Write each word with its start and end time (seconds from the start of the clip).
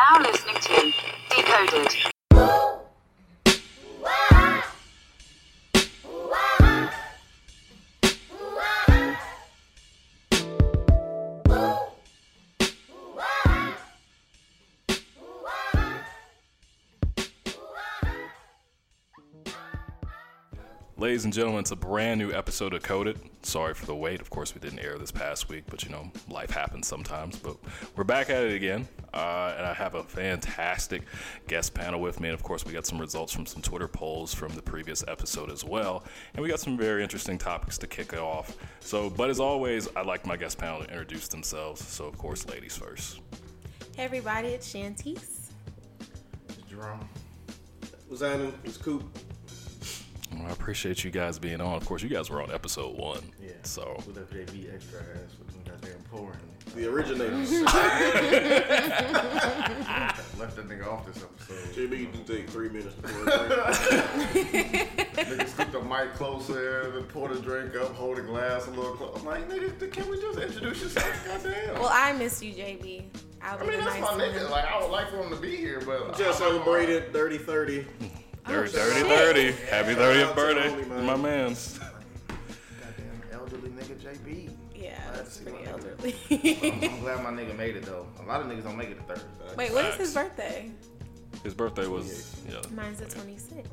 now 0.00 0.18
listening 0.22 0.56
to 0.56 0.92
Decoded. 1.28 2.19
Ladies 21.00 21.24
and 21.24 21.32
gentlemen, 21.32 21.60
it's 21.60 21.70
a 21.70 21.76
brand 21.76 22.20
new 22.20 22.30
episode 22.30 22.74
of 22.74 22.82
Coded. 22.82 23.18
Sorry 23.40 23.72
for 23.72 23.86
the 23.86 23.94
wait. 23.94 24.20
Of 24.20 24.28
course, 24.28 24.54
we 24.54 24.60
didn't 24.60 24.80
air 24.80 24.98
this 24.98 25.10
past 25.10 25.48
week, 25.48 25.64
but 25.66 25.82
you 25.82 25.88
know, 25.88 26.12
life 26.28 26.50
happens 26.50 26.86
sometimes. 26.86 27.38
But 27.38 27.56
we're 27.96 28.04
back 28.04 28.28
at 28.28 28.44
it 28.44 28.52
again, 28.52 28.86
uh, 29.14 29.54
and 29.56 29.64
I 29.64 29.72
have 29.72 29.94
a 29.94 30.02
fantastic 30.02 31.04
guest 31.48 31.72
panel 31.72 32.02
with 32.02 32.20
me. 32.20 32.28
And 32.28 32.34
of 32.34 32.42
course, 32.42 32.66
we 32.66 32.74
got 32.74 32.84
some 32.84 32.98
results 32.98 33.32
from 33.32 33.46
some 33.46 33.62
Twitter 33.62 33.88
polls 33.88 34.34
from 34.34 34.54
the 34.54 34.60
previous 34.60 35.02
episode 35.08 35.50
as 35.50 35.64
well. 35.64 36.04
And 36.34 36.42
we 36.42 36.50
got 36.50 36.60
some 36.60 36.76
very 36.76 37.02
interesting 37.02 37.38
topics 37.38 37.78
to 37.78 37.86
kick 37.86 38.12
it 38.12 38.18
off. 38.18 38.58
So, 38.80 39.08
but 39.08 39.30
as 39.30 39.40
always, 39.40 39.88
I'd 39.96 40.04
like 40.04 40.26
my 40.26 40.36
guest 40.36 40.58
panel 40.58 40.84
to 40.84 40.90
introduce 40.90 41.28
themselves. 41.28 41.82
So, 41.82 42.04
of 42.04 42.18
course, 42.18 42.46
ladies 42.46 42.76
first. 42.76 43.20
Hey 43.96 44.04
everybody, 44.04 44.48
it's 44.48 44.70
Shantice. 44.70 45.48
Jerome. 46.68 47.08
What's 48.06 48.20
happening? 48.20 48.52
It's 48.64 48.76
Coop. 48.76 49.04
Well, 50.40 50.48
I 50.50 50.52
appreciate 50.52 51.04
you 51.04 51.10
guys 51.10 51.38
being 51.38 51.60
on. 51.60 51.74
Of 51.74 51.84
course, 51.84 52.02
you 52.02 52.08
guys 52.08 52.30
were 52.30 52.40
on 52.42 52.50
episode 52.50 52.96
one. 52.96 53.20
Yeah. 53.42 53.50
So, 53.62 54.02
With 54.06 54.14
the 54.14 54.22
JB 54.34 54.74
extra 54.74 55.00
ass 55.00 55.36
with 55.38 55.48
them 55.52 55.62
goddamn 55.66 56.02
pouring. 56.10 56.38
The 56.74 56.88
originators. 56.88 57.50
Left 60.40 60.56
that 60.56 60.68
nigga 60.68 60.86
off 60.86 61.04
this 61.06 61.22
episode. 61.22 61.74
JB, 61.74 61.98
you 61.98 62.06
do 62.06 62.36
take 62.36 62.48
three 62.48 62.68
minutes 62.70 62.94
to 62.94 63.02
pour 63.02 63.10
a 63.10 63.24
drink. 63.24 64.88
Nigga 65.20 65.48
scoop 65.48 65.72
the 65.72 65.80
mic 65.82 66.14
closer, 66.14 66.92
and 66.96 67.08
pour 67.08 67.28
the 67.28 67.40
drink 67.40 67.76
up, 67.76 67.94
hold 67.94 68.16
the 68.16 68.22
glass 68.22 68.66
a 68.66 68.70
little 68.70 68.94
closer. 68.94 69.18
I'm 69.18 69.26
like, 69.26 69.48
nigga, 69.50 69.92
can 69.92 70.08
we 70.08 70.18
just 70.20 70.38
introduce 70.38 70.82
yourself? 70.82 71.26
Goddamn. 71.26 71.74
Well, 71.74 71.90
I 71.92 72.12
miss 72.12 72.42
you, 72.42 72.54
JB. 72.54 73.04
I'll 73.42 73.58
I 73.58 73.62
mean, 73.66 73.80
that's 73.80 73.98
nice 73.98 74.16
my 74.16 74.24
nigga. 74.24 74.48
Like, 74.48 74.64
I 74.64 74.80
would 74.80 74.90
like 74.90 75.10
for 75.10 75.18
him 75.22 75.30
to 75.30 75.36
be 75.36 75.56
here, 75.56 75.82
but 75.84 76.16
Just 76.16 76.40
I- 76.40 76.46
celebrated 76.48 77.12
Dirty 77.12 77.36
30. 77.38 77.84
Dirty, 78.46 78.58
oh, 78.58 78.64
shit. 78.66 79.06
dirty, 79.06 79.08
dirty. 79.08 79.52
Happy 79.70 79.94
30th 79.94 79.96
Shout 79.96 80.08
out 80.22 80.28
to 80.28 80.34
birthday, 80.34 80.68
homie, 80.70 80.88
man. 80.88 81.06
my 81.06 81.16
man's. 81.16 81.78
Goddamn 81.78 83.22
elderly 83.32 83.70
nigga 83.70 83.96
JB. 83.96 84.50
Yeah, 84.74 84.98
that's 85.14 85.38
pretty 85.38 85.58
my 85.58 85.64
nigga. 85.64 85.72
elderly. 85.72 86.90
I'm 86.90 87.00
glad 87.00 87.22
my 87.22 87.30
nigga 87.30 87.56
made 87.56 87.76
it 87.76 87.84
though. 87.84 88.06
A 88.20 88.22
lot 88.26 88.40
of 88.40 88.46
niggas 88.46 88.64
don't 88.64 88.76
make 88.76 88.90
it 88.90 88.96
to 89.06 89.14
30. 89.14 89.56
Wait, 89.56 89.72
what 89.72 89.84
is 89.84 89.94
his 89.96 90.14
birthday? 90.14 90.70
His 91.44 91.54
birthday 91.54 91.86
was 91.86 92.34
yeah. 92.48 92.60
Mine's 92.74 92.98
the 93.00 93.06
26th. 93.06 93.66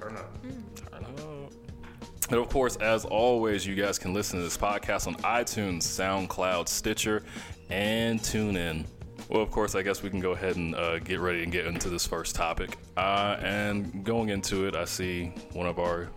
Turn 0.00 0.16
up. 0.16 0.36
Hmm. 0.38 0.60
Turn 0.74 1.04
up. 1.04 1.52
And 2.28 2.40
of 2.40 2.48
course, 2.48 2.76
as 2.76 3.04
always, 3.04 3.64
you 3.64 3.74
guys 3.76 3.98
can 4.00 4.12
listen 4.12 4.38
to 4.40 4.44
this 4.44 4.56
podcast 4.56 5.06
on 5.06 5.14
iTunes, 5.16 5.82
SoundCloud, 5.82 6.66
Stitcher, 6.68 7.22
and 7.70 8.20
TuneIn. 8.20 8.84
Well, 9.28 9.42
of 9.42 9.50
course, 9.50 9.74
I 9.74 9.82
guess 9.82 10.02
we 10.02 10.10
can 10.10 10.20
go 10.20 10.32
ahead 10.32 10.56
and 10.56 10.74
uh, 10.74 10.98
get 11.00 11.18
ready 11.20 11.42
and 11.42 11.50
get 11.50 11.66
into 11.66 11.88
this 11.88 12.06
first 12.06 12.36
topic. 12.36 12.76
Uh, 12.96 13.36
and 13.40 14.04
going 14.04 14.28
into 14.28 14.66
it, 14.66 14.76
I 14.76 14.84
see 14.84 15.32
one 15.52 15.66
of 15.66 15.78
our 15.78 16.08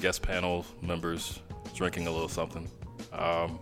guest 0.00 0.22
panel 0.22 0.64
members 0.80 1.40
drinking 1.74 2.06
a 2.06 2.10
little 2.10 2.28
something. 2.28 2.68
Um, 3.12 3.58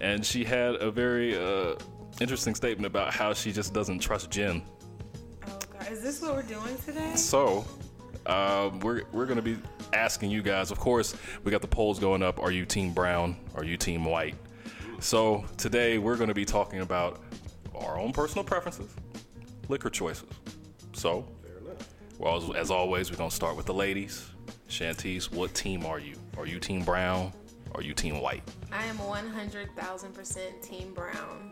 and 0.00 0.26
she 0.26 0.44
had 0.44 0.74
a 0.76 0.90
very 0.90 1.36
uh, 1.38 1.76
interesting 2.20 2.54
statement 2.56 2.86
about 2.86 3.14
how 3.14 3.32
she 3.32 3.52
just 3.52 3.72
doesn't 3.72 4.00
trust 4.00 4.30
gin. 4.30 4.62
Oh 5.46 5.58
god, 5.72 5.92
is 5.92 6.02
this 6.02 6.20
what 6.20 6.34
we're 6.34 6.42
doing 6.42 6.76
today? 6.84 7.14
So, 7.14 7.64
uh, 8.26 8.70
we're 8.82 9.02
we're 9.12 9.26
gonna 9.26 9.42
be 9.42 9.58
asking 9.92 10.30
you 10.30 10.42
guys. 10.42 10.72
Of 10.72 10.80
course, 10.80 11.14
we 11.44 11.52
got 11.52 11.62
the 11.62 11.68
polls 11.68 12.00
going 12.00 12.22
up. 12.22 12.40
Are 12.40 12.50
you 12.50 12.66
Team 12.66 12.92
Brown? 12.92 13.36
Are 13.54 13.64
you 13.64 13.76
Team 13.76 14.04
White? 14.04 14.34
So 15.02 15.44
today 15.56 15.98
we're 15.98 16.16
gonna 16.16 16.32
be 16.32 16.44
talking 16.44 16.80
about 16.80 17.20
our 17.74 17.98
own 17.98 18.12
personal 18.12 18.44
preferences, 18.44 18.94
liquor 19.68 19.90
choices. 19.90 20.28
So, 20.92 21.26
Fair 21.42 21.58
enough. 21.58 21.88
well, 22.20 22.36
as, 22.36 22.56
as 22.56 22.70
always, 22.70 23.10
we're 23.10 23.16
gonna 23.16 23.30
start 23.30 23.56
with 23.56 23.66
the 23.66 23.74
ladies. 23.74 24.30
Shantice, 24.68 25.30
what 25.32 25.52
team 25.54 25.84
are 25.84 25.98
you? 25.98 26.14
Are 26.38 26.46
you 26.46 26.60
Team 26.60 26.84
Brown? 26.84 27.32
Are 27.74 27.82
you 27.82 27.94
Team 27.94 28.20
White? 28.20 28.42
I 28.70 28.84
am 28.84 28.96
100,000% 28.98 30.62
Team 30.62 30.94
Brown, 30.94 31.50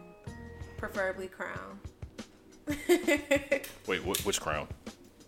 preferably 0.79 1.27
Crown. 1.27 1.81
Wait, 3.89 4.03
wh- 4.03 4.25
which 4.27 4.41
crown? 4.41 4.69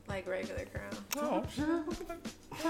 like 0.09 0.29
regular 0.29 0.65
Crown. 0.67 1.05
Oh, 1.17 1.45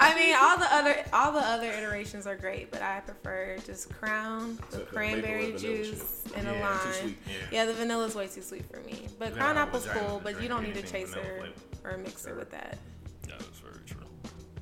I 0.00 0.14
mean, 0.16 0.34
all 0.38 0.58
the 0.58 0.68
other 0.74 1.04
all 1.12 1.32
the 1.32 1.40
other 1.40 1.70
iterations 1.70 2.26
are 2.26 2.36
great, 2.36 2.70
but 2.70 2.82
I 2.82 3.00
prefer 3.00 3.58
just 3.64 3.90
Crown 3.98 4.56
with 4.56 4.66
Except 4.74 4.88
cranberry 4.88 5.52
maple 5.52 5.54
and 5.54 5.60
vanilla 5.60 5.82
juice 5.84 6.22
and 6.36 6.44
Yeah, 6.46 6.52
a 6.52 6.54
lime. 6.60 7.16
yeah. 7.26 7.32
Yeah, 7.52 7.64
the 7.66 7.72
is 8.06 8.14
way 8.14 8.26
too 8.26 8.42
sweet 8.42 8.64
for 8.70 8.80
me. 8.80 9.08
But 9.18 9.30
Yeah, 9.30 9.36
Crown 9.36 9.58
I 9.58 9.62
apple's 9.62 9.86
cool, 9.86 10.20
but 10.22 10.40
you 10.42 10.48
don't 10.48 10.62
need 10.62 10.76
a 10.76 10.78
anything 10.80 11.06
vanilla 11.06 11.22
chaser 11.24 11.48
or 11.84 11.90
a 11.90 11.98
mixer 11.98 12.34
with 12.34 12.50
that. 12.50 12.78
yeah, 13.26 13.34
that's 13.38 13.58
very 13.60 13.84
true. 13.86 14.04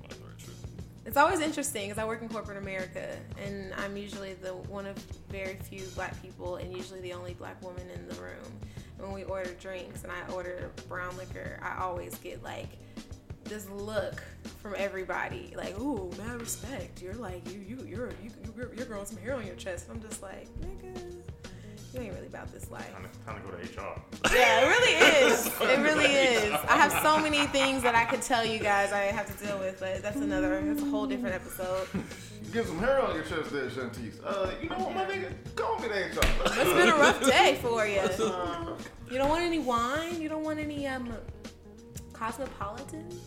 That's 0.03 0.17
very 0.17 0.35
true. 0.39 0.55
It's 1.05 1.17
always 1.17 1.41
interesting 1.41 1.89
because 1.89 2.03
I 2.03 2.07
work 2.07 2.23
in 2.23 2.29
corporate 2.29 2.59
America, 2.59 3.17
and 3.45 3.73
I'm 3.79 3.97
usually 3.97 4.35
the 4.35 4.55
one 4.55 4.87
of 4.87 4.97
very 5.31 5.55
few 5.57 5.83
black 5.95 6.21
people, 6.23 6.57
and 6.57 6.77
usually 6.77 7.01
the 7.01 7.13
only 7.13 7.35
black 7.35 7.63
woman 7.63 7.89
in 7.95 8.09
the 8.09 8.15
room. 8.21 8.61
When 8.99 9.13
we 9.13 9.25
order 9.25 9.53
drinks 9.61 10.03
and 10.05 10.13
I 10.13 10.33
order 10.33 10.71
brown 10.89 11.17
liquor, 11.17 11.59
I 11.63 11.83
always 11.83 12.15
get 12.19 12.43
like 12.43 12.69
this 13.45 13.69
look 13.71 14.23
from 14.63 14.75
everybody, 14.77 15.55
like, 15.57 15.79
"Ooh, 15.79 16.11
mad 16.19 16.41
respect." 16.41 17.01
You're 17.03 17.15
like, 17.15 17.49
you, 17.53 17.61
you, 17.61 17.85
you're, 17.87 18.11
you, 18.23 18.31
you're, 18.57 18.75
you're 18.75 18.87
growing 18.87 19.07
some 19.07 19.19
hair 19.19 19.35
on 19.35 19.47
your 19.47 19.57
chest. 19.57 19.89
And 19.89 19.97
I'm 19.97 20.09
just 20.09 20.23
like, 20.23 20.49
nigga, 20.61 21.16
you 21.95 22.01
ain't 22.01 22.15
really 22.15 22.27
about 22.27 22.53
this 22.53 22.71
life. 22.71 22.91
Time 22.93 23.05
to, 23.05 23.19
time 23.27 23.43
to 23.43 23.49
go 23.49 23.57
to 23.57 23.63
HR. 23.63 24.35
Yeah, 24.35 24.61
it 24.63 24.69
really 24.69 24.93
is. 25.33 25.47
It 25.61 25.79
really 25.81 26.05
is. 26.15 26.53
I 26.69 26.77
have 26.77 26.93
so 27.03 27.19
many 27.19 27.47
things 27.47 27.83
that 27.83 27.95
I 27.95 28.05
could 28.05 28.23
tell 28.23 28.45
you 28.45 28.59
guys 28.59 28.93
I 28.93 29.05
have 29.05 29.27
to 29.37 29.45
deal 29.47 29.59
with, 29.59 29.81
but 29.81 30.03
that's 30.03 30.17
another, 30.17 30.61
that's 30.65 30.83
a 30.83 30.87
whole 30.91 31.07
different 31.07 31.35
episode. 31.35 31.89
You 31.95 32.53
get 32.53 32.67
some 32.67 32.79
hair 32.79 33.01
on 33.03 33.15
your 33.15 33.25
chest 33.25 33.51
there, 33.51 33.69
Shantice. 33.71 34.21
Uh, 34.25 34.51
you 34.63 34.69
know 34.69 34.77
what, 34.79 34.95
my 34.95 35.05
nigga? 35.05 35.33
Go 35.55 35.75
and 35.77 35.83
get 35.85 35.93
HR. 35.93 36.21
It's 36.45 36.73
been 36.73 36.89
a 36.89 36.97
rough 36.97 37.25
day 37.25 37.59
for 37.63 37.87
you. 37.87 38.03
You 39.09 39.19
don't 39.19 39.29
want 39.29 39.45
any 39.45 39.61
wine? 39.61 40.21
You 40.21 40.29
don't 40.29 40.43
want 40.43 40.59
any 40.59 40.85
um 40.89 41.13
cosmopolitans? 42.13 43.21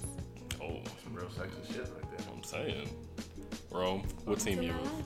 Oh, 0.61 0.81
Some 1.03 1.13
real 1.15 1.29
sexy 1.29 1.55
shit 1.71 1.79
right 1.95 2.17
there. 2.17 2.27
I'm 2.35 2.43
saying. 2.43 2.89
Rome, 3.71 4.03
what 4.25 4.39
team 4.39 4.61
you? 4.61 4.71
on? 4.71 5.03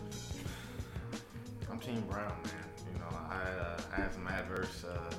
I'm 1.69 1.79
Team 1.79 2.01
Brown, 2.09 2.33
man. 2.43 2.62
You 3.33 3.39
know, 3.39 3.61
I, 3.61 3.61
uh, 3.61 3.81
I 3.91 4.01
had 4.01 4.13
some 4.13 4.27
adverse 4.27 4.83
uh, 4.83 5.13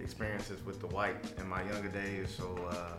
experiences 0.00 0.64
with 0.64 0.80
the 0.80 0.86
white 0.88 1.16
in 1.38 1.48
my 1.48 1.62
younger 1.70 1.88
days, 1.88 2.34
so 2.36 2.56
uh, 2.70 2.92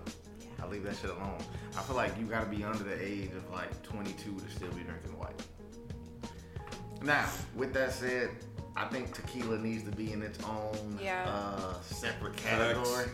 I 0.61 0.67
leave 0.67 0.83
that 0.83 0.95
shit 0.97 1.09
alone. 1.09 1.37
I 1.77 1.81
feel 1.81 1.95
like 1.95 2.17
you 2.19 2.25
gotta 2.25 2.47
be 2.47 2.63
under 2.63 2.83
the 2.83 3.01
age 3.01 3.31
of 3.31 3.49
like 3.51 3.81
22 3.83 4.39
to 4.39 4.49
still 4.51 4.69
be 4.71 4.81
drinking 4.83 5.17
white. 5.17 5.39
Now, 7.01 7.27
with 7.55 7.73
that 7.73 7.91
said, 7.93 8.29
I 8.75 8.85
think 8.85 9.13
tequila 9.13 9.57
needs 9.59 9.83
to 9.83 9.91
be 9.91 10.11
in 10.13 10.21
its 10.21 10.43
own 10.43 10.99
Yeah. 11.01 11.25
uh, 11.27 11.73
separate 11.81 12.35
category 12.37 13.05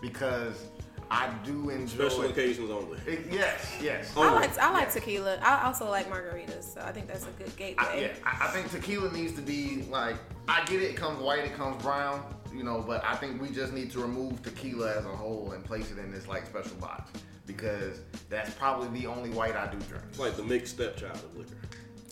because 0.00 0.64
I 1.10 1.28
do 1.44 1.70
enjoy. 1.70 2.08
Special 2.08 2.24
occasions 2.24 2.70
only. 2.70 2.98
It- 3.06 3.26
yes, 3.30 3.76
yes. 3.80 4.12
I 4.16 4.30
like 4.34 4.58
I 4.58 4.70
like 4.72 4.92
tequila. 4.92 5.38
I 5.42 5.64
also 5.66 5.88
like 5.88 6.10
margaritas, 6.10 6.74
so 6.74 6.80
I 6.82 6.92
think 6.92 7.06
that's 7.08 7.26
a 7.26 7.30
good 7.30 7.48
I, 7.48 7.56
gateway. 7.56 8.02
yeah, 8.02 8.28
I, 8.28 8.46
I 8.46 8.50
think 8.50 8.70
tequila 8.70 9.10
needs 9.12 9.32
to 9.34 9.42
be 9.42 9.84
like 9.90 10.16
I 10.48 10.64
get 10.66 10.82
it, 10.82 10.90
it 10.90 10.96
comes 10.96 11.18
white, 11.20 11.44
it 11.44 11.54
comes 11.54 11.82
brown, 11.82 12.22
you 12.54 12.62
know, 12.62 12.82
but 12.86 13.04
I 13.04 13.14
think 13.14 13.40
we 13.40 13.48
just 13.50 13.72
need 13.72 13.90
to 13.92 14.00
remove 14.00 14.42
tequila 14.42 14.96
as 14.98 15.04
a 15.06 15.08
whole 15.08 15.52
and 15.52 15.64
place 15.64 15.90
it 15.90 15.98
in 15.98 16.10
this 16.12 16.26
like 16.28 16.44
special 16.46 16.76
box 16.76 17.10
because 17.46 18.00
that's 18.28 18.52
probably 18.54 18.88
the 19.00 19.06
only 19.06 19.30
white 19.30 19.56
I 19.56 19.66
do 19.66 19.78
drink. 19.88 20.04
It's 20.10 20.18
like 20.18 20.36
the 20.36 20.44
mixed 20.44 20.74
stepchild 20.74 21.16
of 21.16 21.36
liquor. 21.36 21.56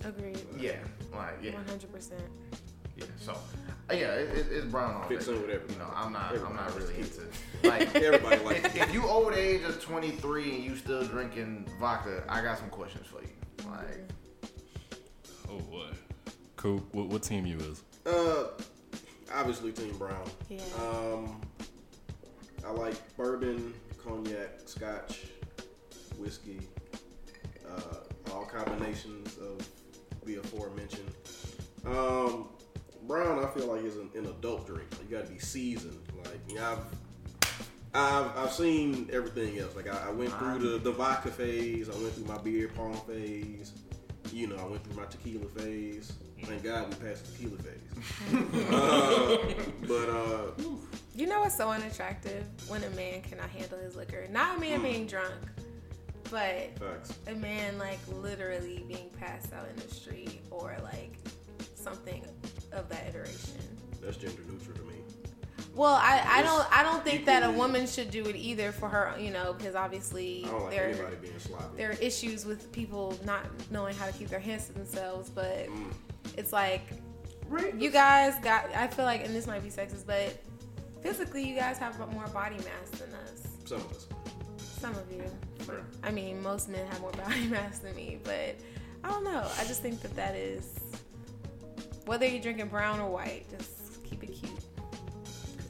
Agreed. 0.04 0.40
Yeah, 0.58 0.76
like 1.14 1.34
yeah, 1.42 1.52
One 1.54 1.66
hundred 1.66 1.92
percent. 1.92 2.20
yeah. 2.96 3.04
So 3.18 3.36
yeah, 3.90 4.14
it, 4.14 4.36
it, 4.36 4.46
it's 4.50 4.66
brown 4.66 4.94
all 4.96 5.08
Fits 5.08 5.26
day. 5.26 5.32
in 5.34 5.42
with 5.42 5.50
everything. 5.50 5.76
You 5.76 5.82
know, 5.82 5.92
I'm 5.94 6.12
not, 6.12 6.34
I'm 6.34 6.56
not 6.56 6.74
really 6.76 6.94
tequila. 6.94 7.26
into 7.62 7.68
like 7.68 7.94
Everybody 8.02 8.44
likes 8.44 8.64
if, 8.64 8.76
if 8.76 8.94
you 8.94 9.08
over 9.08 9.30
the 9.30 9.38
age 9.38 9.62
of 9.62 9.80
23 9.80 10.54
and 10.56 10.64
you 10.64 10.76
still 10.76 11.04
drinking 11.04 11.68
vodka, 11.78 12.24
I 12.28 12.42
got 12.42 12.58
some 12.58 12.70
questions 12.70 13.06
for 13.06 13.20
you. 13.22 13.70
Like, 13.70 14.12
Oh 15.48 15.58
boy. 15.60 15.86
Coop, 16.56 16.84
what, 16.92 17.06
what 17.06 17.22
team 17.22 17.46
you 17.46 17.58
is? 17.58 17.82
Uh, 18.04 18.48
obviously 19.34 19.72
Team 19.72 19.96
Brown. 19.98 20.28
Yeah. 20.48 20.60
Um, 20.80 21.40
I 22.66 22.70
like 22.70 22.94
bourbon, 23.16 23.72
cognac, 24.04 24.60
scotch, 24.66 25.26
whiskey, 26.18 26.60
uh, 27.68 28.32
all 28.32 28.44
combinations 28.44 29.36
of 29.38 29.64
the 30.24 30.36
aforementioned. 30.36 31.10
Um, 31.84 32.48
brown, 33.06 33.44
I 33.44 33.48
feel 33.48 33.66
like 33.66 33.84
is 33.84 33.96
an, 33.96 34.10
an 34.14 34.26
adult 34.26 34.66
drink. 34.66 34.88
You 35.08 35.16
got 35.16 35.26
to 35.26 35.32
be 35.32 35.38
seasoned. 35.38 36.00
Like 36.24 36.40
you 36.48 36.56
know, 36.56 36.72
I've, 36.72 37.54
I've 37.94 38.36
I've 38.36 38.52
seen 38.52 39.08
everything 39.12 39.58
else. 39.58 39.76
Like 39.76 39.88
I, 39.88 40.08
I 40.08 40.10
went 40.10 40.32
through 40.38 40.58
the, 40.58 40.78
the 40.78 40.92
vodka 40.92 41.30
phase. 41.30 41.88
I 41.88 41.92
went 41.92 42.12
through 42.14 42.26
my 42.26 42.38
beer 42.38 42.68
pong 42.68 42.94
phase. 43.06 43.72
You 44.32 44.48
know, 44.48 44.56
I 44.56 44.64
went 44.64 44.84
through 44.84 44.96
my 44.96 45.06
tequila 45.08 45.46
phase. 45.46 46.12
Thank 46.42 46.64
God 46.64 46.88
we 46.88 47.08
passed 47.08 47.26
the 47.26 47.32
tequila 47.32 47.58
phase. 47.62 48.70
uh, 48.72 49.54
but 49.88 50.08
uh, 50.08 50.76
You 51.14 51.26
know 51.26 51.40
what's 51.40 51.56
so 51.56 51.70
unattractive 51.70 52.46
when 52.68 52.84
a 52.84 52.90
man 52.90 53.22
cannot 53.22 53.48
handle 53.50 53.78
his 53.78 53.96
liquor? 53.96 54.26
Not 54.30 54.58
a 54.58 54.60
man 54.60 54.82
being 54.82 55.06
drunk, 55.06 55.34
but 56.30 56.78
facts. 56.78 57.14
a 57.26 57.34
man 57.34 57.78
like 57.78 57.98
literally 58.20 58.84
being 58.86 59.10
passed 59.18 59.52
out 59.52 59.66
in 59.68 59.76
the 59.76 59.94
street 59.94 60.42
or 60.50 60.76
like 60.82 61.16
something 61.74 62.24
of 62.76 62.88
that 62.90 63.06
iteration. 63.08 63.58
That's 64.02 64.16
gender 64.16 64.42
neutral 64.48 64.76
to 64.76 64.82
me. 64.84 64.94
Well, 65.74 65.94
I, 65.94 66.22
I 66.26 66.40
It's 66.40 66.48
don't 66.48 66.78
I 66.78 66.82
don't 66.82 67.04
think 67.04 67.26
that 67.26 67.42
a 67.42 67.50
woman 67.50 67.86
should 67.86 68.10
do 68.10 68.24
it 68.26 68.36
either 68.36 68.72
for 68.72 68.88
her, 68.88 69.14
you 69.18 69.30
know, 69.30 69.52
because 69.52 69.74
obviously 69.74 70.44
like 70.50 70.70
there 70.70 70.94
being 71.20 71.34
there 71.76 71.90
are 71.90 71.94
issues 72.00 72.46
with 72.46 72.70
people 72.72 73.18
not 73.24 73.44
knowing 73.70 73.94
how 73.94 74.06
to 74.06 74.12
keep 74.12 74.28
their 74.28 74.40
hands 74.40 74.66
to 74.68 74.72
themselves, 74.72 75.28
but 75.30 75.66
Mm. 75.68 75.92
it's 76.36 76.52
like 76.52 76.82
you 77.78 77.90
guys 77.90 78.34
got. 78.42 78.74
I 78.74 78.86
feel 78.86 79.04
like, 79.04 79.24
and 79.24 79.34
this 79.34 79.46
might 79.46 79.62
be 79.62 79.68
sexist, 79.70 80.06
but 80.06 80.36
physically, 81.02 81.46
you 81.48 81.54
guys 81.54 81.78
have 81.78 81.98
more 82.12 82.26
body 82.28 82.56
mass 82.56 82.90
than 82.98 83.12
us. 83.14 83.46
Some 83.66 83.78
of 83.78 83.92
us. 83.92 84.06
Some 84.80 84.94
of 84.94 85.04
you. 85.12 85.22
I 86.02 86.10
mean, 86.10 86.42
most 86.42 86.68
men 86.68 86.86
have 86.88 87.00
more 87.00 87.12
body 87.24 87.46
mass 87.48 87.78
than 87.80 87.94
me, 87.94 88.18
but 88.24 88.56
I 89.04 89.08
don't 89.10 89.24
know. 89.24 89.46
I 89.58 89.64
just 89.64 89.80
think 89.82 90.00
that 90.02 90.14
that 90.16 90.34
is 90.34 90.78
whether 92.06 92.26
you're 92.26 92.40
drinking 92.40 92.68
brown 92.68 93.00
or 93.00 93.10
white, 93.10 93.46
just 93.58 94.02
keep 94.04 94.22
it 94.22 94.28
cute. 94.32 94.52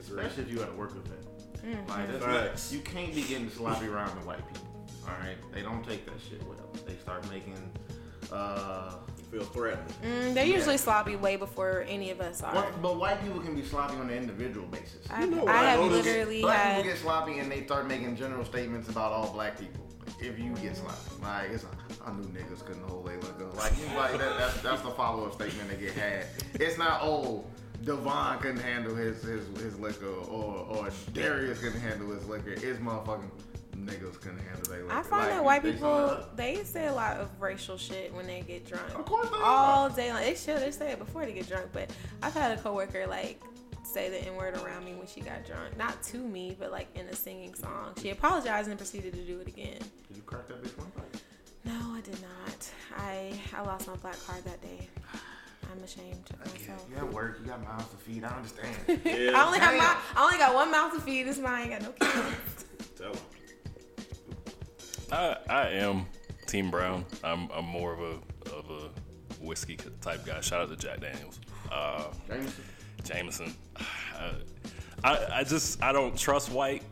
Especially 0.00 0.44
if 0.44 0.50
you 0.50 0.58
got 0.58 0.70
to 0.70 0.76
work 0.76 0.94
with 0.94 1.06
it. 1.06 1.66
Mm-hmm. 1.66 1.90
Like, 1.90 2.12
that's 2.12 2.24
Facts. 2.24 2.72
not, 2.72 2.76
you 2.78 2.84
can't 2.84 3.14
be 3.14 3.22
getting 3.22 3.50
sloppy 3.50 3.86
around 3.86 4.18
the 4.20 4.26
white 4.26 4.46
people. 4.46 4.68
All 5.04 5.14
right, 5.20 5.36
they 5.52 5.62
don't 5.62 5.84
take 5.86 6.04
that 6.06 6.14
shit 6.28 6.42
well. 6.46 6.56
They 6.86 6.94
start 6.96 7.28
making. 7.30 7.56
Uh, 8.32 8.92
You 9.18 9.24
feel 9.40 9.44
threatened. 9.44 9.92
Mm, 10.04 10.34
they're 10.34 10.44
usually 10.46 10.76
sloppy 10.78 11.14
way 11.16 11.36
before 11.36 11.84
any 11.88 12.10
of 12.10 12.20
us 12.20 12.42
are. 12.42 12.52
what, 12.54 12.82
but 12.82 12.96
white 12.98 13.22
people 13.22 13.40
can 13.40 13.54
be 13.54 13.62
sloppy 13.62 13.94
on 13.96 14.10
an 14.10 14.16
individual 14.16 14.66
basis. 14.66 15.06
I, 15.10 15.24
You 15.24 15.30
know, 15.30 15.46
I 15.46 15.52
I 15.52 15.62
have 15.70 15.80
noticed 15.80 16.04
literally 16.06 16.40
Black 16.42 16.58
had. 16.58 16.76
people 16.76 16.92
get 16.92 17.00
sloppy 17.00 17.38
and 17.38 17.50
they 17.50 17.64
start 17.64 17.86
making 17.86 18.16
general 18.16 18.44
statements 18.44 18.88
about 18.88 19.12
all 19.12 19.32
black 19.32 19.58
people. 19.58 19.86
If 20.20 20.38
you 20.40 20.54
get 20.56 20.76
sloppy, 20.76 21.22
like 21.22 21.50
it's 21.50 21.64
a, 21.64 21.68
I 22.04 22.12
knew 22.14 22.24
niggas 22.28 22.64
couldn't 22.64 22.82
hold 22.88 23.06
their 23.06 23.16
liquor. 23.18 23.35
Like 23.56 23.72
like 23.96 24.18
that, 24.18 24.38
that's 24.38 24.60
that's 24.62 24.82
the 24.82 24.90
follow 24.90 25.26
up 25.26 25.34
statement 25.34 25.70
they 25.70 25.76
get 25.76 25.94
had. 25.94 26.26
It's 26.54 26.78
not 26.78 27.00
oh 27.02 27.44
Devon 27.84 28.38
couldn't 28.38 28.58
handle 28.60 28.94
his 28.94 29.22
his, 29.22 29.46
his 29.58 29.78
liquor 29.78 30.06
or 30.06 30.66
or 30.68 30.90
Darius 31.12 31.60
couldn't 31.60 31.80
handle 31.80 32.10
his 32.12 32.26
liquor. 32.26 32.52
It's 32.52 32.78
motherfucking 32.78 33.30
niggas 33.76 34.20
couldn't 34.20 34.38
handle 34.38 34.70
their 34.70 34.82
liquor. 34.82 34.94
I 34.94 35.02
find 35.02 35.22
Like, 35.26 35.30
that 35.30 35.44
white 35.44 35.62
they 35.62 35.72
people 35.72 35.88
sum 36.08 36.08
it 36.08 36.12
up. 36.22 36.36
they 36.36 36.64
say 36.64 36.86
a 36.86 36.92
lot 36.94 37.18
of 37.18 37.28
racial 37.40 37.76
shit 37.76 38.12
when 38.14 38.26
they 38.26 38.40
get 38.40 38.66
drunk. 38.66 38.88
Of 38.98 39.04
course 39.04 39.28
they 39.30 39.36
all 39.42 39.88
day 39.90 40.12
long. 40.12 40.22
They 40.22 40.34
should. 40.34 40.60
They 40.60 40.70
say 40.70 40.92
it 40.92 40.98
before 40.98 41.24
they 41.26 41.32
get 41.32 41.48
drunk. 41.48 41.68
But 41.72 41.90
I've 42.22 42.34
had 42.34 42.58
a 42.58 42.60
coworker 42.60 43.06
like 43.06 43.40
say 43.84 44.08
the 44.10 44.18
n 44.26 44.34
word 44.36 44.56
around 44.56 44.84
me 44.84 44.94
when 44.94 45.06
she 45.06 45.20
got 45.20 45.46
drunk. 45.46 45.76
Not 45.76 46.02
to 46.04 46.16
me, 46.18 46.56
but 46.58 46.72
like 46.72 46.88
in 46.98 47.06
a 47.06 47.14
singing 47.14 47.54
song. 47.54 47.92
She 48.02 48.10
apologized 48.10 48.68
and 48.68 48.76
proceeded 48.78 49.14
to 49.14 49.20
do 49.20 49.38
it 49.40 49.46
again. 49.48 49.78
Did 50.08 50.16
you 50.16 50.22
crack 50.22 50.48
that 50.48 50.62
bitch 50.62 50.76
one 50.76 50.90
time? 50.92 51.04
No, 51.66 51.94
I 51.94 52.00
did 52.02 52.18
not. 52.22 52.70
I 52.96 53.32
I 53.54 53.62
lost 53.62 53.86
my 53.88 53.96
black 53.96 54.18
card 54.26 54.44
that 54.44 54.60
day. 54.62 54.88
I'm 55.70 55.82
ashamed 55.82 56.30
of 56.32 56.38
myself. 56.54 56.86
You 56.88 56.96
got 56.96 57.12
work, 57.12 57.38
you 57.42 57.46
got 57.48 57.62
mouths 57.64 57.88
to 57.90 57.96
feed. 57.96 58.24
I 58.24 58.28
understand. 58.28 58.76
Yeah. 59.04 59.32
I 59.36 59.44
only 59.46 59.58
have 59.58 59.76
my 59.76 59.96
I 60.16 60.24
only 60.24 60.38
got 60.38 60.54
one 60.54 60.70
mouth 60.70 60.92
to 60.94 61.00
feed. 61.00 61.26
This 61.26 61.38
mine 61.38 61.70
ain't 61.72 61.82
got 61.82 61.82
no 61.82 61.92
kids. 62.12 62.64
Tell 62.96 63.10
'em. 63.12 63.18
I, 65.12 65.36
I 65.48 65.68
am 65.70 66.06
Team 66.46 66.70
Brown. 66.70 67.04
I'm, 67.22 67.48
I'm 67.52 67.64
more 67.64 67.92
of 67.92 68.00
a 68.00 68.50
of 68.54 68.70
a 68.70 69.44
whiskey 69.44 69.76
type 70.00 70.24
guy. 70.24 70.40
Shout 70.40 70.60
out 70.62 70.68
to 70.70 70.76
Jack 70.76 71.00
Daniels. 71.00 71.40
Uh, 71.70 72.04
Jameson. 72.28 72.64
Jameson. 73.04 73.54
I, 75.04 75.26
I 75.40 75.44
just 75.44 75.82
I 75.82 75.92
don't 75.92 76.16
trust 76.16 76.50
white. 76.50 76.82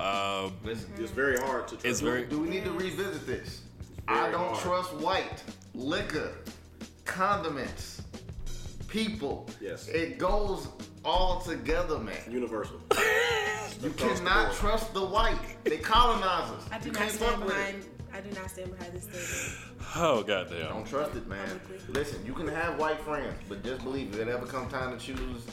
Uh, 0.00 0.48
Listen, 0.64 0.90
It's 0.98 1.10
very 1.12 1.38
hard 1.38 1.68
to. 1.68 1.74
Trust. 1.74 1.86
it's 1.86 2.00
very 2.00 2.24
Do 2.24 2.40
we 2.40 2.48
need 2.48 2.64
to 2.64 2.72
revisit 2.72 3.26
this? 3.26 3.60
Very 4.10 4.28
I 4.28 4.30
don't 4.30 4.48
hard. 4.48 4.60
trust 4.60 4.94
white 4.94 5.42
liquor, 5.74 6.32
condiments, 7.04 8.02
people. 8.88 9.48
Yes. 9.60 9.88
It 9.88 10.18
goes 10.18 10.68
all 11.04 11.40
together, 11.40 11.98
man. 11.98 12.16
universal. 12.28 12.80
You 13.80 13.88
Across 13.88 14.18
the 14.20 14.24
cannot 14.24 14.52
trust 14.54 14.92
the 14.92 15.04
white. 15.04 15.38
They 15.64 15.78
colonize 15.78 16.50
us. 16.50 16.64
I 16.70 16.78
do 16.78 16.86
you 16.88 16.92
not 16.92 17.00
can't 17.00 17.12
stand 17.12 17.36
fuck 17.36 17.46
behind. 17.46 17.84
I 18.12 18.20
do 18.20 18.30
not 18.38 18.50
stand 18.50 18.76
behind 18.76 18.92
this 18.92 19.04
statement. 19.04 19.76
oh 19.96 20.22
goddamn. 20.22 20.68
Don't 20.68 20.86
trust 20.86 21.14
it, 21.14 21.26
man. 21.26 21.60
Listen, 21.88 22.24
you 22.26 22.34
can 22.34 22.48
have 22.48 22.78
white 22.78 23.00
friends, 23.00 23.34
but 23.48 23.64
just 23.64 23.82
believe 23.82 24.12
if 24.14 24.20
it 24.20 24.28
ever 24.28 24.44
come 24.44 24.68
time 24.68 24.98
to 24.98 25.02
choose 25.02 25.46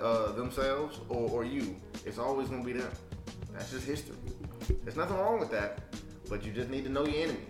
uh, 0.00 0.32
themselves 0.32 1.00
or, 1.08 1.28
or 1.30 1.44
you, 1.44 1.76
it's 2.06 2.18
always 2.18 2.48
gonna 2.48 2.64
be 2.64 2.72
them. 2.72 2.90
That's 3.52 3.72
just 3.72 3.84
history. 3.84 4.16
There's 4.84 4.96
nothing 4.96 5.16
wrong 5.18 5.40
with 5.40 5.50
that, 5.50 5.80
but 6.30 6.44
you 6.44 6.52
just 6.52 6.70
need 6.70 6.84
to 6.84 6.90
know 6.90 7.04
your 7.04 7.24
enemy 7.24 7.40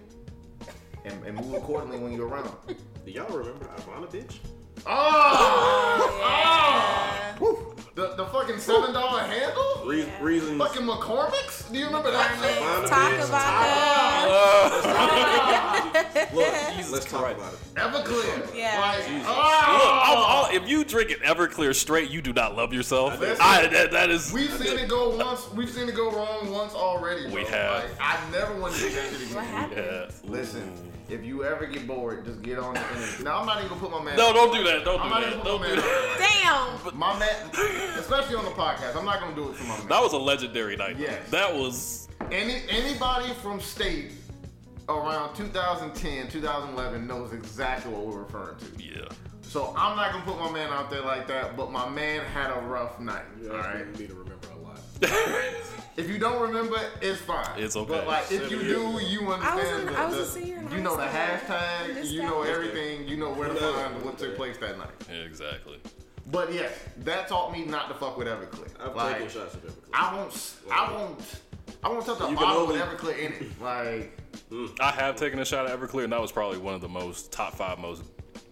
and, 1.04 1.24
and 1.24 1.36
move 1.36 1.54
accordingly 1.54 1.98
when 1.98 2.12
you're 2.12 2.26
around. 2.28 2.50
Do 3.04 3.10
y'all 3.10 3.28
remember 3.36 3.64
Ivana, 3.66 4.06
bitch? 4.10 4.36
Oh! 4.86 6.18
Yeah. 6.20 7.38
Woo! 7.38 7.74
The, 7.94 8.14
the 8.14 8.26
fucking 8.26 8.58
seven 8.58 8.92
dollar 8.94 9.22
handle? 9.22 9.82
Re- 9.84 10.04
Yeah. 10.04 10.22
Reasons. 10.22 10.58
Fucking 10.58 10.82
McCormick's? 10.86 11.68
Do 11.70 11.78
you 11.78 11.86
remember 11.86 12.10
that? 12.12 12.38
shit? 12.40 12.56
Ivana, 12.62 12.88
Talk 12.88 13.12
bitch. 13.12 13.28
about 13.28 13.30
that. 14.84 16.30
Look, 16.34 16.54
Jesus 16.76 16.92
let's 16.92 17.04
talk 17.06 17.36
about 17.36 17.52
it. 17.52 17.58
Everclear. 17.74 18.54
Yeah. 18.54 18.78
Like, 18.80 19.04
ah! 19.26 19.72
Look, 19.72 19.82
oh! 19.86 20.00
I'll- 20.04 20.24
I'll- 20.46 20.56
if 20.56 20.68
you 20.68 20.84
drink 20.84 21.10
it 21.10 21.20
Everclear 21.22 21.74
straight, 21.74 22.10
you 22.10 22.22
do 22.22 22.32
not 22.32 22.56
love 22.56 22.72
yourself. 22.72 23.18
Listen. 23.20 23.36
I, 23.40 23.66
that, 23.66 23.90
that 23.92 24.10
is. 24.10 24.32
We've 24.32 24.50
seen 24.52 24.78
it 24.78 24.88
go 24.88 25.16
once. 25.16 25.50
We've 25.52 25.68
seen 25.70 25.88
it 25.88 25.94
go 25.94 26.10
wrong 26.12 26.50
once 26.50 26.74
already. 26.74 27.24
Bro. 27.26 27.34
We 27.34 27.44
have. 27.46 27.84
Like, 27.84 27.92
I 28.00 28.18
never 28.30 28.58
want 28.60 28.74
to 28.74 28.80
do 28.80 28.90
that 28.90 29.10
shit 29.10 29.34
What 29.34 29.44
again. 29.44 29.44
happened? 29.54 29.76
Yeah. 30.24 30.30
Listen, 30.30 30.89
if 31.10 31.24
you 31.24 31.44
ever 31.44 31.66
get 31.66 31.86
bored, 31.86 32.24
just 32.24 32.42
get 32.42 32.58
on 32.58 32.74
the 32.74 32.80
internet. 32.80 33.22
Now 33.24 33.40
I'm 33.40 33.46
not 33.46 33.58
even 33.58 33.68
gonna 33.68 33.80
put 33.80 33.90
my 33.90 34.02
man. 34.02 34.16
No, 34.16 34.32
don't 34.32 34.54
do 34.54 34.62
that. 34.64 34.84
Don't 34.84 35.00
I'm 35.00 35.08
do 35.08 35.14
not 35.14 35.20
that. 35.20 35.32
even 35.32 35.44
Don't 35.44 35.60
gonna 35.62 35.74
do 35.76 35.80
put 35.80 35.84
my 35.84 35.96
man. 35.96 36.18
that. 36.18 36.82
Damn. 36.84 36.98
My 36.98 37.18
man, 37.18 37.98
especially 37.98 38.36
on 38.36 38.44
the 38.44 38.50
podcast, 38.52 38.96
I'm 38.96 39.04
not 39.04 39.20
gonna 39.20 39.34
do 39.34 39.50
it 39.50 39.56
for 39.56 39.64
my 39.64 39.78
man. 39.78 39.88
That 39.88 40.02
was 40.02 40.12
a 40.12 40.18
legendary 40.18 40.76
night. 40.76 40.96
though. 40.98 41.04
Yes. 41.04 41.30
That 41.30 41.54
was. 41.54 42.08
Any 42.30 42.62
anybody 42.68 43.32
from 43.42 43.60
state 43.60 44.12
around 44.88 45.34
2010, 45.34 46.28
2011 46.28 47.06
knows 47.06 47.32
exactly 47.32 47.92
what 47.92 48.06
we're 48.06 48.22
referring 48.22 48.56
to. 48.58 48.82
Yeah. 48.82 49.08
So 49.42 49.74
I'm 49.76 49.96
not 49.96 50.12
gonna 50.12 50.24
put 50.24 50.38
my 50.38 50.50
man 50.52 50.70
out 50.72 50.90
there 50.90 51.02
like 51.02 51.26
that. 51.28 51.56
But 51.56 51.72
my 51.72 51.88
man 51.88 52.24
had 52.26 52.50
a 52.50 52.60
rough 52.60 53.00
night. 53.00 53.24
You 53.42 53.50
all 53.50 53.56
all 53.56 53.62
right. 53.62 53.74
right. 53.86 53.98
me 53.98 54.06
to 54.06 54.14
remember 54.14 54.46
a 54.54 54.58
lot. 54.62 54.78
If 56.00 56.08
you 56.08 56.18
don't 56.18 56.40
remember, 56.40 56.78
it's 57.02 57.20
fine. 57.20 57.46
It's 57.58 57.76
okay. 57.76 57.92
But 57.92 58.06
like, 58.06 58.32
if 58.32 58.50
you 58.50 58.58
do, 58.58 58.64
years 58.98 59.12
you 59.12 59.20
I 59.32 59.36
was 59.36 59.44
understand. 59.44 59.80
in- 59.80 59.86
the, 59.94 59.98
I 59.98 60.06
was 60.06 60.16
a 60.16 60.26
senior 60.26 60.56
in 60.58 60.70
You 60.72 60.80
know 60.80 60.96
the 60.96 61.02
hashtag. 61.04 62.10
You 62.10 62.22
know 62.22 62.42
everything. 62.42 63.06
You 63.06 63.16
know 63.18 63.30
where 63.32 63.48
to 63.48 63.54
Yeah. 63.54 63.72
find 63.88 64.02
what 64.04 64.16
took 64.18 64.34
place 64.36 64.56
that 64.58 64.78
night. 64.78 64.88
Exactly. 65.26 65.78
But 66.30 66.52
yes, 66.54 66.72
that 66.98 67.28
taught 67.28 67.52
me 67.52 67.64
not 67.64 67.88
to 67.88 67.94
fuck 67.94 68.16
with 68.16 68.28
Everclear. 68.28 68.68
I've 68.82 68.94
like, 68.96 69.16
taken 69.18 69.28
shots 69.30 69.54
of 69.54 69.62
Everclear. 69.62 69.90
I 69.92 70.14
won't. 70.14 70.54
I 70.72 70.92
won't. 70.92 71.40
I 71.82 71.88
won't 71.88 72.06
touch 72.06 72.18
a 72.20 72.22
You 72.22 72.28
can 72.28 72.36
bottle 72.36 72.66
with 72.66 72.80
only- 72.80 72.96
Everclear 72.96 73.18
in 73.18 73.32
it. 73.32 73.60
Like, 73.60 74.16
mm. 74.50 74.80
I 74.80 74.90
have 74.92 75.16
taken 75.16 75.38
a 75.38 75.44
shot 75.44 75.66
at 75.68 75.78
Everclear, 75.78 76.04
and 76.04 76.12
that 76.12 76.20
was 76.20 76.32
probably 76.32 76.58
one 76.58 76.74
of 76.74 76.80
the 76.80 76.88
most 76.88 77.30
top 77.32 77.54
five 77.56 77.78
most 77.78 78.02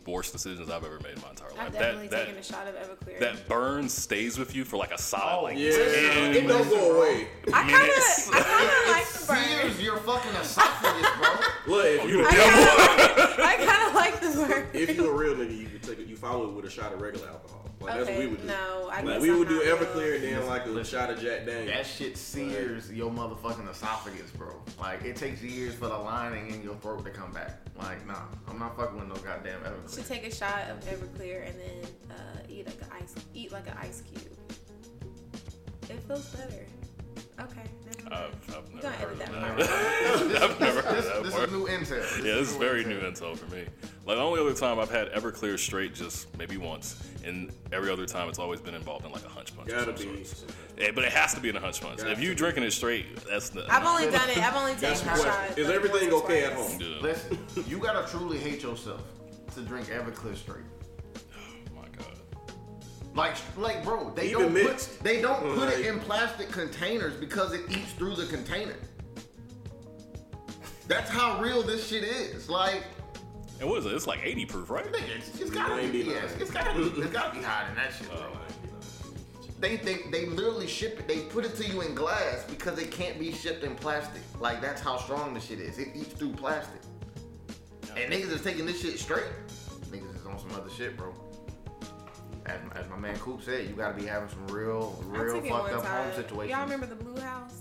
worst 0.06 0.32
decisions 0.32 0.70
I've 0.70 0.84
ever 0.84 0.98
made 1.00 1.14
in 1.14 1.22
my 1.22 1.30
entire 1.30 1.50
life. 1.50 1.58
I've 1.60 1.72
definitely 1.72 2.08
that, 2.08 2.26
taken 2.26 2.38
a 2.38 2.42
shot 2.42 2.66
of 2.66 2.74
Everclear. 2.74 3.20
that 3.20 3.48
burn 3.48 3.88
stays 3.88 4.38
with 4.38 4.54
you 4.54 4.64
for 4.64 4.76
like 4.76 4.92
a 4.92 4.98
solid 4.98 5.40
oh, 5.40 5.44
like 5.44 5.58
yeah, 5.58 5.70
10 5.70 6.34
it 6.34 6.46
don't 6.46 6.68
go 6.68 6.98
away. 6.98 7.28
I 7.48 7.50
kind 7.50 7.74
of, 7.74 7.80
minutes. 7.80 8.30
I 8.32 8.40
kind 8.40 8.64
of 8.64 8.70
it 8.70 8.90
like 8.90 9.08
the 9.08 9.26
burn. 9.26 9.44
sears 9.44 9.82
your 9.82 9.96
fucking 9.98 10.32
esophagus, 10.32 11.10
bro. 11.18 11.76
Look, 11.76 11.86
if 11.86 12.00
oh, 12.02 12.06
you 12.06 12.26
I 12.26 12.30
kind 12.30 13.30
of, 13.30 13.40
I 13.40 13.56
kind 13.56 13.88
of 13.88 13.94
like 13.94 14.20
the 14.20 14.46
burn. 14.46 14.66
if 14.72 14.96
you 14.96 15.06
a 15.06 15.12
real 15.12 15.34
nigga, 15.34 15.58
you 15.58 15.66
could 15.66 15.82
take 15.82 15.98
it. 15.98 16.06
You 16.06 16.16
follow 16.16 16.48
it 16.48 16.54
with 16.54 16.64
a 16.64 16.70
shot 16.70 16.92
of 16.92 17.00
regular 17.00 17.28
alcohol. 17.28 17.67
Like 17.80 17.94
that's 17.94 18.08
what 18.08 18.18
we 18.18 18.26
would 18.26 18.40
do. 18.40 18.46
no, 18.48 18.90
I 18.92 19.02
like 19.02 19.20
we 19.20 19.30
I'm 19.30 19.38
would 19.38 19.48
do. 19.48 19.60
Everclear 19.60 20.16
and 20.16 20.24
then 20.24 20.46
like 20.46 20.66
a 20.66 20.84
shot 20.84 21.10
of 21.10 21.20
Jack 21.20 21.46
Daniels. 21.46 21.68
That 21.68 21.86
shit 21.86 22.16
sears 22.16 22.90
your 22.90 23.10
motherfucking 23.10 23.70
esophagus, 23.70 24.30
bro. 24.32 24.54
Like, 24.80 25.04
it 25.04 25.16
takes 25.16 25.42
years 25.42 25.74
for 25.74 25.86
the 25.86 25.96
lining 25.96 26.50
in 26.52 26.62
your 26.62 26.74
throat 26.76 27.04
to 27.04 27.10
come 27.10 27.32
back. 27.32 27.60
Like, 27.78 28.04
nah, 28.06 28.22
I'm 28.48 28.58
not 28.58 28.76
fucking 28.76 28.98
with 28.98 29.08
no 29.08 29.14
goddamn 29.16 29.60
Everclear. 29.60 29.94
Should 29.94 30.06
take 30.06 30.26
a 30.26 30.34
shot 30.34 30.62
of 30.70 30.80
Everclear 30.86 31.46
and 31.46 31.54
then 31.60 31.90
uh, 32.10 32.40
eat 32.48 32.66
like 32.66 32.80
an 32.80 32.88
ice, 33.00 33.14
eat 33.34 33.52
like 33.52 33.66
an 33.68 33.76
ice 33.80 34.02
cube. 34.02 34.36
It 35.88 36.00
feels 36.00 36.26
better. 36.34 36.66
Okay. 37.40 37.62
I've. 38.10 38.32
I've 38.48 38.74
never 38.74 38.80
gonna 38.82 38.96
heard 38.96 39.20
edit 39.20 39.36
of 39.36 39.56
that 39.58 39.58
that. 39.58 40.42
I've 40.42 40.60
never 40.60 40.80
heard 40.82 40.96
This, 40.96 41.04
that 41.06 41.22
this 41.24 41.34
part. 41.34 41.48
is 41.48 41.52
new 41.52 41.66
intel. 41.66 42.16
Yeah, 42.24 42.34
this 42.36 42.50
is 42.50 42.56
very 42.56 42.84
new 42.84 43.00
intel 43.00 43.36
for 43.36 43.46
me. 43.54 43.64
Like 44.06 44.16
the 44.16 44.22
only 44.22 44.40
other 44.40 44.54
time 44.54 44.78
I've 44.78 44.90
had 44.90 45.12
Everclear 45.12 45.58
straight 45.58 45.94
just 45.94 46.34
maybe 46.38 46.56
once, 46.56 47.06
and 47.24 47.52
every 47.70 47.90
other 47.90 48.06
time 48.06 48.28
it's 48.30 48.38
always 48.38 48.60
been 48.60 48.74
involved 48.74 49.04
in 49.04 49.12
like 49.12 49.24
a 49.24 49.28
hunch 49.28 49.54
punch. 49.54 49.68
of 49.70 49.86
Gotta 49.86 49.98
some 49.98 50.16
be. 50.16 50.24
sort. 50.24 50.50
Yeah, 50.78 50.90
but 50.94 51.04
it 51.04 51.12
has 51.12 51.34
to 51.34 51.40
be 51.40 51.50
in 51.50 51.56
a 51.56 51.60
hunch 51.60 51.80
punch. 51.82 51.98
Got 51.98 52.10
If 52.12 52.20
you 52.20 52.30
to. 52.30 52.34
drinking 52.34 52.62
it 52.64 52.72
straight, 52.72 53.14
that's 53.28 53.50
the. 53.50 53.66
I've 53.72 53.84
only 53.84 54.10
done 54.10 54.30
it. 54.30 54.38
I've 54.38 54.56
only 54.56 54.72
Got 54.72 54.80
taken 54.80 54.96
some 54.96 55.08
a 55.08 55.10
questions. 55.12 55.34
shot. 55.50 55.58
Is 55.58 55.68
everything 55.68 56.12
okay 56.12 56.44
at 56.44 56.54
home? 56.54 56.80
Yeah. 56.80 56.86
Listen, 57.02 57.38
you 57.68 57.78
gotta 57.78 58.10
truly 58.10 58.38
hate 58.38 58.62
yourself 58.62 59.02
to 59.54 59.60
drink 59.62 59.88
Everclear 59.88 60.34
straight. 60.36 60.64
Oh 63.18 63.22
my 63.22 63.28
god. 63.30 63.38
Like, 63.56 63.76
like, 63.76 63.84
bro, 63.84 64.10
they 64.14 64.28
Even 64.30 64.42
don't 64.42 64.54
mixed. 64.54 64.98
put 64.98 65.04
they 65.04 65.20
don't 65.20 65.54
put 65.54 65.68
it 65.70 65.84
in 65.86 65.98
plastic 66.00 66.50
containers 66.50 67.14
because 67.16 67.52
it 67.52 67.62
eats 67.68 67.92
through 67.92 68.14
the 68.14 68.26
container. 68.26 68.76
That's 70.86 71.10
how 71.10 71.40
real 71.40 71.62
this 71.62 71.88
shit 71.88 72.04
is. 72.04 72.48
Like, 72.48 72.84
And 73.60 73.68
what 73.68 73.80
is 73.80 73.86
it? 73.86 73.92
It's 73.92 74.06
like 74.06 74.20
80 74.22 74.44
proof, 74.46 74.70
right? 74.70 74.84
nigga, 74.86 75.16
it's, 75.18 75.40
it's 75.40 75.50
gotta 75.50 75.76
be, 75.76 76.04
99. 76.04 76.06
yes, 76.06 76.36
it's 76.40 76.50
gotta 76.50 76.78
be, 76.78 76.84
it's 77.00 77.12
gotta 77.12 77.36
be 77.36 77.42
higher 77.44 77.66
than 77.66 77.74
that 77.76 77.92
shit, 77.92 78.08
bro. 78.16 78.38
They, 79.60 79.76
they 79.78 79.96
they 80.12 80.26
literally 80.26 80.68
ship 80.68 81.00
it. 81.00 81.08
They 81.08 81.22
put 81.22 81.44
it 81.44 81.56
to 81.56 81.66
you 81.66 81.80
in 81.80 81.92
glass 81.96 82.44
because 82.48 82.78
it 82.78 82.92
can't 82.92 83.18
be 83.18 83.32
shipped 83.32 83.64
in 83.64 83.74
plastic. 83.74 84.22
Like 84.38 84.60
that's 84.60 84.80
how 84.80 84.96
strong 84.98 85.34
the 85.34 85.40
shit 85.40 85.58
is. 85.58 85.80
It 85.80 85.88
eats 85.96 86.12
through 86.12 86.34
plastic. 86.34 86.80
And 87.96 88.12
niggas 88.12 88.30
is 88.30 88.42
taking 88.42 88.64
this 88.66 88.80
shit 88.80 88.96
straight. 89.00 89.24
Niggas 89.90 90.14
is 90.14 90.24
on 90.26 90.38
some 90.38 90.52
other 90.52 90.70
shit, 90.70 90.96
bro. 90.96 91.12
As, 92.48 92.60
as 92.84 92.88
my 92.88 92.96
man 92.96 93.16
Coop 93.18 93.42
said, 93.42 93.68
you 93.68 93.74
gotta 93.74 93.94
be 93.94 94.06
having 94.06 94.28
some 94.28 94.46
real, 94.48 95.02
real 95.06 95.34
fucked 95.42 95.50
one 95.50 95.74
up 95.74 95.84
home 95.84 96.12
situations. 96.14 96.50
Y'all 96.50 96.64
remember 96.64 96.86
the 96.86 96.94
Blue 96.94 97.20
House? 97.20 97.60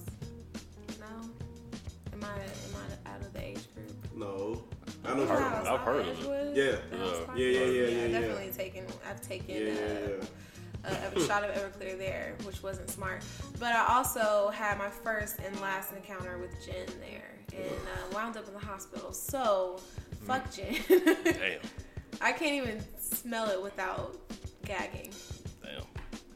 No. 0.99 1.29
Am 2.13 2.23
I 2.23 2.33
am 2.35 2.75
I 3.05 3.09
out 3.11 3.21
of 3.21 3.33
the 3.33 3.43
age 3.43 3.59
group? 3.75 3.91
No. 4.15 4.63
I 5.05 5.13
know. 5.13 5.23
I've 5.23 5.29
heard 5.29 5.39
you- 5.39 5.45
of. 5.45 5.67
I've 5.67 5.79
heard 5.81 5.99
of 6.01 6.07
it. 6.07 6.17
Edgewood? 6.19 6.55
Yeah. 6.57 6.63
Yeah. 6.63 6.75
Yeah, 6.77 7.05
yeah, 7.35 7.35
yeah, 7.35 7.65
yeah, 7.65 8.03
I've 8.03 8.11
yeah. 8.11 8.19
definitely 8.19 8.51
taken. 8.51 8.85
I've 9.09 9.21
taken. 9.21 9.55
Yeah, 9.55 9.61
yeah, 9.61 9.71
uh, 9.73 10.89
yeah. 10.89 11.09
a, 11.15 11.19
a 11.19 11.21
shot 11.27 11.43
of 11.43 11.51
Everclear 11.55 11.97
there, 11.97 12.35
which 12.43 12.63
wasn't 12.63 12.89
smart. 12.89 13.23
But 13.59 13.73
I 13.73 13.93
also 13.95 14.49
had 14.53 14.77
my 14.77 14.89
first 14.89 15.39
and 15.45 15.59
last 15.59 15.91
encounter 15.93 16.37
with 16.37 16.51
gin 16.65 16.85
there, 16.99 17.35
and 17.53 17.65
uh, 17.71 18.13
wound 18.15 18.37
up 18.37 18.47
in 18.47 18.53
the 18.53 18.59
hospital. 18.65 19.11
So, 19.11 19.79
fuck 20.25 20.49
gin. 20.51 20.77
Damn. 20.87 21.59
I 22.21 22.31
can't 22.31 22.53
even 22.53 22.83
smell 22.97 23.49
it 23.49 23.61
without 23.61 24.15
gagging. 24.67 25.11
Damn. 25.63 25.83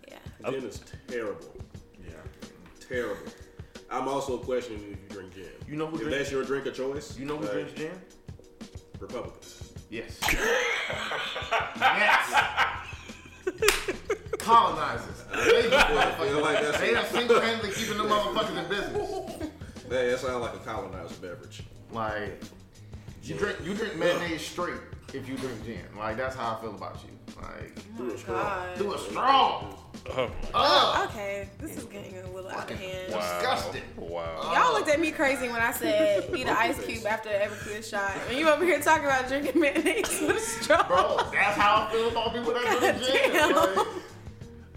Yeah. 0.08 0.50
Gin 0.52 0.64
is 0.64 0.82
terrible. 1.08 1.54
Yeah. 2.04 2.14
Terrible. 2.88 3.18
I'm 3.90 4.08
also 4.08 4.38
questioning 4.38 4.80
if 4.84 4.90
you 4.90 5.10
drink 5.10 5.34
gin. 5.36 5.50
You 5.68 5.76
know 5.76 5.88
who 5.88 5.96
if 5.98 6.02
drinks- 6.04 6.18
that's 6.18 6.32
your 6.32 6.44
drink 6.46 6.66
of 6.66 6.74
choice? 6.76 7.18
You 7.18 7.26
know 7.26 7.38
who 7.38 7.46
uh, 7.48 7.52
drinks 7.52 7.74
gin? 7.74 7.92
Republicans. 9.00 9.74
Yes. 9.90 10.18
yes. 11.76 12.34
Colonizers. 14.40 15.24
They, 15.32 15.70
just 15.70 15.88
motherfuckers- 15.88 16.42
like 16.42 16.62
that's- 16.62 16.80
they 16.80 16.96
are 16.96 17.06
single-handedly 17.06 17.72
keeping 17.72 17.98
the 17.98 18.04
motherfuckers 18.06 18.64
in 18.64 18.70
business. 18.70 19.52
That, 19.90 20.10
that 20.10 20.20
sounds 20.20 20.42
like 20.42 20.54
a 20.54 20.60
colonized 20.60 21.22
beverage. 21.22 21.64
Like 21.92 22.42
you 23.24 23.36
drink 23.36 23.58
you 23.66 23.74
drink 23.74 23.98
mayonnaise 23.98 24.42
straight 24.42 24.80
if 25.14 25.28
you 25.28 25.36
drink 25.36 25.66
gin. 25.66 25.82
Like 25.98 26.16
that's 26.16 26.36
how 26.36 26.56
I 26.58 26.62
feel 26.62 26.74
about 26.74 26.98
you. 27.04 27.10
Like 27.38 27.98
Through 27.98 28.14
a 28.14 28.18
straw. 28.18 28.36
God. 28.36 28.78
do 28.78 28.94
a 28.94 28.98
straw. 28.98 29.78
Oh 30.10 30.28
my 30.28 30.30
oh, 30.54 31.08
Okay, 31.10 31.50
this 31.60 31.78
is 31.78 31.84
getting 31.86 32.18
a 32.18 32.32
little 32.32 32.50
out 32.50 32.70
of 32.70 32.80
hand. 32.80 33.14
Wow. 33.14 33.20
Disgusting. 33.20 33.82
Wow. 33.98 34.52
Y'all 34.54 34.74
looked 34.74 34.90
at 34.90 35.00
me 35.00 35.12
crazy 35.12 35.48
when 35.48 35.62
I 35.62 35.72
said 35.72 36.30
eat 36.36 36.48
an 36.48 36.56
ice 36.58 36.84
cube 36.84 37.06
after 37.06 37.30
every 37.30 37.58
clear 37.58 37.84
shot, 37.84 38.14
and 38.30 38.38
you 38.38 38.50
over 38.50 38.66
here 38.66 38.80
talking 38.80 39.06
about 39.06 39.28
drinking 39.28 39.60
mayonnaise 39.60 40.22
with 40.22 40.38
a 40.38 40.40
straw. 40.40 40.88
Bro, 40.88 41.18
that's 41.32 41.58
how 41.58 41.88
I 41.88 41.92
feel 41.92 42.10
about 42.10 42.34
people 42.34 42.54
that 42.54 42.98
drink 42.98 43.06
gin. 43.06 43.34
Goddamn. 43.34 43.78
Like, 43.78 43.88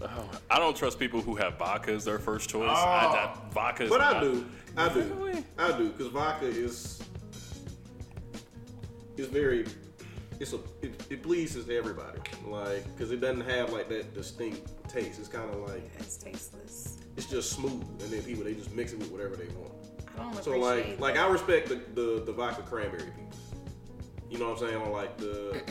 Oh, 0.01 0.29
I 0.51 0.59
don't 0.59 0.75
trust 0.75 0.99
people 0.99 1.21
who 1.21 1.35
have 1.35 1.57
vodka 1.57 1.91
as 1.91 2.05
their 2.05 2.19
first 2.19 2.49
choice. 2.49 2.69
Oh. 2.69 2.73
I, 2.73 3.11
that, 3.13 3.53
vodka 3.53 3.83
is 3.83 3.89
But 3.89 4.01
I 4.01 4.19
do. 4.19 4.45
I 4.77 4.93
do. 4.93 5.43
I 5.57 5.77
do. 5.77 5.89
Because 5.89 6.07
vodka 6.11 6.45
is 6.45 7.01
is 9.17 9.27
very 9.27 9.65
it's 10.39 10.53
a 10.53 10.57
it, 10.81 10.93
it 11.09 11.23
pleases 11.23 11.69
everybody. 11.69 12.19
Like 12.45 12.83
because 12.93 13.11
it 13.11 13.21
doesn't 13.21 13.41
have 13.49 13.71
like 13.73 13.89
that 13.89 14.13
distinct 14.13 14.89
taste. 14.89 15.19
It's 15.19 15.27
kind 15.27 15.49
of 15.49 15.61
like 15.69 15.89
It's 15.99 16.17
tasteless. 16.17 16.97
it's 17.17 17.27
just 17.27 17.51
smooth, 17.51 17.81
and 18.01 18.11
then 18.11 18.21
people 18.23 18.43
they 18.43 18.53
just 18.53 18.73
mix 18.73 18.93
it 18.93 18.99
with 18.99 19.11
whatever 19.11 19.35
they 19.35 19.47
want. 19.55 19.73
I 20.17 20.23
don't 20.23 20.43
So 20.43 20.57
like 20.57 20.99
like 20.99 21.17
I 21.17 21.27
respect 21.27 21.69
the, 21.69 21.75
the 21.93 22.23
the 22.25 22.31
vodka 22.31 22.63
cranberry 22.63 23.03
people. 23.03 23.21
You 24.29 24.39
know 24.39 24.49
what 24.51 24.61
I'm 24.61 24.67
saying? 24.69 24.81
Or 24.81 24.89
like 24.89 25.17
the 25.17 25.61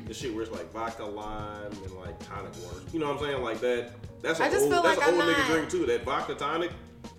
the 0.06 0.14
shit 0.14 0.32
where 0.34 0.42
it's 0.42 0.52
like 0.52 0.70
vodka 0.72 1.04
lime 1.04 1.72
and 1.72 1.92
like 1.92 2.18
tonic 2.26 2.52
water. 2.64 2.80
You 2.92 3.00
know 3.00 3.12
what 3.12 3.22
I'm 3.22 3.24
saying? 3.28 3.42
Like 3.42 3.60
that. 3.60 3.92
That's 4.22 4.38
a 4.38 4.44
I 4.44 4.50
just 4.50 4.62
old, 4.64 4.72
feel 4.72 4.82
that's 4.82 4.98
like 5.00 5.08
an 5.08 5.14
old 5.20 5.24
nigga 5.24 5.46
drink 5.46 5.68
too. 5.70 5.86
That 5.86 6.04
vodka 6.04 6.34
tonic 6.34 6.70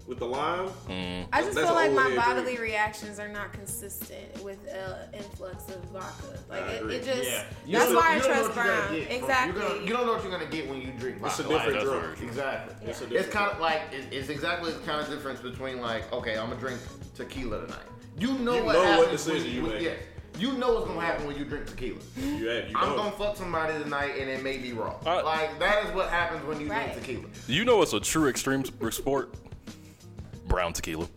with 0.07 0.19
the 0.19 0.25
lime. 0.25 0.69
I 1.31 1.41
just 1.41 1.57
feel 1.57 1.73
like 1.73 1.91
my 1.93 2.13
bodily 2.15 2.55
drink. 2.55 2.59
reactions 2.59 3.19
are 3.19 3.29
not 3.29 3.53
consistent 3.53 4.43
with 4.43 4.57
uh, 4.69 5.15
influx 5.17 5.69
of 5.69 5.81
vodka. 5.85 6.39
Like 6.49 6.63
it, 6.63 6.89
it 6.91 7.03
just 7.05 7.29
yeah. 7.29 7.43
that's 7.71 7.85
don't- 7.85 7.95
why 7.95 8.11
I 8.11 8.15
you 8.17 8.21
don't 8.21 8.29
know 8.29 8.35
trust 8.43 8.55
what 8.57 8.65
you're 8.65 8.75
gonna 8.75 8.97
get 8.99 9.07
from- 9.07 9.15
Exactly. 9.23 9.85
You, 9.85 9.93
don't- 9.93 10.05
know 10.07 10.13
what 10.13 10.23
you're 10.23 10.31
gonna 10.31 10.45
get 10.51 10.69
when 10.69 10.81
you 10.81 10.91
drink 10.99 11.17
It's 11.23 11.39
a 11.39 11.43
different 11.43 11.73
that's 11.73 11.85
drink. 11.85 12.01
very- 12.17 12.27
Exactly. 12.27 12.75
It's 12.89 12.99
a 13.01 13.03
It's 13.05 13.11
different 13.13 13.31
kind 13.31 13.51
of 13.51 13.59
like 13.59 13.81
it, 13.93 14.05
it's 14.11 14.29
exactly 14.29 14.71
the 14.73 14.79
kind 14.79 14.99
of 15.01 15.09
difference 15.09 15.39
between 15.39 15.79
like 15.79 16.11
okay, 16.11 16.37
I'm 16.37 16.49
gonna 16.49 16.59
drink 16.59 16.79
tequila 17.15 17.61
tonight. 17.65 17.79
You 18.19 18.33
know 18.39 18.57
You 18.57 18.65
what 18.65 18.73
know 18.73 18.79
what 18.79 18.87
happens 19.07 19.25
when 19.25 19.35
decision 19.37 19.51
you 19.55 19.61
when- 19.63 19.71
make. 19.75 19.81
Yeah, 19.83 19.91
you 20.37 20.53
know 20.53 20.73
what's 20.73 20.87
gonna 20.87 20.99
happen 20.99 21.27
when 21.27 21.37
you 21.37 21.45
drink 21.45 21.67
tequila. 21.67 21.99
You 22.17 22.47
have 22.47 22.69
you 22.69 22.75
I'm 22.77 22.89
don't. 22.89 22.97
gonna 22.97 23.11
fuck 23.11 23.37
somebody 23.37 23.81
tonight 23.81 24.15
and 24.19 24.29
it 24.29 24.43
may 24.43 24.57
be 24.57 24.73
wrong. 24.73 24.95
Uh, 25.05 25.23
like 25.23 25.57
that 25.59 25.85
is 25.85 25.93
what 25.93 26.09
happens 26.09 26.43
when 26.45 26.59
you 26.59 26.67
Right. 26.69 26.91
drink 26.91 26.99
tequila. 27.05 27.27
You 27.47 27.63
know 27.65 27.77
what's 27.77 27.93
a 27.93 27.99
true 27.99 28.27
extreme 28.27 28.63
sport? 28.91 29.33
Brown 30.47 30.73
tequila. 30.73 31.07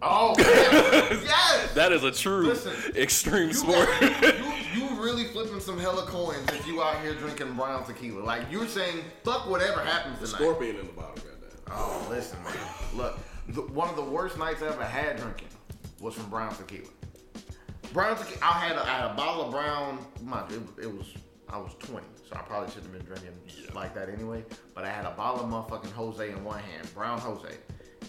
Oh 0.00 0.34
yes, 0.38 1.22
yes. 1.24 1.72
That 1.74 1.92
is 1.92 2.04
a 2.04 2.12
true 2.12 2.46
Listen, 2.46 2.72
extreme 2.94 3.48
You, 3.48 3.54
sport. 3.54 3.88
you, 4.00 4.08
you 4.74 5.02
really 5.02 5.24
flipping 5.24 5.58
some 5.60 5.78
hella 5.78 6.02
coins 6.06 6.48
if 6.50 6.66
you 6.66 6.80
out 6.82 7.00
here 7.02 7.14
drinking 7.14 7.54
brown 7.54 7.84
tequila. 7.84 8.20
Like 8.22 8.42
you're 8.50 8.68
saying, 8.68 9.02
fuck 9.24 9.48
whatever 9.48 9.80
happens 9.80 10.18
tonight. 10.18 10.34
Scorpion 10.34 10.76
in 10.76 10.86
the 10.86 10.92
bottle, 10.92 11.16
goddamn. 11.16 11.58
Oh, 11.72 12.06
listen, 12.08 12.40
man. 12.44 12.54
Look, 12.94 13.18
the, 13.48 13.62
one 13.62 13.88
of 13.88 13.96
the 13.96 14.04
worst 14.04 14.38
nights 14.38 14.62
I 14.62 14.68
ever 14.68 14.84
had 14.84 15.16
drinking 15.16 15.48
was 16.00 16.14
from 16.14 16.30
brown 16.30 16.54
tequila. 16.54 16.88
Brown 17.92 18.16
tequila. 18.16 18.38
I 18.42 18.52
had 18.52 18.76
a, 18.76 18.82
I 18.82 18.88
had 18.88 19.10
a 19.10 19.14
bottle 19.14 19.46
of 19.46 19.50
brown. 19.50 19.98
My, 20.22 20.44
it, 20.48 20.60
it 20.82 20.96
was 20.96 21.12
I 21.48 21.56
was 21.58 21.72
20, 21.80 22.06
so 22.28 22.36
I 22.36 22.42
probably 22.42 22.68
shouldn't 22.72 22.92
have 22.92 23.04
been 23.04 23.06
drinking 23.06 23.74
like 23.74 23.94
that 23.94 24.10
anyway. 24.10 24.44
But 24.74 24.84
I 24.84 24.90
had 24.90 25.06
a 25.06 25.10
bottle 25.12 25.44
of 25.44 25.50
motherfucking 25.50 25.92
Jose 25.92 26.30
in 26.30 26.44
one 26.44 26.58
hand, 26.60 26.92
brown 26.94 27.18
Jose, 27.20 27.48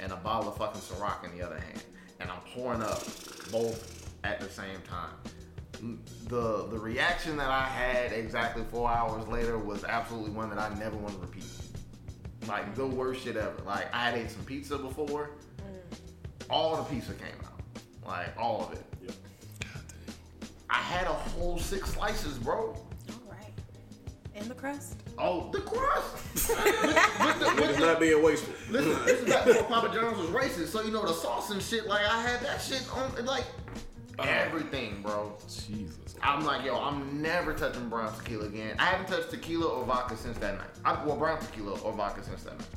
and 0.02 0.12
a 0.12 0.16
bottle 0.18 0.50
of 0.50 0.58
fucking 0.58 0.82
Ciroc 0.82 1.24
in 1.24 1.38
the 1.38 1.46
other 1.46 1.60
hand, 1.60 1.84
and 2.20 2.30
I'm 2.30 2.40
pouring 2.54 2.82
up 2.82 3.04
both 3.52 4.10
at 4.24 4.40
the 4.40 4.50
same 4.50 4.82
time. 4.88 5.14
Mm, 5.74 5.98
the 6.28 6.68
the 6.70 6.78
reaction 6.78 7.38
that 7.38 7.50
I 7.50 7.64
had 7.64 8.12
exactly 8.12 8.64
four 8.70 8.90
hours 8.90 9.28
later 9.28 9.58
was 9.58 9.84
absolutely 9.84 10.32
one 10.32 10.50
that 10.50 10.60
I 10.60 10.74
never 10.78 10.98
want 10.98 11.16
to 11.16 11.22
repeat. 11.22 11.46
Like 12.48 12.76
the 12.76 12.86
worst 12.86 13.24
shit 13.24 13.38
ever. 13.38 13.62
Like 13.66 13.94
I 13.94 14.10
had 14.10 14.18
ate 14.18 14.32
some 14.32 14.44
pizza 14.44 14.78
before. 14.78 15.32
Mm. 15.60 16.50
All 16.50 16.78
the 16.78 16.84
pizza 16.84 17.14
came 17.14 17.30
out. 17.44 17.62
Like 18.06 18.36
all 18.38 18.68
of 18.68 18.74
it. 18.74 18.84
Yep. 19.04 19.14
I 20.70 20.76
had 20.76 21.08
a 21.08 21.14
whole 21.14 21.60
six 21.60 21.94
slices, 21.94 22.38
bro. 22.38 22.76
All 24.40 24.42
right. 24.42 24.42
And 24.42 24.50
the 24.50 24.56
crust. 24.56 24.96
Oh, 25.18 25.50
the 25.52 25.62
crust. 25.62 26.50
with, 26.50 26.66
with 26.66 27.40
the, 27.40 27.46
with 27.62 27.70
It's 27.70 27.80
the, 27.80 27.86
not 27.86 28.00
being 28.00 28.24
wasteful. 28.24 28.54
listen, 28.70 29.06
this 29.06 29.22
is 29.22 29.30
back 29.30 29.46
before 29.46 29.64
Papa 29.64 29.94
John's 29.94 30.18
was 30.18 30.30
racist, 30.30 30.68
so 30.68 30.82
you 30.82 30.92
know 30.92 31.06
the 31.06 31.14
sauce 31.14 31.52
and 31.52 31.62
shit. 31.62 31.88
Like 31.88 32.06
I 32.06 32.22
had 32.22 32.42
that 32.42 32.62
shit 32.62 32.86
on, 32.96 33.26
like 33.26 33.46
uh. 34.18 34.24
everything, 34.24 35.02
bro. 35.02 35.34
Jesus. 35.48 35.98
I'm 36.22 36.44
like, 36.46 36.66
yo, 36.66 36.76
I'm 36.76 37.22
never 37.22 37.54
touching 37.54 37.88
brown 37.88 38.14
tequila 38.18 38.48
again. 38.48 38.76
I 38.78 38.86
haven't 38.86 39.08
touched 39.08 39.30
tequila 39.30 39.68
or 39.68 39.86
vodka 39.86 40.18
since 40.18 40.38
that 40.40 40.58
night. 40.58 40.68
I, 40.84 41.04
well, 41.06 41.16
brown 41.16 41.40
tequila 41.40 41.80
or 41.80 41.94
vodka 41.94 42.24
since 42.24 42.44
that 42.44 42.58
night. 42.58 42.68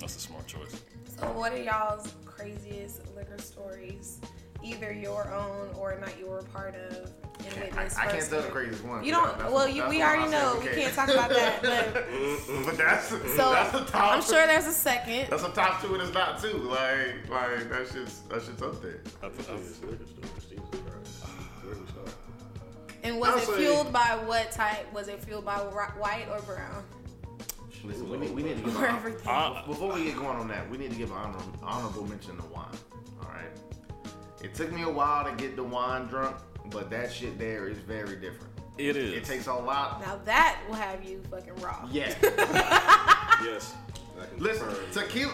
That's 0.00 0.16
a 0.16 0.20
smart 0.20 0.46
choice. 0.46 0.82
So, 1.18 1.26
what 1.32 1.52
are 1.52 1.62
y'all's 1.62 2.14
craziest 2.24 3.02
liquor 3.14 3.38
stories? 3.38 4.20
Either 4.62 4.92
your 4.92 5.32
own 5.32 5.68
or 5.78 5.92
a 5.92 6.00
night 6.00 6.16
you 6.18 6.26
were 6.26 6.40
a 6.40 6.44
part 6.44 6.74
of 6.74 7.10
and 7.38 7.54
I, 7.54 7.60
witnessed 7.64 7.98
I 7.98 8.06
can't 8.06 8.12
tell 8.12 8.20
the 8.20 8.20
firsthand? 8.20 8.52
craziest 8.52 8.84
one. 8.84 9.02
You 9.04 9.12
don't. 9.12 9.32
that's- 9.38 9.52
well, 9.52 9.66
you, 9.68 9.88
we 9.88 10.02
already 10.02 10.30
know 10.30 10.58
we 10.62 10.68
we 10.68 10.74
can't 10.74 10.94
talk 11.00 11.08
about 11.08 11.30
that. 11.30 11.62
But 11.62 11.94
but 12.66 12.76
that's 12.76 13.08
so 13.08 13.16
that's 13.52 13.72
the 13.72 13.84
top. 13.86 14.12
I'm 14.12 14.22
sure 14.22 14.46
there's 14.46 14.66
a 14.66 14.72
second. 14.72 15.28
that's 15.30 15.42
a 15.44 15.48
top 15.50 15.80
two, 15.82 15.94
and 15.94 16.02
it's 16.02 16.12
not 16.12 16.40
two. 16.42 16.58
Like, 16.58 17.28
like 17.30 17.70
that 17.70 17.88
shit's 17.92 18.20
that 18.28 18.42
shit's 18.42 18.60
up 18.62 18.82
there. 18.82 19.00
I've- 19.22 19.32
I've- 19.50 19.60
It's 19.62 19.80
liquor 19.82 20.04
stores, 20.06 20.44
Jesus 20.50 20.68
Christ. 20.70 21.24
Where 21.64 21.74
do 21.74 21.80
we 21.80 21.86
start? 21.90 22.08
And 23.02 23.18
was 23.18 23.30
I'll 23.30 23.38
it 23.38 23.46
say- 23.46 23.56
fueled 23.56 23.92
by 23.94 24.18
what 24.26 24.52
type? 24.52 24.92
Was 24.92 25.08
it 25.08 25.24
fueled 25.24 25.46
by 25.46 25.56
white 25.56 26.26
or 26.30 26.40
brown? 26.42 26.84
Listen, 27.82 28.10
we 28.10 28.18
need, 28.18 28.34
we 28.34 28.42
need 28.42 28.58
to 28.58 28.62
give 28.64 28.74
For 28.74 28.84
everything. 28.86 29.26
Uh, 29.26 29.64
Before 29.66 29.94
we 29.94 30.04
get 30.04 30.16
going 30.16 30.36
on 30.36 30.48
that, 30.48 30.68
we 30.68 30.76
need 30.76 30.90
to 30.90 30.96
give 30.98 31.10
an 31.12 31.16
honor, 31.16 31.38
honorable 31.62 32.06
mention 32.06 32.36
to 32.36 32.42
wine. 32.48 32.66
All 33.22 33.28
right. 33.30 33.48
It 34.42 34.54
took 34.54 34.72
me 34.72 34.82
a 34.82 34.88
while 34.90 35.24
to 35.24 35.32
get 35.36 35.56
the 35.56 35.62
wine 35.64 36.06
drunk, 36.06 36.36
but 36.70 36.90
that 36.90 37.12
shit 37.12 37.38
there 37.38 37.68
is 37.68 37.78
very 37.78 38.16
different. 38.16 38.52
it 38.78 38.96
is. 38.96 39.12
It 39.14 39.24
takes 39.24 39.46
a 39.46 39.52
lot. 39.54 40.00
Now 40.00 40.16
that 40.24 40.60
will 40.68 40.76
have 40.76 41.04
you 41.04 41.22
fucking 41.30 41.56
raw. 41.56 41.88
Yeah. 41.90 42.14
Yes. 43.42 43.72
I 44.20 44.26
can 44.26 44.38
Listen, 44.38 44.68
tequila, 44.92 45.32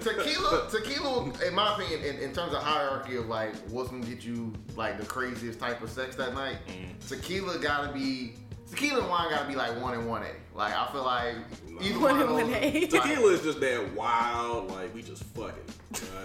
tequila, 0.00 0.68
tequila. 0.70 1.30
In 1.46 1.54
my 1.54 1.74
opinion, 1.74 2.02
in, 2.02 2.16
in 2.22 2.32
terms 2.32 2.54
of 2.54 2.62
hierarchy 2.62 3.16
of 3.16 3.26
like 3.26 3.54
what's 3.68 3.90
gonna 3.90 4.06
get 4.06 4.24
you 4.24 4.54
like 4.74 4.98
the 4.98 5.04
craziest 5.04 5.58
type 5.60 5.82
of 5.82 5.90
sex 5.90 6.16
that 6.16 6.32
night, 6.32 6.56
mm. 6.66 7.08
tequila 7.08 7.58
gotta 7.58 7.92
be 7.92 8.32
tequila 8.70 9.00
and 9.00 9.10
wine 9.10 9.28
gotta 9.28 9.46
be 9.46 9.54
like 9.54 9.78
one 9.82 9.92
and 9.92 10.08
one 10.08 10.22
A. 10.22 10.56
Like 10.56 10.72
I 10.74 10.90
feel 10.92 11.04
like 11.04 11.34
either 11.82 11.98
One 12.00 12.18
one, 12.18 12.20
of 12.22 12.38
and 12.38 12.48
those. 12.54 12.56
1A. 12.56 12.90
Tequila 12.90 13.32
is 13.32 13.42
just 13.42 13.60
that 13.60 13.92
wild, 13.94 14.70
like 14.70 14.94
we 14.94 15.02
just 15.02 15.22
fucking, 15.24 15.52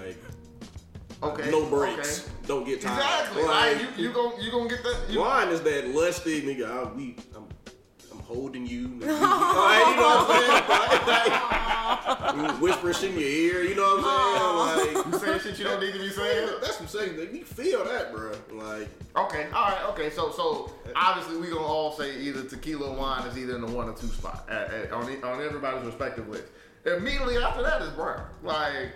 like 0.05 0.17
Okay. 1.23 1.51
no 1.51 1.65
breaks, 1.67 2.25
okay. 2.27 2.31
don't 2.47 2.65
get 2.65 2.81
tired. 2.81 2.97
Exactly. 2.97 3.43
Like 3.43 3.77
you, 3.97 4.05
you 4.05 4.11
gon' 4.11 4.41
you 4.41 4.51
gonna 4.51 4.69
get 4.69 4.83
that. 4.83 4.97
You, 5.09 5.19
Wine 5.19 5.49
is 5.49 5.61
that 5.61 5.87
lusty 5.89 6.41
nigga. 6.41 6.65
I, 6.69 6.91
we, 6.93 7.15
I'm, 7.35 7.45
I'm 8.11 8.19
holding 8.19 8.65
you. 8.65 8.87
Like, 9.01 9.87
you 9.87 9.95
know 9.95 10.25
what 10.25 10.29
I'm 10.29 10.41
saying? 10.41 11.31
Like, 12.47 12.61
whispering 12.61 12.93
shit 12.95 13.11
in 13.11 13.19
your 13.19 13.29
ear. 13.29 13.63
You 13.63 13.75
know 13.75 13.97
what 13.97 14.03
I'm 14.03 14.79
saying? 14.79 14.95
Like 14.95 15.05
you 15.05 15.19
saying 15.19 15.39
shit 15.41 15.59
you 15.59 15.65
don't 15.65 15.79
need 15.79 15.93
to 15.93 15.99
be 15.99 16.09
saying. 16.09 16.49
that's 16.61 16.79
what 16.79 16.81
I'm 16.81 16.87
saying. 16.87 17.19
Like, 17.19 17.31
we 17.31 17.41
feel 17.41 17.83
that, 17.85 18.11
bro. 18.13 18.31
Like 18.53 18.87
Okay, 19.15 19.47
all 19.53 19.69
right, 19.69 19.83
okay. 19.89 20.09
So, 20.09 20.31
so 20.31 20.71
obviously 20.95 21.37
we 21.37 21.47
gonna 21.49 21.59
all 21.65 21.91
say 21.91 22.19
either 22.21 22.43
tequila 22.43 22.93
wine 22.93 23.27
is 23.27 23.37
either 23.37 23.55
in 23.55 23.61
the 23.61 23.67
one 23.67 23.89
or 23.89 23.93
two 23.93 24.07
spot 24.07 24.47
at, 24.49 24.71
at- 24.73 24.91
on 24.91 25.03
on 25.23 25.41
everybody's 25.41 25.85
respective 25.85 26.27
list. 26.29 26.45
Immediately 26.85 27.37
after 27.37 27.61
that 27.61 27.81
is 27.81 27.89
brown. 27.91 28.25
Like 28.41 28.93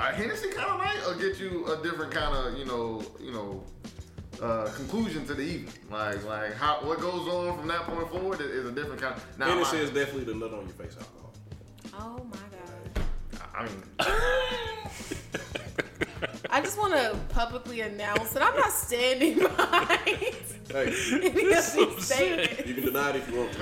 a 0.00 0.12
Hennessy 0.14 0.48
kind 0.50 0.70
of 0.70 0.78
night, 0.78 0.98
or 1.06 1.14
get 1.14 1.38
you 1.38 1.66
a 1.72 1.76
different 1.82 2.12
kind 2.12 2.34
of 2.34 2.58
you 2.58 2.64
know 2.64 3.02
you 3.20 3.32
know 3.32 3.62
uh, 4.42 4.70
conclusion 4.74 5.26
to 5.26 5.34
the 5.34 5.42
evening. 5.42 5.72
Like 5.90 6.24
like 6.24 6.54
how 6.54 6.78
what 6.82 7.00
goes 7.00 7.28
on 7.28 7.58
from 7.58 7.68
that 7.68 7.82
point 7.82 8.08
forward 8.10 8.40
is, 8.40 8.46
is 8.48 8.66
a 8.66 8.72
different 8.72 9.00
kind. 9.00 9.14
Of, 9.16 9.38
now, 9.38 9.46
Hennessy 9.48 9.78
I- 9.78 9.80
is 9.80 9.90
definitely 9.90 10.24
the 10.24 10.34
nut 10.34 10.52
on 10.52 10.60
your 10.66 10.68
face 10.74 10.96
alcohol. 10.96 11.32
Oh 11.94 12.24
my 12.24 12.36
god. 12.36 13.04
I 13.54 13.64
mean, 13.64 13.82
I 16.50 16.60
just 16.60 16.78
want 16.78 16.94
to 16.94 17.16
publicly 17.30 17.80
announce 17.82 18.30
that 18.32 18.42
I'm 18.42 18.56
not 18.58 18.72
standing 18.72 19.38
behind 19.40 19.88
Hey, 20.70 20.94
any 21.12 21.52
of 21.52 21.64
So 21.64 21.84
these 21.86 22.04
sick. 22.06 22.16
statements. 22.46 22.66
you 22.68 22.74
can 22.74 22.84
deny 22.84 23.10
it 23.10 23.16
if 23.16 23.28
you 23.28 23.36
want 23.38 23.52
to. 23.52 23.60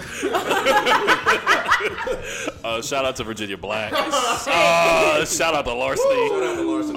Uh, 2.65 2.83
shout 2.83 3.05
out 3.05 3.17
to 3.17 3.25
Virginia 3.25 3.57
Black. 3.57 3.93
Uh, 4.51 5.25
shout 5.25 5.55
out 5.55 5.65
to 5.65 5.73
Larceny. 5.75 6.29
Shout 6.29 6.43
out 6.43 6.57
to 6.57 6.63
Larson. 6.63 6.97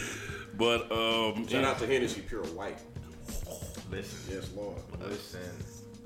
But 0.56 0.90
um, 0.92 1.46
Shout 1.48 1.64
out 1.64 1.78
to 1.80 1.86
Hennessy 1.86 2.20
Pure 2.22 2.44
White. 2.46 2.78
listen, 3.90 4.34
Yes, 4.34 4.48
Lord. 4.54 4.76
listen, 5.00 5.40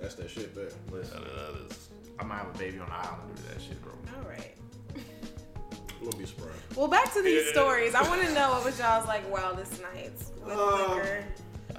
That's 0.00 0.14
that 0.14 0.30
shit 0.30 0.54
there. 0.54 0.70
listen. 0.90 1.20
that 1.22 1.66
is 1.70 1.88
I'm 2.18 2.28
gonna 2.28 2.40
have 2.40 2.54
a 2.54 2.58
baby 2.58 2.78
on 2.78 2.86
the 2.88 2.94
island 2.94 3.22
and 3.28 3.36
do 3.36 3.42
that 3.52 3.60
shit, 3.62 3.80
bro. 3.82 3.92
All 4.16 4.28
right. 4.28 4.54
I'm 4.94 6.04
gonna 6.04 6.16
be 6.16 6.24
surprised. 6.26 6.58
Well, 6.76 6.88
back 6.88 7.12
to 7.12 7.22
these 7.22 7.48
stories. 7.50 7.94
I 7.94 8.02
want 8.08 8.22
to 8.22 8.32
know 8.32 8.50
what 8.52 8.64
was 8.64 8.78
y'all's 8.78 9.06
like 9.06 9.30
wildest 9.30 9.82
nights 9.82 10.32
with 10.44 10.54
Uh, 10.54 10.94
liquor, 10.94 11.24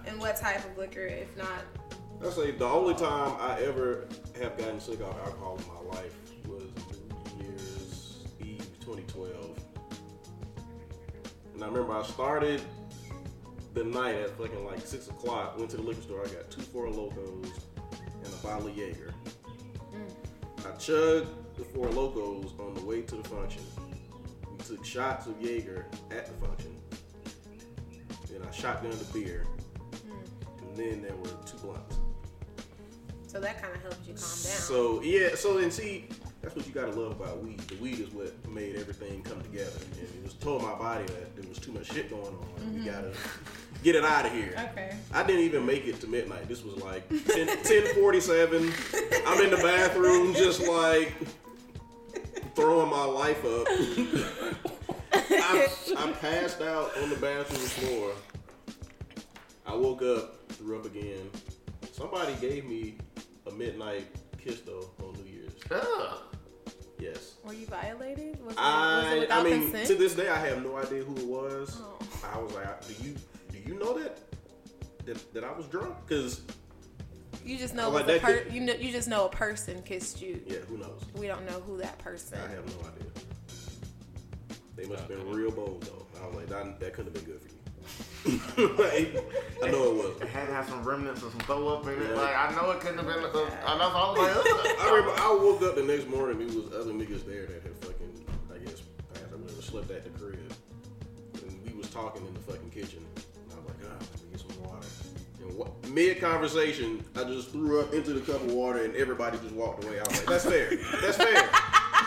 and 0.06 0.20
what 0.20 0.36
type 0.38 0.64
of 0.64 0.78
liquor, 0.78 1.06
if 1.08 1.36
not. 1.38 1.64
I 2.22 2.30
say 2.32 2.52
the 2.52 2.66
only 2.66 2.96
time 2.96 3.38
I 3.40 3.62
ever 3.62 4.06
have 4.42 4.58
gotten 4.58 4.82
sick 4.82 5.02
off 5.02 5.18
alcohol 5.26 5.58
in 5.58 5.68
my 5.68 5.98
life 5.98 6.14
was 6.48 6.64
New 7.38 7.46
Year's 7.46 8.26
Eve 8.42 8.68
2012. 8.82 9.58
And 11.54 11.64
I 11.64 11.68
remember 11.68 11.94
I 11.94 12.04
started 12.04 12.62
the 13.74 13.86
night 13.86 14.16
at 14.16 14.38
fucking 14.38 14.66
like 14.66 14.86
six 14.86 15.08
o'clock. 15.08 15.58
Went 15.58 15.70
to 15.72 15.78
the 15.78 15.84
liquor 15.84 16.02
store. 16.02 16.26
I 16.26 16.28
got 16.28 16.52
two 16.52 16.62
Four 16.62 16.90
Locos 16.90 17.48
and 18.22 18.34
a 18.34 18.38
bottle 18.46 18.68
of 18.68 18.76
Jaeger. 18.76 19.14
Mm. 19.94 20.68
I 20.68 20.78
chugged 20.78 21.30
the 21.58 21.64
Four 21.64 21.90
Locos 21.90 22.52
on 22.60 22.74
the 22.74 22.82
way 22.82 23.02
to 23.02 23.16
the 23.16 23.30
function. 23.30 23.64
We 24.52 24.58
took 24.58 24.84
shots 24.84 25.26
of 25.28 25.42
Jaeger 25.42 25.86
at 26.12 26.26
the 26.26 26.46
function. 26.46 26.76
Then 28.30 28.42
I 28.42 28.52
shotgunned 28.52 29.00
the 29.00 29.20
beer. 29.20 29.46
Mm. 29.94 30.68
And 30.68 30.76
then 30.76 31.02
there 31.02 31.16
were 31.16 31.30
two 31.46 31.58
blunts. 31.60 31.99
So 33.30 33.40
that 33.42 33.62
kind 33.62 33.76
of 33.76 33.82
helped 33.84 34.08
you 34.08 34.16
calm 34.16 34.24
down. 34.24 34.58
So 34.58 35.04
yeah, 35.04 35.36
so 35.36 35.60
then 35.60 35.70
see, 35.70 36.08
that's 36.42 36.56
what 36.56 36.66
you 36.66 36.74
gotta 36.74 37.00
love 37.00 37.12
about 37.12 37.44
weed. 37.44 37.60
The 37.60 37.76
weed 37.76 38.00
is 38.00 38.10
what 38.10 38.34
made 38.50 38.76
everything 38.76 39.22
come 39.22 39.40
together, 39.44 39.70
and 40.00 40.02
it 40.02 40.24
was 40.24 40.34
told 40.34 40.64
my 40.64 40.74
body 40.74 41.06
that 41.06 41.36
there 41.36 41.48
was 41.48 41.60
too 41.60 41.72
much 41.72 41.92
shit 41.94 42.10
going 42.10 42.26
on. 42.26 42.48
We 42.58 42.80
mm-hmm. 42.80 42.86
gotta 42.86 43.12
get 43.84 43.96
it 43.96 44.04
out 44.04 44.26
of 44.26 44.32
here. 44.32 44.56
okay. 44.72 44.96
I 45.14 45.22
didn't 45.22 45.44
even 45.44 45.64
make 45.64 45.86
it 45.86 46.02
to 46.02 46.08
midnight. 46.08 46.48
This 46.48 46.64
was 46.64 46.78
like 46.78 47.08
10, 47.08 47.46
1047. 47.46 48.74
I'm 49.28 49.44
in 49.44 49.52
the 49.52 49.58
bathroom 49.58 50.34
just 50.34 50.68
like 50.68 51.14
throwing 52.56 52.90
my 52.90 53.06
life 53.06 53.46
up. 53.46 53.68
I, 55.14 55.68
I 55.98 56.12
passed 56.14 56.62
out 56.62 56.98
on 56.98 57.12
the 57.12 57.16
bathroom 57.18 57.62
floor. 57.62 58.12
I 59.68 59.76
woke 59.76 60.02
up, 60.02 60.50
threw 60.54 60.80
up 60.80 60.86
again. 60.86 61.30
Somebody 61.92 62.34
gave 62.42 62.66
me 62.66 62.96
a 63.50 63.54
midnight 63.54 64.08
kiss 64.38 64.62
though 64.62 64.90
on 65.04 65.14
New 65.14 65.32
Year's. 65.32 65.54
Ugh. 65.72 66.18
Yes. 67.00 67.36
Were 67.46 67.54
you 67.54 67.66
violated? 67.66 68.44
Was 68.44 68.54
it, 68.56 68.60
was 68.60 69.24
it 69.24 69.32
I 69.32 69.40
I 69.40 69.44
mean 69.44 69.62
consent? 69.64 69.88
to 69.88 69.96
this 69.96 70.16
day 70.16 70.28
I 70.30 70.38
have 70.48 70.64
no 70.64 70.78
idea 70.78 71.04
who 71.04 71.16
it 71.16 71.26
was. 71.26 71.78
Oh. 71.82 71.98
I 72.34 72.38
was 72.38 72.54
like, 72.54 72.88
do 72.88 72.94
you 73.04 73.16
do 73.52 73.58
you 73.66 73.80
know 73.80 73.98
that 73.98 74.20
that, 75.06 75.34
that 75.34 75.44
I 75.44 75.52
was 75.54 75.66
drunk? 75.68 75.96
Because 76.06 76.42
you 77.46 77.58
just 77.58 77.74
know, 77.74 77.90
Like 77.90 78.08
a 78.10 78.20
per- 78.20 78.40
could- 78.44 78.54
you 78.54 78.62
know 78.62 78.74
you 78.74 78.92
just 78.92 79.08
know 79.08 79.26
a 79.26 79.30
person 79.30 79.82
kissed 79.84 80.22
you. 80.22 80.42
yeah, 80.46 80.58
who 80.68 80.78
knows? 80.78 81.02
We 81.16 81.28
don't 81.28 81.46
know 81.46 81.62
who 81.66 81.78
that 81.78 81.98
person. 82.00 82.38
I 82.38 82.50
have 82.52 82.66
no 82.66 82.88
idea. 82.90 83.10
They 84.76 84.86
must 84.86 85.00
have 85.02 85.10
been 85.10 85.30
real 85.32 85.52
bold 85.52 85.84
though. 85.84 86.06
I 86.22 86.28
was 86.28 86.36
like, 86.36 86.48
that, 86.48 86.80
that 86.80 86.94
couldn't 86.94 87.14
have 87.16 87.26
been 87.26 87.34
good 87.34 87.42
for 87.42 87.48
you. 87.48 87.59
Like, 88.26 89.16
I 89.64 89.72
know 89.72 89.84
it 89.92 89.96
was. 89.96 90.22
It 90.22 90.28
had 90.28 90.48
to 90.48 90.54
have 90.54 90.68
some 90.68 90.84
remnants 90.84 91.24
of 91.24 91.32
some 91.32 91.40
throw 91.42 91.68
up 91.70 91.88
in 91.88 91.94
it. 91.94 92.10
Yeah. 92.10 92.16
Like 92.16 92.36
I 92.36 92.56
know 92.56 92.72
it 92.72 92.80
couldn't 92.82 92.98
have 92.98 93.08
been. 93.08 93.18
I 93.66 93.78
know. 93.78 93.92
I 93.94 94.12
was 94.12 94.18
like, 94.18 94.36
Ugh. 94.36 94.78
I 94.80 94.90
remember 94.90 95.22
I 95.22 95.32
woke 95.42 95.62
up 95.62 95.76
the 95.76 95.84
next 95.84 96.08
morning. 96.08 96.40
There 96.40 96.48
was 96.48 96.74
other 96.74 96.92
niggas 96.92 97.26
there 97.26 97.46
that 97.46 97.64
had 97.64 97.76
fucking, 97.78 98.26
I 98.54 98.58
guess, 98.60 98.82
passed. 99.14 99.26
I 99.32 99.36
whatever, 99.38 99.62
slept 99.62 99.92
at 99.92 100.04
the 100.04 100.10
crib, 100.20 100.40
and 101.46 101.66
we 101.66 101.78
was 101.78 101.90
talking 101.90 102.26
in 102.26 102.34
the 102.34 102.40
fucking 102.42 102.70
kitchen. 102.72 103.06
And 103.16 103.54
I 103.54 103.56
was 103.56 103.66
like, 103.68 103.78
ah, 103.90 103.96
let 104.00 104.24
me 104.24 104.32
get 104.32 104.40
some 104.40 104.64
water. 104.64 104.88
And 105.42 105.58
what, 105.58 105.90
mid 105.90 106.20
conversation, 106.20 107.04
I 107.16 107.24
just 107.24 107.52
threw 107.52 107.80
up 107.82 107.94
into 107.94 108.14
the 108.14 108.22
cup 108.22 108.42
of 108.42 108.52
water, 108.52 108.84
and 108.84 108.96
everybody 108.96 109.38
just 109.40 109.56
walked 109.56 109.84
away. 109.86 110.00
I 110.00 110.04
was 110.04 110.18
like, 110.20 110.26
that's 110.28 110.46
fair. 110.46 110.76
That's 111.02 111.18
fair. 111.18 111.50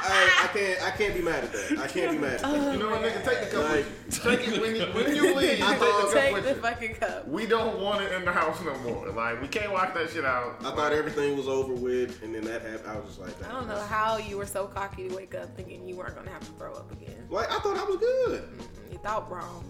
I, 0.05 0.45
I 0.45 0.47
can't. 0.49 0.83
I 0.83 0.91
can't 0.91 1.15
be 1.15 1.23
mad 1.23 1.45
at 1.45 1.53
that. 1.53 1.79
I 1.79 1.87
can't 1.87 2.13
be 2.13 2.19
mad 2.19 2.33
at 2.35 2.41
that. 2.43 2.73
you 2.75 2.79
know 2.79 2.91
what, 2.91 3.03
nigga? 3.03 3.25
Take 3.25 3.41
the 3.51 3.57
cup. 3.57 3.71
Like- 3.71 3.85
with 3.87 4.25
you. 4.25 4.31
Take 4.37 4.49
it 4.49 4.61
when 4.61 4.77
you 4.77 4.83
when 4.87 5.17
you 5.17 5.35
leave. 5.37 5.63
I 5.63 5.71
Take 5.71 5.79
the 5.81 5.87
thought- 5.87 6.01
cup 6.03 6.13
Take 6.13 6.35
with 6.35 6.45
the 6.45 6.51
you. 6.51 6.57
fucking 6.57 6.95
cup. 6.95 7.29
We 7.29 7.47
don't 7.47 7.81
want 7.81 8.03
it 8.03 8.13
in 8.13 8.25
the 8.25 8.33
house 8.33 8.61
no 8.65 8.77
more. 8.81 9.09
Like 9.11 9.41
we 9.41 9.49
can't 9.49 9.73
watch 9.73 9.95
that 9.95 10.11
shit 10.11 10.25
out. 10.25 10.57
I 10.61 10.75
thought 10.75 10.93
everything 10.93 11.37
was 11.37 11.49
over 11.49 11.73
with, 11.73 12.23
and 12.23 12.35
then 12.35 12.45
that 12.45 12.63
happened. 12.63 12.89
I 12.89 12.97
was 12.97 13.07
just 13.07 13.21
like, 13.21 13.49
I 13.49 13.53
don't 13.53 13.69
know 13.69 13.81
how 13.81 14.17
you 14.19 14.37
were 14.37 14.47
so 14.47 14.67
cocky 14.67 15.09
to 15.09 15.15
wake 15.15 15.35
up 15.35 15.55
thinking 15.57 15.87
you 15.89 15.97
weren't 15.97 16.15
gonna 16.15 16.31
have 16.31 16.41
to 16.45 16.53
throw 16.53 16.73
up 16.75 16.91
again. 16.93 17.27
Like 17.31 17.51
I 17.51 17.59
thought 17.61 17.77
I 17.79 17.85
was 17.85 17.97
good. 17.97 18.43
Mm, 18.43 18.93
You 18.93 18.99
thought 18.99 19.31
wrong. 19.31 19.65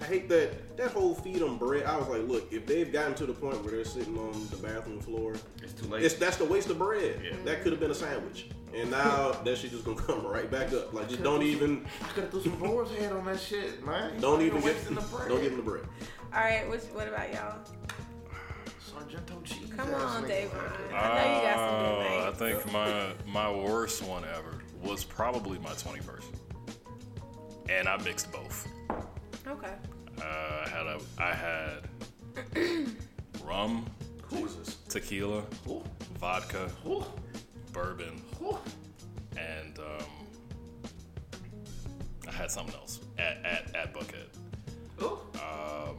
I 0.00 0.04
hate 0.04 0.28
that 0.30 0.76
that 0.76 0.90
whole 0.92 1.14
feed 1.14 1.42
on 1.42 1.58
bread. 1.58 1.84
I 1.84 1.96
was 1.98 2.08
like, 2.08 2.26
look, 2.26 2.52
if 2.52 2.66
they've 2.66 2.90
gotten 2.90 3.14
to 3.14 3.26
the 3.26 3.32
point 3.34 3.62
where 3.62 3.72
they're 3.72 3.84
sitting 3.84 4.16
on 4.18 4.32
the 4.50 4.56
bathroom 4.56 5.00
floor, 5.00 5.34
It's 5.62 5.72
too 5.74 5.86
late. 5.88 6.02
it's 6.04 6.14
that's 6.14 6.36
the 6.38 6.44
waste 6.44 6.70
of 6.70 6.78
bread. 6.78 7.20
Yeah. 7.22 7.36
That 7.44 7.62
could 7.62 7.72
have 7.72 7.80
been 7.80 7.90
a 7.90 7.94
sandwich, 7.94 8.46
and 8.74 8.90
now 8.90 9.32
that 9.44 9.58
shit 9.58 9.70
just 9.72 9.84
gonna 9.84 10.00
come 10.00 10.26
right 10.26 10.50
back 10.50 10.72
up. 10.72 10.92
Like 10.94 11.08
just 11.08 11.22
don't 11.22 11.42
even 11.42 11.84
I 12.02 12.06
could 12.08 12.22
have 12.24 12.30
threw 12.32 12.42
some 12.42 12.58
boar's 12.58 12.90
head 12.92 13.12
on 13.12 13.24
that 13.26 13.38
shit, 13.40 13.84
man. 13.84 14.18
don't 14.20 14.40
even 14.40 14.56
get 14.60 14.64
wasting 14.64 14.94
the 14.94 15.02
bread. 15.02 15.28
don't 15.28 15.40
give 15.42 15.50
them 15.54 15.64
the 15.64 15.70
bread. 15.70 15.84
All 16.32 16.40
right, 16.40 16.68
which, 16.70 16.82
what 16.94 17.08
about 17.08 17.32
y'all? 17.34 17.58
Sargento 18.78 19.40
cheese. 19.44 19.68
Come 19.76 19.92
on, 19.94 20.22
nigga. 20.24 20.28
Dave. 20.28 20.50
I 20.94 21.14
know 21.14 21.36
you 21.36 21.42
got 21.42 21.56
some 21.56 21.78
good 21.84 22.06
Oh, 22.06 22.28
I 22.28 22.32
think 22.32 22.72
my 22.72 23.12
my 23.26 23.50
worst 23.50 24.02
one 24.02 24.24
ever 24.24 24.62
was 24.82 25.04
probably 25.04 25.58
my 25.58 25.70
21st, 25.70 26.24
and 27.68 27.86
I 27.88 27.96
mixed 28.02 28.32
both. 28.32 28.66
Okay. 29.46 29.72
Uh, 30.20 30.64
I 30.64 30.68
had 30.68 30.86
a 30.86 30.98
I 31.18 31.34
had 31.34 31.88
rum, 33.44 33.86
Jesus. 34.30 34.76
tequila, 34.88 35.42
Ooh, 35.68 35.82
vodka, 36.18 36.70
ooh, 36.86 37.04
bourbon, 37.72 38.20
ooh. 38.42 38.58
and 39.38 39.78
um, 39.78 40.06
I 42.28 42.32
had 42.32 42.50
something 42.50 42.74
else 42.74 43.00
at 43.18 43.38
at, 43.44 43.74
at 43.74 43.94
Buckhead. 43.94 44.28
Um, 45.02 45.96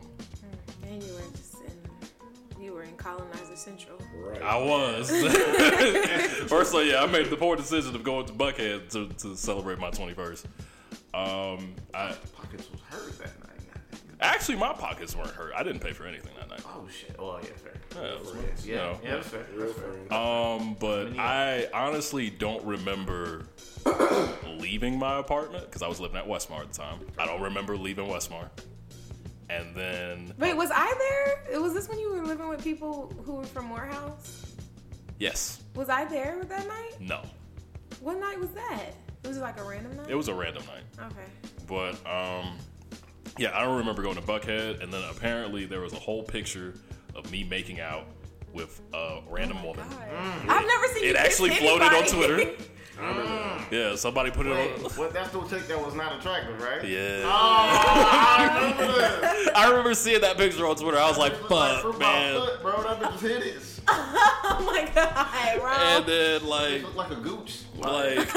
And 0.88 1.02
you 1.04 1.14
were 1.14 1.22
just 1.36 1.56
in, 1.62 2.64
you 2.64 2.74
were 2.74 2.84
in 2.84 2.90
in 2.90 2.96
Colonizer 2.98 3.56
Central. 3.56 3.98
Right. 4.16 4.42
I 4.42 4.58
was. 4.58 5.10
First, 6.50 6.72
so 6.72 6.80
yeah, 6.82 7.02
I 7.02 7.08
made 7.08 7.30
the 7.30 7.38
poor 7.38 7.56
decision 7.56 7.96
of 7.96 8.04
going 8.04 8.26
to 8.28 8.34
Buckhead 8.34 8.90
to, 8.90 9.08
to 9.08 9.36
celebrate 9.36 9.80
my 9.80 9.90
21st. 9.90 10.46
Um, 11.14 11.74
I 11.94 12.14
Pockets 12.36 12.70
was 12.72 12.82
hurt 12.90 13.18
that 13.20 13.40
night. 13.40 13.41
Actually 14.22 14.58
my 14.58 14.74
pockets 14.74 15.16
weren't 15.16 15.32
hurt. 15.32 15.54
I 15.56 15.64
didn't 15.64 15.82
pay 15.82 15.94
for 15.94 16.06
anything 16.06 16.32
that 16.40 16.50
night. 16.50 16.62
Oh 16.66 16.88
shit. 16.90 17.16
Oh 17.20 17.40
yeah, 17.42 17.50
fair. 17.56 17.74
Yeah, 17.96 18.10
Yeah, 18.12 18.64
you 18.64 18.76
know. 18.76 19.00
yeah, 19.04 19.16
that's 19.16 19.28
fair. 19.28 19.46
Real 19.54 19.68
That's 19.68 19.80
fair. 19.80 20.18
Um, 20.18 20.76
but 20.80 21.18
I 21.20 21.68
honestly 21.74 22.30
don't 22.30 22.64
remember 22.64 23.46
leaving 24.60 24.98
my 24.98 25.18
apartment 25.20 25.66
because 25.66 25.82
I 25.82 25.88
was 25.88 26.00
living 26.00 26.18
at 26.18 26.28
Westmar 26.28 26.62
at 26.62 26.72
the 26.72 26.78
time. 26.78 27.00
I 27.18 27.26
don't 27.26 27.42
remember 27.42 27.78
leaving 27.78 28.08
Westmar. 28.08 28.50
And 29.50 29.76
then 29.76 30.34
Wait, 30.38 30.54
was 30.56 30.70
I 30.74 30.94
there? 31.50 31.60
Was 31.60 31.74
this 31.74 31.90
when 31.90 32.00
you 32.00 32.14
were 32.14 32.22
living 32.26 32.48
with 32.48 32.64
people 32.64 33.14
who 33.26 33.34
were 33.36 33.44
from 33.44 33.66
Morehouse? 33.66 34.46
yes, 35.20 35.62
Was 35.76 35.90
I 35.90 36.06
there 36.06 36.42
that 36.46 36.68
night? 36.68 36.94
no, 37.02 37.22
What 38.00 38.18
night 38.18 38.40
was 38.40 38.50
that? 38.52 38.94
It 39.24 39.28
was 39.28 39.38
like 39.38 39.60
a 39.60 39.64
random 39.64 39.96
night. 39.98 40.10
it 40.10 40.16
was 40.16 40.30
a 40.30 40.34
random 40.34 40.64
night. 40.66 41.08
okay. 41.12 41.28
But 41.68 41.96
um, 42.10 42.58
yeah, 43.38 43.58
I 43.58 43.64
don't 43.64 43.78
remember 43.78 44.02
going 44.02 44.16
to 44.16 44.22
Buckhead. 44.22 44.82
And 44.84 44.92
then 44.94 45.04
apparently 45.10 45.66
there 45.66 45.82
was 45.82 45.94
a 45.94 46.00
whole 46.00 46.24
picture 46.24 46.74
of 47.16 47.32
me 47.32 47.44
making 47.44 47.80
out 47.80 48.06
with 48.54 48.82
a 48.94 49.20
random 49.30 49.58
oh 49.62 49.68
woman. 49.68 49.86
God. 49.90 50.00
Mm. 50.10 50.50
I've 50.50 50.68
never 50.68 50.88
seen 50.88 51.04
It 51.06 51.08
you 51.12 51.16
actually 51.16 51.50
floated 51.52 51.86
on 51.86 51.94
anybody. 52.04 52.46
Twitter. 52.46 52.52
Yeah, 53.72 53.96
somebody 53.96 54.30
put 54.32 54.46
it 54.46 54.52
on. 54.52 54.68
what? 54.96 55.12
That's 55.14 55.32
the 55.32 55.42
chick 55.48 55.66
that 55.70 55.84
was 55.84 55.96
not 55.96 56.20
attractive, 56.20 56.62
right? 56.62 56.84
Yeah, 56.84 57.22
Oh, 57.24 57.30
I 57.32 58.74
remember 58.76 59.00
that. 59.00 59.52
I 59.56 59.70
remember 59.70 59.94
seeing 59.96 60.22
that 60.22 60.38
picture 60.38 60.68
on 60.68 60.76
Twitter. 60.76 60.98
I 61.00 61.08
was 61.08 61.18
like, 61.18 61.32
It 61.34 61.40
looked 61.40 61.52
like 61.52 61.82
"Fuck, 61.82 62.00
man!" 62.00 62.36
foot, 62.40 62.62
bro. 62.62 62.84
That 62.84 63.00
bitch 63.02 63.20
hit 63.22 63.44
it. 63.44 63.80
oh 63.88 64.64
my 64.66 64.92
god, 64.94 65.60
bro. 65.62 65.72
And 65.72 66.06
then 66.06 66.36
It 66.42 66.44
like, 66.44 66.84
looked 66.84 66.96
like 66.98 67.12
a 67.12 67.16
gooch. 67.16 67.62
like 67.78 68.30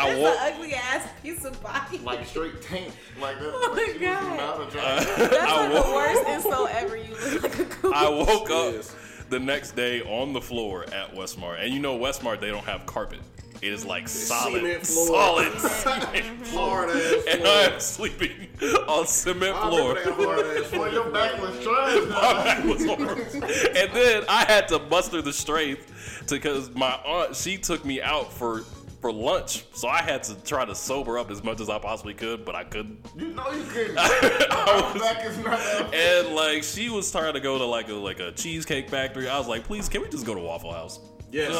I 0.00 0.08
That's 0.08 0.20
woke. 0.20 0.36
an 0.40 0.52
ugly 0.54 0.74
ass 0.74 1.08
piece 1.22 1.44
of 1.44 1.62
body. 1.62 1.98
like 1.98 2.26
straight 2.26 2.60
tank. 2.62 2.92
Like 3.20 3.38
that. 3.38 3.44
Oh 3.52 3.72
like 3.76 3.76
my 3.76 3.86
she 3.86 3.92
was 3.92 4.00
God. 4.00 4.36
not 4.36 4.68
attractive. 4.68 5.30
That's 5.30 5.36
I 5.52 5.66
like 5.66 5.72
woke- 5.74 5.86
the 5.86 5.92
worst 5.92 6.28
insult 6.28 6.70
ever. 6.72 6.96
You 6.96 7.14
look 7.14 7.42
like 7.42 7.58
a 7.58 7.64
goose. 7.64 7.92
I 7.94 8.08
woke 8.08 8.50
up 8.50 8.74
Yes. 8.74 8.96
the 9.28 9.38
next 9.40 9.72
day 9.76 10.02
on 10.02 10.32
the 10.32 10.40
floor 10.40 10.84
at 10.92 11.14
Westmar, 11.14 11.62
and 11.62 11.72
you 11.72 11.80
know 11.80 11.98
Westmar 11.98 12.40
they 12.40 12.48
don't 12.48 12.64
have 12.64 12.86
carpet. 12.86 13.20
It 13.62 13.74
is 13.74 13.84
like 13.84 14.08
solid, 14.08 14.60
cement 14.62 14.86
floor. 14.86 15.06
solid 15.06 15.58
cement 15.60 16.46
floor, 16.46 16.86
Hard 16.86 16.90
ass 16.96 17.24
and 17.28 17.42
floor. 17.42 17.54
I'm 17.74 17.80
sleeping 17.80 18.48
on 18.88 19.06
cement 19.06 19.54
I 19.54 19.68
floor. 19.68 19.94
remember 19.96 20.24
that 20.24 20.24
hard 20.24 20.56
ass 20.64 20.66
floor. 20.70 20.88
your 20.88 21.10
back 21.10 21.42
was 21.42 21.62
trash. 21.62 22.08
My 22.08 22.44
back 22.44 22.64
was 22.64 22.86
horrible. 22.86 23.76
and 23.76 23.92
then 23.92 24.24
I 24.30 24.46
had 24.50 24.66
to 24.68 24.78
muster 24.78 25.20
the 25.20 25.32
strength 25.34 26.24
because 26.30 26.70
my 26.74 26.92
aunt 27.04 27.36
she 27.36 27.58
took 27.58 27.84
me 27.84 28.00
out 28.00 28.32
for 28.32 28.62
for 29.00 29.10
lunch, 29.12 29.64
so 29.72 29.88
I 29.88 30.02
had 30.02 30.22
to 30.24 30.34
try 30.42 30.64
to 30.64 30.74
sober 30.74 31.18
up 31.18 31.30
as 31.30 31.42
much 31.42 31.60
as 31.60 31.70
I 31.70 31.78
possibly 31.78 32.12
could, 32.12 32.44
but 32.44 32.54
I 32.54 32.64
couldn't. 32.64 32.98
You 33.16 33.28
know 33.28 33.50
you 33.50 33.62
couldn't. 33.64 33.96
I 33.98 34.98
back 34.98 35.24
is 35.24 35.38
not. 35.38 35.94
And 35.94 36.34
like 36.34 36.62
she 36.62 36.90
was 36.90 37.10
trying 37.10 37.32
to 37.34 37.40
go 37.40 37.56
to 37.58 37.64
like 37.64 37.88
a 37.88 37.94
like 37.94 38.20
a 38.20 38.32
cheesecake 38.32 38.90
factory. 38.90 39.28
I 39.28 39.38
was 39.38 39.48
like, 39.48 39.64
please, 39.64 39.88
can 39.88 40.02
we 40.02 40.08
just 40.08 40.26
go 40.26 40.34
to 40.34 40.40
Waffle 40.40 40.72
House? 40.72 41.00
Yes. 41.32 41.54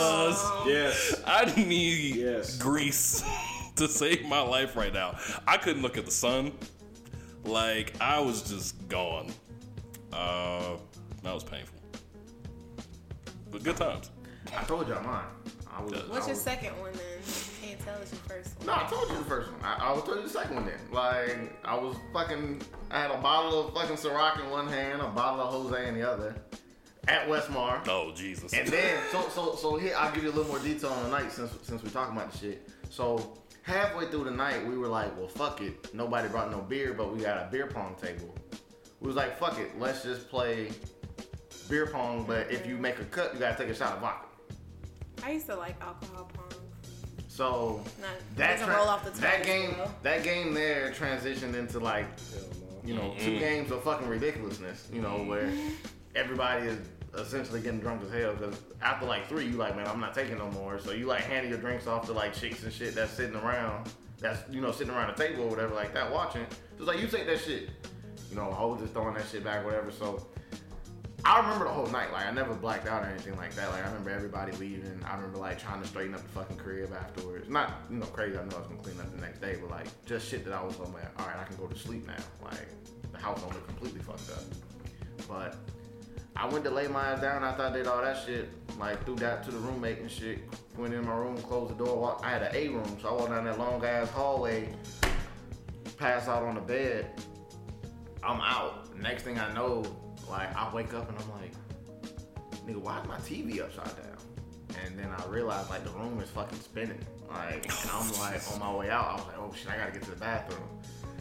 Yes. 0.66 1.22
I 1.26 1.46
need 1.57 2.16
Yes. 2.16 2.59
grease 2.59 3.22
to 3.76 3.88
save 3.88 4.26
my 4.26 4.40
life 4.40 4.76
right 4.76 4.92
now. 4.92 5.16
I 5.46 5.57
couldn't 5.57 5.83
look 5.83 5.96
at 5.96 6.05
the 6.05 6.11
sun. 6.11 6.53
Like 7.44 7.94
I 8.00 8.20
was 8.20 8.42
just 8.42 8.87
gone. 8.88 9.33
Uh, 10.12 10.76
that 11.22 11.33
was 11.33 11.44
painful, 11.44 11.79
but 13.50 13.62
good 13.62 13.76
times. 13.76 14.11
I 14.57 14.64
told 14.64 14.88
y'all 14.88 15.03
mine. 15.05 15.24
I 15.73 15.83
was. 15.83 15.93
What's 16.09 16.25
I 16.25 16.29
your 16.29 16.29
was, 16.29 16.41
second 16.41 16.81
one 16.81 16.93
then? 16.93 17.03
You 17.27 17.69
can't 17.69 17.81
tell 17.81 18.01
us 18.01 18.13
your 18.13 18.21
first 18.23 18.59
one. 18.59 18.67
No, 18.67 18.73
I 18.75 18.87
told 18.89 19.09
you 19.11 19.19
the 19.19 19.25
first 19.25 19.53
one. 19.53 19.61
I, 19.63 19.77
I 19.77 19.93
will 19.93 20.03
tell 20.03 20.17
you 20.17 20.23
the 20.23 20.29
second 20.29 20.57
one 20.57 20.67
then. 20.67 20.79
Like, 20.91 21.65
I 21.65 21.75
was 21.77 21.97
fucking, 22.13 22.61
I 22.91 23.03
had 23.03 23.11
a 23.11 23.19
bottle 23.19 23.69
of 23.69 23.75
fucking 23.75 23.97
Ciroc 23.97 24.43
in 24.43 24.51
one 24.51 24.69
hand, 24.69 25.01
a 25.01 25.09
bottle 25.09 25.41
of 25.41 25.53
Jose 25.53 25.89
in 25.89 25.95
the 25.95 26.09
other, 26.09 26.35
at 27.09 27.29
Westmar. 27.29 27.87
Oh 27.89 28.13
Jesus! 28.15 28.53
And 28.53 28.69
then, 28.69 28.99
so 29.13 29.29
so 29.29 29.55
so 29.55 29.77
here, 29.77 29.95
I'll 29.97 30.13
give 30.13 30.25
you 30.25 30.31
a 30.31 30.33
little 30.33 30.51
more 30.51 30.59
detail 30.59 30.91
on 30.91 31.05
the 31.05 31.11
night 31.11 31.33
since 31.33 31.53
since 31.63 31.83
we're 31.83 31.91
talking 31.91 32.17
about 32.17 32.33
the 32.33 32.39
shit. 32.39 32.69
So 32.91 33.39
halfway 33.63 34.07
through 34.07 34.25
the 34.25 34.31
night, 34.33 34.67
we 34.67 34.77
were 34.77 34.89
like, 34.89 35.17
well, 35.17 35.29
fuck 35.29 35.61
it. 35.61 35.95
Nobody 35.95 36.29
brought 36.29 36.51
no 36.51 36.61
beer, 36.61 36.93
but 36.93 37.15
we 37.15 37.21
got 37.21 37.37
a 37.39 37.49
beer 37.51 37.69
pong 37.69 37.95
table. 38.01 38.35
We 39.01 39.07
was 39.07 39.17
like, 39.17 39.39
fuck 39.39 39.59
it, 39.59 39.79
let's 39.79 40.03
just 40.03 40.29
play 40.29 40.73
beer 41.69 41.87
pong. 41.87 42.25
But 42.27 42.51
if 42.51 42.67
you 42.67 42.77
make 42.77 42.99
a 42.99 43.05
cut, 43.05 43.33
you 43.33 43.41
gotta 43.41 43.57
take 43.57 43.71
a 43.71 43.75
shot 43.75 43.95
of 43.95 44.01
vodka. 44.01 44.27
I 45.25 45.33
used 45.33 45.47
to 45.47 45.57
like 45.57 45.81
alcohol 45.81 46.31
pong. 46.35 46.61
So 47.29 47.83
Not 48.01 48.11
that 48.37 48.59
tra- 48.59 48.75
roll 48.75 48.89
off 48.89 49.05
the 49.05 49.11
tongue. 49.11 49.21
that 49.21 49.45
game 49.45 49.75
well. 49.79 49.95
that 50.03 50.25
game 50.25 50.53
there 50.53 50.91
transitioned 50.91 51.55
into 51.55 51.79
like 51.79 52.07
Hell 52.31 52.43
no. 52.83 52.89
you 52.89 52.95
know 52.95 53.15
two 53.19 53.31
mm-hmm. 53.31 53.39
games 53.39 53.71
of 53.71 53.83
fucking 53.83 54.09
ridiculousness. 54.09 54.89
You 54.93 55.03
know 55.03 55.23
where 55.25 55.47
mm-hmm. 55.47 55.69
everybody 56.15 56.67
is 56.67 56.79
essentially 57.19 57.61
getting 57.61 57.81
drunk 57.81 58.03
as 58.05 58.13
hell 58.13 58.35
because 58.35 58.61
after 58.83 59.07
like 59.07 59.29
three, 59.29 59.47
you 59.47 59.53
like 59.53 59.77
man, 59.77 59.87
I'm 59.87 60.01
not 60.01 60.15
taking 60.15 60.39
no 60.39 60.51
more. 60.51 60.79
So 60.79 60.93
you 60.93 61.07
like 61.07 61.23
handing 61.23 61.51
your 61.51 61.61
drinks 61.61 61.87
off 61.87 62.07
to 62.07 62.13
like 62.13 62.35
chicks 62.35 62.63
and 62.63 62.73
shit 62.73 62.95
that's 62.95 63.13
sitting 63.13 63.37
around. 63.37 63.91
That's 64.19 64.39
you 64.53 64.61
know 64.61 64.73
sitting 64.73 64.93
around 64.93 65.17
the 65.17 65.25
table 65.25 65.45
or 65.45 65.49
whatever 65.49 65.75
like 65.75 65.95
that 65.95 66.11
watching. 66.13 66.47
Just 66.77 66.89
like 66.89 67.01
you 67.01 67.07
take 67.07 67.27
that 67.27 67.41
shit. 67.41 67.71
You 68.31 68.37
know, 68.37 68.45
whole 68.45 68.77
just 68.77 68.93
throwing 68.93 69.15
that 69.15 69.27
shit 69.31 69.43
back, 69.43 69.65
whatever. 69.65 69.91
So 69.91 70.27
I 71.25 71.41
remember 71.41 71.65
the 71.65 71.71
whole 71.71 71.87
night. 71.87 72.13
Like 72.13 72.27
I 72.27 72.31
never 72.31 72.55
blacked 72.55 72.87
out 72.87 73.03
or 73.03 73.07
anything 73.07 73.37
like 73.37 73.55
that. 73.55 73.71
Like 73.71 73.83
I 73.85 73.87
remember 73.87 74.11
everybody 74.11 74.53
leaving. 74.53 75.01
I 75.05 75.17
remember 75.17 75.39
like 75.39 75.59
trying 75.59 75.83
to 75.83 75.89
straighten 75.89 76.15
up 76.15 76.23
the 76.23 76.29
fucking 76.29 76.57
crib 76.57 76.93
afterwards. 76.93 77.49
Not 77.49 77.83
you 77.91 77.97
know 77.97 78.07
crazy. 78.07 78.39
I 78.39 78.45
know 78.45 78.57
I 78.57 78.59
was 78.61 78.69
gonna 78.69 78.83
clean 78.83 79.01
up 79.01 79.15
the 79.15 79.21
next 79.21 79.41
day, 79.41 79.57
but 79.61 79.71
like 79.71 79.87
just 80.07 80.29
shit 80.29 80.45
that 80.45 80.55
I 80.55 80.63
was 80.63 80.79
like, 80.79 80.89
all 81.19 81.27
right, 81.27 81.37
I 81.39 81.45
can 81.45 81.57
go 81.57 81.67
to 81.67 81.79
sleep 81.79 82.07
now. 82.07 82.15
Like 82.43 82.69
the 83.13 83.19
house 83.19 83.43
look 83.43 83.67
completely 83.67 84.01
fucked 84.01 84.31
up. 84.31 84.45
But 85.29 85.57
I 86.37 86.49
went 86.49 86.65
to 86.65 86.71
lay 86.71 86.89
my 86.89 87.13
ass 87.13 87.21
down 87.21 87.45
after 87.45 87.65
I 87.65 87.71
did 87.71 87.87
all 87.87 88.03
that 88.03 88.25
shit. 88.25 88.49
Like 88.79 89.05
threw 89.05 89.17
that 89.17 89.45
to 89.45 89.51
the 89.51 89.59
roommate 89.59 89.99
and 89.99 90.11
shit. 90.11 90.39
Went 90.79 90.95
in 90.95 91.05
my 91.05 91.15
room, 91.15 91.37
closed 91.37 91.77
the 91.77 91.85
door. 91.85 91.99
Walked, 91.99 92.25
I 92.25 92.31
had 92.31 92.43
an 92.43 92.55
A 92.55 92.69
room, 92.69 92.97
so 93.03 93.09
I 93.09 93.13
walked 93.13 93.31
down 93.31 93.45
that 93.45 93.59
long 93.59 93.85
ass 93.85 94.09
hallway. 94.11 94.69
Pass 95.99 96.29
out 96.29 96.45
on 96.45 96.55
the 96.55 96.63
bed. 96.63 97.11
I'm 98.23 98.41
out. 98.41 98.97
Next 98.99 99.23
thing 99.23 99.39
I 99.39 99.53
know, 99.53 99.85
like 100.31 100.55
I 100.57 100.73
wake 100.75 100.95
up 100.95 101.09
and 101.09 101.19
I'm 101.19 101.31
like, 101.40 101.53
nigga, 102.66 102.81
why 102.81 103.01
is 103.01 103.09
my 103.09 103.19
TV 103.19 103.61
upside 103.61 103.97
down? 103.97 104.16
And 104.85 104.99
then 104.99 105.09
I 105.11 105.27
realized 105.27 105.69
like 105.69 105.85
the 105.85 105.90
room 105.90 106.21
is 106.21 106.31
fucking 106.31 106.61
spinning. 106.61 107.05
Like 107.29 107.66
and 107.66 107.90
I'm 107.93 108.11
like 108.21 108.40
on 108.53 108.61
my 108.61 108.75
way 108.75 108.90
out, 108.90 109.09
I 109.09 109.14
was 109.16 109.27
like, 109.27 109.38
oh 109.38 109.53
shit, 109.55 109.71
I 109.71 109.77
gotta 109.77 109.93
get 109.93 110.03
to 110.03 110.11
the 110.11 110.16
bathroom. 110.16 110.69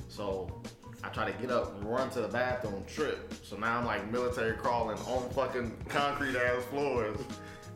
So 0.08 0.62
I 1.04 1.10
try 1.10 1.32
to 1.32 1.38
get 1.40 1.50
up, 1.50 1.74
run 1.84 2.10
to 2.12 2.22
the 2.22 2.28
bathroom, 2.28 2.84
trip. 2.86 3.34
So 3.44 3.58
now 3.58 3.80
I'm 3.80 3.86
like 3.86 4.12
military 4.12 4.56
crawling 4.58 4.98
on 5.00 5.30
fucking 5.32 5.76
concrete 5.88 6.36
ass 6.36 6.64
floors 6.66 7.18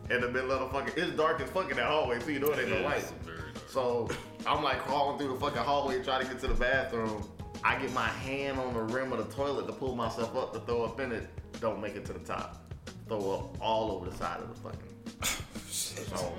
in 0.10 0.22
the 0.22 0.30
middle 0.30 0.52
of 0.52 0.60
the 0.60 0.78
fucking. 0.78 0.94
It's 0.98 1.16
dark 1.16 1.42
as 1.42 1.50
fucking 1.50 1.76
that 1.78 1.86
hallway, 1.86 2.20
so 2.20 2.30
you 2.30 2.40
know 2.40 2.52
it 2.52 2.60
ain't 2.60 2.70
no 2.70 2.82
light. 2.82 2.98
it's 2.98 3.12
very 3.24 3.38
dark. 3.38 3.70
So 3.70 4.10
I'm 4.46 4.64
like 4.64 4.80
crawling 4.80 5.18
through 5.18 5.34
the 5.34 5.40
fucking 5.40 5.62
hallway 5.62 6.04
trying 6.04 6.22
to 6.22 6.28
get 6.28 6.40
to 6.42 6.48
the 6.48 6.54
bathroom. 6.54 7.24
I 7.64 7.80
get 7.82 7.94
my 7.94 8.08
hand 8.08 8.60
on 8.60 8.74
the 8.74 8.82
rim 8.82 9.12
of 9.14 9.18
the 9.28 9.34
toilet 9.36 9.68
to 9.68 9.74
pull 9.74 9.96
myself 9.96 10.36
up 10.36 10.54
to 10.54 10.60
throw 10.60 10.84
up 10.84 11.00
in 11.00 11.12
it. 11.12 11.28
Don't 11.62 11.82
make 11.82 11.96
it 11.96 12.06
to 12.06 12.14
the 12.14 12.20
top. 12.20 12.66
Throw 13.08 13.32
up 13.32 13.62
all 13.62 13.92
over 13.92 14.10
the 14.10 14.16
side 14.18 14.40
of 14.42 14.50
the 14.50 14.56
fucking. 14.62 15.40
So, 15.74 16.34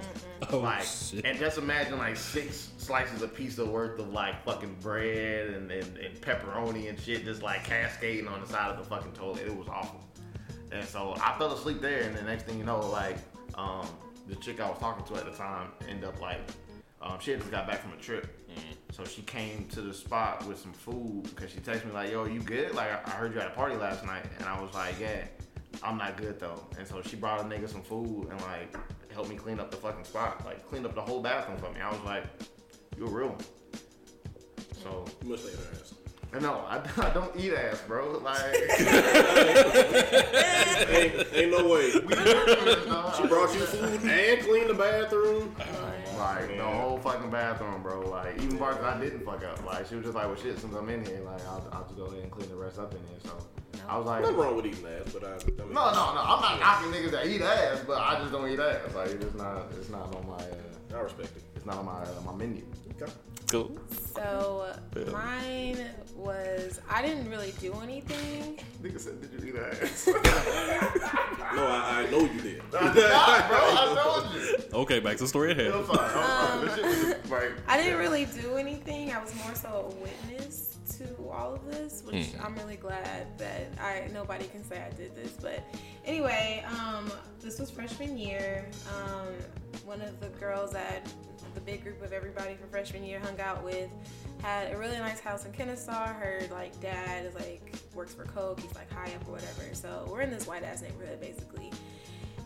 Oh, 0.51 0.59
like, 0.59 0.83
shit. 0.85 1.25
and 1.25 1.39
just 1.39 1.59
imagine 1.59 1.99
like 1.99 2.17
six 2.17 2.71
slices 2.77 3.23
of 3.23 3.35
pizza 3.35 3.65
worth 3.65 3.99
of 3.99 4.13
like 4.13 4.45
fucking 4.45 4.77
bread 4.81 5.49
and, 5.51 5.71
and, 5.71 5.97
and 5.99 6.21
pepperoni 6.21 6.89
and 6.89 6.99
shit 7.01 7.25
just 7.25 7.43
like 7.43 7.65
cascading 7.65 8.29
on 8.29 8.41
the 8.41 8.47
side 8.47 8.71
of 8.71 8.79
the 8.79 8.85
fucking 8.85 9.13
toilet. 9.13 9.43
It 9.47 9.57
was 9.57 9.69
awful. 9.69 10.01
And 10.71 10.85
so 10.87 11.15
I 11.21 11.37
fell 11.39 11.53
asleep 11.53 11.81
there, 11.81 12.03
and 12.03 12.17
the 12.17 12.23
next 12.23 12.45
thing 12.45 12.59
you 12.59 12.65
know, 12.65 12.81
like, 12.91 13.17
um, 13.55 13.87
the 14.29 14.37
chick 14.37 14.61
I 14.61 14.69
was 14.69 14.79
talking 14.79 15.05
to 15.07 15.21
at 15.21 15.25
the 15.31 15.37
time 15.37 15.69
ended 15.89 16.05
up 16.05 16.21
like, 16.21 16.41
um, 17.05 17.19
she 17.21 17.31
had 17.33 17.41
just 17.41 17.53
got 17.53 17.67
back 17.69 17.81
from 17.83 17.93
a 17.93 17.97
trip. 17.97 18.41
So 18.93 19.05
she 19.05 19.23
came 19.23 19.67
to 19.73 19.81
the 19.81 19.93
spot 19.93 20.47
with 20.47 20.59
some 20.61 20.73
food 20.73 21.25
because 21.25 21.51
she 21.51 21.59
texted 21.59 21.87
me 21.87 21.93
like, 21.93 22.11
"Yo, 22.13 22.27
you 22.27 22.41
good? 22.41 22.75
Like, 22.75 22.91
I 22.93 23.01
I 23.05 23.15
heard 23.17 23.35
you 23.35 23.41
at 23.41 23.49
a 23.49 23.51
party 23.51 23.75
last 23.75 24.05
night," 24.07 24.25
and 24.39 24.47
I 24.47 24.61
was 24.61 24.73
like, 24.73 25.01
"Yeah, 25.01 25.25
I'm 25.83 25.99
not 25.99 26.17
good 26.17 26.39
though." 26.39 26.65
And 26.79 26.87
so 26.87 27.03
she 27.03 27.17
brought 27.17 27.41
a 27.41 27.45
nigga 27.45 27.69
some 27.69 27.83
food 27.83 28.29
and 28.31 28.41
like 28.43 28.77
helped 29.13 29.29
me 29.31 29.35
clean 29.37 29.59
up 29.59 29.73
the 29.73 29.77
fucking 29.79 30.05
spot, 30.05 30.45
like 30.47 30.65
cleaned 30.69 30.87
up 30.87 30.95
the 30.95 31.01
whole 31.03 31.21
bathroom 31.21 31.59
for 31.59 31.73
me. 31.73 31.81
I 31.81 31.91
was 31.91 32.01
like, 32.05 32.23
"You 32.97 33.07
a 33.07 33.11
real 33.11 33.29
one." 33.31 33.45
So 34.81 35.05
You 35.25 35.31
must 35.31 35.47
ate 35.49 35.55
her 35.55 35.73
ass. 35.81 35.95
no, 36.41 36.61
I, 36.69 36.81
I 37.09 37.11
don't 37.13 37.35
eat 37.37 37.53
ass, 37.53 37.83
bro. 37.89 38.19
Like, 38.19 38.39
Ain't, 40.89 41.35
Ain't 41.35 41.51
no 41.51 41.67
way. 41.69 41.91
We 41.95 42.15
did, 42.15 42.87
dog. 42.87 43.15
She 43.17 43.27
brought 43.27 43.53
you 43.55 43.61
food 43.61 44.03
and 44.05 44.41
cleaned 44.47 44.71
the 44.71 44.75
bathroom. 44.75 45.57
Like 46.19 46.57
the 46.57 46.65
whole 46.65 46.99
fucking 46.99 47.31
bathroom, 47.31 47.83
bro. 47.83 48.01
Like 48.09 48.41
even 48.41 48.59
parts 48.59 48.79
that 48.81 48.97
I 48.97 49.01
didn't 49.01 49.25
fuck 49.25 49.45
up. 49.45 49.65
Like 49.65 49.87
she 49.87 49.97
was 49.97 50.05
just 50.05 50.15
like, 50.15 50.27
"Well, 50.27 50.37
shit. 50.37 50.59
Since 50.59 50.75
I'm 50.75 50.89
in 50.89 51.05
here, 51.05 51.21
like 51.25 51.45
I'll, 51.47 51.67
I'll 51.73 51.85
just 51.85 51.97
go 51.97 52.05
ahead 52.05 52.23
and 52.23 52.31
clean 52.31 52.49
the 52.49 52.57
rest 52.57 52.79
up 52.79 52.93
in 52.93 53.01
here." 53.09 53.19
So 53.25 53.37
I 53.89 53.99
was 53.99 54.07
like, 54.07 54.23
Nothing 54.23 54.37
wrong 54.37 54.57
with 54.57 54.67
eating 54.67 54.87
ass, 54.87 55.13
but 55.13 55.25
I. 55.25 55.33
I 55.35 55.45
mean, 55.65 55.75
"No, 55.75 55.85
no, 55.93 56.15
no. 56.15 56.23
I'm 56.23 56.41
not 56.41 56.61
knocking 56.61 56.93
niggas 56.93 57.11
that 57.11 57.27
eat 57.27 57.43
ass, 57.43 57.81
but 57.87 57.99
I 57.99 58.19
just 58.21 58.33
don't 58.33 58.49
eat 58.49 58.61
ass. 58.61 58.95
Like 58.95 59.11
it's 59.11 59.35
not, 59.35 59.67
it's 59.73 59.91
not 59.91 60.15
on 60.15 60.27
my, 60.27 60.35
uh, 60.45 60.99
I 60.99 61.01
respect 61.01 61.37
it. 61.37 61.43
it's 61.57 61.67
not 61.67 61.77
on 61.77 61.87
my, 61.87 62.03
uh, 62.03 62.21
my 62.25 62.35
menu." 62.35 62.63
Okay. 63.01 63.11
Cool. 63.49 63.79
So 64.15 64.75
mine 65.13 65.79
was 66.17 66.81
I 66.89 67.03
didn't 67.03 67.29
really 67.29 67.53
do 67.61 67.75
anything. 67.83 68.59
Nigga 68.83 69.01
said, 69.01 69.21
"Did 69.21 69.43
you 69.43 69.55
eat 69.55 69.61
ass?" 69.61 70.09
No, 71.55 71.67
I, 71.67 72.05
I 72.05 72.11
know 72.11 72.21
you 72.21 72.41
did. 72.41 72.63
I 72.77 72.93
did 72.93 73.09
not, 73.11 73.49
bro. 73.49 73.59
I 73.61 74.03
told 74.03 74.35
you. 74.35 74.57
Okay, 74.81 74.99
back 74.99 75.17
to 75.19 75.23
the 75.25 75.29
story 75.29 75.53
ahead. 75.53 75.71
I'm 75.71 75.85
fine. 75.85 75.99
I'm 76.01 76.11
fine. 76.11 76.61
This 76.65 76.75
shit 76.75 76.85
um, 76.85 76.91
was 76.91 77.07
just, 77.07 77.31
like, 77.31 77.53
I 77.69 77.77
didn't 77.77 77.99
really 78.01 78.25
do 78.25 78.57
anything. 78.57 79.13
I 79.13 79.23
was 79.23 79.33
more 79.37 79.55
so 79.55 79.93
a 79.93 80.03
witness 80.03 80.64
to 80.99 81.29
all 81.31 81.55
of 81.55 81.65
this, 81.71 82.03
which 82.05 82.29
I'm 82.43 82.55
really 82.57 82.77
glad 82.77 83.39
that 83.39 83.69
I 83.81 84.09
nobody 84.13 84.47
can 84.47 84.65
say 84.65 84.83
I 84.83 84.95
did 84.95 85.15
this. 85.15 85.33
But 85.41 85.63
anyway, 86.05 86.65
um, 86.69 87.11
this 87.41 87.59
was 87.59 87.71
freshman 87.71 88.19
year. 88.19 88.67
Um, 88.95 89.29
one 89.85 90.01
of 90.01 90.19
the 90.21 90.29
girls 90.41 90.73
that 90.73 91.07
the 91.55 91.61
big 91.61 91.83
group 91.83 92.03
of 92.03 92.13
everybody 92.13 92.55
for 92.55 92.67
freshman 92.67 93.05
year 93.05 93.21
hung 93.21 93.41
out 93.41 93.63
with 93.63 93.89
had 94.43 94.73
a 94.73 94.77
really 94.77 94.99
nice 94.99 95.21
house 95.21 95.47
in 95.47 95.53
Kennesaw. 95.53 96.13
Her 96.13 96.41
like 96.51 96.79
dad 96.81 97.27
is 97.27 97.35
like 97.35 97.75
works 97.95 98.13
for 98.13 98.25
Coke. 98.25 98.61
He's 98.61 98.75
like 98.75 98.91
high 98.93 99.15
up 99.15 99.27
or 99.29 99.33
whatever. 99.33 99.75
So 99.75 100.07
we're 100.11 100.23
in 100.23 100.31
this 100.31 100.47
white 100.47 100.65
ass 100.65 100.83
neighborhood 100.83 101.21
basically. 101.21 101.71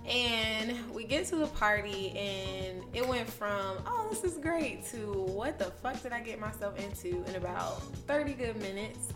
And 0.09 0.95
we 0.95 1.05
get 1.05 1.27
to 1.27 1.37
the 1.37 1.47
party, 1.49 2.11
and 2.17 2.83
it 2.95 3.07
went 3.07 3.29
from, 3.29 3.77
oh, 3.87 4.07
this 4.11 4.25
is 4.25 4.39
great, 4.39 4.87
to 4.87 5.13
what 5.13 5.59
the 5.59 5.67
fuck 5.67 6.03
did 6.03 6.13
I 6.13 6.21
get 6.21 6.41
myself 6.41 6.79
into 6.79 7.23
in 7.29 7.35
about 7.35 7.83
30 8.07 8.33
good 8.33 8.57
minutes. 8.57 9.13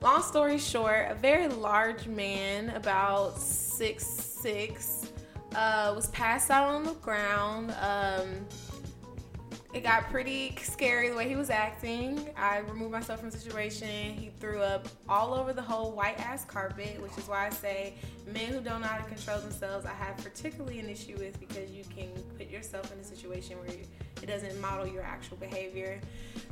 Long 0.00 0.22
story 0.22 0.58
short, 0.58 1.10
a 1.10 1.14
very 1.14 1.48
large 1.48 2.06
man, 2.06 2.70
about 2.70 3.38
six 3.38 4.04
six, 4.04 5.12
uh, 5.54 5.92
was 5.94 6.08
passed 6.08 6.50
out 6.50 6.68
on 6.68 6.82
the 6.82 6.94
ground. 6.94 7.72
Um, 7.80 8.46
it 9.72 9.82
got 9.82 10.10
pretty 10.10 10.54
scary 10.60 11.08
the 11.08 11.16
way 11.16 11.28
he 11.28 11.36
was 11.36 11.48
acting. 11.48 12.28
I 12.36 12.58
removed 12.58 12.92
myself 12.92 13.20
from 13.20 13.30
the 13.30 13.38
situation. 13.38 14.14
He 14.14 14.30
threw 14.38 14.60
up 14.60 14.86
all 15.08 15.32
over 15.32 15.54
the 15.54 15.62
whole 15.62 15.92
white 15.92 16.18
ass 16.20 16.44
carpet, 16.44 17.00
which 17.00 17.16
is 17.16 17.26
why 17.26 17.46
I 17.46 17.50
say 17.50 17.94
men 18.26 18.52
who 18.52 18.60
don't 18.60 18.82
know 18.82 18.86
how 18.86 18.98
to 18.98 19.08
control 19.08 19.40
themselves, 19.40 19.86
I 19.86 19.94
have 19.94 20.18
particularly 20.18 20.78
an 20.78 20.90
issue 20.90 21.16
with 21.16 21.40
because 21.40 21.70
you 21.70 21.84
can 21.84 22.10
put 22.36 22.50
yourself 22.50 22.92
in 22.92 22.98
a 22.98 23.04
situation 23.04 23.58
where 23.58 23.68
it 23.70 24.26
doesn't 24.26 24.60
model 24.60 24.86
your 24.86 25.02
actual 25.02 25.38
behavior. 25.38 26.00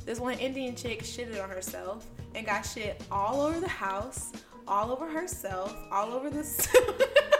This 0.03 0.19
one 0.19 0.39
Indian 0.39 0.75
chick 0.75 1.03
shitted 1.03 1.41
on 1.41 1.49
herself 1.49 2.07
and 2.33 2.45
got 2.45 2.63
shit 2.63 3.03
all 3.11 3.41
over 3.41 3.59
the 3.59 3.67
house, 3.67 4.31
all 4.67 4.91
over 4.91 5.07
herself, 5.07 5.75
all 5.91 6.11
over 6.11 6.29
the. 6.31 7.27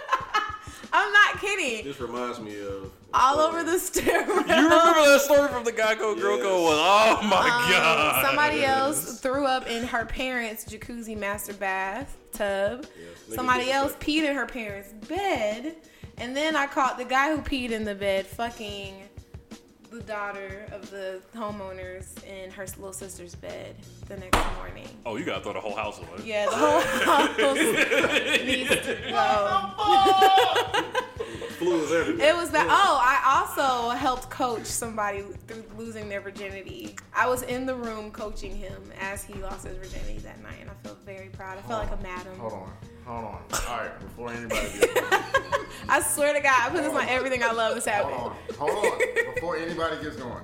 I'm 0.94 1.12
not 1.14 1.40
kidding. 1.40 1.86
This 1.86 2.00
reminds 2.00 2.40
me 2.40 2.60
of. 2.62 2.92
All 3.14 3.40
over 3.40 3.64
the 3.64 3.78
stairwell. 3.80 4.38
You 4.38 4.42
remember 4.64 4.70
that 4.70 5.22
story 5.24 5.50
from 5.50 5.64
the 5.64 5.72
Geico 5.72 6.20
Girl 6.20 6.38
Yes. 6.38 6.46
Code 6.46 6.64
one? 6.64 6.76
Oh 6.78 7.20
my 7.24 7.38
Um, 7.40 7.72
god. 7.72 8.26
Somebody 8.26 8.64
else 8.64 9.20
threw 9.20 9.46
up 9.46 9.68
in 9.68 9.84
her 9.88 10.06
parents' 10.06 10.66
jacuzzi 10.66 11.18
master 11.18 11.54
bath 11.54 12.16
tub. 12.32 12.86
nigga 12.86 13.36
Somebody 13.36 13.72
else 13.72 13.94
peed 14.00 14.24
in 14.24 14.36
her 14.36 14.46
parents' 14.46 14.94
bed. 15.08 15.76
And 16.18 16.36
then 16.38 16.56
I 16.56 16.68
caught 16.68 16.98
the 16.98 17.04
guy 17.06 17.36
who 17.36 17.42
peed 17.42 17.72
in 17.72 17.84
the 17.84 17.96
bed 17.96 18.26
fucking 18.28 18.96
the 19.92 20.00
daughter 20.04 20.66
of 20.72 20.90
the 20.90 21.20
homeowners 21.36 22.24
in 22.24 22.50
her 22.52 22.66
little 22.78 22.94
sister's 22.94 23.36
bed 23.36 23.76
the 24.08 24.16
next 24.18 24.40
morning. 24.58 24.88
Oh, 25.06 25.18
you 25.18 25.26
gotta 25.26 25.44
throw 25.44 25.52
the 25.54 25.60
whole 25.60 25.76
house 25.76 26.00
away. 26.00 26.24
Yeah, 26.24 26.46
the 26.46 26.56
whole 26.56 26.80
house 26.80 27.38
needs 28.46 28.70
to 28.70 28.98
go. 29.10 29.62
Fluids 31.58 31.92
everywhere. 31.92 32.30
It 32.30 32.36
was 32.36 32.52
that. 32.52 32.68
Oh, 32.70 33.00
I 33.02 33.40
also 33.40 33.90
helped 33.90 34.30
coach 34.30 34.66
somebody 34.66 35.24
through 35.48 35.64
losing 35.78 36.08
their 36.08 36.22
virginity. 36.22 36.96
I 37.14 37.28
was 37.28 37.44
in 37.44 37.66
the 37.66 37.76
room 37.76 38.12
coaching 38.12 38.56
him 38.56 38.82
as 39.00 39.24
he 39.24 39.34
lost 39.36 39.68
his 39.68 39.76
virginity 39.76 40.20
that 40.20 40.42
night, 40.42 40.58
and 40.62 40.70
I 40.70 40.74
felt 40.84 41.00
very 41.06 41.28
proud. 41.28 41.58
I 41.58 41.62
felt 41.64 41.90
like 41.90 42.00
a 42.00 42.02
madam. 42.02 42.40
Hold 42.40 42.54
on, 42.54 42.72
hold 43.06 43.26
on. 43.26 43.42
All 43.68 43.78
right, 43.78 44.00
before 44.00 44.32
anybody 44.32 44.62
gets 44.80 45.02
I 45.90 46.02
swear 46.02 46.34
to 46.34 46.40
God, 46.40 46.54
I 46.58 46.70
put 46.70 46.84
this 46.84 46.94
on 46.94 47.08
everything 47.10 47.44
I 47.44 47.52
love. 47.52 47.76
This 47.76 47.86
hold 47.88 48.14
on, 48.14 48.36
hold 48.58 48.86
on. 48.86 49.00
Before 49.36 49.58
anybody 49.58 50.02
gets 50.02 50.16
going, 50.16 50.44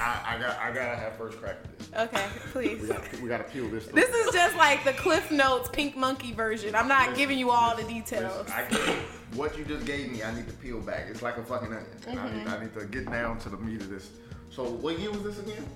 I, 0.00 0.36
I 0.36 0.38
got, 0.38 0.58
I 0.58 0.72
gotta 0.72 0.96
have 0.96 1.16
first 1.16 1.38
crack 1.40 1.56
at 1.62 1.78
this. 1.78 1.90
Okay, 1.96 2.26
please. 2.52 2.82
We 2.82 2.88
gotta, 2.88 3.22
we 3.22 3.28
gotta 3.28 3.44
peel 3.44 3.68
this. 3.68 3.86
This 3.86 4.08
is 4.10 4.32
just 4.32 4.56
like 4.56 4.84
the 4.84 4.92
Cliff 4.92 5.30
Notes 5.30 5.68
Pink 5.72 5.96
Monkey 5.96 6.32
version. 6.32 6.74
I'm 6.74 6.88
not 6.88 7.16
giving 7.16 7.38
you 7.38 7.50
all 7.50 7.76
the 7.76 7.84
details. 7.84 8.48
I 8.50 8.64
get 8.68 8.80
what 9.34 9.58
you 9.58 9.64
just 9.64 9.84
gave 9.84 10.10
me. 10.10 10.22
I 10.22 10.34
need 10.34 10.46
to 10.48 10.54
peel 10.54 10.80
back. 10.80 11.06
It's 11.10 11.22
like 11.22 11.36
a 11.36 11.42
fucking 11.44 11.68
onion. 11.68 11.86
And 12.06 12.18
I, 12.18 12.24
need, 12.30 12.38
Mm-hmm. 12.38 12.48
I 12.48 12.60
need 12.60 12.74
to 12.74 12.86
get 12.86 13.10
down 13.10 13.38
to 13.40 13.48
the 13.48 13.56
meat 13.56 13.80
of 13.80 13.90
this. 13.90 14.10
So, 14.50 14.64
what 14.64 14.98
year 14.98 15.10
was 15.10 15.22
this 15.22 15.38
again? 15.40 15.66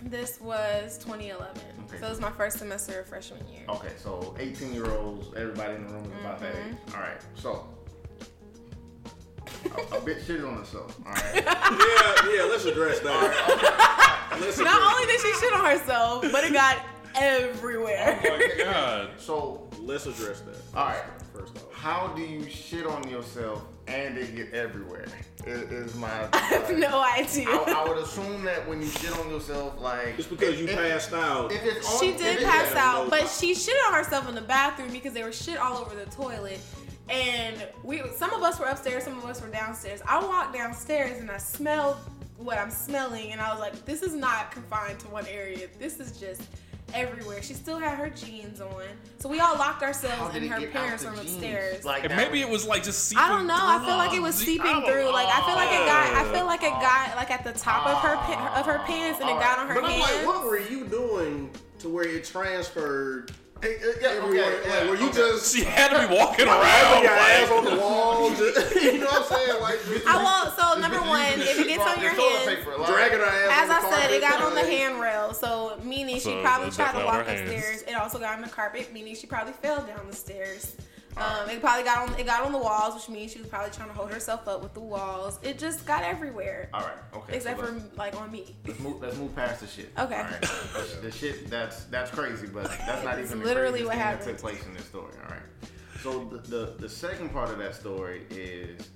This 0.00 0.40
was 0.40 0.98
2011, 0.98 1.56
Okay. 1.88 1.98
so 2.00 2.06
it 2.06 2.10
was 2.10 2.20
my 2.20 2.30
first 2.32 2.58
semester 2.58 3.00
of 3.00 3.06
freshman 3.06 3.46
year. 3.48 3.62
Okay, 3.68 3.92
so 3.98 4.34
18 4.38 4.72
year 4.72 4.90
olds, 4.90 5.28
everybody 5.36 5.74
in 5.74 5.86
the 5.86 5.92
room 5.94 6.04
is 6.04 6.20
about 6.20 6.40
that 6.40 6.54
age. 6.54 6.74
Mm-hmm. 6.86 6.94
All 6.96 7.00
right, 7.02 7.20
so 7.34 7.66
a, 9.92 9.96
a 9.96 10.00
bit 10.00 10.22
shit 10.26 10.42
on 10.44 10.58
herself. 10.58 10.98
All 11.06 11.12
right. 11.12 11.24
yeah, 11.34 12.34
yeah. 12.36 12.42
Let's 12.50 12.64
address 12.64 12.98
that. 13.00 14.28
Let's 14.40 14.58
address 14.58 14.72
Not 14.72 14.92
only 14.94 15.06
did 15.06 15.20
she 15.20 15.32
shit 15.34 15.52
on 15.52 15.64
herself, 15.64 16.22
but 16.32 16.44
it 16.44 16.52
got 16.52 16.78
everywhere. 17.14 18.20
Oh 18.24 18.38
my 18.38 18.64
god. 18.64 19.10
So, 19.18 19.68
Let's 19.80 20.06
address 20.06 20.40
that. 20.40 20.56
all 20.76 20.86
right. 20.86 21.02
First 21.82 21.86
off. 21.86 22.08
How 22.08 22.14
do 22.14 22.22
you 22.22 22.48
shit 22.48 22.86
on 22.86 23.08
yourself 23.08 23.64
and 23.88 24.16
it 24.16 24.34
get 24.36 24.52
everywhere? 24.54 25.06
Is, 25.46 25.62
is 25.70 25.94
my. 25.96 26.28
I 26.32 26.36
have 26.38 26.76
no 26.76 27.02
idea. 27.02 27.48
I, 27.48 27.84
I 27.84 27.88
would 27.88 27.98
assume 27.98 28.44
that 28.44 28.66
when 28.68 28.80
you 28.80 28.88
shit 28.88 29.16
on 29.18 29.28
yourself, 29.30 29.80
like 29.80 30.14
it's 30.18 30.28
because 30.28 30.60
you 30.60 30.68
if- 30.68 30.76
passed 30.76 31.12
out. 31.12 31.52
If 31.52 31.64
it's 31.64 31.92
on, 31.92 32.00
She 32.00 32.12
did 32.12 32.38
it's- 32.38 32.44
pass 32.44 32.74
out, 32.76 33.04
no 33.04 33.10
but 33.10 33.28
she 33.28 33.54
shit 33.54 33.76
on 33.88 33.94
herself 33.94 34.28
in 34.28 34.34
the 34.34 34.40
bathroom 34.40 34.92
because 34.92 35.12
there 35.12 35.26
was 35.26 35.40
shit 35.40 35.58
all 35.58 35.78
over 35.78 35.94
the 35.94 36.06
toilet. 36.10 36.60
And 37.10 37.66
we, 37.82 38.00
some 38.16 38.32
of 38.32 38.42
us 38.42 38.58
were 38.60 38.66
upstairs, 38.66 39.02
some 39.04 39.18
of 39.18 39.24
us 39.24 39.42
were 39.42 39.48
downstairs. 39.48 40.00
I 40.06 40.24
walked 40.24 40.54
downstairs 40.54 41.18
and 41.20 41.30
I 41.30 41.36
smelled 41.38 41.96
what 42.38 42.58
I'm 42.58 42.70
smelling, 42.70 43.32
and 43.32 43.40
I 43.40 43.50
was 43.50 43.60
like, 43.60 43.84
"This 43.84 44.02
is 44.02 44.14
not 44.14 44.50
confined 44.52 44.98
to 45.00 45.08
one 45.08 45.26
area. 45.26 45.68
This 45.78 46.00
is 46.00 46.18
just 46.18 46.42
everywhere." 46.94 47.42
She 47.42 47.54
still 47.54 47.78
had 47.78 47.98
her 47.98 48.10
jeans 48.10 48.60
on, 48.60 48.82
so 49.18 49.28
we 49.28 49.40
all 49.40 49.56
locked 49.56 49.82
ourselves 49.82 50.32
did 50.34 50.42
in 50.44 50.48
her 50.50 50.60
parents' 50.68 51.02
the 51.04 51.10
room 51.10 51.20
upstairs. 51.20 51.84
Like 51.84 52.04
And 52.04 52.14
maybe 52.16 52.40
was- 52.40 52.48
it 52.48 52.50
was 52.50 52.66
like 52.66 52.82
just 52.82 53.08
seeping 53.08 53.22
I 53.24 53.28
don't 53.28 53.46
know. 53.46 53.56
I 53.58 53.78
feel 53.84 53.96
like 53.96 54.14
it 54.14 54.22
was 54.22 54.34
seeping 54.34 54.66
I 54.66 54.72
don't- 54.80 54.86
through. 54.86 55.10
Like 55.12 55.28
I 55.28 55.44
feel 55.46 55.54
like 55.54 55.72
it 55.72 55.86
got. 55.86 56.12
I 56.14 56.28
Oh. 56.28 56.32
feel 56.32 56.46
like 56.46 56.62
it 56.62 56.70
got 56.70 57.10
oh, 57.12 57.16
like 57.16 57.30
at 57.30 57.44
the 57.44 57.52
top 57.52 57.86
of 57.86 57.98
her 57.98 58.16
pa- 58.16 58.54
of 58.58 58.66
her 58.66 58.78
pants, 58.80 59.20
and 59.20 59.28
it 59.30 59.38
got 59.38 59.58
on 59.58 59.68
her 59.68 59.74
But 59.80 59.84
I'm 59.90 60.00
like, 60.00 60.26
what 60.26 60.44
were 60.44 60.58
you 60.58 60.84
doing 60.86 61.50
to 61.80 61.88
where 61.88 62.04
it 62.06 62.24
transferred 62.24 63.32
Hey, 63.62 63.76
uh, 63.76 63.92
yeah, 64.00 64.08
everywhere? 64.08 64.44
okay, 64.58 64.70
like, 64.70 64.82
yeah, 64.82 64.90
were 64.90 64.96
you 64.96 65.06
okay. 65.08 65.16
just 65.18 65.54
She 65.54 65.62
had 65.62 65.88
to 65.94 66.08
be 66.08 66.14
walking 66.14 66.46
having 66.46 66.62
around. 66.66 67.02
your 67.04 67.12
like- 67.12 67.30
ass 67.30 67.50
on 67.52 67.64
the 67.64 67.76
wall? 67.76 68.30
just- 68.34 68.74
you 68.82 68.98
know 68.98 69.06
what 69.06 69.22
I'm 69.22 69.38
saying? 69.38 69.62
Like, 69.62 69.78
just 69.86 70.06
I 70.06 70.16
won't. 70.22 70.56
So 70.58 70.80
number 70.80 71.00
one, 71.08 71.22
if 71.40 71.58
it 71.60 71.68
gets 71.68 71.84
on 71.86 72.02
your 72.02 72.12
toilet 72.14 72.32
hands, 72.42 72.56
paper, 72.58 72.76
like- 72.76 72.88
dragging 72.90 73.18
her 73.20 73.24
ass. 73.24 73.50
as 73.64 73.70
on 73.70 73.76
I 73.76 73.80
the 73.90 73.96
said, 73.96 74.10
it 74.10 74.20
got 74.20 74.42
on 74.42 74.54
the 74.56 74.62
handrail. 74.66 75.32
So 75.32 75.78
meaning 75.84 76.18
she 76.18 76.40
probably 76.42 76.70
tried 76.72 76.98
to 76.98 77.04
walk 77.04 77.24
her 77.26 77.32
hands. 77.36 77.50
upstairs. 77.52 77.82
It 77.82 77.94
also 77.94 78.18
got 78.18 78.34
on 78.34 78.42
the 78.42 78.48
carpet, 78.48 78.92
meaning 78.92 79.14
she 79.14 79.28
probably 79.28 79.52
fell 79.52 79.82
down 79.86 80.06
the 80.10 80.16
stairs. 80.16 80.74
Um, 81.16 81.50
it 81.50 81.60
probably 81.60 81.84
got 81.84 82.08
on. 82.08 82.18
It 82.18 82.24
got 82.26 82.44
on 82.44 82.52
the 82.52 82.58
walls, 82.58 82.94
which 82.94 83.08
means 83.08 83.32
she 83.32 83.38
was 83.38 83.48
probably 83.48 83.70
trying 83.70 83.88
to 83.88 83.94
hold 83.94 84.10
herself 84.10 84.48
up 84.48 84.62
with 84.62 84.72
the 84.72 84.80
walls. 84.80 85.38
It 85.42 85.58
just 85.58 85.84
got 85.84 86.02
everywhere, 86.02 86.70
All 86.72 86.80
right, 86.80 86.92
okay. 87.14 87.36
except 87.36 87.60
so 87.60 87.66
for 87.66 87.82
like 87.96 88.18
on 88.18 88.30
me. 88.30 88.56
let's 88.66 88.80
move. 88.80 89.00
Let's 89.02 89.16
move 89.18 89.34
past 89.36 89.60
the 89.60 89.66
shit. 89.66 89.90
Okay. 89.98 90.16
All 90.16 90.22
right. 90.22 90.40
The, 90.40 90.98
the 91.02 91.10
shit 91.12 91.50
that's 91.50 91.84
that's 91.84 92.10
crazy, 92.10 92.46
but 92.46 92.64
that's 92.64 93.04
not 93.04 93.18
even 93.20 93.40
the 93.40 93.44
literally 93.44 93.82
what 93.84 93.90
thing 93.90 93.98
that 93.98 94.04
happened. 94.04 94.24
took 94.30 94.38
place 94.38 94.64
in 94.64 94.72
this 94.74 94.86
story. 94.86 95.12
All 95.24 95.30
right. 95.30 95.42
So 96.02 96.24
the 96.24 96.38
the, 96.48 96.74
the 96.78 96.88
second 96.88 97.30
part 97.30 97.50
of 97.50 97.58
that 97.58 97.74
story 97.74 98.22
is. 98.30 98.88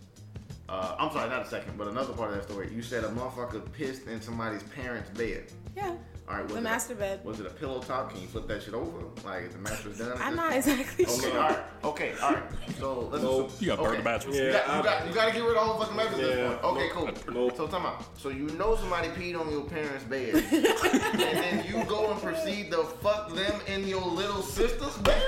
Uh, 0.69 0.97
I'm 0.99 1.13
sorry, 1.13 1.31
not 1.31 1.47
a 1.47 1.49
second, 1.49 1.79
but 1.79 1.87
another 1.87 2.13
part 2.13 2.31
of 2.33 2.39
that 2.39 2.51
story. 2.51 2.69
You 2.75 2.83
said 2.83 3.05
a 3.05 3.09
motherfucker 3.11 3.71
pissed 3.73 4.09
in 4.09 4.21
somebody's 4.21 4.65
parents' 4.65 5.11
bed. 5.11 5.45
Yeah, 5.77 5.95
All 6.29 6.35
right, 6.35 6.43
was 6.43 6.53
the 6.53 6.59
it 6.59 6.61
a- 6.61 6.65
master 6.65 6.95
bed. 6.97 7.25
Was 7.25 7.39
it 7.39 7.47
a 7.47 7.51
pillow 7.51 7.81
top? 7.81 8.11
Can 8.11 8.21
you 8.21 8.27
flip 8.27 8.49
that 8.49 8.61
shit 8.63 8.75
over? 8.75 8.99
Like 9.25 9.45
is 9.45 9.53
the 9.53 9.59
mattress 9.61 9.99
done? 9.99 10.19
I'm 10.21 10.35
not 10.35 10.53
exactly 10.57 11.05
Okay, 11.07 11.21
sure. 11.21 11.39
all 11.41 11.49
right, 11.51 11.59
okay, 11.85 12.13
all 12.21 12.33
right. 12.35 12.43
So 12.81 13.01
let's. 13.13 13.23
Nope. 13.23 13.47
assume- 13.49 13.59
You 13.61 13.67
got 13.69 13.79
burnt 13.79 13.89
okay. 13.91 13.97
the 13.99 14.03
mattress. 14.05 14.37
You 14.37 14.43
Yeah, 14.45 14.53
got, 14.67 14.77
you, 14.77 14.83
got, 14.83 15.07
you 15.09 15.15
got 15.15 15.27
to 15.29 15.33
get 15.35 15.43
rid 15.45 15.57
of 15.57 15.57
all 15.59 15.79
the 15.79 15.85
fucking 15.85 15.97
mattress 15.97 16.19
at 16.19 16.27
this 16.27 16.49
point. 16.49 16.65
Okay, 16.65 16.89
nope. 16.95 17.19
cool. 17.27 17.35
Nope. 17.35 17.57
So 17.57 17.67
time 17.69 17.87
out. 17.87 18.19
So 18.19 18.31
you 18.31 18.47
know 18.59 18.75
somebody 18.75 19.09
peed 19.09 19.39
on 19.41 19.51
your 19.53 19.63
parents' 19.65 20.03
bed, 20.05 20.35
and 20.53 21.39
then 21.39 21.65
you 21.65 21.85
go 21.85 22.11
and 22.11 22.21
proceed 22.21 22.73
to 22.73 22.79
fuck 22.79 23.33
them 23.33 23.61
in 23.69 23.87
your 23.87 24.03
little 24.03 24.43
sister's 24.43 24.97
bed. 24.99 25.23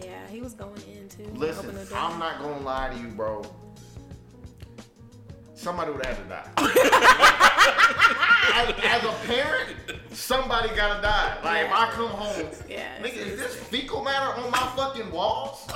Yeah, 0.00 0.24
he 0.28 0.40
was 0.40 0.52
going 0.54 0.80
in 0.88 1.08
too. 1.08 1.28
Listen, 1.34 1.64
Open 1.66 1.78
the 1.80 1.84
door. 1.86 1.98
I'm 1.98 2.18
not 2.20 2.38
gonna 2.40 2.60
lie 2.60 2.90
to 2.94 3.00
you, 3.00 3.08
bro. 3.08 3.42
Somebody 5.54 5.90
would 5.92 6.04
have 6.06 6.22
to 6.22 6.28
die. 6.28 7.50
as, 7.66 8.74
as 8.84 9.04
a 9.04 9.12
parent, 9.26 9.76
somebody 10.12 10.68
gotta 10.74 11.00
die. 11.02 11.38
Like 11.42 11.66
if 11.66 11.72
I 11.72 11.90
come 11.90 12.08
home, 12.08 12.46
Yeah, 12.68 12.98
nigga, 13.02 13.16
is 13.16 13.38
this 13.38 13.54
fecal 13.56 14.02
matter 14.02 14.40
on 14.40 14.50
my 14.50 14.72
fucking 14.76 15.10
walls? 15.10 15.66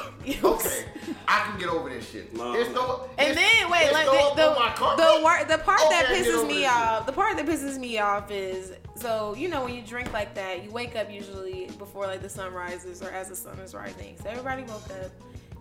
Okay, 0.44 0.84
I 1.26 1.40
can 1.48 1.58
get 1.58 1.68
over 1.68 1.88
this 1.88 2.10
shit. 2.10 2.34
No, 2.36 2.52
it's 2.54 2.70
no, 2.74 3.08
And 3.16 3.30
it's- 3.30 3.36
then 3.60 3.70
wait, 3.70 3.84
it's 3.84 3.92
like 3.94 4.06
no 4.06 4.34
the 4.34 4.42
up 4.50 4.58
on 4.58 4.88
my 4.90 4.96
the 4.96 5.02
the, 5.18 5.22
wor- 5.22 5.44
the 5.58 5.64
part 5.64 5.80
that 5.90 6.04
Okay, 6.04 6.22
get 6.22 6.26
pisses 6.34 6.46
me 6.46 6.54
this 6.54 6.62
shit. 6.64 6.70
off, 6.70 7.06
the 7.06 7.12
part 7.12 7.36
that 7.36 7.46
pisses 7.46 7.78
me 7.78 7.98
off 7.98 8.30
is 8.30 8.72
so 8.96 9.34
you 9.34 9.48
know 9.48 9.64
when 9.64 9.74
you 9.74 9.80
drink 9.82 10.12
like 10.12 10.34
that, 10.34 10.62
you 10.64 10.70
wake 10.70 10.96
up 10.96 11.10
usually 11.10 11.66
before 11.78 12.06
like 12.06 12.20
the 12.20 12.28
sun 12.28 12.52
rises 12.52 13.02
or 13.02 13.10
as 13.10 13.28
the 13.30 13.36
sun 13.36 13.58
is 13.60 13.74
rising. 13.74 14.16
So 14.22 14.28
everybody 14.28 14.62
woke 14.64 14.84
up 15.02 15.10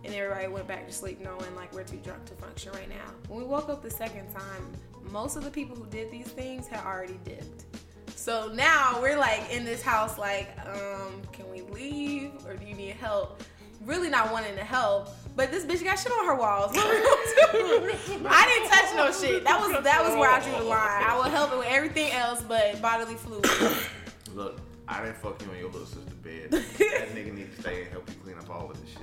and 0.03 0.13
everybody 0.13 0.47
went 0.47 0.67
back 0.67 0.85
to 0.87 0.93
sleep 0.93 1.21
knowing 1.21 1.55
like 1.55 1.73
we're 1.73 1.83
too 1.83 1.97
drunk 2.03 2.25
to 2.25 2.33
function 2.33 2.71
right 2.73 2.89
now. 2.89 3.11
When 3.29 3.39
we 3.39 3.45
woke 3.45 3.69
up 3.69 3.81
the 3.81 3.89
second 3.91 4.29
time, 4.33 4.67
most 5.11 5.35
of 5.35 5.43
the 5.43 5.51
people 5.51 5.75
who 5.75 5.85
did 5.87 6.11
these 6.11 6.27
things 6.27 6.67
had 6.67 6.85
already 6.85 7.19
dipped. 7.23 7.65
So 8.15 8.51
now 8.53 8.99
we're 9.01 9.17
like 9.17 9.49
in 9.51 9.63
this 9.63 9.81
house, 9.81 10.17
like, 10.17 10.49
um, 10.65 11.21
can 11.31 11.49
we 11.51 11.61
leave 11.61 12.31
or 12.45 12.55
do 12.55 12.65
you 12.65 12.73
need 12.73 12.95
help? 12.95 13.41
Really 13.85 14.09
not 14.09 14.31
wanting 14.31 14.55
to 14.55 14.63
help, 14.63 15.09
but 15.35 15.51
this 15.51 15.63
bitch 15.63 15.83
got 15.83 15.99
shit 15.99 16.11
on 16.11 16.25
her 16.25 16.35
walls. 16.35 16.75
What 16.75 16.89
we 16.89 16.95
gonna 16.95 17.93
do? 17.93 18.27
I 18.27 18.45
didn't 18.47 18.69
touch 18.69 18.95
no 18.95 19.11
shit. 19.11 19.43
That 19.43 19.61
was 19.61 19.83
that 19.83 20.03
was 20.03 20.15
where 20.15 20.29
I 20.29 20.41
drew 20.41 20.51
the 20.51 20.63
line. 20.63 21.03
I 21.03 21.15
will 21.15 21.23
help 21.23 21.53
it 21.53 21.59
with 21.59 21.67
everything 21.69 22.11
else, 22.11 22.41
but 22.41 22.81
bodily 22.81 23.15
fluids. 23.15 23.49
Look, 24.33 24.59
I 24.87 25.03
didn't 25.03 25.17
fuck 25.17 25.41
you 25.41 25.51
on 25.51 25.57
your 25.57 25.69
little 25.69 25.85
sister's 25.85 26.13
bed. 26.15 26.51
that 26.51 27.09
nigga 27.13 27.33
need 27.33 27.55
to 27.55 27.61
stay 27.61 27.83
and 27.83 27.91
help 27.91 28.09
you 28.09 28.15
clean 28.23 28.37
up 28.37 28.49
all 28.49 28.71
of 28.71 28.81
this 28.81 28.89
shit. 28.89 29.01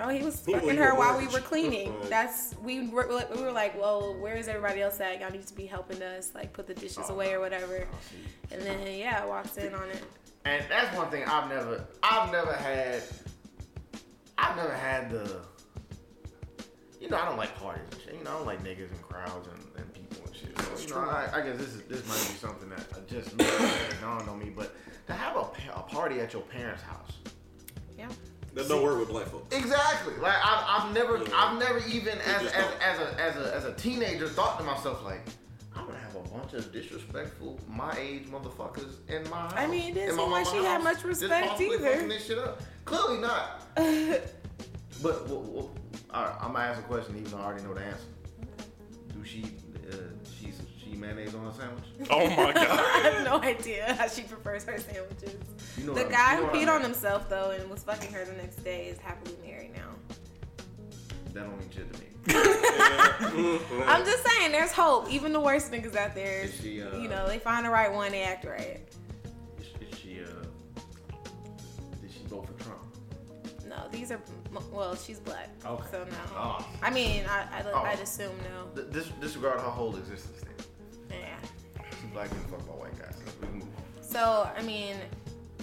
All 0.00 0.06
right. 0.06 0.14
Oh, 0.14 0.18
he 0.18 0.24
was 0.24 0.42
Well, 0.46 0.60
fucking 0.60 0.76
you 0.76 0.82
her 0.82 0.94
while 0.94 1.18
we 1.18 1.26
were 1.28 1.40
cleaning. 1.40 1.94
That's 2.08 2.54
we 2.62 2.88
were 2.88 3.06
we 3.34 3.42
were 3.42 3.52
like, 3.52 3.78
well, 3.78 4.14
where 4.14 4.34
is 4.36 4.48
everybody 4.48 4.82
else 4.82 5.00
at? 5.00 5.20
Y'all 5.20 5.30
need 5.30 5.46
to 5.46 5.54
be 5.54 5.66
helping 5.66 6.02
us, 6.02 6.32
like 6.34 6.52
put 6.52 6.66
the 6.66 6.74
dishes 6.74 7.06
Oh, 7.08 7.14
away 7.14 7.32
or 7.34 7.40
whatever. 7.40 7.86
Oh. 7.90 7.96
And 8.54 8.62
then 8.62 8.86
yeah, 8.98 9.20
I 9.22 9.26
walked 9.26 9.56
in 9.58 9.74
on 9.74 9.88
it. 9.90 10.02
And 10.44 10.64
that's 10.68 10.94
one 10.96 11.08
thing 11.10 11.24
I've 11.24 11.48
never, 11.48 11.84
I've 12.02 12.32
never 12.32 12.52
had, 12.52 13.02
I've 14.38 14.56
never 14.56 14.74
had 14.74 15.08
the, 15.10 15.40
you 17.00 17.08
know, 17.08 17.16
I 17.16 17.24
don't 17.26 17.36
like 17.36 17.56
parties 17.60 17.84
and 17.92 18.00
shit. 18.02 18.14
You 18.18 18.24
know, 18.24 18.30
I 18.30 18.34
don't 18.38 18.46
like 18.46 18.64
niggas 18.64 18.90
and 18.90 19.02
crowds 19.02 19.46
and, 19.48 19.62
and 19.76 19.94
people 19.94 20.26
and 20.26 20.34
shit. 20.34 20.58
So, 20.58 20.82
you 20.98 21.02
know, 21.04 21.08
I, 21.08 21.28
I 21.32 21.40
guess 21.42 21.58
this 21.58 21.68
is 21.74 21.82
this 21.82 22.00
might 22.08 22.14
be 22.32 22.38
something 22.38 22.68
that 22.70 22.84
I 22.96 23.08
just 23.08 23.38
that 23.38 23.94
dawned 24.00 24.28
on 24.28 24.38
me. 24.40 24.50
But 24.50 24.74
to 25.06 25.12
have 25.12 25.36
a, 25.36 25.46
a 25.76 25.82
party 25.82 26.18
at 26.20 26.32
your 26.32 26.42
parents' 26.42 26.82
house, 26.82 27.12
Yeah. 27.96 28.08
That 28.54 28.68
don't 28.68 28.82
work 28.82 28.98
with 28.98 29.08
black 29.08 29.26
folks. 29.26 29.54
exactly. 29.56 30.14
Like 30.20 30.34
I've, 30.44 30.84
I've 30.84 30.94
never, 30.94 31.16
Yeah. 31.18 31.30
I've 31.34 31.58
never 31.58 31.78
even 31.88 32.18
as 32.18 32.46
as, 32.46 32.66
as 32.82 32.98
a 32.98 33.20
as 33.20 33.36
a 33.36 33.54
as 33.54 33.64
a 33.64 33.72
teenager 33.74 34.28
thought 34.28 34.58
to 34.58 34.64
myself 34.64 35.02
like. 35.04 35.20
I'm 35.74 35.86
gonna 35.86 35.98
have 35.98 36.14
a 36.16 36.20
bunch 36.28 36.52
of 36.52 36.70
disrespectful 36.70 37.58
my 37.66 37.96
age 37.98 38.26
motherfuckers 38.26 38.96
in 39.08 39.28
my 39.30 39.38
house. 39.38 39.54
I 39.56 39.66
mean, 39.66 39.92
it 39.92 39.94
didn't 39.94 40.16
my 40.16 40.22
seem 40.22 40.30
like 40.30 40.44
mama's 40.44 40.50
she 40.50 40.64
had 40.64 40.84
much 40.84 41.02
respect 41.02 41.48
possibly 41.48 41.76
either. 41.76 42.08
This 42.08 42.26
shit 42.26 42.36
up. 42.38 42.60
Clearly 42.84 43.18
not. 43.20 43.62
But 45.02 45.26
well, 45.28 45.40
well, 45.40 45.70
all 46.12 46.24
right, 46.24 46.34
I'm 46.40 46.52
gonna 46.52 46.64
ask 46.64 46.78
a 46.78 46.82
question, 46.84 47.16
even 47.16 47.32
though 47.32 47.38
I 47.38 47.44
already 47.46 47.64
know 47.64 47.74
the 47.74 47.82
answer. 47.82 48.04
Do 49.12 49.24
she, 49.24 49.40
she's 49.40 49.44
she 49.48 49.54
mayonnaise 51.02 51.34
on 51.34 51.44
her 51.44 51.52
sandwich? 51.52 51.84
Oh 52.10 52.26
my 52.30 52.52
god! 52.52 52.56
I 52.70 52.98
have 53.10 53.24
no 53.24 53.40
idea 53.42 53.94
how 53.94 54.08
she 54.08 54.22
prefers 54.22 54.64
her 54.64 54.78
sandwiches. 54.78 55.36
You 55.76 55.84
know 55.84 55.94
The 55.94 56.04
what 56.04 56.12
I- 56.12 56.16
guy 56.16 56.36
who 56.36 56.44
what 56.44 56.54
I 56.54 56.58
peed 56.58 56.68
on 56.74 56.80
himself 56.82 57.28
though 57.28 57.50
and 57.50 57.68
was 57.70 57.82
fucking 57.82 58.12
her 58.12 58.24
the 58.24 58.32
next 58.34 58.56
day 58.64 58.86
is 58.88 58.98
happily 58.98 59.36
married 59.44 59.72
now. 59.74 59.90
That 61.34 61.44
don't 61.44 61.58
mean 61.58 61.68
shit 61.74 61.92
to 61.92 62.00
me. 62.00 62.06
I'm 63.86 64.04
just 64.04 64.24
saying, 64.26 64.52
there's 64.52 64.70
hope. 64.72 65.10
Even 65.10 65.32
the 65.32 65.40
worst 65.40 65.72
niggas 65.72 65.96
out 65.96 66.14
there, 66.14 66.42
Is 66.42 66.54
she, 66.60 66.82
uh, 66.82 66.96
you 66.98 67.08
know, 67.08 67.26
they 67.26 67.38
find 67.38 67.64
the 67.66 67.70
right 67.70 67.92
one, 67.92 68.12
they 68.12 68.22
act 68.22 68.44
right. 68.44 68.80
Is, 69.58 69.66
is 69.80 69.98
she, 69.98 70.20
uh, 70.20 70.26
did 72.00 72.10
she 72.12 72.24
vote 72.28 72.46
for 72.46 72.62
Trump? 72.62 72.80
No, 73.66 73.88
these 73.90 74.12
are 74.12 74.20
well, 74.70 74.94
she's 74.94 75.18
black, 75.18 75.48
Okay. 75.64 75.84
so 75.90 76.04
no. 76.04 76.16
Oh. 76.36 76.66
I 76.82 76.90
mean, 76.90 77.24
I, 77.26 77.40
I 77.60 77.62
Oh. 77.72 77.78
I'd 77.78 78.00
assume 78.00 78.36
no. 78.44 78.66
Th- 78.82 78.92
Dis- 78.92 79.12
disregard 79.20 79.60
her 79.60 79.66
whole 79.70 79.96
existence 79.96 80.42
then. 81.12 81.20
Yeah. 81.20 81.82
She 82.00 82.06
black 82.08 82.30
and 82.30 82.40
fuck 82.50 82.66
by 82.66 82.72
white 82.74 82.98
guys. 82.98 83.14
So 83.16 83.32
we 83.40 83.46
can 83.46 83.54
move 83.58 83.68
on. 83.76 84.02
So 84.02 84.50
I 84.56 84.62
mean, 84.62 84.96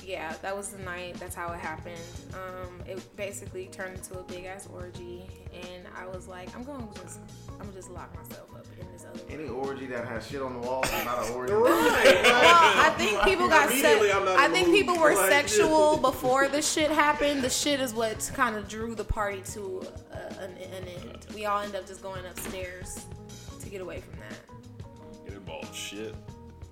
yeah, 0.05 0.33
that 0.41 0.55
was 0.55 0.69
the 0.69 0.81
night. 0.83 1.15
That's 1.19 1.35
how 1.35 1.51
it 1.53 1.59
happened. 1.59 1.99
Um, 2.33 2.81
it 2.87 3.15
basically 3.15 3.67
turned 3.67 3.97
into 3.97 4.17
a 4.17 4.23
big 4.23 4.45
ass 4.45 4.67
orgy, 4.73 5.23
and 5.53 5.85
I 5.95 6.07
was 6.07 6.27
like, 6.27 6.55
I'm 6.55 6.63
going 6.63 6.87
to 6.87 7.01
just, 7.01 7.19
I'm 7.51 7.59
gonna 7.59 7.73
just 7.73 7.91
lock 7.91 8.15
myself 8.15 8.49
up 8.55 8.65
in 8.79 8.91
this 8.91 9.05
other 9.05 9.19
room. 9.19 9.39
Any 9.41 9.49
orgy 9.49 9.85
that 9.87 10.07
has 10.07 10.27
shit 10.27 10.41
on 10.41 10.53
the 10.53 10.67
walls 10.67 10.85
is 10.87 11.05
not 11.05 11.27
an 11.27 11.33
orgy. 11.33 11.53
Right. 11.53 12.23
Well, 12.23 12.85
I 12.85 12.89
think 12.97 13.21
people 13.23 13.47
got 13.49 13.69
se- 13.69 14.11
I'm 14.11 14.25
not 14.25 14.39
I 14.39 14.45
in 14.45 14.51
the 14.51 14.57
think 14.57 14.73
people 14.73 14.97
were 14.97 15.13
Like, 15.13 15.29
sexual 15.29 15.97
before 16.01 16.47
the 16.47 16.61
shit 16.61 16.89
happened. 16.89 17.43
The 17.43 17.49
shit 17.49 17.79
is 17.79 17.93
what 17.93 18.31
kind 18.33 18.55
of 18.55 18.67
drew 18.67 18.95
the 18.95 19.03
party 19.03 19.41
to 19.53 19.83
uh, 20.11 20.17
an, 20.41 20.51
an 20.57 20.87
end. 20.87 21.27
We 21.35 21.45
all 21.45 21.59
end 21.61 21.75
up 21.75 21.85
just 21.85 22.01
going 22.01 22.25
upstairs 22.25 23.05
to 23.61 23.69
get 23.69 23.81
away 23.81 24.01
from 24.01 24.19
that. 24.21 24.39
Get 25.71 25.75
involved 25.75 25.75
shit. 25.75 26.15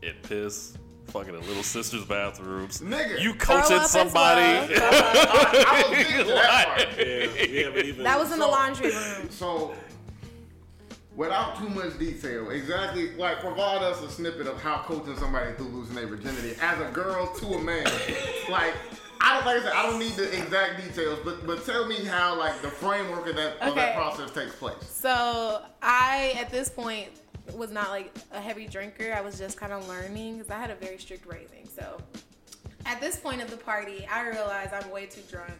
It 0.02 0.24
piss. 0.24 0.78
Fucking 1.08 1.34
at 1.34 1.42
little 1.48 1.64
sister's 1.64 2.04
bathrooms. 2.04 2.82
Nigga. 2.82 3.22
You 3.22 3.34
Throw 3.34 3.56
up 3.58 3.64
coaching 3.66 3.88
somebody. 3.88 4.42
well. 4.42 4.68
Throw. 4.68 4.78
I 4.84 5.86
was 5.88 5.98
thinking 5.98 6.18
to 6.18 6.34
that. 6.34 6.86
Yeah, 6.98 7.84
even. 7.84 8.04
That 8.04 8.20
was 8.20 8.32
in 8.34 8.40
the 8.40 8.46
laundry 8.48 8.92
room. 8.92 9.30
So, 9.30 9.74
without 11.16 11.58
too 11.58 11.70
much 11.70 11.98
detail, 11.98 12.50
exactly 12.50 13.12
like 13.16 13.40
provide 13.40 13.84
us 13.84 14.02
a 14.04 14.10
snippet 14.10 14.48
of 14.48 14.62
how 14.62 14.80
coaching 14.80 15.16
somebody 15.18 15.54
through 15.54 15.70
losing 15.70 15.96
their 15.96 16.08
virginity 16.08 16.56
as 16.62 16.80
a 16.82 16.92
girl 16.92 17.34
to 17.36 17.46
a 17.54 17.62
man. 17.62 17.86
like, 18.50 18.74
I 19.22 19.36
don't 19.36 19.46
like 19.46 19.62
I 19.62 19.64
said, 19.64 19.74
I 19.74 19.84
don't 19.84 20.00
need 20.00 20.12
the 20.14 20.26
exact 20.38 20.84
details, 20.84 21.20
but 21.24 21.48
but 21.48 21.66
tell 21.66 21.88
me 21.88 22.04
how 22.04 22.38
like 22.38 22.62
the 22.62 22.70
framework 22.70 23.30
of 23.30 23.38
that 23.38 23.58
of 23.62 23.76
that 23.76 23.96
process 23.96 24.30
takes 24.32 24.56
place. 24.56 24.76
So 24.84 25.62
I, 25.82 26.34
at 26.38 26.50
this 26.50 26.68
point, 26.68 27.08
was 27.56 27.72
not 27.72 27.90
like 27.90 28.14
a 28.32 28.42
heavy 28.42 28.68
drinker. 28.68 29.14
I 29.14 29.22
was 29.22 29.38
just 29.38 29.58
kind 29.58 29.74
of 29.74 29.88
learning 29.88 30.38
because 30.38 30.52
I 30.52 30.60
had 30.60 30.72
a 30.72 30.76
very 30.76 30.98
strict 30.98 31.26
raising. 31.26 31.68
So 31.68 32.02
at 32.86 33.00
this 33.02 33.18
point 33.18 33.42
of 33.42 33.50
the 33.52 33.58
party, 33.58 34.08
I 34.12 34.28
realized 34.28 34.74
I'm 34.74 34.90
way 34.92 35.06
too 35.06 35.22
drunk 35.30 35.54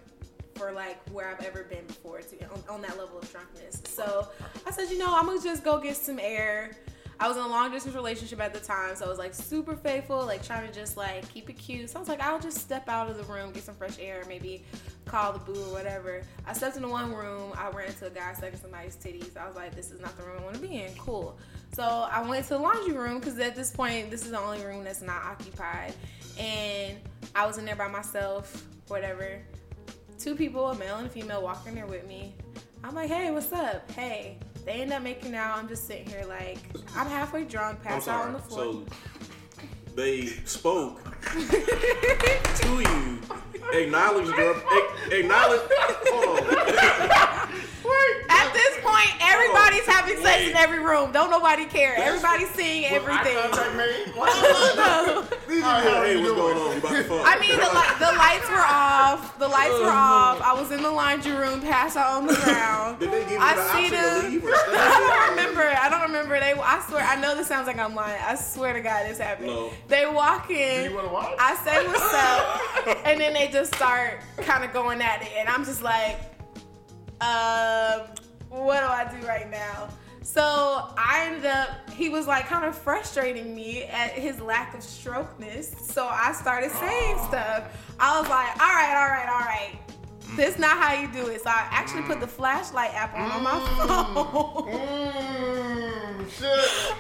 for 0.56 0.71
like 0.71 0.97
where 1.10 1.30
I've 1.30 1.45
ever 1.45 1.63
been 1.63 1.86
before 1.86 2.19
to 2.21 2.43
on, 2.50 2.63
on 2.69 2.82
that 2.82 2.97
level 2.97 3.19
of 3.19 3.32
drunkenness. 3.32 3.84
So 3.86 4.28
I 4.65 4.71
said, 4.71 4.89
you 4.89 4.97
know, 4.97 5.13
I'm 5.15 5.26
gonna 5.26 5.41
just 5.41 5.63
go 5.63 5.80
get 5.80 5.95
some 5.95 6.19
air. 6.19 6.71
I 7.19 7.28
was 7.28 7.36
in 7.36 7.43
a 7.43 7.47
long 7.47 7.71
distance 7.71 7.95
relationship 7.95 8.39
at 8.39 8.54
the 8.54 8.60
time, 8.60 8.95
so 8.95 9.06
I 9.06 9.10
was 9.10 9.17
like 9.17 9.34
super 9.34 9.76
faithful, 9.76 10.23
like 10.26 10.43
trying 10.43 10.67
to 10.67 10.73
just 10.73 10.97
like 10.97 11.28
keep 11.34 11.50
it 11.50 11.54
cute. 11.54 11.89
So 11.89 11.97
I 11.97 12.00
was 12.00 12.10
like, 12.10 12.21
I'll 12.21 12.39
just 12.39 12.60
step 12.60 12.88
out 12.88 13.10
of 13.10 13.17
the 13.17 13.23
room, 13.23 13.52
get 13.52 13.63
some 13.63 13.73
fresh 13.73 13.97
air, 14.00 14.23
maybe 14.28 14.63
call 15.06 15.34
the 15.34 15.39
boo 15.39 15.60
or 15.60 15.73
whatever. 15.73 16.21
I 16.45 16.54
stepped 16.54 16.76
into 16.76 16.89
one 16.89 17.13
room, 17.13 17.54
I 17.56 17.69
ran 17.69 17.88
into 17.88 18.06
a 18.06 18.10
guy 18.12 18.34
sucking 18.34 18.60
somebody's 18.60 18.95
titties. 18.95 19.36
I 19.36 19.47
was 19.47 19.56
like, 19.56 19.76
this 19.76 19.91
is 19.91 20.00
not 20.00 20.15
the 20.15 20.23
room 20.23 20.38
I 20.39 20.43
want 20.43 20.56
to 20.56 20.62
be 20.62 20.76
in. 20.76 20.93
Cool. 20.95 21.38
So 21.73 21.84
I 21.84 22.27
went 22.27 22.43
to 22.45 22.56
the 22.56 22.60
laundry 22.60 22.93
room 22.97 23.19
because 23.19 23.38
at 23.39 23.56
this 23.56 23.71
point, 23.71 24.10
this 24.10 24.25
is 24.25 24.32
the 24.32 24.39
only 24.39 24.63
room 24.65 24.84
that's 24.84 25.01
not 25.01 25.23
occupied, 25.23 25.93
and 26.39 26.97
I 27.36 27.45
was 27.45 27.58
in 27.58 27.65
there 27.65 27.75
by 27.75 27.88
myself, 27.88 28.65
whatever. 28.88 29.39
Two 30.17 30.36
people, 30.36 30.67
a 30.71 30.75
male 30.75 30.95
and 30.95 31.06
a 31.06 31.10
female, 31.10 31.43
walk 31.43 31.67
in 31.67 31.75
there 31.75 31.86
with 31.86 32.08
me. 32.08 32.34
I'm 32.84 32.95
like, 32.95 33.10
hey, 33.10 33.30
what's 33.32 33.51
up? 33.51 33.89
Hey. 33.91 34.39
They 34.67 34.82
end 34.82 34.91
up 34.91 35.01
making 35.01 35.34
out. 35.34 35.58
I'm 35.58 35.69
just 35.69 35.88
sitting 35.88 36.08
here 36.08 36.25
like, 36.27 36.58
I'm 36.93 37.08
halfway 37.08 37.45
drunk, 37.45 37.82
passed 37.82 38.10
out 38.10 38.25
on 38.25 38.34
the 38.34 38.39
floor. 38.39 38.60
So 38.60 38.86
they 39.95 40.25
spoke 40.43 41.01
to 41.32 42.67
you, 42.67 43.19
acknowledged 43.71 44.38
your, 44.38 44.62
acknowledged. 45.10 45.71
Hold 45.71 46.39
on. 46.39 47.26
At 48.29 48.53
this 48.53 48.77
point, 48.83 49.10
everybody's 49.21 49.86
having 49.86 50.17
sex 50.21 50.49
in 50.49 50.55
every 50.55 50.79
room. 50.79 51.12
Don't 51.12 51.29
nobody 51.31 51.65
care. 51.65 51.95
Everybody's 51.97 52.49
seeing 52.49 52.86
everything. 52.86 53.36
contact 53.38 53.75
made. 53.75 53.93
What? 54.17 54.33
Hey, 55.47 55.62
hey, 55.62 56.17
what's 56.17 56.31
going 56.33 56.57
on? 56.57 56.69
We 56.71 56.77
about 56.77 56.89
to 56.91 57.03
fuck. 57.03 57.21
I 57.25 57.39
mean, 57.39 57.51
the, 57.51 57.69
li- 57.71 57.97
the 57.99 58.17
lights 58.17 58.49
were 58.49 58.65
off. 58.67 59.38
The 59.39 59.47
lights 59.47 59.79
were 59.79 59.89
off. 59.91 60.41
I 60.41 60.53
was 60.60 60.71
in 60.71 60.81
the 60.83 60.89
laundry 60.91 61.31
room, 61.33 61.62
passed 61.62 61.95
out 61.97 62.13
on 62.17 62.27
the 62.27 62.33
ground. 62.43 62.99
Did 62.99 63.12
they 63.12 63.21
give 63.21 63.31
you 63.31 63.38
I 63.39 63.55
the 63.55 63.63
see 63.69 63.86
option 63.86 63.91
them. 63.91 64.21
to 64.23 64.29
leave 64.29 64.43
or 64.45 64.53
I 64.53 64.99
don't 64.99 65.29
remember. 65.38 65.62
I 65.62 65.89
don't 65.89 66.01
remember. 66.01 66.39
They. 66.39 66.53
I 66.53 66.83
swear. 66.89 67.03
I 67.03 67.19
know 67.21 67.36
this 67.36 67.47
sounds 67.47 67.67
like 67.67 67.77
I'm 67.79 67.95
lying. 67.95 68.21
I 68.21 68.36
swear 68.36 68.73
to 68.73 68.81
God, 68.81 69.05
this 69.07 69.19
happened. 69.19 69.47
No. 69.47 69.71
They 69.88 70.05
walk 70.07 70.49
in. 70.49 70.89
you 70.91 70.95
want 70.95 71.07
to 71.07 71.13
watch? 71.13 71.36
I 71.39 71.56
say 71.63 71.85
what's 71.87 72.13
up, 72.13 73.06
and 73.06 73.19
then 73.21 73.33
they 73.33 73.48
just 73.50 73.73
start 73.75 74.19
kind 74.37 74.63
of 74.63 74.73
going 74.73 75.02
at 75.02 75.21
it, 75.21 75.29
and 75.37 75.48
I'm 75.48 75.63
just 75.65 75.81
like, 75.83 76.19
um, 77.21 78.01
what 78.49 78.79
do 78.81 78.87
I 78.87 79.07
do 79.19 79.25
right 79.27 79.49
now? 79.49 79.89
So 80.21 80.43
I 80.97 81.25
ended 81.27 81.45
up, 81.45 81.89
he 81.91 82.09
was 82.09 82.27
like 82.27 82.47
kind 82.47 82.65
of 82.65 82.77
frustrating 82.77 83.55
me 83.55 83.83
at 83.83 84.11
his 84.11 84.41
lack 84.41 84.73
of 84.73 84.81
strokeness. 84.81 85.79
So 85.79 86.05
I 86.05 86.33
started 86.33 86.69
saying 86.71 87.17
stuff. 87.29 87.95
I 87.99 88.19
was 88.19 88.29
like, 88.29 88.49
all 88.59 88.67
right, 88.67 88.95
all 88.97 89.09
right, 89.09 89.29
all 89.29 89.39
right. 89.39 89.79
This 90.35 90.59
not 90.59 90.77
how 90.77 90.93
you 90.93 91.07
do 91.07 91.27
it. 91.27 91.41
So 91.43 91.49
I 91.49 91.67
actually 91.71 92.01
put 92.03 92.19
the 92.19 92.27
flashlight 92.27 92.93
app 92.93 93.15
on, 93.15 93.31
on 93.31 93.43
my 93.43 93.59
phone. 93.77 94.73
Mmm, 94.73 96.29
shit. 96.37 96.93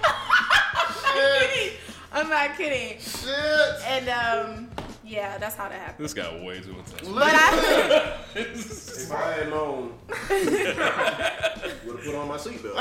I'm 1.05 1.49
kidding. 1.49 1.77
I'm 2.13 2.29
not 2.29 2.57
kidding. 2.57 2.99
Shit. 2.99 3.85
And 3.85 4.07
um, 4.09 4.66
yeah, 5.07 5.37
that's 5.37 5.55
how 5.55 5.69
that 5.69 5.79
happened. 5.79 6.05
This 6.05 6.13
got 6.13 6.41
way 6.41 6.59
too 6.59 6.71
intense. 6.77 7.07
But 7.07 7.33
I, 7.33 8.17
If 8.35 9.11
I 9.11 9.31
had 9.33 9.49
known, 9.49 9.93
would 11.85 11.95
have 11.95 12.05
put 12.05 12.15
on 12.15 12.27
my 12.27 12.37
seatbelt. 12.37 12.75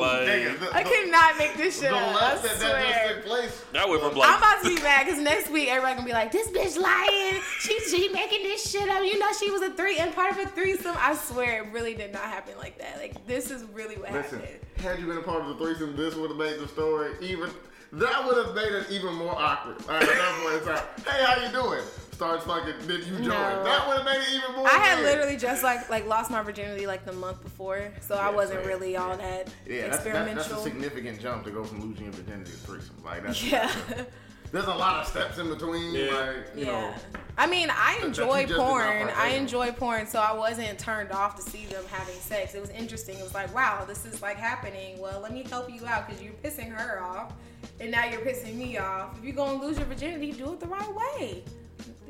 like, 0.00 0.74
I 0.74 0.82
cannot 0.82 1.38
make 1.38 1.56
this 1.56 1.80
shit 1.80 1.90
the 1.90 1.96
up. 1.96 2.02
I 2.02 2.14
less 2.14 2.42
that 2.42 2.60
that 2.60 2.60
just 2.60 2.60
swear. 2.60 3.14
took 3.14 3.24
place. 3.26 3.64
that 3.72 3.88
went 3.88 4.02
from 4.02 4.10
I'm 4.12 4.16
like, 4.18 4.38
about 4.38 4.62
to 4.62 4.68
be 4.68 4.82
mad 4.82 5.06
because 5.06 5.20
next 5.20 5.50
week 5.50 5.68
everybody 5.68 5.94
gonna 5.94 6.06
be 6.06 6.12
like, 6.12 6.30
"This 6.32 6.48
bitch 6.48 6.80
lying. 6.80 7.40
She 7.60 7.80
she 7.80 8.08
making 8.10 8.42
this 8.42 8.70
shit 8.70 8.88
up. 8.88 9.04
You 9.04 9.18
know 9.18 9.32
she 9.38 9.50
was 9.50 9.62
a 9.62 9.70
three 9.70 9.98
and 9.98 10.14
part 10.14 10.32
of 10.32 10.38
a 10.38 10.46
threesome." 10.48 10.94
I 10.98 11.14
swear 11.16 11.62
it 11.64 11.72
really 11.72 11.94
did 11.94 12.12
not 12.12 12.22
happen 12.22 12.54
like 12.58 12.78
that. 12.78 12.98
Like 12.98 13.26
this 13.26 13.50
is 13.50 13.64
really 13.72 13.96
what 13.96 14.12
Listen, 14.12 14.40
happened. 14.40 14.60
had 14.76 14.98
you 14.98 15.06
been 15.06 15.18
a 15.18 15.22
part 15.22 15.42
of 15.42 15.48
the 15.48 15.56
threesome, 15.64 15.96
this 15.96 16.14
would 16.14 16.30
have 16.30 16.38
made 16.38 16.58
the 16.60 16.68
story 16.68 17.12
even. 17.20 17.50
That 17.94 18.26
would 18.26 18.44
have 18.44 18.54
made 18.56 18.72
it 18.72 18.90
even 18.90 19.14
more 19.14 19.34
awkward. 19.38 19.76
All 19.88 19.94
right, 19.94 20.02
at 20.02 20.08
that 20.08 20.40
point, 20.42 20.56
it's 20.56 20.66
like, 20.66 21.06
hey, 21.06 21.24
how 21.24 21.44
you 21.44 21.52
doing? 21.52 21.84
Starts 22.10 22.44
fucking, 22.44 22.74
then 22.86 23.00
you 23.00 23.16
join. 23.18 23.28
No. 23.28 23.64
That 23.64 23.86
would 23.88 23.98
have 23.98 24.04
made 24.04 24.20
it 24.20 24.34
even 24.34 24.56
more. 24.56 24.66
I 24.66 24.78
had 24.78 24.98
weird. 24.98 25.16
literally 25.16 25.36
just 25.36 25.62
like 25.62 25.88
like 25.90 26.06
lost 26.06 26.30
my 26.30 26.42
virginity 26.42 26.86
like 26.86 27.04
the 27.04 27.12
month 27.12 27.42
before, 27.42 27.92
so 28.00 28.14
I 28.14 28.30
wasn't 28.30 28.60
same. 28.60 28.68
really 28.68 28.96
all 28.96 29.16
that 29.16 29.48
Yeah, 29.66 29.88
that's, 29.88 30.04
that's, 30.04 30.34
that's 30.34 30.50
a 30.50 30.62
significant 30.62 31.20
jump 31.20 31.44
to 31.44 31.50
go 31.50 31.64
from 31.64 31.80
losing 31.82 32.04
your 32.04 32.12
virginity 32.12 32.52
to 32.52 32.56
threesome. 32.58 32.96
Like 33.04 33.24
that's 33.24 33.42
yeah, 33.42 33.70
there's 34.52 34.66
a 34.66 34.74
lot 34.74 35.00
of 35.00 35.08
steps 35.08 35.38
in 35.38 35.48
between. 35.48 35.92
Yeah. 35.92 36.14
Like 36.14 36.36
you 36.56 36.66
yeah. 36.66 36.72
know, 36.72 36.94
I 37.36 37.46
mean, 37.48 37.68
I 37.70 38.00
enjoy 38.04 38.42
just 38.42 38.48
did 38.48 38.56
not 38.58 38.68
porn. 38.70 39.10
I 39.16 39.28
enjoy 39.30 39.72
porn, 39.72 40.06
so 40.06 40.20
I 40.20 40.32
wasn't 40.34 40.78
turned 40.78 41.10
off 41.10 41.34
to 41.36 41.42
see 41.42 41.66
them 41.66 41.82
having 41.90 42.14
sex. 42.16 42.54
It 42.54 42.60
was 42.60 42.70
interesting. 42.70 43.18
It 43.18 43.22
was 43.24 43.34
like, 43.34 43.52
wow, 43.54 43.84
this 43.84 44.04
is 44.06 44.22
like 44.22 44.36
happening. 44.36 44.98
Well, 45.00 45.20
let 45.20 45.32
me 45.32 45.42
help 45.42 45.68
you 45.72 45.84
out 45.86 46.06
because 46.06 46.22
you're 46.22 46.32
pissing 46.34 46.70
her 46.72 47.02
off, 47.02 47.32
and 47.80 47.90
now 47.90 48.04
you're 48.04 48.20
pissing 48.20 48.54
me 48.54 48.78
off. 48.78 49.18
If 49.18 49.24
you're 49.24 49.34
gonna 49.34 49.60
lose 49.60 49.76
your 49.78 49.86
virginity, 49.86 50.30
do 50.32 50.52
it 50.52 50.60
the 50.60 50.66
right 50.68 50.94
way. 50.94 51.42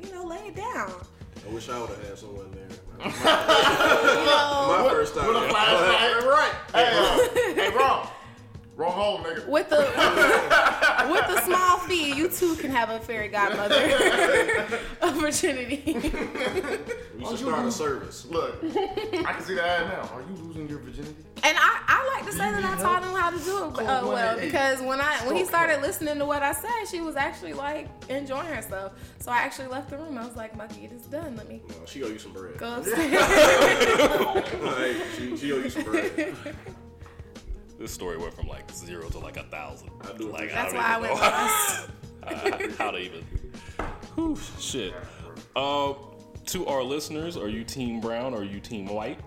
You 0.03 0.13
know, 0.13 0.25
lay 0.25 0.49
it 0.49 0.57
down. 0.57 0.93
I 1.47 1.53
wish 1.53 1.69
I 1.69 1.81
would 1.81 1.89
have 1.91 2.07
had 2.07 2.19
someone 2.19 2.51
there. 2.53 2.69
You 2.99 3.05
know, 3.05 4.67
My 4.85 4.87
first 4.91 5.15
time. 5.15 5.27
with 5.29 5.37
a 5.37 5.49
flashlight. 5.49 6.25
right. 6.25 6.55
hey, 6.75 7.55
hey, 7.55 7.77
wrong, 7.77 8.09
wrong 8.77 8.93
hole, 8.93 9.19
nigga. 9.19 9.47
with 9.49 9.69
the 9.71 9.79
with 11.11 11.27
the 11.29 11.41
small 11.43 11.79
fee, 11.79 12.15
you 12.15 12.29
too 12.29 12.57
can 12.57 12.71
have 12.71 12.91
a 12.91 12.99
fairy 13.01 13.29
godmother 13.29 13.77
of 15.03 15.15
virginity. 15.17 15.97
We 17.15 17.25
should 17.27 17.39
start 17.39 17.65
a 17.65 17.71
service. 17.73 18.27
Look, 18.27 18.57
I 18.65 19.33
can 19.33 19.43
see 19.45 19.55
the 19.55 19.65
ad 19.65 19.87
now. 19.87 20.11
Are 20.13 20.21
you 20.21 20.35
losing 20.43 20.69
your 20.69 20.81
virginity? 20.81 21.15
And 21.45 21.57
I, 21.59 21.81
I 21.87 22.15
like 22.17 22.27
to 22.27 22.33
say 22.33 22.39
that 22.51 22.65
I 22.65 22.83
taught 22.83 23.03
him 23.05 23.13
how 23.15 23.31
to 23.31 23.39
do 23.39 23.81
it 23.81 23.87
uh, 23.89 24.07
well 24.07 24.39
because 24.39 24.81
when 24.83 25.01
I 25.01 25.17
when 25.27 25.37
he 25.37 25.45
started 25.45 25.81
listening 25.81 26.19
to 26.19 26.27
what 26.27 26.43
I 26.43 26.53
said, 26.53 26.71
she 26.91 27.01
was 27.01 27.15
actually 27.17 27.53
like 27.55 27.89
enjoying 28.11 28.47
herself. 28.49 28.93
So 29.21 29.31
I 29.31 29.39
actually 29.39 29.69
left 29.69 29.91
the 29.91 29.97
room. 29.99 30.19
I 30.19 30.27
was 30.27 30.37
like, 30.37 30.57
"Monkey, 30.57 30.85
it 30.85 30.93
is 30.93 31.03
done. 31.07 31.37
Let 31.37 31.49
me 31.49 31.63
No, 31.69 31.77
she 31.87 32.03
owe 32.03 32.09
you 32.09 32.19
some 32.19 32.33
bread. 32.33 32.59
go 32.59 32.75
upstairs." 32.79 33.13
Like, 34.63 34.97
she, 35.17 35.37
she 35.37 35.53
owe 35.53 35.59
you 35.59 35.71
some 35.71 35.85
bread. 35.85 36.37
This 37.85 37.93
story 37.93 38.17
went 38.17 38.33
from 38.33 38.47
like 38.49 38.71
zero 38.71 39.11
to 39.11 39.19
like 39.19 39.37
a 39.37 39.43
thousand. 39.43 39.91
I 40.01 40.17
do 40.17 40.31
Like, 40.31 40.45
appreciate 40.45 40.57
I 40.57 40.63
That's 40.63 40.73
don't 40.73 40.83
why 40.83 40.95
I 40.95 40.99
went 41.01 41.15
know 41.15 41.21
last. 41.21 42.79
how 42.79 42.91
to 42.93 42.99
even. 42.99 43.25
Whew, 44.15 44.39
shit. 44.59 44.95
Uh, 45.55 45.93
to 46.47 46.67
our 46.67 46.83
listeners, 46.83 47.37
are 47.37 47.49
you 47.49 47.63
Team 47.63 48.01
Brown 48.01 48.33
or 48.33 48.39
are 48.39 48.43
you 48.45 48.59
Team 48.59 48.87
White? 48.87 49.21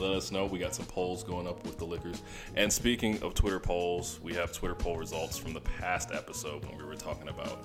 Let 0.00 0.10
us 0.10 0.32
know. 0.32 0.44
We 0.44 0.58
got 0.58 0.74
some 0.74 0.86
polls 0.86 1.22
going 1.22 1.46
up 1.46 1.64
with 1.64 1.78
the 1.78 1.84
liquors. 1.84 2.20
And 2.56 2.72
speaking 2.72 3.22
of 3.22 3.34
Twitter 3.34 3.60
polls, 3.60 4.18
we 4.24 4.34
have 4.34 4.52
Twitter 4.52 4.74
poll 4.74 4.96
results 4.96 5.38
from 5.38 5.52
the 5.52 5.60
past 5.60 6.10
episode 6.12 6.64
when 6.64 6.76
we 6.76 6.82
were 6.82 6.96
talking 6.96 7.28
about 7.28 7.64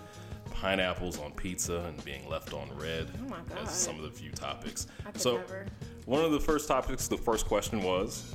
pineapples 0.51 1.17
on 1.19 1.31
pizza 1.31 1.77
and 1.87 2.05
being 2.05 2.29
left 2.29 2.53
on 2.53 2.69
red 2.77 3.09
Oh 3.25 3.29
my 3.29 3.37
God. 3.49 3.63
as 3.63 3.71
some 3.75 3.95
of 3.95 4.03
the 4.03 4.11
few 4.11 4.29
topics. 4.29 4.85
I 5.07 5.11
could 5.11 5.21
so, 5.21 5.37
never. 5.37 5.65
One 6.09 6.25
of 6.25 6.31
the 6.31 6.39
first 6.39 6.67
topics, 6.67 7.07
the 7.07 7.17
first 7.17 7.45
question 7.45 7.83
was, 7.83 8.33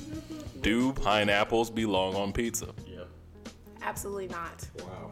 do 0.61 0.93
pineapples 0.93 1.70
belong 1.70 2.14
on 2.14 2.33
pizza? 2.33 2.68
Yep. 2.87 3.09
Absolutely 3.83 4.29
not. 4.29 4.64
Wow. 4.81 5.11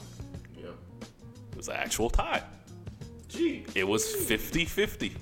Yep. 0.57 0.75
It 1.51 1.57
was 1.57 1.67
an 1.69 1.75
actual 1.77 2.09
tie. 2.09 2.43
Gee. 3.29 3.67
It 3.75 3.83
was 3.89 4.15
50 4.15 4.65
50. 4.65 5.17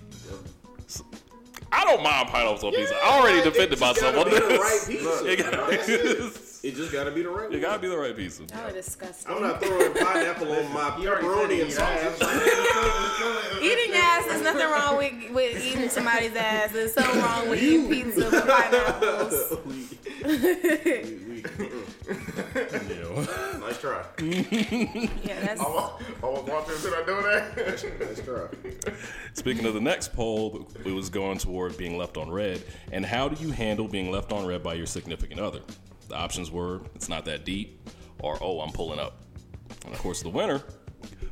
I 1.72 1.84
don't 1.84 2.02
mind 2.02 2.28
pineapples 2.28 2.62
on 2.64 2.72
pizza. 2.72 2.94
I 3.02 3.18
already 3.20 3.38
defended 3.42 3.72
It 3.72 3.78
just 3.78 4.02
myself 4.02 4.16
on 4.16 4.24
the 4.30 4.36
this. 4.40 4.58
right 4.60 4.80
pizza. 4.86 5.24
It 5.26 5.38
gotta, 5.38 5.66
That's 5.70 6.39
it. 6.62 6.68
It 6.68 6.76
just 6.76 6.92
gotta 6.92 7.10
be 7.10 7.22
the 7.22 7.30
right 7.30 7.46
it 7.46 7.52
one. 7.52 7.60
gotta 7.60 7.78
be 7.80 7.88
the 7.88 7.96
right 7.96 8.16
pizza. 8.16 8.44
That 8.44 8.66
was 8.66 8.74
disgusting. 8.86 9.32
I'm 9.32 9.42
not 9.42 9.62
throwing 9.62 9.86
a 9.86 9.94
pineapple 9.94 10.52
on 10.52 10.72
my 10.72 10.98
You 10.98 11.08
already 11.08 11.26
pepperoni 11.26 11.62
and 11.62 11.72
said 11.72 12.16
sausage. 12.16 13.62
Eating 13.62 13.94
ass, 13.94 14.26
there's 14.26 14.42
nothing 14.42 14.70
wrong 14.70 14.96
with, 14.98 15.30
with 15.32 15.64
eating 15.64 15.88
somebody's 15.88 16.34
ass. 16.36 16.72
There's 16.72 16.94
so 16.94 17.02
wrong 17.20 17.48
with 17.48 17.62
eating 17.62 17.88
pizza 17.88 18.30
with 18.30 18.46
pineapples. 18.46 19.58
we, 19.66 19.74
we, 20.24 21.20
we, 21.28 21.42
nice 23.60 23.80
try. 23.80 24.04
Yeah, 24.20 25.40
that's 25.40 25.60
I 25.60 25.64
was 25.64 26.02
I 26.22 26.26
was 26.26 26.44
watching. 26.48 26.82
Did 26.82 26.94
I 26.94 27.02
do 27.06 27.22
that? 27.22 27.56
Nice 28.00 28.20
try. 28.24 28.48
Speaking 29.34 29.66
of 29.66 29.74
the 29.74 29.80
next 29.80 30.12
poll, 30.12 30.68
it 30.84 30.92
was 30.92 31.08
going 31.08 31.38
toward 31.38 31.76
being 31.76 31.96
left 31.96 32.16
on 32.16 32.30
red. 32.30 32.62
And 32.92 33.04
how 33.04 33.28
do 33.28 33.42
you 33.42 33.52
handle 33.52 33.88
being 33.88 34.10
left 34.10 34.32
on 34.32 34.46
red 34.46 34.62
by 34.62 34.74
your 34.74 34.86
significant 34.86 35.40
other? 35.40 35.60
The 36.10 36.16
options 36.16 36.50
were 36.50 36.80
it's 36.96 37.08
not 37.08 37.24
that 37.26 37.44
deep, 37.44 37.88
or 38.20 38.36
oh, 38.42 38.60
I'm 38.60 38.72
pulling 38.72 38.98
up. 38.98 39.22
And 39.86 39.94
of 39.94 40.00
course, 40.00 40.22
the 40.22 40.28
winner, 40.28 40.60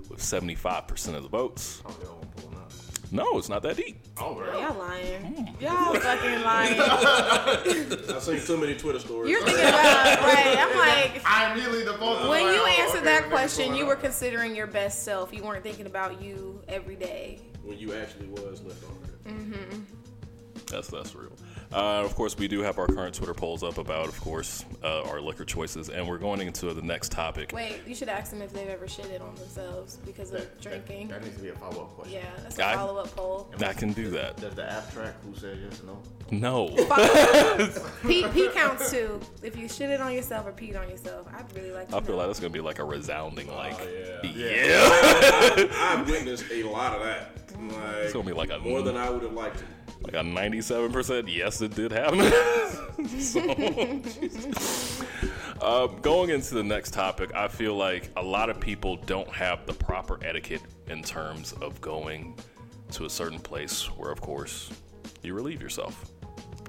with 0.08 0.20
75% 0.20 1.14
of 1.14 1.24
the 1.24 1.28
votes, 1.28 1.82
Oh, 1.84 1.96
yo, 2.00 2.18
I'm 2.22 2.28
pulling 2.28 2.56
up. 2.58 2.72
no, 3.10 3.38
it's 3.38 3.48
not 3.48 3.62
that 3.64 3.76
deep. 3.76 3.98
Oh, 4.18 4.36
really? 4.36 4.62
y'all 4.62 4.78
lying. 4.78 5.34
Hmm. 5.34 5.62
Y'all 5.64 5.94
fucking 5.94 6.42
lying. 6.42 6.80
I've 8.14 8.22
seen 8.22 8.40
too 8.40 8.56
many 8.56 8.76
Twitter 8.76 9.00
stories. 9.00 9.32
You're 9.32 9.42
thinking 9.42 9.64
about 9.64 10.20
right. 10.20 10.56
I'm 10.56 10.78
like. 10.78 11.22
I 11.26 11.50
immediately 11.52 11.84
defaulted. 11.84 12.28
When 12.28 12.44
like, 12.44 12.54
you 12.54 12.62
oh, 12.62 12.76
answered 12.80 12.98
okay, 12.98 13.04
that 13.06 13.30
question, 13.30 13.74
you 13.74 13.84
were 13.84 13.96
considering 13.96 14.54
your 14.54 14.68
best 14.68 15.02
self. 15.02 15.34
You 15.34 15.42
weren't 15.42 15.64
thinking 15.64 15.86
about 15.86 16.22
you 16.22 16.62
every 16.68 16.94
day. 16.94 17.40
when 17.64 17.78
you 17.78 17.94
actually 17.94 18.28
was 18.28 18.62
left 18.62 18.84
on 18.84 18.96
red. 19.00 19.34
Mm-hmm. 19.34 19.80
That's 20.70 20.86
that's 20.86 21.16
real. 21.16 21.32
Uh, 21.72 22.02
of 22.02 22.14
course, 22.14 22.36
we 22.38 22.48
do 22.48 22.60
have 22.60 22.78
our 22.78 22.86
current 22.86 23.14
Twitter 23.14 23.34
polls 23.34 23.62
up 23.62 23.76
about, 23.76 24.08
of 24.08 24.18
course, 24.22 24.64
uh, 24.82 25.02
our 25.02 25.20
liquor 25.20 25.44
choices, 25.44 25.90
and 25.90 26.06
we're 26.08 26.16
going 26.18 26.40
into 26.40 26.72
the 26.72 26.80
next 26.80 27.12
topic. 27.12 27.52
Wait, 27.54 27.80
you 27.86 27.94
should 27.94 28.08
ask 28.08 28.30
them 28.30 28.40
if 28.40 28.52
they've 28.54 28.68
ever 28.68 28.86
shitted 28.86 29.20
on 29.20 29.34
themselves 29.34 29.96
because 30.06 30.32
of 30.32 30.40
That- 30.40 30.60
drinking. 30.62 31.08
That, 31.08 31.20
that 31.20 31.24
needs 31.26 31.36
to 31.36 31.42
be 31.42 31.48
a 31.50 31.54
follow 31.54 31.82
up 31.82 31.90
question. 31.90 32.14
Yeah, 32.22 32.30
that's 32.42 32.58
a 32.58 32.66
I- 32.66 32.74
follow 32.74 32.96
up 33.00 33.14
poll. 33.14 33.50
I 33.62 33.72
can 33.74 33.92
do 33.92 34.08
that. 34.10 34.38
Does 34.38 34.54
the 34.54 34.70
app 34.70 34.90
track 34.92 35.14
who 35.24 35.34
said 35.38 35.58
yes 35.62 35.82
or 35.82 35.86
no? 35.86 36.02
No. 36.30 36.68
Pee, 38.06 38.26
pee 38.28 38.48
counts 38.50 38.90
too. 38.90 39.18
If 39.42 39.56
you 39.56 39.66
shitted 39.66 40.00
on 40.00 40.12
yourself 40.12 40.46
or 40.46 40.52
peed 40.52 40.78
on 40.78 40.88
yourself, 40.88 41.26
I'd 41.34 41.50
really 41.54 41.70
like 41.70 41.88
to 41.88 41.96
I 41.96 42.00
feel 42.00 42.10
know. 42.12 42.18
like 42.18 42.26
that's 42.28 42.40
gonna 42.40 42.50
be 42.52 42.60
like 42.60 42.78
a 42.78 42.84
resounding 42.84 43.48
like, 43.48 43.78
yeah. 44.24 44.30
yeah, 44.30 45.66
I've 45.74 46.08
witnessed 46.08 46.44
a 46.50 46.62
lot 46.64 46.94
of 46.96 47.02
that. 47.02 47.30
Like, 47.58 47.94
It's 48.04 48.12
gonna 48.12 48.24
be 48.26 48.32
like 48.32 48.50
a- 48.50 48.58
more 48.58 48.82
than 48.82 48.96
I 48.96 49.10
would 49.10 49.22
have 49.22 49.32
liked 49.32 49.58
to. 49.58 49.64
like 50.02 50.14
a 50.14 50.22
ninety-seven 50.22 50.92
percent. 50.92 51.28
Yes, 51.28 51.60
it 51.60 51.74
did 51.74 51.90
happen. 51.92 52.20
so, 53.20 53.40
uh, 55.60 55.86
going 56.02 56.30
into 56.30 56.54
the 56.54 56.62
next 56.62 56.92
topic, 56.92 57.34
I 57.34 57.48
feel 57.48 57.74
like 57.74 58.10
a 58.16 58.22
lot 58.22 58.50
of 58.50 58.60
people 58.60 58.96
don't 58.96 59.28
have 59.30 59.66
the 59.66 59.72
proper 59.74 60.18
etiquette 60.24 60.62
in 60.88 61.02
terms 61.02 61.52
of 61.54 61.80
going 61.80 62.36
to 62.92 63.04
a 63.04 63.10
certain 63.10 63.38
place 63.40 63.84
where, 63.96 64.10
of 64.10 64.20
course, 64.20 64.70
you 65.22 65.34
relieve 65.34 65.60
yourself. 65.60 66.10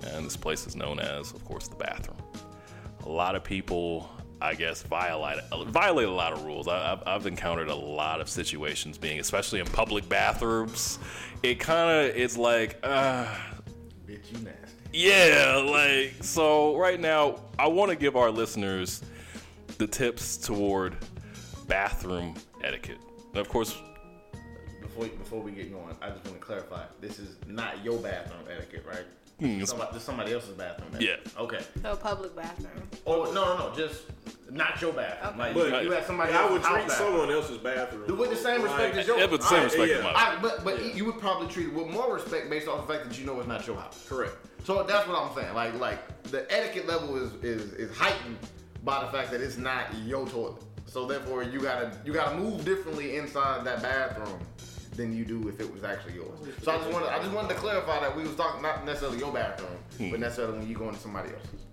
And 0.07 0.25
this 0.25 0.37
place 0.37 0.65
is 0.65 0.75
known 0.75 0.99
as, 0.99 1.31
of 1.33 1.43
course, 1.45 1.67
the 1.67 1.75
bathroom. 1.75 2.17
A 3.05 3.09
lot 3.09 3.35
of 3.35 3.43
people, 3.43 4.09
I 4.41 4.53
guess, 4.55 4.83
violate 4.83 5.39
violate 5.67 6.07
a 6.07 6.11
lot 6.11 6.31
of 6.33 6.43
rules. 6.45 6.67
I, 6.67 6.93
I've, 6.93 7.03
I've 7.05 7.27
encountered 7.27 7.67
a 7.69 7.75
lot 7.75 8.21
of 8.21 8.29
situations 8.29 8.97
being, 8.97 9.19
especially 9.19 9.59
in 9.59 9.65
public 9.65 10.07
bathrooms. 10.07 10.97
It 11.43 11.59
kind 11.59 12.09
of 12.09 12.15
is 12.15 12.37
like, 12.37 12.79
uh, 12.83 13.25
Bitch, 14.07 14.31
you 14.31 14.39
nasty. 14.39 14.75
yeah, 14.93 15.61
like 15.65 16.15
so. 16.23 16.77
Right 16.77 16.99
now, 16.99 17.41
I 17.57 17.67
want 17.67 17.89
to 17.91 17.97
give 17.97 18.15
our 18.15 18.31
listeners 18.31 19.01
the 19.77 19.87
tips 19.87 20.37
toward 20.37 20.95
bathroom 21.67 22.35
etiquette. 22.63 22.97
And 23.29 23.37
of 23.37 23.49
course, 23.49 23.77
Before 24.81 25.05
before 25.05 25.41
we 25.41 25.51
get 25.51 25.71
going, 25.71 25.95
I 26.01 26.09
just 26.09 26.25
want 26.25 26.39
to 26.39 26.45
clarify. 26.45 26.85
This 27.01 27.19
is 27.19 27.35
not 27.45 27.83
your 27.83 27.97
bathroom 27.99 28.43
etiquette, 28.49 28.85
right? 28.87 29.05
Hmm, 29.39 29.63
Somebody, 29.63 29.93
this 29.93 30.03
somebody 30.03 30.33
else's 30.33 30.49
bathroom. 30.55 30.89
Etiquette. 30.95 31.21
Yeah. 31.35 31.41
Okay. 31.41 31.59
So 31.81 31.91
a 31.93 31.95
public 31.95 32.35
bathroom. 32.35 32.83
Oh 33.07 33.31
no 33.33 33.57
no 33.57 33.69
no! 33.69 33.75
Just 33.75 34.03
not 34.51 34.81
your 34.81 34.91
bathroom. 34.91 35.37
Like 35.37 35.53
But 35.53 35.83
you, 35.83 35.89
you 35.89 35.93
at 35.95 36.05
somebody 36.05 36.33
I 36.33 36.49
would 36.49 36.61
treat 36.61 36.87
bathroom. 36.87 36.89
someone 36.97 37.31
else's 37.31 37.57
bathroom 37.57 38.17
With 38.17 38.31
the 38.31 38.35
same 38.35 38.61
respect 38.63 38.95
like, 38.95 39.01
as 39.01 39.07
yours. 39.07 39.19
Yeah, 39.21 39.27
but 39.27 39.39
the 39.41 39.47
same 39.47 39.59
Alright, 39.59 39.71
respect 39.77 39.91
yeah. 39.91 39.97
to 39.97 40.03
mine. 40.03 40.13
I, 40.15 40.39
but 40.41 40.63
but 40.65 40.93
you 40.95 41.05
would 41.05 41.19
probably 41.19 41.47
treat 41.47 41.67
it 41.67 41.73
with 41.73 41.87
more 41.87 42.13
respect 42.13 42.49
based 42.49 42.67
off 42.67 42.85
the 42.85 42.93
fact 42.93 43.07
that 43.07 43.17
you 43.17 43.25
know 43.25 43.39
it's 43.39 43.47
not 43.47 43.65
your 43.65 43.77
house. 43.77 44.05
Correct. 44.09 44.35
So 44.65 44.83
that's 44.83 45.07
what 45.07 45.17
I'm 45.17 45.33
saying. 45.33 45.53
Like 45.53 45.73
like 45.79 46.23
the 46.23 46.51
etiquette 46.53 46.87
level 46.87 47.15
is 47.15 47.33
is 47.41 47.73
is 47.73 47.95
heightened 47.95 48.37
by 48.83 49.03
the 49.05 49.11
fact 49.11 49.31
that 49.31 49.39
it's 49.39 49.57
not 49.57 49.85
your 50.05 50.27
toilet. 50.27 50.61
So 50.85 51.05
therefore 51.05 51.43
you 51.43 51.61
gotta 51.61 51.91
you 52.03 52.11
gotta 52.11 52.35
move 52.37 52.65
differently 52.65 53.15
inside 53.15 53.63
that 53.65 53.81
bathroom 53.81 54.39
than 54.99 55.15
you 55.15 55.23
do 55.23 55.47
if 55.47 55.59
it 55.59 55.73
was 55.73 55.83
actually 55.83 56.15
yours. 56.15 56.37
So 56.61 56.71
I 56.71 56.77
just 56.77 56.91
wanted 56.91 57.09
I 57.09 57.19
just 57.19 57.31
wanted 57.31 57.49
to 57.49 57.55
clarify 57.55 57.99
that 58.01 58.15
we 58.15 58.23
was 58.23 58.35
talking 58.35 58.61
not 58.61 58.85
necessarily 58.85 59.17
your 59.17 59.31
bathroom, 59.31 60.11
but 60.11 60.19
necessarily 60.19 60.59
when 60.59 60.67
you 60.67 60.75
go 60.75 60.89
into 60.89 60.99
somebody 60.99 61.29
else's. 61.33 61.65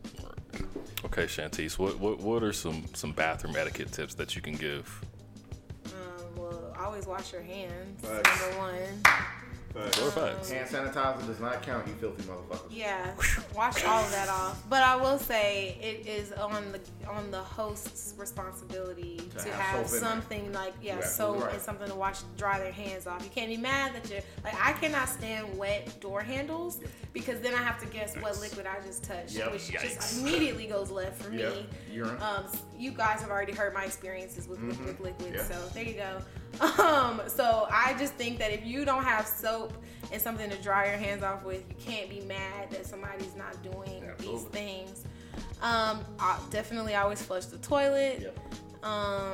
Okay, 1.04 1.24
Shantice, 1.24 1.78
what, 1.78 1.98
what 1.98 2.20
what 2.20 2.42
are 2.42 2.52
some 2.52 2.84
some 2.94 3.12
bathroom 3.12 3.54
etiquette 3.56 3.92
tips 3.92 4.14
that 4.14 4.36
you 4.36 4.42
can 4.42 4.54
give? 4.54 5.04
Um, 5.86 5.92
well, 6.36 6.76
always 6.80 7.06
wash 7.06 7.32
your 7.32 7.42
hands. 7.42 8.00
Facts. 8.00 8.40
Number 8.40 8.58
one. 8.58 9.02
Facts. 9.76 9.98
Or 10.02 10.10
facts? 10.10 10.50
Hand 10.50 10.68
sanitizer 10.68 11.26
does 11.26 11.38
not 11.40 11.62
count, 11.62 11.86
you 11.86 11.94
filthy 11.94 12.22
motherfuckers. 12.22 12.66
Yeah, 12.70 13.10
wash 13.54 13.84
all 13.84 14.02
of 14.04 14.10
that 14.12 14.28
off. 14.28 14.62
But 14.70 14.82
I 14.82 14.96
will 14.96 15.18
say 15.18 15.76
it 15.82 16.06
is 16.08 16.32
on 16.32 16.72
the 16.72 16.80
on 17.10 17.30
the 17.30 17.40
host's 17.42 18.14
responsibility 18.16 19.18
To 19.36 19.38
to, 19.44 19.48
have 19.50 19.60
have, 19.60 19.86
soap 19.88 19.94
in 19.96 20.00
there. 20.00 20.10
something 20.10 20.52
like 20.52 20.74
yeah, 20.82 20.94
You're 20.94 21.02
soap 21.02 21.42
right. 21.44 21.52
and 21.54 21.62
something 21.62 21.88
to 21.88 21.94
wash 21.94 22.20
dry 22.38 22.58
their 22.58 22.72
hands 22.72 23.06
off. 23.06 23.22
You 23.22 23.30
can't 23.30 23.48
be 23.50 23.56
mad 23.56 23.94
that 23.94 24.08
you're 24.10 24.20
like 24.44 24.54
I 24.64 24.72
cannot 24.72 25.08
stand 25.08 25.56
wet 25.58 26.00
door 26.00 26.22
handles 26.22 26.80
because 27.12 27.40
then 27.40 27.54
I 27.54 27.58
have 27.62 27.78
to 27.80 27.86
guess 27.86 28.16
what 28.16 28.40
liquid 28.40 28.66
I 28.66 28.84
just 28.86 29.04
touched, 29.04 29.32
Yep. 29.32 29.52
which 29.52 29.62
Yikes. 29.62 29.82
just 29.82 30.20
immediately 30.20 30.66
goes 30.66 30.90
left 30.90 31.22
for 31.22 31.32
Yep. 31.32 31.52
me. 31.54 31.66
Urine. 31.96 32.20
Um, 32.22 32.44
you 32.78 32.90
guys 32.92 33.20
have 33.20 33.30
already 33.30 33.52
heard 33.52 33.72
my 33.74 33.84
experiences 33.84 34.46
with 34.48 34.60
with 34.60 35.00
liquid, 35.00 35.34
Yeah. 35.34 35.42
so 35.44 35.54
there 35.74 35.84
you 35.84 35.94
go. 35.94 36.18
Um, 36.82 37.20
so 37.26 37.66
I 37.70 37.94
just 37.98 38.14
think 38.14 38.38
that 38.38 38.50
if 38.50 38.64
you 38.64 38.86
don't 38.86 39.04
have 39.04 39.26
soap 39.26 39.74
and 40.10 40.22
something 40.22 40.48
to 40.48 40.56
dry 40.62 40.86
your 40.86 40.96
hands 40.96 41.22
off 41.22 41.44
with, 41.44 41.62
you 41.68 41.74
can't 41.78 42.08
be 42.08 42.20
mad 42.22 42.70
that 42.70 42.86
somebody's 42.86 43.34
not 43.36 43.62
doing 43.62 44.02
these 44.18 44.44
things. 44.44 45.04
Um, 45.60 46.00
I 46.18 46.38
definitely 46.50 46.94
always 46.94 47.20
flush 47.20 47.44
the 47.46 47.58
toilet. 47.58 48.20
Yep. 48.22 48.38
Um, 48.84 49.32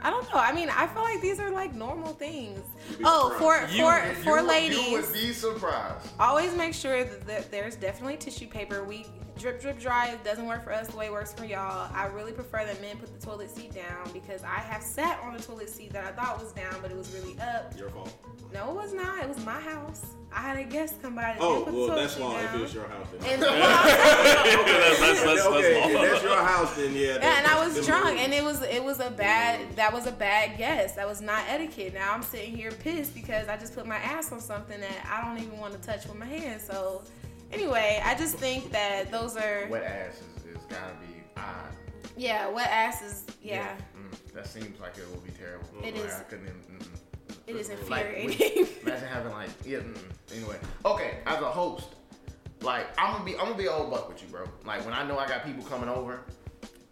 I 0.00 0.08
don't 0.10 0.22
know. 0.32 0.38
I 0.40 0.52
mean, 0.54 0.70
I 0.70 0.86
feel 0.86 1.02
like 1.02 1.20
these 1.20 1.40
are 1.40 1.50
like 1.50 1.74
normal 1.74 2.14
things. 2.14 2.60
Oh, 3.04 3.34
for 3.38 3.66
surprised. 3.68 3.72
for 3.72 4.08
You- 4.08 4.24
for 4.24 4.38
you, 4.40 4.46
ladies, 4.48 4.86
You 4.86 4.92
would 4.92 5.12
be 5.12 5.32
surprised. 5.32 6.08
always 6.18 6.54
make 6.54 6.72
sure 6.72 7.04
that, 7.04 7.26
that 7.26 7.50
there's 7.50 7.76
definitely 7.76 8.16
tissue 8.16 8.46
paper. 8.46 8.82
We 8.84 9.04
drip 9.38 9.60
drip 9.60 9.78
dry. 9.80 10.16
Doesn't 10.24 10.46
work 10.46 10.64
for 10.64 10.72
us 10.72 10.88
the 10.88 10.96
way 10.96 11.06
it 11.06 11.12
works 11.12 11.32
for 11.32 11.44
y'all. 11.44 11.90
I 11.94 12.06
really 12.06 12.32
prefer 12.32 12.64
that 12.64 12.80
men 12.80 12.96
put 12.96 13.18
the 13.18 13.24
toilet 13.24 13.50
seat 13.50 13.74
down 13.74 14.10
because 14.12 14.42
I 14.44 14.58
have 14.60 14.82
sat 14.82 15.18
on 15.22 15.34
a 15.34 15.38
toilet 15.38 15.70
seat 15.70 15.92
that 15.92 16.04
I 16.04 16.10
thought 16.12 16.40
was 16.42 16.52
down, 16.52 16.74
but 16.82 16.90
it 16.90 16.96
was 16.96 17.12
really 17.14 17.38
up. 17.40 17.76
Your 17.78 17.90
fault. 17.90 18.12
No, 18.52 18.70
it 18.70 18.74
was 18.74 18.94
not. 18.94 19.22
It 19.22 19.28
was 19.28 19.44
my 19.44 19.60
house. 19.60 20.06
I 20.32 20.40
had 20.40 20.58
a 20.58 20.64
guest 20.64 21.00
come 21.02 21.14
by 21.14 21.30
and 21.30 21.38
Oh, 21.40 21.62
put 21.62 21.72
the 21.72 21.78
well, 21.78 21.86
toilet 21.88 22.00
that's 22.02 22.14
seat 22.14 22.20
law 22.20 22.36
if 22.38 22.52
down. 22.52 22.60
it's 22.62 22.74
your 22.74 22.88
house. 22.88 23.06
Then. 23.18 23.32
And, 23.32 23.42
that's, 23.42 25.00
that's, 25.00 25.22
that's, 25.22 25.46
okay, 25.46 25.72
that's 25.74 25.86
if 25.88 25.94
law. 25.94 26.02
that's 26.02 26.22
your 26.22 26.36
house, 26.42 26.76
then 26.76 26.94
yeah. 26.94 27.00
yeah, 27.00 27.18
that- 27.18 27.38
and 27.38 27.46
I 27.46 27.66
was 27.66 27.86
drunk, 27.86 28.04
rules. 28.06 28.20
and 28.20 28.34
it 28.34 28.44
was 28.44 28.62
it 28.62 28.82
was 28.84 29.00
a 29.00 29.10
bad 29.10 29.76
that 29.76 29.92
was 29.92 30.06
a 30.06 30.12
bad 30.12 30.58
guess. 30.58 30.94
That 30.96 31.06
was 31.08 31.20
not 31.20 31.42
etiquette. 31.48 31.94
Now 31.94 32.12
I'm 32.14 32.22
sitting 32.22 32.54
here 32.56 32.70
pissed 32.72 33.14
because 33.14 33.48
I 33.48 33.56
just 33.56 33.74
put 33.74 33.86
my 33.86 33.96
ass 33.96 34.32
on 34.32 34.40
something 34.40 34.80
that 34.80 35.06
I 35.10 35.26
don't 35.26 35.42
even 35.42 35.58
want 35.58 35.72
to 35.74 35.86
touch 35.86 36.06
with 36.06 36.16
my 36.16 36.26
hands. 36.26 36.62
So 36.62 37.02
anyway, 37.52 38.00
I 38.04 38.14
just 38.14 38.36
think 38.36 38.70
that 38.72 39.10
those 39.10 39.36
are 39.36 39.66
Wet 39.68 39.82
ass 39.82 40.20
is, 40.36 40.44
is 40.56 40.62
gotta 40.68 40.94
be 41.00 41.22
odd. 41.36 41.74
yeah, 42.16 42.48
wet 42.48 42.68
asses. 42.70 43.24
Yeah, 43.42 43.76
Mm, 43.96 44.32
that 44.34 44.46
seems 44.46 44.78
like 44.80 44.96
it 44.98 45.06
will 45.12 45.20
be 45.20 45.30
terrible. 45.30 45.66
It 45.82 45.94
Like, 45.94 46.04
is. 46.04 46.14
I 46.14 46.22
couldn't 46.24 46.46
even, 46.46 46.78
mm-mm. 46.78 46.98
it 47.46 47.56
is 47.56 47.68
Like, 47.88 48.06
infuriating. 48.06 48.66
Imagine 48.82 49.08
having 49.08 49.32
like 49.32 49.50
yeah. 49.64 49.78
mm-mm. 49.78 50.36
Anyway, 50.36 50.56
okay. 50.84 51.18
As 51.26 51.40
a 51.40 51.46
host, 51.50 51.88
like 52.60 52.86
I'm 52.98 53.12
gonna 53.12 53.24
be 53.24 53.32
I'm 53.36 53.44
gonna 53.46 53.54
be 53.56 53.68
old 53.68 53.90
buck 53.90 54.08
with 54.08 54.22
you, 54.22 54.28
bro. 54.28 54.44
Like 54.64 54.84
when 54.84 54.92
I 54.94 55.06
know 55.06 55.18
I 55.18 55.26
got 55.28 55.44
people 55.44 55.64
coming 55.64 55.88
over, 55.88 56.20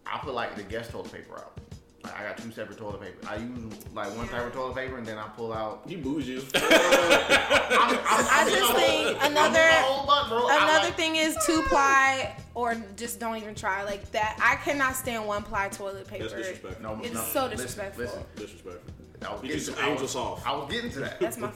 I 0.05 0.17
put 0.19 0.33
like 0.33 0.55
the 0.55 0.63
guest 0.63 0.91
toilet 0.91 1.11
paper 1.11 1.37
out. 1.37 1.59
Like, 2.07 2.19
I 2.19 2.23
got 2.27 2.37
two 2.37 2.51
separate 2.51 2.77
toilet 2.77 3.01
paper. 3.01 3.27
I 3.29 3.35
use 3.37 3.73
like 3.93 4.15
one 4.17 4.27
type 4.29 4.45
of 4.45 4.53
toilet 4.53 4.75
paper, 4.75 4.97
and 4.97 5.05
then 5.05 5.17
I 5.17 5.27
pull 5.29 5.53
out. 5.53 5.83
You 5.87 5.97
bougie 5.97 6.37
as 6.37 6.43
fuck. 6.45 6.63
I'm, 6.63 6.71
I'm, 6.71 7.99
I 7.99 8.27
I'm 8.29 8.49
just 8.49 8.73
think 8.73 9.17
I'm 9.23 9.31
another- 9.31 9.59
a 9.59 9.85
old 9.87 10.07
buck, 10.07 10.29
bro. 10.29 10.47
I 10.47 10.55
Another 10.63 10.85
like- 10.87 10.95
thing 10.95 11.15
is 11.17 11.37
two 11.45 11.61
ply 11.63 12.35
or 12.55 12.75
just 12.95 13.19
don't 13.19 13.37
even 13.37 13.55
try 13.55 13.83
like 13.83 14.09
that. 14.11 14.39
I 14.41 14.55
cannot 14.63 14.95
stand 14.95 15.25
one 15.27 15.43
ply 15.43 15.67
toilet 15.69 16.07
paper. 16.07 16.23
That's 16.23 16.33
disrespectful. 16.35 16.81
No, 16.97 17.03
It's 17.03 17.13
no, 17.13 17.21
so 17.21 17.45
listen, 17.47 17.67
disrespectul. 17.85 17.97
Listen, 17.97 18.23
Disrespectful. 18.35 18.93
I 19.27 19.31
was 19.31 19.41
Get 19.41 19.49
you 19.49 19.55
getting 19.57 19.63
some 19.65 19.75
to- 19.75 19.81
I 19.81 19.87
angel 19.89 20.01
was- 20.03 20.11
soft. 20.11 20.47
I 20.47 20.55
was 20.55 20.71
getting 20.71 20.91
to 20.91 20.99
that. 20.99 21.19
That's 21.19 21.37
my 21.37 21.47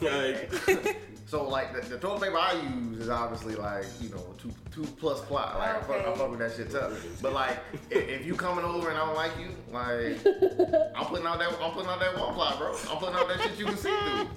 favorite. 0.52 0.96
So 1.32 1.48
like 1.48 1.72
the, 1.72 1.80
the 1.88 1.96
toilet 1.96 2.20
paper 2.20 2.36
I 2.36 2.52
use 2.76 2.98
is 2.98 3.08
obviously 3.08 3.54
like 3.54 3.86
you 4.02 4.10
know 4.10 4.22
two 4.36 4.50
two 4.70 4.82
plus 5.00 5.22
ply. 5.22 5.50
Like 5.56 5.76
I, 5.76 5.80
fuck, 5.80 6.06
I 6.06 6.14
fuck 6.14 6.30
with 6.30 6.40
that 6.40 6.52
shit 6.54 6.70
tough. 6.70 6.92
But 7.22 7.32
like 7.32 7.56
if, 7.88 8.06
if 8.06 8.26
you 8.26 8.34
coming 8.34 8.66
over 8.66 8.90
and 8.90 8.98
I 8.98 9.06
don't 9.06 9.14
like 9.14 9.32
you, 9.40 9.48
like 9.72 10.18
I'm 10.94 11.06
putting 11.06 11.26
out 11.26 11.38
that 11.38 11.56
I'm 11.58 11.70
putting 11.72 11.88
out 11.88 12.00
that 12.00 12.18
one 12.18 12.34
ply, 12.34 12.54
bro. 12.58 12.76
I'm 12.90 12.98
putting 12.98 13.14
out 13.14 13.28
that 13.28 13.40
shit 13.40 13.58
you 13.58 13.64
can 13.64 13.78
see 13.78 13.88
through. 13.88 14.28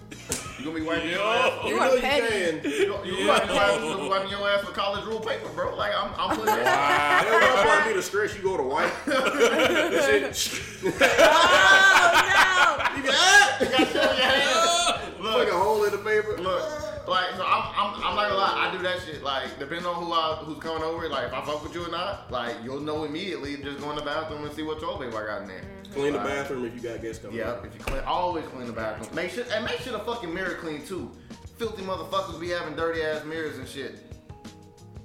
You 0.57 0.63
gonna 0.71 0.79
be 0.79 0.85
wiping 0.85 1.09
your 1.09 1.19
ass. 1.19 1.63
You 1.65 1.69
You 1.71 1.79
are 1.81 1.87
know 1.89 1.93
you 1.95 1.99
petty. 1.99 2.61
can. 2.61 2.71
You, 2.71 2.87
know, 2.87 3.03
you, 3.03 3.27
wiping 3.27 3.49
your 3.49 3.59
ass, 3.59 3.81
you 3.81 4.09
wiping 4.09 4.31
your 4.31 4.49
ass 4.49 4.65
with 4.65 4.73
college 4.73 5.03
rule 5.03 5.19
paper, 5.19 5.49
bro. 5.49 5.75
Like 5.75 5.91
I'm, 5.93 6.13
I'm 6.17 6.29
putting 6.29 6.45
that. 6.45 6.63
That 6.63 7.55
one 7.57 7.67
part 7.67 7.81
of 7.81 7.87
me 7.87 7.93
to 7.95 8.01
stress 8.01 8.37
you 8.37 8.41
go 8.41 8.55
to 8.55 8.63
white. 8.63 8.93
That's 9.05 10.47
it. 10.47 10.79
oh 11.19 12.91
You 12.95 13.03
got 13.03 13.59
you 13.59 13.67
got 13.67 13.87
shit 13.91 13.97
on 13.97 14.15
your 14.15 14.25
hands. 14.25 15.01
Like 15.19 15.49
a 15.49 15.59
hole 15.59 15.83
in 15.83 15.91
the 15.91 15.97
paper. 15.97 16.37
Look, 16.37 16.84
like 17.07 17.35
so 17.35 17.43
I'm, 17.45 17.63
I'm, 17.75 17.95
I'm 17.95 18.15
not 18.15 18.29
gonna 18.29 18.35
lie, 18.35 18.69
I 18.69 18.71
do 18.75 18.81
that 18.83 19.01
shit. 19.01 19.23
Like 19.23 19.57
depending 19.59 19.85
on 19.85 20.03
who 20.03 20.11
I, 20.11 20.35
who's 20.43 20.59
coming 20.59 20.83
over, 20.83 21.07
like 21.09 21.27
if 21.27 21.33
I 21.33 21.41
fuck 21.45 21.63
with 21.63 21.73
you 21.73 21.85
or 21.85 21.91
not, 21.91 22.31
like 22.31 22.55
you'll 22.63 22.79
know 22.79 23.03
immediately. 23.03 23.57
Just 23.57 23.79
go 23.79 23.89
in 23.91 23.95
the 23.95 24.01
bathroom 24.03 24.43
and 24.43 24.53
see 24.53 24.63
what 24.63 24.79
toilet 24.79 25.05
paper 25.05 25.23
I 25.23 25.25
got 25.25 25.41
in 25.43 25.47
there. 25.47 25.61
Clean 25.93 26.13
the 26.13 26.19
bathroom 26.19 26.65
if 26.65 26.75
you 26.75 26.81
got 26.81 27.01
guests 27.01 27.21
coming. 27.21 27.37
Yeah, 27.37 27.57
if 27.63 27.73
you 27.73 27.79
clean, 27.79 28.03
always 28.05 28.45
clean 28.45 28.67
the 28.67 28.73
bathroom. 28.73 29.13
Make 29.15 29.31
sure 29.31 29.45
and 29.53 29.63
make 29.65 29.79
sure 29.79 29.93
the 29.93 29.99
fucking 29.99 30.33
mirror 30.33 30.55
clean 30.55 30.85
too. 30.85 31.11
Filthy 31.57 31.83
motherfuckers 31.83 32.39
be 32.39 32.49
having 32.49 32.75
dirty 32.75 33.01
ass 33.01 33.23
mirrors 33.23 33.57
and 33.57 33.67
shit. 33.67 33.95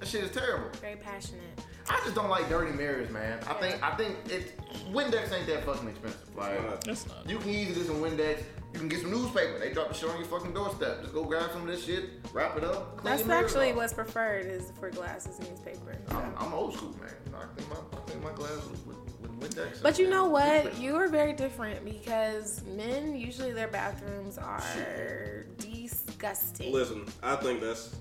That 0.00 0.08
shit 0.08 0.24
is 0.24 0.32
terrible. 0.32 0.70
Very 0.80 0.96
passionate. 0.96 1.42
I 1.88 2.00
just 2.04 2.14
don't 2.14 2.30
like 2.30 2.48
dirty 2.48 2.72
mirrors, 2.72 3.10
man. 3.10 3.38
I 3.48 3.54
think 3.54 3.82
I 3.82 3.94
think 3.96 4.16
it 4.28 4.58
Windex 4.92 5.32
ain't 5.32 5.46
that 5.46 5.64
fucking 5.64 5.88
expensive. 5.88 6.36
Like 6.36 6.82
That's 6.84 7.06
not. 7.06 7.28
you 7.28 7.38
can 7.38 7.50
easily 7.50 7.74
get 7.74 7.86
some 7.86 7.96
Windex. 7.96 8.42
You 8.72 8.78
can 8.78 8.88
get 8.88 9.00
some 9.00 9.10
newspaper. 9.10 9.58
They 9.58 9.72
drop 9.72 9.88
the 9.88 9.94
shit 9.94 10.08
on 10.08 10.16
your 10.18 10.26
fucking 10.26 10.54
doorstep. 10.54 11.02
Just 11.02 11.12
go 11.12 11.24
grab 11.24 11.50
some 11.52 11.62
of 11.62 11.68
this 11.68 11.84
shit, 11.84 12.10
wrap 12.32 12.56
it 12.56 12.64
up. 12.64 12.98
Clean 12.98 13.16
That's 13.16 13.28
actually 13.28 13.70
off. 13.70 13.76
what's 13.76 13.92
preferred 13.92 14.46
is 14.46 14.72
for 14.78 14.90
glasses 14.90 15.38
and 15.38 15.48
newspaper. 15.50 15.96
I'm, 16.10 16.32
I'm 16.38 16.54
old 16.54 16.74
school, 16.74 16.94
man. 17.00 17.10
I 17.34 17.46
think 17.56 17.68
my 17.68 17.76
I 17.76 18.00
clean 18.02 18.22
my 18.22 18.32
glasses 18.32 18.70
with, 18.86 18.96
with 19.20 19.40
Windex. 19.40 19.82
But 19.82 19.98
you 19.98 20.08
know 20.08 20.26
what? 20.26 20.78
You 20.78 20.96
are 20.96 21.08
very 21.08 21.32
different 21.32 21.84
because 21.84 22.62
men 22.64 23.16
usually 23.16 23.52
their 23.52 23.68
bathrooms 23.68 24.38
are 24.38 25.46
disgusting. 25.58 26.72
Listen, 26.72 27.06
I 27.22 27.36
think 27.36 27.60
that's 27.60 27.96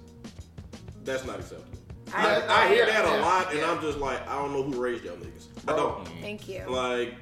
that's 1.03 1.26
not 1.26 1.39
acceptable. 1.39 1.80
I, 2.13 2.41
I, 2.41 2.63
I 2.65 2.67
hear 2.74 2.86
that 2.86 3.05
a 3.05 3.22
lot, 3.22 3.51
and 3.51 3.59
yeah. 3.59 3.72
I'm 3.72 3.82
just 3.82 3.99
like, 3.99 4.28
I 4.28 4.36
don't 4.36 4.51
know 4.51 4.63
who 4.63 4.82
raised 4.82 5.03
y'all 5.03 5.15
niggas. 5.17 5.47
I 5.67 5.76
don't. 5.76 6.07
thank 6.22 6.47
you. 6.47 6.63
Like, 6.67 7.15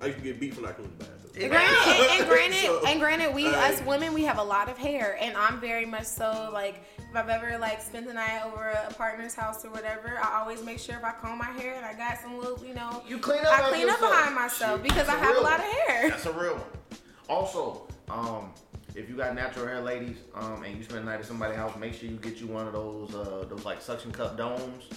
I 0.00 0.06
used 0.06 0.18
to 0.18 0.24
get 0.24 0.38
beat 0.38 0.54
for 0.54 0.60
not 0.60 0.74
cleaning 0.76 0.92
the 0.98 1.04
bathroom. 1.04 1.15
And 1.38 1.50
granted, 1.50 1.76
and, 1.86 2.20
and 2.20 2.28
granted, 2.28 2.56
So, 2.64 2.86
and 2.86 3.00
granted, 3.00 3.34
we 3.34 3.44
like- 3.44 3.74
us 3.74 3.82
women 3.86 4.14
we 4.14 4.22
have 4.24 4.38
a 4.38 4.42
lot 4.42 4.68
of 4.68 4.78
hair, 4.78 5.16
and 5.20 5.36
I'm 5.36 5.60
very 5.60 5.84
much 5.84 6.04
so 6.06 6.50
like 6.52 6.82
if 6.98 7.14
I've 7.14 7.28
ever 7.28 7.56
like 7.58 7.80
spent 7.82 8.06
the 8.06 8.14
night 8.14 8.42
over 8.44 8.68
a 8.70 8.92
partner's 8.94 9.34
house 9.34 9.64
or 9.64 9.70
whatever, 9.70 10.18
I 10.22 10.40
always 10.40 10.62
make 10.64 10.78
sure 10.78 10.96
if 10.96 11.04
I 11.04 11.12
comb 11.12 11.38
my 11.38 11.44
hair 11.46 11.74
and 11.74 11.84
I 11.84 11.94
got 11.94 12.18
some 12.20 12.38
little, 12.38 12.64
you 12.66 12.74
know, 12.74 13.02
You 13.06 13.18
clean 13.18 13.40
up. 13.40 13.46
I 13.46 13.62
after 13.62 13.68
clean 13.74 13.88
up 13.88 14.00
yourself. 14.00 14.10
behind 14.12 14.34
myself 14.34 14.82
because 14.82 15.08
I 15.08 15.16
That's 15.16 15.22
a 15.22 15.24
have 15.24 15.30
a 15.30 15.34
real 15.34 15.42
lot 15.42 15.58
of 15.60 15.64
hair. 15.66 16.10
That's 16.10 16.26
a 16.26 16.32
real 16.32 16.54
one. 16.54 16.98
Also, 17.28 17.86
um, 18.10 18.52
if 18.94 19.08
you 19.08 19.14
got 19.16 19.34
natural 19.34 19.66
hair, 19.66 19.80
ladies, 19.80 20.16
um, 20.34 20.62
and 20.64 20.76
you 20.76 20.82
spend 20.82 21.00
the 21.06 21.10
night 21.10 21.20
at 21.20 21.26
somebody's 21.26 21.56
house, 21.56 21.76
make 21.76 21.94
sure 21.94 22.08
you 22.08 22.16
get 22.16 22.38
you 22.38 22.46
one 22.46 22.66
of 22.66 22.72
those, 22.72 23.14
uh, 23.14 23.44
those 23.48 23.64
like 23.64 23.80
suction 23.82 24.10
cup 24.10 24.36
domes 24.36 24.88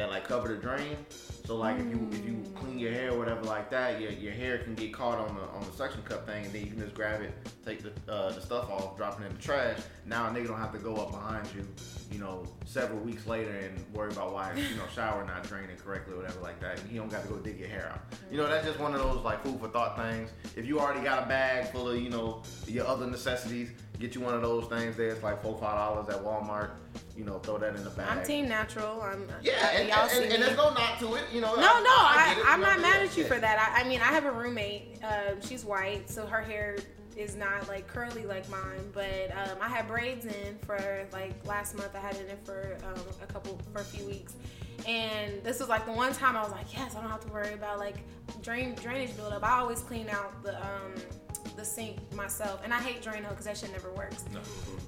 that 0.00 0.10
like 0.10 0.26
cover 0.26 0.48
the 0.48 0.56
drain. 0.56 0.96
So 1.44 1.56
like 1.56 1.78
if 1.78 1.86
you 1.86 2.08
if 2.12 2.24
you 2.24 2.42
clean 2.54 2.78
your 2.78 2.92
hair 2.92 3.12
or 3.12 3.18
whatever 3.18 3.42
like 3.42 3.70
that, 3.70 4.00
your, 4.00 4.12
your 4.12 4.32
hair 4.32 4.58
can 4.58 4.74
get 4.74 4.92
caught 4.92 5.18
on 5.18 5.34
the 5.34 5.42
on 5.42 5.62
the 5.64 5.76
suction 5.76 6.02
cup 6.02 6.26
thing, 6.26 6.44
and 6.44 6.54
then 6.54 6.62
you 6.62 6.68
can 6.68 6.78
just 6.78 6.94
grab 6.94 7.20
it, 7.20 7.32
take 7.64 7.82
the 7.82 7.92
uh, 8.12 8.32
the 8.32 8.40
stuff 8.40 8.70
off, 8.70 8.96
drop 8.96 9.20
it 9.20 9.26
in 9.26 9.32
the 9.34 9.42
trash. 9.42 9.78
Now 10.06 10.28
a 10.28 10.30
nigga 10.30 10.48
don't 10.48 10.58
have 10.58 10.72
to 10.72 10.78
go 10.78 10.96
up 10.96 11.10
behind 11.10 11.46
you, 11.54 11.66
you 12.10 12.18
know, 12.18 12.44
several 12.64 13.00
weeks 13.00 13.26
later 13.26 13.50
and 13.50 13.84
worry 13.92 14.10
about 14.12 14.32
why 14.32 14.54
you 14.54 14.76
know 14.76 14.84
shower 14.94 15.24
not 15.24 15.42
draining 15.42 15.76
correctly 15.76 16.14
or 16.14 16.18
whatever 16.18 16.40
like 16.40 16.60
that. 16.60 16.80
And 16.80 16.90
He 16.90 16.96
don't 16.96 17.10
got 17.10 17.22
to 17.22 17.28
go 17.28 17.36
dig 17.36 17.58
your 17.58 17.68
hair 17.68 17.90
out. 17.92 18.00
You 18.30 18.38
know, 18.38 18.48
that's 18.48 18.66
just 18.66 18.78
one 18.78 18.94
of 18.94 19.00
those 19.00 19.22
like 19.22 19.42
food 19.42 19.60
for 19.60 19.68
thought 19.68 19.96
things. 19.96 20.30
If 20.56 20.66
you 20.66 20.80
already 20.80 21.00
got 21.00 21.24
a 21.24 21.26
bag 21.26 21.68
full 21.72 21.90
of 21.90 22.00
you 22.00 22.10
know 22.10 22.42
your 22.66 22.86
other 22.86 23.06
necessities, 23.06 23.70
get 24.00 24.14
you 24.14 24.22
one 24.22 24.34
of 24.34 24.42
those 24.42 24.66
things. 24.66 24.96
There, 24.96 25.10
it's 25.10 25.22
like 25.22 25.42
four 25.42 25.56
five 25.58 25.76
dollars 25.76 26.08
at 26.08 26.24
Walmart. 26.24 26.70
you 27.16 27.24
know, 27.24 27.38
throw 27.38 27.58
that 27.58 27.76
in 27.76 27.84
the 27.84 27.90
bag. 27.90 28.06
I'm 28.08 28.24
team 28.24 28.48
natural. 28.48 29.00
I'm 29.02 29.28
Yeah, 29.42 29.52
and, 29.74 29.88
y'all 29.88 30.02
and, 30.02 30.10
see 30.10 30.24
and, 30.24 30.32
and 30.32 30.42
there's 30.42 30.56
no 30.56 30.72
knock 30.72 30.98
to 31.00 31.14
it, 31.14 31.24
you 31.32 31.40
know. 31.40 31.54
No, 31.54 31.60
I, 31.60 31.80
no, 31.80 31.90
I, 31.90 32.44
I 32.48 32.54
am 32.54 32.60
not 32.60 32.80
mad 32.80 33.02
at 33.02 33.16
you 33.16 33.24
for 33.24 33.38
that. 33.38 33.74
I, 33.76 33.82
I 33.82 33.88
mean, 33.88 34.00
I 34.00 34.06
have 34.06 34.24
a 34.24 34.32
roommate. 34.32 34.98
Um, 35.04 35.40
she's 35.40 35.64
white, 35.64 36.08
so 36.08 36.26
her 36.26 36.40
hair 36.40 36.78
is 37.16 37.36
not 37.36 37.68
like 37.68 37.86
curly 37.86 38.24
like 38.24 38.48
mine. 38.48 38.90
But 38.92 39.30
um, 39.32 39.58
I 39.60 39.68
had 39.68 39.86
braids 39.86 40.24
in 40.24 40.58
for 40.64 41.06
like 41.12 41.34
last 41.46 41.76
month. 41.76 41.94
I 41.94 42.00
had 42.00 42.16
it 42.16 42.28
in 42.30 42.38
for 42.44 42.78
um, 42.84 43.02
a 43.22 43.26
couple 43.26 43.58
for 43.72 43.80
a 43.80 43.84
few 43.84 44.06
weeks, 44.06 44.34
and 44.88 45.42
this 45.44 45.60
was 45.60 45.68
like 45.68 45.84
the 45.84 45.92
one 45.92 46.14
time 46.14 46.36
I 46.36 46.42
was 46.42 46.52
like, 46.52 46.72
yes, 46.72 46.94
I 46.96 47.02
don't 47.02 47.10
have 47.10 47.24
to 47.26 47.32
worry 47.32 47.52
about 47.52 47.78
like 47.78 47.96
drain 48.42 48.74
drainage 48.76 49.14
buildup. 49.16 49.44
I 49.44 49.60
always 49.60 49.80
clean 49.80 50.08
out 50.08 50.42
the 50.42 50.56
um, 50.56 50.94
the 51.60 51.66
sink 51.66 51.98
myself, 52.14 52.60
and 52.64 52.72
I 52.72 52.78
hate 52.80 53.02
Drano 53.02 53.28
because 53.28 53.44
that 53.44 53.56
shit 53.58 53.70
never 53.70 53.90
works. 53.92 54.24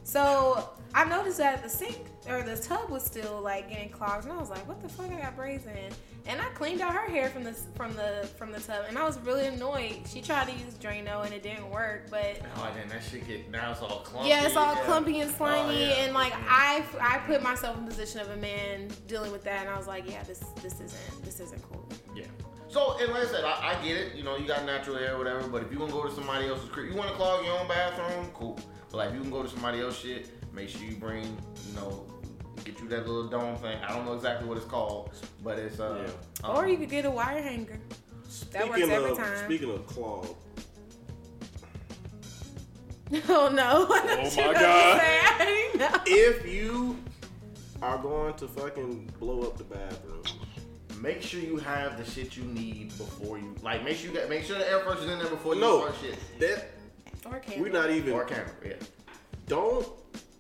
So 0.05 0.71
I 0.95 1.05
noticed 1.05 1.39
that 1.39 1.63
the 1.63 1.69
sink 1.69 2.07
or 2.29 2.43
the 2.43 2.57
tub 2.57 2.89
was 2.91 3.05
still 3.05 3.41
like 3.41 3.69
getting 3.69 3.91
clogged, 3.91 4.25
and 4.25 4.33
I 4.33 4.37
was 4.39 4.51
like, 4.51 4.67
"What 4.67 4.83
the 4.83 4.89
fuck? 4.89 5.11
I 5.11 5.21
got 5.21 5.37
braids 5.37 5.67
in." 5.67 5.93
And 6.25 6.41
I 6.41 6.45
cleaned 6.51 6.81
out 6.81 6.95
her 6.95 7.11
hair 7.11 7.29
from 7.31 7.43
the 7.45 7.53
from 7.53 7.95
the 7.95 8.29
from 8.39 8.53
the 8.53 8.61
tub, 8.61 8.85
and 8.89 8.97
I 8.97 9.05
was 9.05 9.19
really 9.21 9.47
annoyed. 9.47 10.01
She 10.07 10.23
tried 10.23 10.47
to 10.49 10.53
use 10.53 10.75
Drano, 10.75 11.25
and 11.25 11.35
it 11.35 11.43
didn't 11.43 11.69
work. 11.71 12.07
But 12.11 12.41
Oh, 12.57 12.71
then 12.75 12.89
that 12.89 13.03
shit 13.03 13.27
get 13.27 13.51
now 13.51 13.73
it's 13.73 13.81
all 13.83 14.01
clumpy. 14.01 14.29
yeah, 14.31 14.45
it's 14.47 14.57
all 14.57 14.75
yeah. 14.75 14.85
clumpy 14.85 15.21
and 15.21 15.31
oh, 15.31 15.35
slimy, 15.37 15.77
Oh, 15.85 15.89
yeah. 15.89 16.05
and 16.05 16.15
like 16.15 16.33
I 16.35 16.85
I 17.01 17.19
put 17.27 17.43
myself 17.43 17.77
in 17.77 17.85
the 17.85 17.91
position 17.91 18.21
of 18.21 18.31
a 18.31 18.37
man 18.37 18.89
dealing 19.09 19.33
with 19.33 19.45
that, 19.45 19.61
and 19.63 19.69
I 19.69 19.77
was 19.77 19.87
like, 19.87 20.09
"Yeah, 20.11 20.23
this 20.23 20.39
this 20.63 20.75
isn't 20.75 21.25
this 21.25 21.41
isn't 21.41 21.63
cool." 21.71 21.87
Yeah. 22.73 22.79
So, 22.79 22.99
and 22.99 23.13
like 23.13 23.25
I 23.25 23.27
said, 23.27 23.45
I, 23.45 23.75
I 23.79 23.85
get 23.87 23.97
it. 23.97 24.15
You 24.15 24.23
know, 24.25 24.37
you 24.37 24.47
got 24.47 24.65
natural 24.65 24.97
hair, 24.97 25.15
or 25.15 25.19
whatever. 25.19 25.47
But 25.49 25.63
if 25.63 25.71
you 25.71 25.79
gonna 25.79 25.93
go 25.93 26.05
to 26.05 26.15
somebody 26.15 26.49
else's 26.49 26.69
crib, 26.69 26.89
you 26.91 26.97
want 26.97 27.11
to 27.11 27.15
clog 27.17 27.45
your 27.45 27.59
own 27.59 27.69
bathroom, 27.69 28.31
cool. 28.35 28.59
But 28.91 28.97
like, 28.97 29.09
if 29.11 29.15
you 29.15 29.21
can 29.21 29.31
go 29.31 29.43
to 29.43 29.49
somebody 29.49 29.81
else's 29.81 30.01
shit, 30.01 30.53
make 30.55 30.69
sure 30.69 30.83
you 30.83 30.97
bring, 30.97 31.25
you 31.69 31.75
know, 31.77 32.07
get 32.65 32.81
you 32.81 32.89
that 32.89 33.07
little 33.07 33.29
dome 33.29 33.57
thing. 33.57 33.79
I 33.83 33.95
don't 33.95 34.05
know 34.05 34.15
exactly 34.15 34.49
what 34.49 34.57
it's 34.57 34.67
called, 34.67 35.13
but 35.43 35.59
it's 35.59 35.81
uh. 35.81 36.09
um, 36.45 36.57
or 36.57 36.67
you 36.67 36.77
could 36.77 36.91
get 36.91 37.05
a 37.05 37.11
wire 37.11 37.43
hanger. 37.43 37.79
That 38.53 38.65
works 38.67 38.79
Speaking 38.79 38.93
every 38.93 39.11
of 39.11 39.19
time. 39.19 39.45
speaking 39.45 39.71
of 39.71 39.87
clog, 39.87 40.27
Oh 43.29 43.51
no! 43.53 43.87
Oh 43.91 44.37
my 44.37 44.53
God. 44.55 45.01
I 45.03 45.45
didn't 45.45 45.81
know. 45.81 46.01
if 46.07 46.47
you 46.47 46.97
are 47.83 47.99
going 47.99 48.33
to 48.35 48.49
fucking 48.49 49.11
blow 49.19 49.43
up 49.43 49.59
the 49.59 49.65
bathroom, 49.65 50.23
Make 51.03 51.21
sure 51.21 51.41
you 51.41 51.57
have 51.57 51.99
the 51.99 52.09
shit 52.09 52.37
you 52.37 52.45
need 52.45 52.97
before 52.97 53.37
you 53.37 53.57
like. 53.61 53.85
Make 53.85 53.97
sure 53.97 54.13
you 54.13 54.17
got. 54.17 54.29
Make 54.29 54.45
sure 54.45 54.57
the 54.57 54.71
air 54.71 54.79
freshener's 54.81 55.11
in 55.11 55.19
there 55.19 55.29
before 55.29 55.57
you 55.57 55.61
no, 55.61 55.81
start 55.81 55.95
shit. 56.01 56.39
that 56.39 56.69
Or 57.27 57.41
can 57.41 57.61
we're 57.61 57.73
not 57.73 57.91
even. 57.91 58.13
Or 58.13 58.25
camera, 58.25 58.53
yeah. 58.65 58.75
Don't 59.49 59.89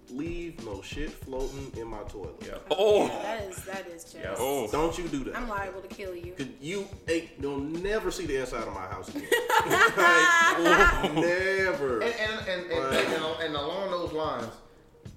leave 0.08 0.64
no 0.64 0.80
shit 0.80 1.10
floating 1.10 1.72
in 1.76 1.88
my 1.88 2.02
toilet. 2.04 2.36
Yeah. 2.46 2.58
Oh, 2.70 3.08
That 3.08 3.42
is 3.42 3.58
oh. 3.58 3.72
that 3.72 3.86
is 3.88 4.04
just. 4.04 4.14
Yeah. 4.14 4.34
Oh. 4.38 4.66
oh. 4.66 4.70
Don't 4.70 4.96
you 4.96 5.08
do 5.08 5.24
that. 5.24 5.36
I'm 5.36 5.48
liable 5.48 5.80
to 5.80 5.88
kill 5.88 6.14
you. 6.14 6.32
Cause 6.34 6.46
you 6.60 6.86
ain't, 7.08 7.30
you'll 7.40 7.58
never 7.58 8.12
see 8.12 8.26
the 8.26 8.36
inside 8.36 8.62
of 8.68 8.72
my 8.74 8.86
house 8.86 9.08
again. 9.08 9.26
Like, 9.66 11.14
never. 11.14 12.00
And 12.02 12.14
and 12.14 12.48
and, 12.48 12.70
and, 12.70 12.84
Right. 12.84 12.94
and, 13.04 13.14
and, 13.24 13.42
and 13.42 13.56
along 13.56 13.90
those 13.90 14.12
lines, 14.12 14.46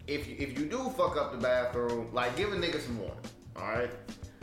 if 0.08 0.28
you, 0.28 0.36
if 0.40 0.58
you 0.58 0.66
do 0.66 0.90
fuck 0.98 1.18
up 1.18 1.32
the 1.34 1.38
bathroom, 1.38 2.10
like 2.14 2.36
give 2.36 2.52
a 2.52 2.56
nigga 2.56 2.80
some 2.82 2.98
warning. 3.00 3.18
All 3.56 3.64
right. 3.68 3.92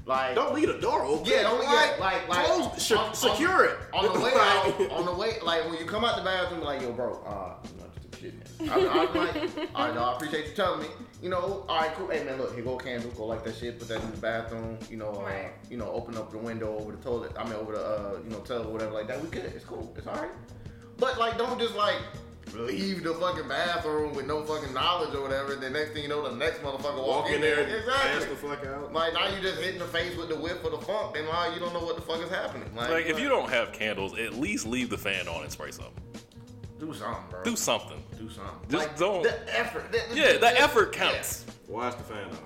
Like 0.04 0.34
Don't 0.34 0.52
leave 0.54 0.66
the 0.66 0.78
door 0.80 1.04
open. 1.04 1.26
Yeah, 1.30 1.42
don't 1.42 1.62
yeah, 1.62 1.94
like 2.00 2.28
like 2.28 2.44
close, 2.46 2.82
se- 2.82 2.94
on- 2.96 3.08
on- 3.10 3.14
secure 3.14 3.64
it. 3.64 3.76
on 3.92 4.12
the 4.12 4.20
way 4.20 4.32
out. 4.36 4.90
On 4.90 5.06
the 5.06 5.14
way, 5.14 5.34
like 5.44 5.64
when 5.70 5.78
you 5.78 5.84
come 5.84 6.04
out 6.04 6.16
the 6.16 6.22
bathroom, 6.24 6.60
like 6.62 6.82
yo, 6.82 6.90
bro, 6.92 7.22
uh, 7.24 7.54
you 7.68 7.80
know, 7.80 7.88
just 8.10 8.20
shit, 8.20 8.34
man. 8.60 8.70
I, 8.70 8.88
I'm 9.06 9.14
like, 9.14 9.34
right, 9.74 9.94
no, 9.94 10.02
I 10.04 10.16
appreciate 10.16 10.48
you 10.48 10.54
telling 10.54 10.80
me. 10.80 10.88
You 11.22 11.28
know, 11.28 11.64
all 11.68 11.78
right, 11.80 11.94
cool. 11.94 12.08
Hey 12.08 12.24
man, 12.24 12.36
look, 12.38 12.52
here 12.56 12.64
go 12.64 12.76
candle, 12.76 13.10
go 13.12 13.26
like 13.26 13.44
that 13.44 13.54
shit, 13.54 13.78
put 13.78 13.86
that 13.88 14.02
in 14.02 14.10
the 14.10 14.16
bathroom. 14.16 14.76
You 14.90 14.96
know, 14.96 15.10
uh, 15.10 15.30
you 15.70 15.76
know, 15.76 15.88
open 15.92 16.16
up 16.16 16.32
the 16.32 16.38
window 16.38 16.76
over 16.76 16.90
the 16.90 16.98
toilet. 16.98 17.30
I 17.38 17.44
mean, 17.44 17.52
over 17.52 17.72
the 17.74 17.84
uh, 17.84 18.18
you 18.24 18.30
know, 18.30 18.40
tub 18.40 18.66
or 18.66 18.70
whatever 18.72 18.90
like 18.92 19.06
that. 19.06 19.22
We 19.22 19.28
good. 19.28 19.44
It's 19.54 19.64
cool. 19.64 19.94
It's 19.96 20.08
all 20.08 20.16
right. 20.16 20.30
But 20.98 21.18
like, 21.18 21.38
don't 21.38 21.60
just 21.60 21.76
like 21.76 21.98
leave 22.54 23.02
the 23.02 23.14
fucking 23.14 23.48
bathroom 23.48 24.14
with 24.14 24.26
no 24.26 24.42
fucking 24.44 24.72
knowledge 24.74 25.14
or 25.14 25.22
whatever. 25.22 25.52
And 25.54 25.62
the 25.62 25.70
next 25.70 25.92
thing 25.92 26.02
you 26.02 26.08
know, 26.08 26.28
the 26.28 26.36
next 26.36 26.62
motherfucker 26.62 26.96
walk, 26.96 27.24
Walk 27.24 27.30
in 27.30 27.40
there, 27.40 27.60
Exactly. 27.60 27.92
pass 27.92 28.24
the 28.26 28.36
fuck 28.36 28.64
out. 28.66 28.92
Like 28.92 29.14
now 29.14 29.28
you 29.28 29.40
just 29.40 29.60
hitting 29.60 29.78
the 29.78 29.86
face 29.86 30.16
with 30.16 30.28
the 30.28 30.36
whip 30.36 30.62
for 30.62 30.70
the 30.70 30.78
funk, 30.78 31.14
then 31.14 31.24
now 31.26 31.52
you 31.52 31.60
don't 31.60 31.72
know 31.72 31.80
what 31.84 31.96
the 31.96 32.02
fuck 32.02 32.20
is 32.22 32.28
happening. 32.30 32.68
Like, 32.74 32.90
Like 32.90 33.06
if 33.06 33.18
you 33.18 33.28
don't 33.28 33.48
have 33.50 33.72
candles, 33.72 34.18
at 34.18 34.34
least 34.34 34.66
leave 34.66 34.90
the 34.90 34.98
fan 34.98 35.28
on 35.28 35.42
and 35.42 35.50
spray 35.52 35.70
something. 35.70 35.94
do 36.78 36.92
something, 36.92 37.22
bro. 37.30 37.42
Do 37.44 37.54
something. 37.56 38.02
Do 38.18 38.28
something. 38.28 38.68
Just 38.68 38.88
like, 38.88 38.98
don't- 38.98 39.22
The 39.22 39.58
effort. 39.58 39.92
the- 39.92 40.02
the- 40.10 40.16
Yeah, 40.20 40.32
the- 40.32 40.38
the 40.40 40.60
effort 40.60 40.92
counts. 40.92 41.44
Watch 41.68 41.96
the 41.96 42.02
fan 42.02 42.24
on? 42.24 42.38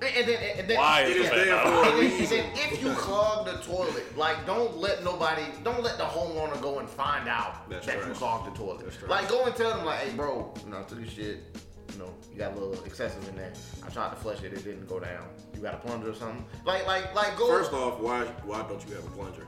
Yeah. 0.00 0.08
And 0.16 0.28
then, 0.28 0.58
and 0.58 0.68
then, 0.68 0.78
Why 0.78 1.00
It 1.02 1.16
is 1.16 1.24
is 1.24 1.30
the 1.30 1.36
there 1.36 1.58
for 1.58 1.68
a 1.68 1.82
And 1.82 1.86
and 1.86 2.20
reason. 2.20 2.44
if 2.54 2.82
you 2.82 2.92
clog 2.94 3.46
the 3.46 3.52
toilet, 3.62 4.16
like 4.16 4.46
don't 4.46 4.78
let 4.78 5.04
nobody, 5.04 5.42
don't 5.62 5.82
let 5.82 5.98
the 5.98 6.04
homeowner 6.04 6.60
go 6.62 6.78
and 6.78 6.88
find 6.88 7.28
out 7.28 7.68
That's 7.68 7.86
that 7.86 8.06
you 8.06 8.12
clogged 8.14 8.52
the 8.52 8.58
toilet. 8.58 8.84
That's 8.84 8.96
trash. 8.96 9.10
Like 9.10 9.28
go 9.28 9.44
and 9.44 9.54
tell 9.54 9.70
them 9.76 9.84
like, 9.84 9.98
hey 10.00 10.16
bro, 10.16 10.52
you 10.64 10.70
know, 10.70 10.82
to 10.84 10.94
this 10.94 11.12
shit, 11.12 11.38
you 11.92 11.98
know, 11.98 12.14
you 12.32 12.38
got 12.38 12.52
a 12.52 12.58
little 12.58 12.82
excessive 12.84 13.28
in 13.28 13.36
there. 13.36 13.52
I 13.84 13.90
tried 13.90 14.10
to 14.10 14.16
flush 14.16 14.42
it, 14.42 14.52
it 14.52 14.64
didn't 14.64 14.88
go 14.88 15.00
down. 15.00 15.26
You 15.54 15.60
got 15.60 15.74
a 15.74 15.78
plunger 15.78 16.10
or 16.10 16.14
something? 16.14 16.44
Like, 16.64 16.86
like, 16.86 17.14
like 17.14 17.36
go. 17.36 17.48
First 17.48 17.72
off, 17.72 18.00
why 18.00 18.24
why 18.44 18.62
don't 18.62 18.82
you 18.88 18.94
have 18.94 19.04
a 19.04 19.10
plunger? 19.10 19.46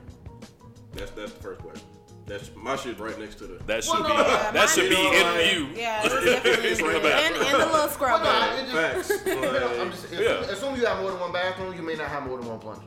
That's 0.93 1.11
that's 1.11 1.31
the 1.33 1.41
first 1.41 1.61
question. 1.61 1.87
That's 2.33 2.49
my 2.55 2.75
shit 2.75 2.99
right 2.99 3.17
next 3.19 3.35
to 3.35 3.43
the. 3.45 3.63
That 3.65 3.83
should 3.83 3.93
Well, 3.93 4.03
be 4.05 4.09
yeah, 4.09 4.51
that 4.53 4.69
should 4.69 4.89
be 4.89 4.95
in 4.95 5.37
view. 5.37 5.67
Yeah, 5.79 6.01
it's 6.03 6.25
definitely 6.25 6.69
It's 6.71 6.81
right 6.81 6.95
and, 6.95 7.03
back. 7.03 7.25
and 7.31 7.35
the 7.35 7.39
little 7.67 7.99
Well, 7.99 8.23
no, 8.23 8.57
it 8.57 8.71
just- 8.71 9.11
Facts. 9.11 9.25
You 9.27 9.35
know, 9.41 9.49
I'm 9.69 9.77
Like, 9.77 9.91
just, 9.91 10.05
as, 10.05 10.11
Yeah. 10.13 10.41
soon, 10.41 10.49
as 10.49 10.59
soon 10.59 10.73
as 10.73 10.79
you 10.79 10.85
have 10.87 10.99
more 11.01 11.11
than 11.11 11.19
one 11.19 11.31
bathroom, 11.31 11.75
you 11.75 11.83
may 11.83 11.93
not 11.93 12.07
have 12.09 12.23
more 12.25 12.39
than 12.39 12.47
one 12.47 12.57
plunger. 12.57 12.81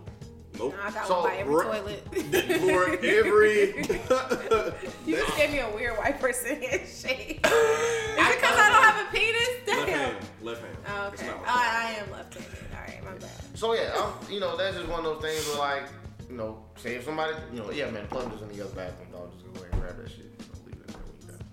nope. 0.59 0.75
I 0.83 0.91
got 0.91 1.07
So, 1.07 1.21
one 1.21 1.31
by 1.31 1.37
every 1.37 1.55
right- 1.55 1.85
toilet. 1.85 2.03
For 2.11 3.07
every. 3.07 3.77
you 5.07 5.17
just 5.17 5.37
gave 5.37 5.51
me 5.53 5.61
a 5.61 5.71
weird 5.77 5.97
white 5.97 6.19
person 6.21 6.61
handshake. 6.61 7.39
Is 7.47 7.53
it 7.53 8.41
because 8.41 8.59
I 8.59 8.69
don't 8.73 8.83
have 8.83 9.07
a 9.07 9.17
penis? 9.17 9.49
left 9.69 9.89
hand. 9.89 10.17
Left 10.43 10.61
hand. 10.63 10.77
Oh, 10.89 11.07
okay. 11.15 11.27
not 11.29 11.37
Oh. 11.39 11.43
I 11.47 11.97
am 12.01 12.11
left-handed. 12.11 12.53
All 12.75 12.81
right, 12.81 13.05
my 13.05 13.13
bad. 13.13 13.31
So 13.55 13.75
yeah, 13.75 13.93
I'm, 13.95 14.13
you 14.33 14.41
know, 14.41 14.57
that's 14.57 14.77
just 14.77 14.89
one 14.89 14.99
of 14.99 15.05
those 15.05 15.23
things 15.23 15.47
where 15.51 15.59
like, 15.59 15.85
you 16.29 16.37
know, 16.37 16.65
say 16.77 16.95
if 16.97 17.05
somebody, 17.05 17.35
you 17.53 17.61
know, 17.61 17.71
yeah, 17.71 17.91
man, 17.91 18.03
the 18.03 18.09
plunger's 18.09 18.43
in 18.43 18.49
the 18.49 18.65
other 18.65 18.75
bathroom, 18.75 19.09
dog, 19.13 19.33
just 19.33 19.45
go 19.55 19.61
ahead 19.61 19.73
and 19.73 19.83
grab 19.83 19.97
that 19.97 20.11
shit. 20.11 20.19
You 20.19 20.47
know, 20.47 20.59
leave 20.67 20.77
it 20.77 20.87
in 20.87 20.93
there 20.93 21.03
when 21.03 21.17
you 21.21 21.29
done. 21.29 21.45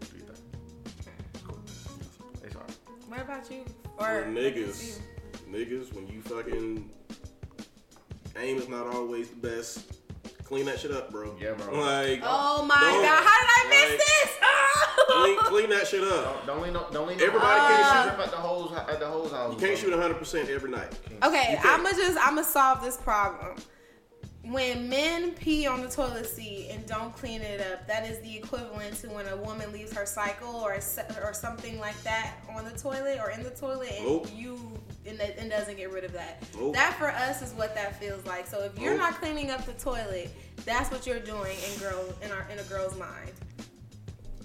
Do 0.00 0.16
your 0.16 0.26
thing. 0.34 1.14
It's 1.34 1.42
cool. 1.42 1.58
It's 2.44 2.54
alright. 2.54 2.78
What 3.08 3.20
about 3.20 3.50
you? 3.50 3.64
For 3.98 4.20
Or 4.20 4.24
niggas, 4.24 4.98
niggas, 5.50 5.92
when 5.94 6.06
you 6.08 6.22
fucking 6.22 6.90
aim 8.38 8.58
is 8.58 8.68
not 8.68 8.86
always 8.86 9.30
the 9.30 9.36
best. 9.36 9.92
Clean 10.44 10.64
that 10.66 10.78
shit 10.78 10.92
up, 10.92 11.10
bro. 11.10 11.34
Yeah, 11.40 11.54
bro. 11.54 11.74
Like, 11.80 12.20
Oh 12.22 12.64
my 12.64 12.76
God! 12.76 13.24
How 13.24 13.40
did 13.40 13.50
I 13.50 13.66
miss 13.68 13.90
like, 13.90 13.98
this? 13.98 14.36
Clean, 15.16 15.38
clean 15.38 15.70
that 15.70 15.88
shit 15.88 16.04
up. 16.04 16.46
Don't, 16.46 16.62
don't 16.62 16.62
leave 16.62 16.92
don't 16.92 17.08
leave 17.08 17.20
Everybody 17.20 17.60
no, 17.60 17.66
can't 17.68 18.14
shoot 18.14 18.24
at 18.24 18.30
the 18.30 18.36
hose 18.36 18.72
at 18.72 19.00
the 19.00 19.06
hose 19.06 19.32
house. 19.32 19.52
You 19.54 19.66
can't 19.66 19.78
shoot 19.78 19.92
100% 19.92 20.48
every 20.48 20.70
night. 20.70 20.92
Okay, 21.24 21.58
I'ma 21.64 21.90
just 21.90 22.18
I'ma 22.18 22.42
solve 22.42 22.82
this 22.82 22.96
problem. 22.96 23.56
When 24.50 24.88
men 24.88 25.32
pee 25.32 25.66
on 25.66 25.82
the 25.82 25.88
toilet 25.88 26.26
seat 26.26 26.68
and 26.70 26.86
don't 26.86 27.12
clean 27.16 27.40
it 27.42 27.60
up, 27.72 27.86
that 27.88 28.08
is 28.08 28.20
the 28.20 28.36
equivalent 28.36 28.94
to 29.00 29.08
when 29.08 29.26
a 29.26 29.36
woman 29.36 29.72
leaves 29.72 29.92
her 29.94 30.06
cycle 30.06 30.54
or 30.54 30.74
or 31.22 31.32
something 31.34 31.80
like 31.80 32.00
that 32.04 32.34
on 32.54 32.64
the 32.64 32.70
toilet 32.78 33.18
or 33.22 33.30
in 33.30 33.42
the 33.42 33.50
toilet, 33.50 33.92
and 33.96 34.06
Nope. 34.06 34.28
you 34.34 34.58
and, 35.04 35.20
and 35.20 35.50
doesn't 35.50 35.76
get 35.76 35.90
rid 35.92 36.04
of 36.04 36.12
that. 36.12 36.42
Nope. 36.56 36.74
That 36.74 36.94
for 36.94 37.08
us 37.08 37.42
is 37.42 37.52
what 37.54 37.74
that 37.74 37.98
feels 37.98 38.24
like. 38.24 38.46
So 38.46 38.60
if 38.62 38.78
you're 38.78 38.92
Nope. 38.92 39.00
not 39.00 39.14
cleaning 39.20 39.50
up 39.50 39.64
the 39.66 39.72
toilet, 39.72 40.30
that's 40.64 40.90
what 40.92 41.06
you're 41.06 41.18
doing 41.20 41.56
in 41.72 41.78
girl 41.80 42.04
in 42.22 42.30
our 42.30 42.46
in 42.50 42.58
a 42.58 42.64
girl's 42.64 42.96
mind. 42.98 43.32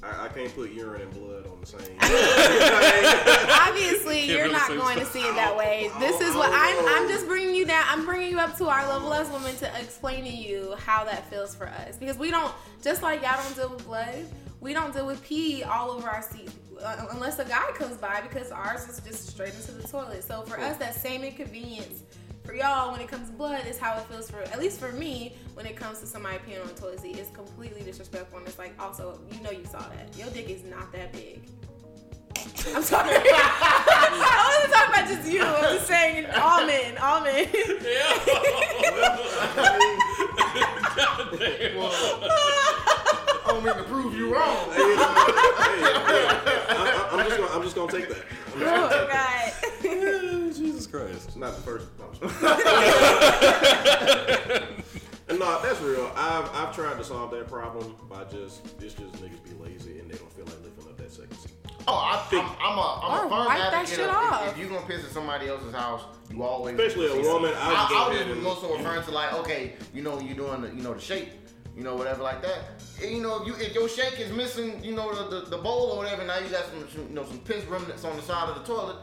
I, 0.04 0.26
I 0.26 0.28
can't 0.30 0.54
put 0.56 0.72
urine 0.72 1.02
and 1.02 1.14
blood 1.14 1.45
on 1.47 1.60
the 1.60 1.68
same. 1.68 1.95
Obviously, 3.68 4.26
Can't 4.26 4.30
you're 4.30 4.52
not 4.52 4.68
say 4.68 4.78
going 4.78 4.99
to 4.99 5.06
see 5.06 5.22
it 5.22 5.36
that 5.36 5.56
way. 5.56 5.91
This 5.99 6.20
is 6.22 6.36
what 6.36 6.49
I'm. 6.52 6.86
I'm 6.88 7.08
just 7.08 7.28
bringing 7.28 7.54
you 7.54 7.66
down. 7.66 7.86
I'm 7.88 8.06
bringing 8.06 8.32
you 8.32 8.39
up 8.39 8.58
to 8.58 8.68
our 8.68 8.88
level 8.88 9.14
as 9.14 9.30
women 9.30 9.56
to 9.58 9.80
explain 9.80 10.24
to 10.24 10.30
you 10.30 10.76
how 10.78 11.04
that 11.06 11.30
feels 11.30 11.54
for 11.54 11.68
us 11.68 11.97
because 11.97 12.18
we 12.18 12.32
don't. 12.32 12.54
Just 12.82 13.04
like 13.04 13.22
y'all 13.22 13.41
don't 13.43 13.56
deal 13.56 13.70
with 13.70 13.86
blood, 13.86 14.26
we 14.60 14.74
don't 14.74 14.93
deal 14.93 15.06
with 15.06 15.24
pee 15.24 15.64
all 15.64 15.91
over 15.91 16.10
our 16.10 16.24
seat 16.24 16.49
uh, 16.84 17.06
unless 17.12 17.39
a 17.39 17.45
guy 17.45 17.72
comes 17.76 17.97
by 17.97 18.22
because 18.22 18.52
ours 18.52 18.88
is 18.88 18.99
just 19.02 19.28
straight 19.28 19.54
into 19.54 19.72
the 19.72 19.88
toilet. 19.88 20.24
So 20.24 20.41
for 20.43 20.60
us, 20.60 20.78
that 20.78 20.95
same 20.95 21.24
inconvenience. 21.24 22.04
For 22.43 22.55
y'all, 22.55 22.91
when 22.91 23.01
it 23.01 23.07
comes 23.07 23.27
to 23.29 23.33
blood, 23.33 23.67
is 23.67 23.77
how 23.77 23.95
it 23.97 24.03
feels 24.05 24.29
for 24.29 24.41
at 24.41 24.59
least 24.59 24.79
for 24.79 24.91
me 24.93 25.35
when 25.53 25.65
it 25.65 25.75
comes 25.75 25.99
to 25.99 26.07
somebody 26.07 26.37
peeing 26.39 26.61
on 26.61 26.67
the 26.67 26.73
toilet 26.73 26.99
seat. 26.99 27.17
It's 27.17 27.29
completely 27.29 27.83
disrespectful, 27.83 28.39
and 28.39 28.47
it's 28.47 28.57
like 28.57 28.73
also 28.81 29.19
you 29.31 29.41
know 29.41 29.51
you 29.51 29.65
saw 29.65 29.79
that 29.79 30.17
your 30.17 30.29
dick 30.29 30.49
is 30.49 30.63
not 30.63 30.91
that 30.91 31.13
big. 31.13 31.41
I'm 32.73 32.81
sorry. 32.81 33.09
I 33.15 34.55
wasn't 34.55 34.73
talking 34.73 34.93
about 34.93 35.07
just 35.07 35.31
you. 35.31 35.43
I'm 35.43 35.75
just 35.75 35.87
saying 35.87 36.25
all 36.35 36.65
men, 36.65 36.97
all 36.97 37.21
men. 37.21 37.47
I 43.43 43.53
don't 43.53 43.63
mean 43.63 43.75
to 43.75 43.83
prove 43.83 44.15
you 44.15 44.33
wrong. 44.33 44.71
Hey, 44.71 44.81
hey, 44.81 44.95
hey, 44.95 46.25
I, 46.71 47.09
am 47.13 47.25
just 47.27 47.37
gonna, 47.37 47.53
I'm 47.53 47.63
just 47.63 47.75
gonna 47.75 47.91
take 47.91 48.09
that. 48.09 48.23
I'm 48.55 48.61
oh 48.63 49.07
God. 49.07 49.80
Christ. 50.91 51.27
It's 51.29 51.35
not 51.37 51.55
the 51.55 51.61
first. 51.61 51.87
No, 51.97 52.05
And 55.29 55.39
no, 55.39 55.61
that's 55.61 55.79
real. 55.81 56.11
I've 56.15 56.49
I've 56.53 56.75
tried 56.75 56.97
to 56.97 57.03
solve 57.03 57.31
that 57.31 57.47
problem 57.47 57.95
by 58.09 58.23
just 58.25 58.65
it's 58.81 58.93
just 58.93 59.13
niggas 59.13 59.43
be 59.43 59.51
lazy 59.63 59.99
and 59.99 60.09
they 60.11 60.17
don't 60.17 60.31
feel 60.33 60.45
like 60.45 60.61
lifting 60.63 60.85
up 60.89 60.97
that 60.97 61.11
second 61.11 61.37
seat. 61.37 61.51
Oh, 61.87 61.93
I, 61.95 62.23
I'm, 62.31 62.45
I'm 62.61 62.77
a, 62.77 63.01
I'm 63.03 63.11
Or 63.11 63.25
a 63.25 63.29
firm 63.29 63.45
wipe 63.47 63.57
that 63.57 63.73
advocate 63.73 63.89
shit 63.97 64.07
of 64.09 64.15
off. 64.15 64.45
if, 64.47 64.51
if 64.53 64.57
you're 64.59 64.69
gonna 64.69 64.85
piss 64.85 65.03
at 65.03 65.11
somebody 65.11 65.47
else's 65.47 65.73
house, 65.73 66.03
you 66.29 66.43
always 66.43 66.75
Especially 66.77 67.07
a 67.07 67.23
woman, 67.23 67.51
I 67.57 67.67
would 67.69 67.77
I, 67.77 67.89
go 67.89 67.95
I 67.97 68.07
would 68.07 68.15
ahead 68.17 68.27
just 68.27 68.47
and- 68.47 68.57
so 68.59 68.77
referring 68.77 69.03
to 69.03 69.11
like, 69.11 69.33
okay, 69.33 69.73
you 69.93 70.01
know, 70.03 70.19
you're 70.19 70.35
doing 70.35 70.61
the, 70.61 70.67
you 70.67 70.83
know, 70.83 70.93
the 70.93 70.99
shake, 71.01 71.29
you 71.75 71.83
know, 71.83 71.95
whatever 71.95 72.21
like 72.21 72.41
that. 72.43 72.83
And, 73.01 73.11
you 73.15 73.21
know, 73.23 73.41
if 73.41 73.47
you 73.47 73.55
if 73.55 73.73
your 73.73 73.89
shake 73.89 74.19
is 74.19 74.31
missing, 74.31 74.83
you 74.83 74.93
know, 74.93 75.11
the, 75.15 75.39
the, 75.41 75.49
the 75.51 75.57
bowl 75.57 75.91
or 75.93 75.97
whatever, 75.97 76.23
now 76.25 76.37
you 76.37 76.49
got 76.49 76.65
some, 76.65 76.87
some 76.89 77.07
you 77.07 77.15
know 77.15 77.25
some 77.25 77.39
piss 77.39 77.63
remnants 77.65 78.03
on 78.05 78.15
the 78.15 78.21
side 78.21 78.49
of 78.49 78.55
the 78.55 78.63
toilet. 78.73 78.97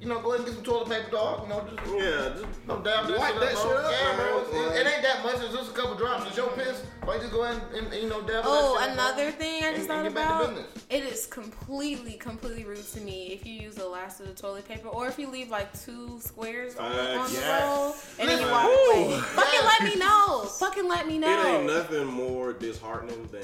You 0.00 0.08
know, 0.08 0.18
go 0.20 0.32
ahead 0.32 0.46
and 0.46 0.46
get 0.46 0.54
some 0.54 0.64
toilet 0.64 0.88
paper, 0.88 1.10
dog. 1.10 1.42
You 1.42 1.48
know, 1.50 1.60
just 1.68 1.92
Yeah, 1.94 2.30
just 2.32 2.66
no 2.66 2.76
dab 2.80 3.06
that 3.06 3.18
wipe 3.18 3.32
shit 3.32 3.40
that 3.40 3.52
up, 3.52 3.58
shit 3.58 3.68
bro. 3.68 3.76
up, 3.76 3.92
Yeah, 3.92 4.16
bro. 4.16 4.44
bro. 4.50 4.60
It, 4.72 4.76
it 4.80 4.86
ain't 4.94 5.02
that 5.02 5.22
much. 5.22 5.34
It's 5.44 5.54
just 5.54 5.70
a 5.72 5.74
couple 5.74 5.94
drops. 5.96 6.26
It's 6.26 6.36
your 6.38 6.48
piss. 6.52 6.82
Why 7.04 7.14
you 7.16 7.20
just 7.20 7.32
go 7.32 7.42
ahead 7.44 7.60
and, 7.74 7.92
and, 7.92 8.02
you 8.02 8.08
know 8.08 8.22
dab 8.22 8.44
Oh, 8.46 8.76
that 8.78 8.88
shit 8.88 8.98
up, 8.98 9.14
another 9.14 9.30
thing 9.32 9.62
I 9.64 9.68
just 9.74 9.78
And- 9.80 9.88
thought 9.88 10.06
and 10.06 10.14
get 10.14 10.14
back 10.14 10.38
to 10.40 10.44
about. 10.52 10.64
It 10.88 11.04
is 11.04 11.26
completely, 11.26 12.14
completely 12.14 12.64
rude 12.64 12.82
to 12.94 13.00
me 13.02 13.26
if 13.28 13.44
you 13.44 13.52
use 13.60 13.74
the 13.74 13.86
last 13.88 14.20
of 14.20 14.26
the 14.28 14.32
toilet 14.34 14.66
paper, 14.66 14.88
or 14.88 15.06
if 15.06 15.18
you 15.18 15.28
leave 15.28 15.50
like 15.50 15.70
two 15.84 16.18
squares 16.22 16.76
uh, 16.78 16.82
on, 16.82 16.92
the- 16.96 17.16
on 17.16 17.32
the 17.32 17.40
roll, 17.66 17.94
and 18.18 18.28
then 18.28 18.38
you 18.40 18.46
Listen. 18.46 18.50
walk 18.50 18.64
Woo. 18.64 18.90
away. 19.02 19.20
Fucking 19.20 19.60
let 19.64 19.82
me 19.82 19.96
know. 19.96 20.44
Fucking 20.58 20.88
let 20.88 21.06
me 21.06 21.18
know. 21.18 21.28
It 21.42 21.46
ain't 21.58 21.66
nothing 21.66 22.06
more 22.06 22.54
disheartening 22.54 23.28
than 23.30 23.42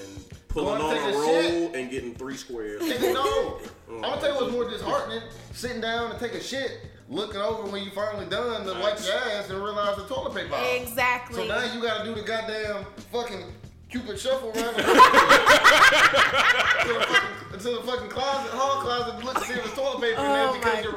pulling 0.57 0.79
Going 0.79 0.99
on 0.99 1.13
a 1.13 1.17
roll 1.19 1.43
shit. 1.43 1.75
and 1.75 1.91
getting 1.91 2.15
three 2.15 2.37
squares. 2.37 2.81
Nigga, 2.83 3.13
no. 3.13 3.59
I'm 3.97 4.01
gonna 4.01 4.21
tell 4.21 4.35
you 4.35 4.41
what's 4.41 4.53
more 4.53 4.65
disheartening: 4.69 5.21
sitting 5.53 5.81
down 5.83 6.11
and 6.11 6.19
take 6.19 6.33
a 6.33 6.41
shit, 6.43 6.81
looking 7.11 7.41
over 7.41 7.69
when 7.71 7.85
you 7.85 7.91
finally 7.91 8.27
done 8.27 8.65
to 8.65 8.73
wipe 8.81 8.99
your 9.05 9.15
ass 9.15 9.51
and 9.51 9.63
realize 9.63 9.97
the 9.97 10.05
toilet 10.07 10.35
paper. 10.35 10.55
out. 10.55 10.65
Exactly. 10.81 11.37
So 11.37 11.47
now 11.47 11.63
you 11.75 11.83
gotta 11.83 12.05
do 12.05 12.15
the 12.15 12.23
goddamn 12.27 12.87
fucking 13.13 13.45
Cupid 13.89 14.19
shuffle 14.19 14.49
around 14.49 14.75
the, 14.75 14.83
to 14.83 16.89
the 16.89 16.95
fucking, 17.07 17.59
to 17.61 17.71
the 17.71 17.83
fucking 17.87 18.09
closet, 18.09 18.51
hall 18.51 18.83
closet, 18.83 19.17
to 19.21 19.25
look 19.25 19.39
to 19.39 19.45
see 19.45 19.53
if 19.53 19.63
there's 19.63 19.75
toilet 19.75 20.01
paper 20.01 20.19
in 20.21 20.27
there 20.27 20.49
Oh 20.49 20.53
because 20.55 20.75
my 20.75 20.81
your 20.83 20.93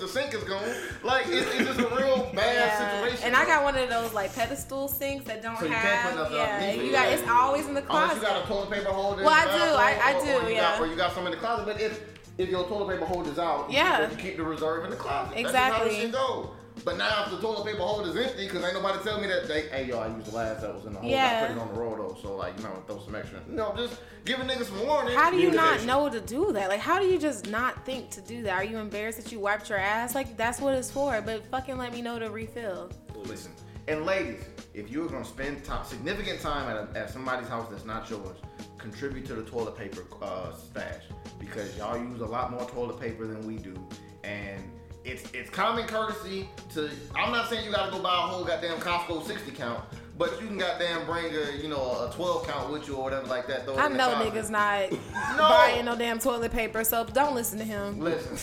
reserve 0.00 0.10
God. 0.10 0.30
stash 0.30 0.32
in- 0.32 0.32
underneath 0.32 0.32
the 0.32 0.32
sink 0.32 0.34
is 0.34 0.44
gone. 0.44 1.02
Like 1.02 1.26
it, 1.28 1.46
it's 1.60 1.68
just 1.68 1.80
a 1.80 1.94
real 1.96 2.30
bad 2.34 2.54
Yeah. 2.54 3.00
situation. 3.00 3.26
And 3.26 3.36
I 3.36 3.44
got 3.44 3.64
one 3.64 3.76
of 3.76 3.88
those 3.88 4.12
like 4.12 4.34
pedestal 4.34 4.88
sinks 4.88 5.24
that 5.26 5.42
don't 5.42 5.58
So 5.58 5.66
you 5.66 5.72
have. 5.72 5.82
can't 5.82 6.08
put 6.10 6.22
nothing 6.22 6.36
yeah, 6.36 6.72
you 6.72 6.92
got 6.92 7.08
it's 7.08 7.28
always 7.28 7.66
in 7.66 7.74
the 7.74 7.80
Unless 7.82 7.88
closet. 7.88 8.16
you 8.16 8.22
got 8.22 8.44
a 8.44 8.46
toilet 8.48 8.70
paper 8.70 8.90
holder. 8.92 9.24
Well, 9.24 9.32
I 9.32 9.44
do. 9.44 9.50
I- 9.74 10.00
I 10.02 10.12
or- 10.18 10.24
do, 10.24 10.30
Or 10.46 10.48
you, 10.50 10.56
yeah. 10.56 10.60
got, 10.72 10.80
or 10.80 10.86
you 10.86 10.96
got 10.96 11.12
some 11.14 11.26
in 11.26 11.32
the 11.32 11.38
closet. 11.38 11.66
But 11.66 11.80
if 11.80 12.00
if 12.38 12.50
your 12.50 12.64
toilet 12.68 12.94
paper 12.94 13.06
holder 13.06 13.30
is 13.30 13.38
out, 13.38 13.70
Yeah. 13.70 14.06
keep, 14.08 14.18
you 14.18 14.22
keep 14.24 14.36
the 14.36 14.42
reserve 14.42 14.84
in 14.84 14.90
the 14.90 14.96
closet. 14.96 15.38
Exactly. 15.38 15.52
That's 15.52 15.76
how 15.78 15.84
this 15.84 15.96
shit 15.96 16.12
go. 16.12 16.50
But 16.84 16.98
now 16.98 17.24
if 17.24 17.30
the 17.30 17.38
toilet 17.38 17.64
paper 17.64 17.80
holder 17.80 18.10
is 18.10 18.16
empty, 18.16 18.46
because 18.46 18.64
ain't 18.64 18.74
nobody 18.74 19.02
tell 19.02 19.20
me 19.20 19.26
that 19.28 19.48
they, 19.48 19.62
hey 19.68 19.86
yo, 19.86 19.98
I 19.98 20.08
used 20.08 20.30
the 20.30 20.36
last 20.36 20.60
that 20.60 20.74
was 20.74 20.84
in 20.84 20.92
the 20.92 21.00
holder. 21.00 21.16
I 21.16 21.46
put 21.46 21.56
it 21.56 21.58
on 21.58 21.74
the 21.74 21.80
roll 21.80 21.96
though, 21.96 22.16
so 22.20 22.36
like 22.36 22.56
you 22.58 22.64
know, 22.64 22.82
throw 22.86 23.00
some 23.00 23.14
extra. 23.14 23.40
You 23.48 23.56
know, 23.56 23.74
just 23.76 24.00
give 24.24 24.38
a 24.40 24.44
nigga 24.44 24.64
some 24.64 24.86
warning. 24.86 25.14
How 25.14 25.30
do 25.30 25.38
you 25.38 25.50
not 25.50 25.84
know 25.84 26.08
to 26.08 26.20
do 26.20 26.52
that? 26.52 26.68
Like, 26.68 26.80
how 26.80 26.98
do 27.00 27.06
you 27.06 27.18
just 27.18 27.48
not 27.50 27.84
think 27.84 28.10
to 28.10 28.20
do 28.20 28.42
that? 28.42 28.52
Are 28.52 28.64
you 28.64 28.78
embarrassed 28.78 29.22
that 29.22 29.32
you 29.32 29.40
wiped 29.40 29.68
your 29.68 29.78
ass? 29.78 30.14
Like, 30.14 30.36
that's 30.36 30.60
what 30.60 30.74
it's 30.74 30.90
for. 30.90 31.20
But 31.22 31.46
fucking 31.46 31.78
let 31.78 31.92
me 31.92 32.02
know 32.02 32.18
to 32.18 32.30
refill. 32.30 32.90
Listen, 33.24 33.52
and 33.88 34.04
ladies, 34.04 34.44
if 34.74 34.90
you're 34.90 35.08
gonna 35.08 35.24
spend 35.24 35.64
time, 35.64 35.84
significant 35.84 36.40
time 36.40 36.68
at, 36.68 36.76
a, 36.76 36.98
at 36.98 37.10
somebody's 37.10 37.48
house 37.48 37.68
that's 37.70 37.84
not 37.84 38.08
yours, 38.10 38.36
contribute 38.78 39.24
to 39.26 39.34
the 39.34 39.42
toilet 39.42 39.76
paper 39.76 40.04
uh, 40.22 40.52
stash 40.52 41.04
because 41.38 41.76
y'all 41.76 41.98
use 41.98 42.20
a 42.20 42.26
lot 42.26 42.50
more 42.50 42.68
toilet 42.68 43.00
paper 43.00 43.26
than 43.26 43.46
we 43.46 43.56
do, 43.56 43.74
and 44.22 44.62
it's 45.06 45.30
it's 45.32 45.48
common 45.50 45.86
courtesy 45.86 46.48
to. 46.74 46.90
I'm 47.14 47.32
not 47.32 47.48
saying 47.48 47.64
you 47.64 47.70
gotta 47.72 47.90
go 47.92 48.02
buy 48.02 48.14
a 48.14 48.18
whole 48.22 48.44
goddamn 48.44 48.78
Costco 48.78 49.24
60 49.26 49.52
count, 49.52 49.82
but 50.18 50.32
you 50.40 50.48
can 50.48 50.58
goddamn 50.58 51.06
bring 51.06 51.26
a 51.34 51.56
you 51.62 51.68
know 51.68 52.08
a 52.08 52.12
12 52.14 52.46
count 52.48 52.72
with 52.72 52.88
you 52.88 52.96
or 52.96 53.04
whatever 53.04 53.26
like 53.28 53.46
that. 53.46 53.64
Throw 53.64 53.74
it 53.74 53.78
I 53.80 53.88
know 53.88 54.14
niggas 54.16 54.50
not 54.50 54.90
No. 55.36 55.48
buying 55.48 55.84
no 55.84 55.96
damn 55.96 56.18
toilet 56.18 56.52
paper, 56.52 56.82
so 56.84 57.04
don't 57.04 57.34
listen 57.34 57.58
to 57.58 57.64
him. 57.64 58.00
Listen, 58.00 58.36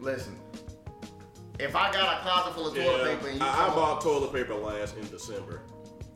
listen. 0.00 0.36
If 1.58 1.74
I 1.76 1.90
got 1.92 2.18
a 2.18 2.22
closet 2.22 2.54
full 2.54 2.68
of 2.68 2.74
toilet 2.74 2.98
Yeah, 3.06 3.14
paper 3.14 3.28
and 3.28 3.40
you 3.40 3.46
I, 3.46 3.66
I 3.66 3.74
bought 3.74 4.00
toilet 4.02 4.32
paper 4.32 4.54
last 4.54 4.96
in 4.96 5.08
December. 5.08 5.62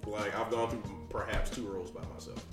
Like 0.07 0.35
I've 0.39 0.51
gone 0.51 0.71
through 0.71 0.83
perhaps 1.11 1.51
two 1.51 1.67
rolls 1.69 1.91
by 1.91 2.03
myself. 2.13 2.45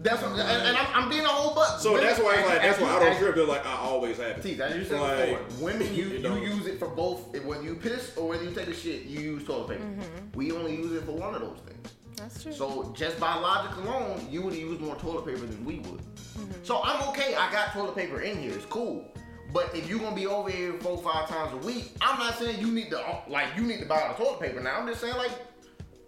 That's 0.00 0.22
what, 0.22 0.30
and, 0.32 0.40
and 0.40 0.76
I'm, 0.76 0.86
I'm 0.94 1.08
being 1.08 1.24
a 1.24 1.28
whole 1.28 1.54
butt. 1.54 1.80
So 1.80 1.92
Women- 1.92 2.06
that's 2.06 2.20
why, 2.20 2.36
as- 2.36 2.46
like, 2.46 2.62
that's 2.62 2.80
why 2.80 2.88
I 2.90 2.98
don't 3.00 3.12
as- 3.12 3.18
trip. 3.18 3.34
They're 3.34 3.44
like 3.44 3.66
I 3.66 3.74
always 3.78 4.16
have 4.18 4.42
Teeth, 4.42 4.60
it. 4.60 4.62
as 4.62 4.76
you 4.76 4.84
said 4.84 5.00
Like, 5.00 5.48
before, 5.48 5.64
women 5.64 5.94
you 5.94 6.04
you 6.08 6.34
you 6.36 6.54
use 6.54 6.66
it 6.66 6.78
for 6.78 6.88
both. 6.88 7.36
When 7.44 7.62
you 7.64 7.74
piss 7.74 8.16
or 8.16 8.28
when 8.28 8.42
you 8.44 8.50
take 8.52 8.68
a 8.68 8.74
shit, 8.74 9.04
you 9.06 9.20
use 9.20 9.44
toilet 9.44 9.68
paper. 9.70 9.82
Mm-hmm. 9.84 10.36
We 10.38 10.52
only 10.52 10.76
use 10.76 10.92
it 10.92 11.04
for 11.04 11.12
one 11.12 11.34
of 11.34 11.40
those 11.40 11.58
things. 11.66 11.88
That's 12.16 12.42
true. 12.42 12.52
So 12.52 12.92
just 12.96 13.18
by 13.20 13.34
logic 13.34 13.76
alone, 13.76 14.26
you 14.30 14.42
would 14.42 14.54
use 14.54 14.80
more 14.80 14.96
toilet 14.96 15.24
paper 15.26 15.46
than 15.46 15.64
we 15.64 15.76
would. 15.80 16.00
Mm-hmm. 16.00 16.52
So 16.64 16.80
I'm 16.82 17.08
okay. 17.10 17.34
I 17.34 17.50
got 17.52 17.72
toilet 17.72 17.94
paper 17.96 18.20
in 18.20 18.38
here. 18.38 18.52
It's 18.52 18.64
cool. 18.66 19.04
But 19.52 19.74
if 19.74 19.88
you're 19.88 19.98
gonna 19.98 20.14
be 20.14 20.26
over 20.26 20.50
here 20.50 20.74
four 20.80 20.98
five 20.98 21.28
times 21.28 21.52
a 21.54 21.66
week, 21.66 21.92
I'm 22.00 22.18
not 22.18 22.38
saying 22.38 22.60
you 22.60 22.70
need 22.70 22.90
to 22.90 23.02
like 23.28 23.46
you 23.56 23.62
need 23.62 23.80
to 23.80 23.86
buy 23.86 24.08
the 24.16 24.22
toilet 24.22 24.40
paper 24.40 24.60
now. 24.60 24.78
I'm 24.78 24.86
just 24.86 25.00
saying 25.00 25.16
like. 25.16 25.32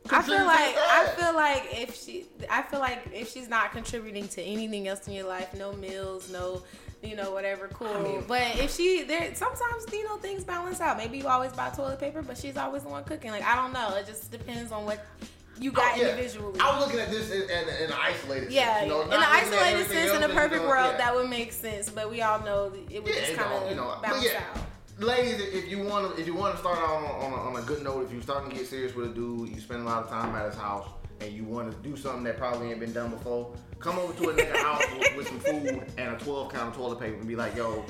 I 0.09 0.23
feel 0.23 0.45
like 0.45 0.77
I 0.77 1.07
feel 1.17 1.35
like 1.35 1.69
if 1.73 1.95
she 1.95 2.27
I 2.49 2.63
feel 2.63 2.81
like 2.81 3.01
if 3.13 3.31
she's 3.31 3.49
not 3.49 3.73
contributing 3.73 4.29
to 4.29 4.43
anything 4.43 4.89
else 4.89 5.07
in 5.07 5.13
your 5.15 5.27
life, 5.27 5.53
no 5.55 5.73
meals, 5.73 6.31
no 6.31 6.63
you 7.03 7.17
know 7.17 7.31
whatever, 7.33 7.69
cool. 7.69 8.23
but 8.29 8.43
if 8.59 8.75
she 8.75 9.03
there 9.05 9.35
sometimes 9.35 9.85
you 9.93 10.05
know 10.05 10.17
things 10.17 10.45
balance 10.45 10.81
out. 10.81 10.97
Maybe 10.97 11.19
you 11.19 11.27
always 11.29 11.53
buy 11.53 11.71
toilet 11.71 11.99
paper, 12.01 12.23
but 12.23 12.37
she's 12.39 12.57
always 12.57 12.83
the 12.83 12.89
one 12.89 13.05
cooking. 13.05 13.31
Like 13.31 13.45
I 13.45 13.55
don't 13.57 13.73
know. 13.73 13.95
It 13.97 14.07
just 14.07 14.31
depends 14.31 14.73
on 14.73 14.85
what 14.85 15.05
you 15.59 15.71
got 15.73 15.93
Oh, 15.97 16.01
yeah. 16.01 16.09
individually. 16.09 16.59
I 16.61 16.75
was 16.79 16.87
looking 16.87 17.01
at 17.01 17.11
this 17.11 17.31
in, 17.31 17.43
in, 17.43 17.69
in 17.69 17.91
an 17.91 17.93
isolated 17.93 18.51
yeah, 18.51 18.79
sense. 18.79 18.85
You 18.87 18.89
know, 18.95 19.03
in 19.03 19.13
an 19.13 19.23
isolated 19.23 19.89
sense, 19.91 20.13
in 20.13 20.23
a 20.23 20.29
perfect 20.35 20.63
world, 20.63 20.93
Yeah. 20.93 20.97
that 20.99 21.15
would 21.15 21.29
make 21.29 21.53
sense. 21.53 21.91
But 21.91 22.11
we 22.11 22.23
all 22.23 22.41
know 22.43 22.71
that 22.71 22.91
it 22.91 23.05
would 23.05 23.15
Yeah, 23.15 23.21
just 23.21 23.35
kind 23.37 23.53
of 23.65 23.69
you 23.71 23.77
know, 23.77 23.95
bounce 24.03 24.25
yeah. 24.25 24.43
out. 24.55 24.59
Ladies, 25.01 25.41
if 25.41 25.71
you 25.71 25.79
want 25.79 26.15
to, 26.15 26.21
if 26.21 26.27
you 26.27 26.35
want 26.35 26.55
to 26.55 26.61
start 26.61 26.77
out 26.77 26.91
on, 26.91 27.05
on, 27.05 27.33
a, 27.33 27.37
on 27.37 27.57
a 27.57 27.63
good 27.63 27.83
note, 27.83 28.05
if 28.05 28.13
you're 28.13 28.21
starting 28.21 28.51
to 28.51 28.57
get 28.57 28.67
serious 28.67 28.95
with 28.95 29.07
a 29.07 29.15
dude, 29.15 29.49
you 29.49 29.59
spend 29.59 29.81
a 29.81 29.85
lot 29.87 30.03
of 30.05 30.11
time 30.11 30.35
at 30.35 30.45
his 30.45 30.55
house, 30.61 30.87
and 31.23 31.33
you 31.33 31.43
want 31.43 31.71
to 31.71 31.89
do 31.89 31.97
something 31.97 32.23
that 32.25 32.37
probably 32.37 32.71
ain't 32.71 32.81
been 32.81 32.93
done 32.93 33.11
before, 33.11 33.51
come 33.79 33.99
over 33.99 34.13
to 34.13 34.29
a 34.29 34.35
nigga 34.35 34.57
house 34.63 34.85
with, 34.99 35.17
with 35.17 35.29
some 35.29 35.41
food 35.41 35.91
and 35.97 36.15
a 36.15 36.19
12 36.19 36.53
count 36.53 36.69
of 36.69 36.77
toilet 36.77 37.01
paper, 37.01 37.17
and 37.17 37.27
be 37.27 37.35
like, 37.35 37.57
yo, 37.57 37.83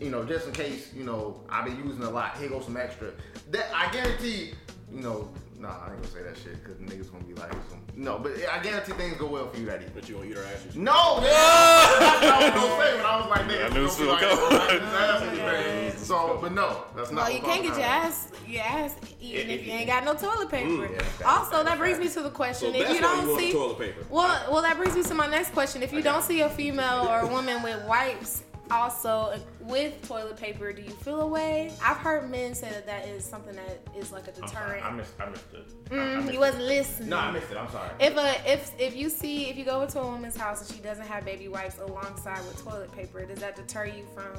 you 0.00 0.08
know, 0.08 0.24
just 0.24 0.46
in 0.46 0.54
case, 0.54 0.90
you 0.94 1.04
know, 1.04 1.38
I've 1.50 1.66
been 1.66 1.84
using 1.84 2.02
a 2.04 2.10
lot. 2.10 2.38
Here 2.38 2.48
goes 2.48 2.64
some 2.64 2.78
extra. 2.78 3.10
That 3.50 3.66
I 3.74 3.92
guarantee, 3.92 4.54
you 4.90 5.02
know. 5.02 5.28
Nah, 5.60 5.70
I 5.70 5.90
ain't 5.92 5.96
gonna 6.02 6.06
say 6.06 6.22
that 6.22 6.36
shit 6.36 6.62
because 6.62 6.76
niggas 6.76 7.10
gonna 7.10 7.24
be 7.24 7.34
like, 7.34 7.50
some, 7.68 7.82
no, 7.96 8.16
but 8.18 8.32
I 8.48 8.62
guarantee 8.62 8.92
things 8.92 9.16
go 9.16 9.26
well 9.26 9.48
for 9.48 9.58
you 9.58 9.66
that 9.66 9.76
evening. 9.80 9.90
But 9.92 10.08
you 10.08 10.14
gonna 10.14 10.28
eat 10.30 10.36
her 10.36 10.44
ass? 10.44 10.74
No, 10.76 11.20
man. 11.20 11.24
That's 11.24 12.22
what 12.22 12.32
I 12.32 12.38
was 12.38 12.62
gonna 12.62 12.84
say, 12.84 12.96
but 12.96 13.04
I 13.06 13.16
was 13.20 13.30
like, 13.30 13.46
nigga, 13.48 13.64
I 13.64 13.74
knew 13.74 13.82
this 13.82 13.98
was 13.98 14.08
like, 14.08 14.20
come. 14.20 14.38
this 14.52 14.82
ass 14.94 15.22
is 15.32 15.38
bad. 15.38 15.98
So, 15.98 16.38
but 16.40 16.52
no, 16.52 16.84
that's 16.94 17.10
not. 17.10 17.24
Well, 17.24 17.32
you 17.32 17.38
what 17.42 17.46
can't 17.50 17.64
I'm 17.64 17.70
get 17.70 17.76
your 17.78 17.86
ass 17.86 18.28
your 18.46 18.62
ass 18.62 18.94
eaten 19.20 19.50
If- 19.50 19.60
if 19.60 19.66
you 19.66 19.72
if- 19.72 19.78
ain't 19.80 19.86
got 19.88 20.04
no 20.04 20.14
toilet 20.14 20.48
paper. 20.48 20.68
Mm, 20.68 20.90
yeah, 20.92 20.98
that- 21.18 21.26
also, 21.26 21.50
that's 21.50 21.68
that 21.70 21.78
brings 21.78 21.96
fact. 21.98 22.08
me 22.08 22.14
to 22.14 22.22
the 22.22 22.30
question: 22.30 22.72
that's 22.72 22.84
if 22.90 22.94
you 22.94 23.00
don't 23.00 23.26
you 23.28 23.38
see, 23.40 23.52
toilet 23.52 23.78
paper. 23.80 24.04
well, 24.10 24.52
well, 24.52 24.62
that 24.62 24.76
brings 24.76 24.94
me 24.94 25.02
to 25.02 25.14
my 25.14 25.26
next 25.26 25.50
question. 25.52 25.82
If 25.82 25.92
you 25.92 26.02
don't 26.02 26.22
see 26.22 26.40
a 26.42 26.48
female 26.48 27.08
or 27.08 27.18
a 27.20 27.26
woman 27.26 27.64
with 27.64 27.84
wipes, 27.84 28.44
also 28.70 29.38
with 29.60 30.06
toilet 30.06 30.36
paper, 30.36 30.72
do 30.72 30.82
you 30.82 30.90
feel 30.90 31.20
away? 31.20 31.72
I've 31.84 31.96
heard 31.96 32.30
men 32.30 32.54
say 32.54 32.68
that 32.70 32.86
that 32.86 33.06
is 33.06 33.24
something 33.24 33.56
that 33.56 33.80
is 33.96 34.12
like 34.12 34.26
a 34.26 34.30
about. 34.30 34.42
I'm 34.42 34.48
sorry, 34.48 34.74
deterrent. 34.76 34.84
I 34.86 34.96
missed. 34.96 35.12
I 35.20 35.28
missed 35.30 35.44
it. 35.52 35.64
I- 35.90 35.94
I 35.94 35.98
Mm, 35.98 36.16
missed 36.22 36.32
you 36.34 36.40
wasn't 36.40 36.64
listening. 36.64 37.08
No, 37.10 37.16
I 37.18 37.30
missed 37.30 37.50
it. 37.50 37.56
I'm 37.56 37.70
sorry. 37.70 37.90
If 38.00 38.16
a 38.16 38.52
if 38.52 38.72
if 38.78 38.96
you 38.96 39.08
see 39.08 39.48
if 39.50 39.56
you 39.56 39.64
go 39.64 39.82
into 39.82 40.00
a 40.00 40.06
woman's 40.06 40.36
house 40.36 40.60
and 40.66 40.76
she 40.76 40.82
doesn't 40.82 41.06
have 41.06 41.24
baby 41.24 41.48
wipes 41.48 41.78
alongside 41.78 42.38
with 42.46 42.62
toilet 42.62 42.92
paper, 42.92 43.24
does 43.24 43.38
that 43.40 43.56
deter 43.56 43.86
you 43.86 44.04
from 44.14 44.32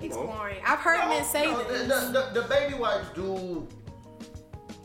exploring? 0.00 0.58
I've 0.66 0.78
heard 0.80 0.98
No, 1.00 1.08
men 1.08 1.24
say 1.24 1.44
no, 1.46 1.62
this. 1.64 1.88
the, 1.88 2.30
the, 2.32 2.40
the 2.42 2.48
baby 2.48 2.74
wipes 2.74 3.06
do. 3.14 3.66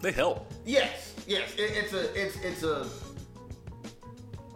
They 0.02 0.12
help. 0.14 0.50
Yes, 0.66 1.14
yes. 1.28 1.54
It, 1.56 1.72
it's 1.76 1.94
a, 1.94 2.14
it's, 2.22 2.38
it's 2.38 2.64
a, 2.64 2.88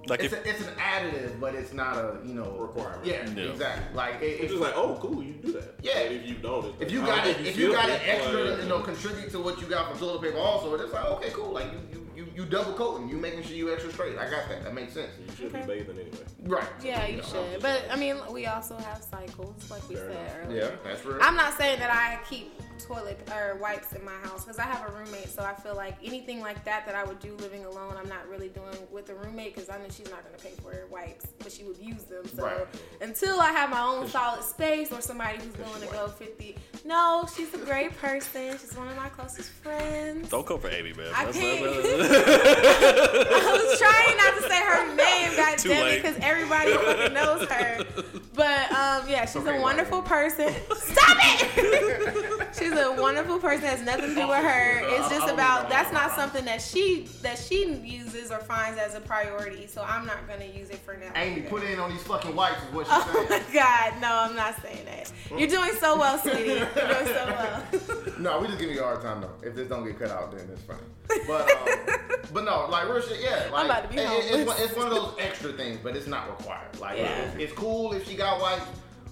Like 0.07 0.21
it's, 0.23 0.33
if 0.33 0.45
a, 0.45 0.49
it's 0.49 0.61
an 0.67 0.73
additive, 0.75 1.39
but 1.39 1.55
it's 1.55 1.73
not 1.73 1.97
a, 1.97 2.17
you 2.25 2.33
know, 2.33 2.51
Requirement. 2.57 3.05
Yeah, 3.05 3.29
Yeah. 3.35 3.51
exactly. 3.51 3.95
Like 3.95 4.15
it, 4.21 4.25
It's 4.25 4.41
it's 4.43 4.51
just 4.53 4.63
like, 4.63 4.73
oh, 4.75 4.97
cool, 5.01 5.23
you 5.23 5.33
do 5.33 5.51
that. 5.53 5.75
Yeah. 5.81 5.93
But 6.03 6.11
if 6.11 6.25
you 6.27 6.35
don't, 6.35 6.65
it's 6.65 6.81
If 6.81 6.91
you 6.91 7.01
got 7.01 7.27
it, 7.27 7.35
think 7.37 7.47
if 7.47 7.57
you 7.57 7.71
got 7.71 7.89
it, 7.89 8.01
an 8.01 8.09
extra, 8.09 8.43
like, 8.43 8.61
you 8.63 8.69
know, 8.69 8.79
contribute 8.81 9.31
to 9.31 9.39
what 9.39 9.61
you 9.61 9.67
got 9.67 9.89
from 9.89 9.99
toilet 9.99 10.21
paper 10.21 10.37
also, 10.37 10.73
it's 10.75 10.91
like, 10.93 11.05
okay, 11.05 11.29
cool. 11.31 11.51
Like 11.51 11.71
you, 11.71 11.79
you, 11.91 12.07
you, 12.15 12.27
you 12.35 12.45
double 12.45 12.73
coating, 12.73 13.09
you 13.09 13.17
making 13.17 13.43
sure 13.43 13.55
you 13.55 13.71
extra 13.73 13.91
straight. 13.93 14.17
I 14.17 14.29
got 14.29 14.47
that. 14.49 14.63
That 14.63 14.73
makes 14.73 14.93
sense. 14.93 15.09
You 15.19 15.35
should 15.35 15.45
Okay. 15.55 15.61
be 15.61 15.67
bathing 15.67 15.99
anyway. 15.99 16.17
Right. 16.43 16.67
Yeah, 16.83 17.05
you 17.07 17.17
know, 17.17 17.23
should. 17.23 17.61
But 17.61 17.83
I 17.91 17.95
mean, 17.95 18.17
we 18.31 18.45
also 18.47 18.75
have 18.77 19.01
cycles, 19.03 19.69
like 19.71 19.87
we 19.89 19.95
Fair 19.95 20.09
said 20.09 20.17
enough. 20.17 20.47
earlier. 20.49 20.61
Yeah, 20.61 20.69
that's 20.91 21.05
real. 21.05 21.17
I'm 21.21 21.35
not 21.35 21.57
saying 21.57 21.79
that 21.79 21.89
I 21.91 22.19
keep 22.29 22.51
toilet 22.79 23.19
or 23.31 23.55
wipes 23.57 23.93
in 23.93 24.03
my 24.03 24.15
house 24.23 24.43
because 24.43 24.59
I 24.59 24.63
have 24.63 24.89
a 24.89 24.97
roommate. 24.97 25.29
So 25.29 25.43
I 25.43 25.53
feel 25.53 25.75
like 25.75 25.95
anything 26.03 26.41
like 26.41 26.63
that 26.65 26.85
that 26.85 26.95
I 26.95 27.03
would 27.03 27.19
do 27.19 27.35
living 27.37 27.65
alone, 27.65 27.95
I'm 28.01 28.09
not 28.09 28.27
really 28.29 28.49
doing 28.49 28.75
with 28.91 29.09
a 29.09 29.15
roommate 29.15 29.55
because 29.55 29.69
I 29.69 29.77
know 29.77 29.85
she's 29.89 30.09
not 30.09 30.23
gonna 30.23 30.37
pay 30.37 30.53
for 30.61 30.71
her 30.71 30.87
wipes, 30.91 31.27
but 31.39 31.51
she 31.51 31.63
would 31.63 31.77
use 31.77 32.03
them. 32.03 32.23
So 32.35 32.43
Right. 32.45 32.67
until 33.01 33.39
I 33.39 33.51
have 33.51 33.69
my 33.69 33.81
own 33.81 34.07
solid 34.09 34.43
space 34.43 34.91
or 34.91 35.01
somebody 35.01 35.37
who's 35.39 35.55
willing 35.57 35.81
to 35.81 35.87
go 35.87 36.07
50, 36.07 36.57
no, 36.85 37.27
she's 37.35 37.53
a 37.53 37.57
great 37.59 37.97
person. 37.99 38.57
She's 38.59 38.75
one 38.75 38.87
of 38.89 38.97
my 38.97 39.09
closest 39.09 39.51
friends. 39.51 40.29
Don't 40.29 40.45
come 40.45 40.59
for 40.59 40.69
Amy, 40.69 40.93
man. 40.93 41.07
I 41.15 41.25
That's- 41.25 41.37
can't. 41.37 41.63
I 41.63 43.65
was 43.67 43.79
trying 43.79 44.17
not 44.17 44.35
to 44.35 44.41
say 44.49 44.61
her 44.61 44.95
name, 44.95 45.35
god 45.35 45.57
Too 45.57 45.69
damn 45.69 45.87
it, 45.87 46.01
because 46.01 46.17
everybody 46.21 46.73
fucking 46.73 47.13
knows 47.13 47.47
her. 47.49 47.85
But 48.35 48.71
um, 48.71 49.07
yeah, 49.07 49.25
she's 49.25 49.35
Okay, 49.43 49.59
a 49.59 49.61
wonderful 49.61 50.01
person. 50.01 50.51
Stop 50.75 51.17
it! 51.21 52.55
She's 52.63 52.79
a 52.79 52.91
wonderful 53.01 53.39
person. 53.39 53.65
Has 53.65 53.81
nothing 53.81 54.09
to 54.09 54.15
do 54.15 54.27
with 54.27 54.43
her. 54.43 54.79
It's 54.95 55.09
just 55.09 55.27
about 55.29 55.69
that's 55.69 55.91
not 55.91 56.11
something 56.15 56.45
that 56.45 56.61
she 56.61 57.07
that 57.21 57.37
she 57.37 57.65
uses 57.83 58.31
or 58.31 58.39
finds 58.39 58.79
as 58.79 58.95
a 58.95 58.99
priority. 59.01 59.67
So 59.67 59.83
I'm 59.87 60.05
not 60.05 60.27
gonna 60.27 60.45
use 60.45 60.69
it 60.69 60.79
for 60.79 60.95
now. 60.95 61.11
Amy, 61.15 61.41
put 61.41 61.63
in 61.63 61.79
on 61.79 61.91
these 61.91 62.03
fucking 62.03 62.35
wipes 62.35 62.61
is 62.63 62.73
what 62.73 62.85
she's 62.87 62.95
Oh 62.95 63.25
my 63.29 63.37
saying. 63.37 63.43
god, 63.53 63.93
no, 64.01 64.07
I'm 64.13 64.35
not 64.35 64.61
saying 64.61 64.85
that. 64.85 65.11
You're 65.37 65.49
doing 65.49 65.71
so 65.79 65.97
well, 65.97 66.17
sweetie. 66.17 66.43
You're 66.49 66.65
doing 66.65 67.05
so 67.05 67.25
well. 67.27 67.63
No, 68.19 68.39
we 68.39 68.47
just 68.47 68.59
giving 68.59 68.75
you 68.75 68.81
a 68.81 68.85
hard 68.85 69.01
time 69.01 69.21
though. 69.21 69.31
If 69.45 69.55
this 69.55 69.67
don't 69.67 69.83
get 69.85 69.99
cut 69.99 70.11
out, 70.11 70.31
then 70.31 70.47
it's 70.51 70.61
fine. 70.61 70.77
But 71.27 71.51
um, 71.51 71.97
but 72.31 72.43
no, 72.45 72.67
like 72.69 72.87
real 72.87 73.01
shit, 73.01 73.19
yeah. 73.21 73.49
Like, 73.51 73.65
about 73.65 73.83
to 73.83 73.89
be 73.89 74.01
it- 74.01 74.09
it- 74.09 74.39
it's, 74.39 74.47
one- 74.47 74.55
it's 74.59 74.75
one 74.75 74.87
of 74.87 74.93
those 74.93 75.15
extra 75.19 75.51
things, 75.53 75.77
but 75.83 75.95
it's 75.95 76.07
not 76.07 76.29
required. 76.29 76.79
Like 76.79 76.97
Yeah. 76.99 77.09
it's, 77.23 77.35
it's 77.37 77.53
cool 77.53 77.91
if 77.93 78.07
she 78.07 78.15
got 78.15 78.39
wipes, 78.41 78.63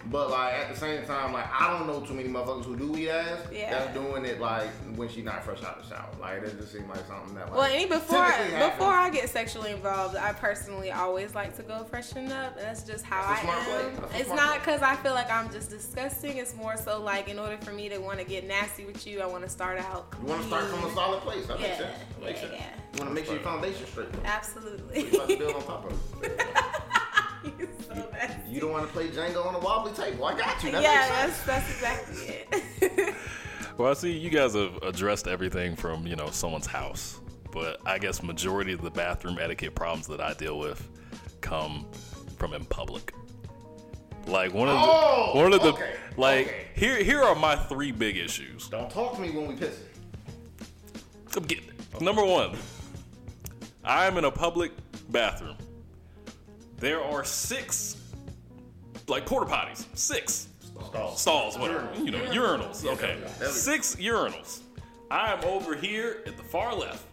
but 0.06 0.30
like 0.32 0.54
at 0.56 0.70
the 0.74 0.76
same 0.80 1.06
time, 1.06 1.34
like 1.34 1.46
I 1.52 1.70
don't 1.78 1.88
know 1.88 2.00
too 2.02 2.14
many 2.14 2.30
motherfuckers 2.30 2.66
who 2.66 2.76
do 2.76 2.96
eat 2.98 3.10
ass 3.10 3.40
Yeah. 3.52 3.70
that's 3.70 3.94
doing 3.94 4.26
it 4.26 4.40
like 4.40 4.70
when 4.96 5.08
she 5.10 5.22
not 5.22 5.44
fresh 5.44 5.64
out 5.64 5.82
the 5.82 5.88
shower. 5.88 6.10
Like 6.20 6.42
it 6.44 6.58
just 6.58 6.72
seems 6.72 6.88
like 6.90 7.06
something 7.08 7.36
that 7.36 7.48
like 7.50 7.56
Well, 7.56 7.64
any 7.72 7.86
before 7.86 8.18
I, 8.20 8.70
before 8.72 8.92
I 8.92 9.10
get 9.10 9.30
sexually 9.30 9.72
involved, 9.72 10.16
I 10.16 10.34
personally 10.34 10.92
always 10.92 11.36
like 11.36 11.56
to 11.58 11.64
go 11.64 11.84
freshen 11.84 12.32
up, 12.32 12.56
and 12.58 12.66
that's 12.66 12.84
just 12.84 13.06
how 13.06 13.22
That's 13.22 13.44
a 13.44 13.48
I 13.48 13.52
smart 13.54 13.64
play. 13.66 13.76
am. 13.90 13.96
That's 14.02 14.16
It's 14.16 14.26
smart 14.26 14.40
not 14.42 14.60
because 14.60 14.82
I 14.82 14.96
feel 14.98 15.14
like 15.14 15.32
I'm 15.32 15.52
just 15.52 15.70
disgusting. 15.70 16.38
It's 16.38 16.56
more 16.56 16.78
so 16.78 17.02
like 17.02 17.30
in 17.30 17.38
order 17.40 17.58
for 17.58 17.72
me 17.72 17.90
to 17.90 17.98
want 18.00 18.20
to 18.20 18.26
get 18.26 18.48
nasty 18.48 18.86
with 18.86 19.06
you, 19.06 19.22
I 19.22 19.26
want 19.28 19.44
to 19.44 19.50
start 19.50 19.78
out. 19.80 20.08
You 20.22 20.28
want 20.28 20.42
to 20.42 20.48
start 20.48 20.66
from 20.66 20.84
a 20.90 20.94
solid 20.94 21.22
place. 21.22 21.46
That 21.48 21.60
Yeah, 21.60 21.68
makes 21.68 21.78
sense. 21.80 21.98
That 22.20 22.26
makes 22.26 22.42
yeah, 22.42 22.48
sense. 22.50 22.62
yeah. 22.62 22.68
You 22.94 23.00
want 23.00 23.10
to 23.12 23.16
make 23.16 23.26
sure 23.26 23.36
your 23.36 23.44
foundation 23.44 23.86
straight. 23.88 24.08
Absolutely. 24.26 25.04
You 25.04 25.10
about 25.16 25.30
to 25.30 25.38
build 25.38 25.56
on 25.56 25.64
top 25.64 25.86
of 25.86 26.24
it. 26.24 26.42
You're 28.22 28.30
so 28.30 28.34
nasty. 28.36 28.52
You 28.54 28.60
don't 28.62 28.72
want 28.72 28.88
to 28.88 28.94
play 28.94 29.08
Jenga 29.08 29.46
on 29.46 29.56
a 29.56 29.60
wobbly 29.60 29.94
table. 29.94 30.26
I 30.26 30.38
got 30.38 30.64
you. 30.64 30.72
That 30.72 30.84
yeah, 30.84 31.08
that's 31.10 31.44
that's 31.44 31.70
exactly 31.70 32.46
it. 32.82 33.16
Well, 33.78 33.90
I 33.90 33.94
see 33.94 34.12
you 34.12 34.30
guys 34.30 34.54
have 34.54 34.76
addressed 34.84 35.28
everything 35.28 35.76
from 35.76 36.06
you 36.06 36.16
know 36.16 36.30
someone's 36.30 36.68
house, 36.68 37.20
but 37.52 37.80
I 37.86 37.98
guess 37.98 38.22
majority 38.22 38.74
of 38.74 38.82
the 38.82 38.92
bathroom 38.92 39.40
etiquette 39.42 39.74
problems 39.74 40.08
that 40.08 40.22
I 40.22 40.34
deal 40.34 40.60
with 40.60 40.88
come 41.40 41.88
from 42.38 42.54
in 42.54 42.66
public. 42.66 43.14
Like 44.28 44.54
one 44.54 44.68
of 44.68 44.76
the 44.76 44.82
Oh, 44.84 45.32
one 45.36 45.54
of 45.54 45.62
the 45.62 45.70
okay, 45.74 45.96
like 46.18 46.48
okay. 46.48 46.68
here 46.76 47.04
here 47.04 47.22
are 47.24 47.34
my 47.34 47.56
three 47.56 47.92
big 47.92 48.18
issues. 48.18 48.68
Don't 48.68 48.90
talk 48.92 49.16
to 49.16 49.22
me 49.22 49.32
when 49.32 49.48
we 49.48 49.56
piss. 49.56 49.80
I'm 51.36 51.44
getting 51.44 51.70
it. 51.70 52.02
Number 52.02 52.24
one, 52.24 52.58
I'm 53.84 54.18
in 54.18 54.26
a 54.26 54.32
public 54.32 54.74
bathroom. 55.10 55.56
There 56.78 57.02
are 57.02 57.24
six 57.24 58.01
like 59.12 59.26
porta 59.26 59.46
potties, 59.52 59.86
six 59.94 60.48
Stalls. 60.90 61.22
stalls, 61.22 61.60
whatever, 61.60 61.88
you 61.98 62.10
know, 62.12 62.20
urinals. 62.28 62.84
Okay, 62.86 63.18
we 63.18 63.46
go. 63.46 63.52
six 63.52 63.96
urinals. 63.98 64.62
I 65.12 65.34
am 65.34 65.44
over 65.44 65.76
here 65.76 66.24
at 66.26 66.38
the 66.38 66.44
far 66.44 66.74
left. 66.74 67.04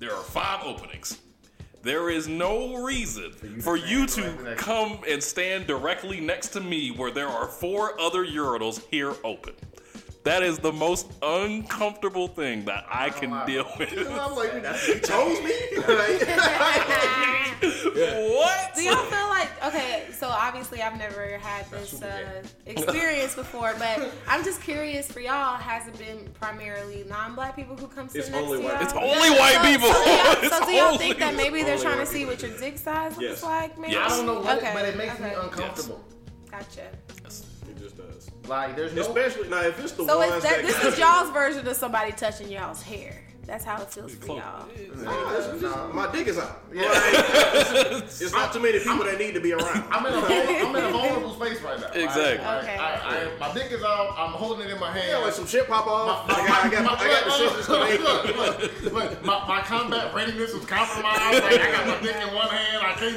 There 0.00 0.12
are 0.14 0.22
five 0.24 0.64
openings. 0.64 1.18
There 1.82 2.10
is 2.10 2.26
no 2.26 2.82
reason 2.82 3.32
for 3.60 3.76
you 3.76 4.08
stand 4.08 4.08
to 4.08 4.22
right 4.22 4.42
next- 4.50 4.62
come 4.62 5.00
and 5.08 5.22
stand 5.22 5.66
directly 5.66 6.20
next 6.20 6.48
to 6.50 6.60
me 6.60 6.90
where 6.90 7.10
there 7.10 7.28
are 7.28 7.46
four 7.46 8.00
other 8.00 8.24
urinals 8.26 8.82
here 8.90 9.14
open. 9.22 9.54
That 10.24 10.42
is 10.42 10.58
the 10.58 10.72
most 10.72 11.10
uncomfortable 11.22 12.28
thing 12.28 12.64
that 12.66 12.84
I 12.90 13.08
can 13.10 13.30
lie. 13.30 13.46
deal 13.46 13.66
with. 13.78 13.92
I'm 14.10 14.34
like, 14.34 14.52
You 14.88 15.00
chose 15.00 15.40
me? 15.42 15.54
What? 17.98 18.74
Do 18.74 18.82
y'all 18.84 18.96
feel 19.06 19.28
like 19.28 19.50
okay? 19.64 20.06
So 20.12 20.28
obviously, 20.28 20.82
I've 20.82 20.98
never 20.98 21.38
had 21.38 21.68
this 21.70 22.00
uh, 22.02 22.42
experience 22.66 23.34
before, 23.34 23.74
but 23.78 24.12
I'm 24.28 24.44
just 24.44 24.60
curious 24.62 25.10
for 25.10 25.20
y'all. 25.20 25.56
Has 25.56 25.88
it 25.88 25.98
been 25.98 26.28
primarily 26.34 27.04
non-black 27.08 27.56
people 27.56 27.76
who 27.76 27.88
come 27.88 28.08
sit 28.08 28.20
It's 28.20 28.30
next 28.30 28.44
only 28.44 28.58
to 28.58 28.64
white 28.64 28.74
y'all? 28.74 28.82
It's 28.82 28.92
only 28.92 29.30
white 29.30 29.54
so, 29.54 29.62
people. 29.62 29.92
So 29.92 30.04
do 30.04 30.10
y'all, 30.10 30.50
so 30.60 30.66
do 30.66 30.72
y'all 30.72 30.98
think 30.98 31.18
that 31.18 31.34
maybe 31.34 31.62
they're 31.62 31.78
trying 31.78 31.98
to 31.98 32.06
see 32.06 32.24
what 32.24 32.40
your 32.42 32.56
dick 32.58 32.78
size 32.78 33.12
looks 33.16 33.22
Yes. 33.22 33.42
like? 33.42 33.78
Maybe. 33.78 33.94
Yes. 33.94 34.12
I 34.12 34.16
don't 34.16 34.26
know 34.26 34.40
what, 34.40 34.58
Okay, 34.58 34.70
but 34.74 34.84
it 34.84 34.96
makes 34.96 35.18
me 35.18 35.26
okay. 35.26 35.34
uncomfortable. 35.40 36.04
Gotcha. 36.50 36.88
It 38.50 38.50
just 38.50 38.50
does. 38.50 38.68
Like, 38.68 38.76
there's 38.76 38.92
no. 38.94 39.02
Especially 39.02 39.48
now, 39.48 39.62
if 39.62 39.78
it's 39.82 39.92
the 39.92 40.04
So 40.06 40.18
ones 40.18 40.32
it's 40.34 40.44
that, 40.44 40.62
that 40.62 40.66
this 40.66 40.84
is 40.84 40.98
y'all's 40.98 41.30
version 41.30 41.66
of 41.66 41.76
somebody 41.76 42.12
touching 42.12 42.48
y'all's 42.50 42.82
hair. 42.82 43.14
That's 43.46 43.64
how 43.64 43.80
it 43.80 43.88
feels 43.88 44.14
for 44.14 44.26
y'all. 44.36 44.66
Nah, 44.96 45.32
it's 45.32 45.62
Nah. 45.62 45.86
my 45.94 46.12
dick 46.12 46.26
is 46.26 46.36
out. 46.36 46.60
Yeah. 46.70 46.82
Like, 46.82 48.02
it's 48.04 48.30
not 48.32 48.52
too 48.52 48.60
many 48.60 48.78
people 48.78 49.04
that 49.04 49.18
need 49.18 49.32
to 49.32 49.40
be 49.40 49.54
around. 49.54 49.84
I'm 49.90 50.04
in 50.04 50.12
a 50.12 50.20
vul- 50.20 50.66
I'm 50.66 50.76
in 50.76 50.84
a 50.84 50.90
vulnerable 50.90 51.32
space 51.32 51.62
right 51.62 51.80
now. 51.80 51.86
Exactly. 51.92 52.44
like, 52.44 52.62
Okay. 52.64 52.76
I, 52.76 53.24
I, 53.24 53.38
my 53.40 53.54
dick 53.54 53.72
is 53.72 53.82
out. 53.82 54.14
I'm 54.18 54.32
holding 54.32 54.68
it 54.68 54.72
in 54.74 54.78
my 54.78 54.92
hand. 54.92 55.06
Yeah, 55.08 55.16
like 55.24 55.32
some 55.32 55.46
shit 55.46 55.66
pop 55.66 55.86
off. 55.86 56.28
my, 56.28 56.34
I 56.34 56.46
got, 56.46 56.64
I 56.66 56.68
got, 56.68 56.84
my- 56.84 56.92
I 56.98 57.08
got 57.08 57.24
the 57.24 57.30
look, 57.42 57.56
scissors 57.56 57.68
look, 57.70 58.00
look, 58.00 58.36
look, 58.36 58.82
look, 58.82 58.92
look, 58.92 59.24
my, 59.24 59.48
my 59.48 59.60
combat 59.62 60.14
readiness 60.14 60.52
was 60.52 60.66
compromised. 60.66 61.42
Like, 61.42 61.44
I 61.58 61.72
got 61.72 61.86
my 61.86 62.02
dick 62.06 62.16
in 62.16 62.34
one 62.34 62.48
hand. 62.50 62.82
I 62.86 62.92
can't. 62.98 63.16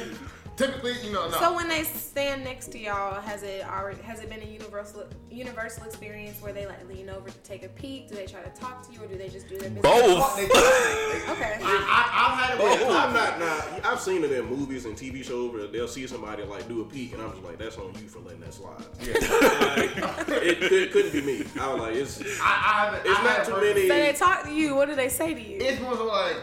Typically, 0.66 0.94
you 1.04 1.12
know, 1.12 1.28
no. 1.28 1.38
So 1.38 1.54
when 1.54 1.68
they 1.68 1.82
stand 1.82 2.44
next 2.44 2.70
to 2.72 2.78
y'all, 2.78 3.20
has 3.20 3.42
it 3.42 3.64
already 3.66 4.00
has 4.02 4.20
it 4.20 4.30
been 4.30 4.42
a 4.42 4.44
universal 4.44 5.04
universal 5.30 5.84
experience 5.84 6.40
where 6.40 6.52
they 6.52 6.66
like 6.66 6.88
lean 6.88 7.10
over 7.10 7.28
to 7.28 7.38
take 7.38 7.64
a 7.64 7.68
peek? 7.68 8.08
Do 8.08 8.14
they 8.14 8.26
try 8.26 8.42
to 8.42 8.50
talk 8.50 8.86
to 8.86 8.92
you, 8.92 9.02
or 9.02 9.06
do 9.08 9.18
they 9.18 9.28
just 9.28 9.48
do 9.48 9.58
their 9.58 9.70
business? 9.70 9.82
Both. 9.82 10.38
Okay. 11.32 11.58
I, 11.62 11.76
I, 11.88 12.26
I've 12.26 12.38
had 12.38 12.54
it 12.54 12.62
where 12.62 12.98
I'm 12.98 13.12
not. 13.12 13.32
Nah, 13.42 13.90
I've 13.90 14.00
seen 14.00 14.22
it 14.22 14.30
in 14.30 14.44
movies 14.44 14.84
and 14.84 14.96
TV 14.96 15.24
shows 15.24 15.52
where 15.52 15.66
they'll 15.66 15.88
see 15.88 16.06
somebody 16.06 16.42
like 16.44 16.68
do 16.68 16.82
a 16.82 16.84
peek, 16.84 17.12
and 17.14 17.22
I'm 17.22 17.30
just 17.30 17.42
like, 17.42 17.58
"That's 17.58 17.76
on 17.78 17.94
you 17.94 18.08
for 18.08 18.20
letting 18.20 18.40
that 18.40 18.54
slide." 18.54 18.84
Like, 19.02 20.42
it, 20.42 20.60
could, 20.60 20.92
couldn't 20.92 21.12
be 21.12 21.22
me. 21.22 21.44
I 21.60 21.72
was 21.72 21.80
like, 21.80 21.94
"It's 21.96 22.20
I, 22.40 22.44
I 22.44 22.84
haven't. 22.84 23.10
it's 23.10 23.18
I 23.18 23.24
not 23.24 23.46
too 23.46 23.60
many." 23.60 23.88
So 23.88 23.94
they 23.94 24.12
talk 24.12 24.44
to 24.44 24.52
you. 24.52 24.74
What 24.74 24.88
do 24.88 24.94
they 24.94 25.08
say 25.08 25.34
to 25.34 25.40
you? 25.40 25.58
It's 25.60 25.80
more 25.80 25.94
like, 25.94 26.36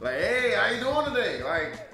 like, 0.00 0.14
hey, 0.14 0.54
how 0.56 0.70
you 0.70 0.80
doing 0.80 1.14
today? 1.14 1.42
Like, 1.42 1.72
okay. 1.72 1.93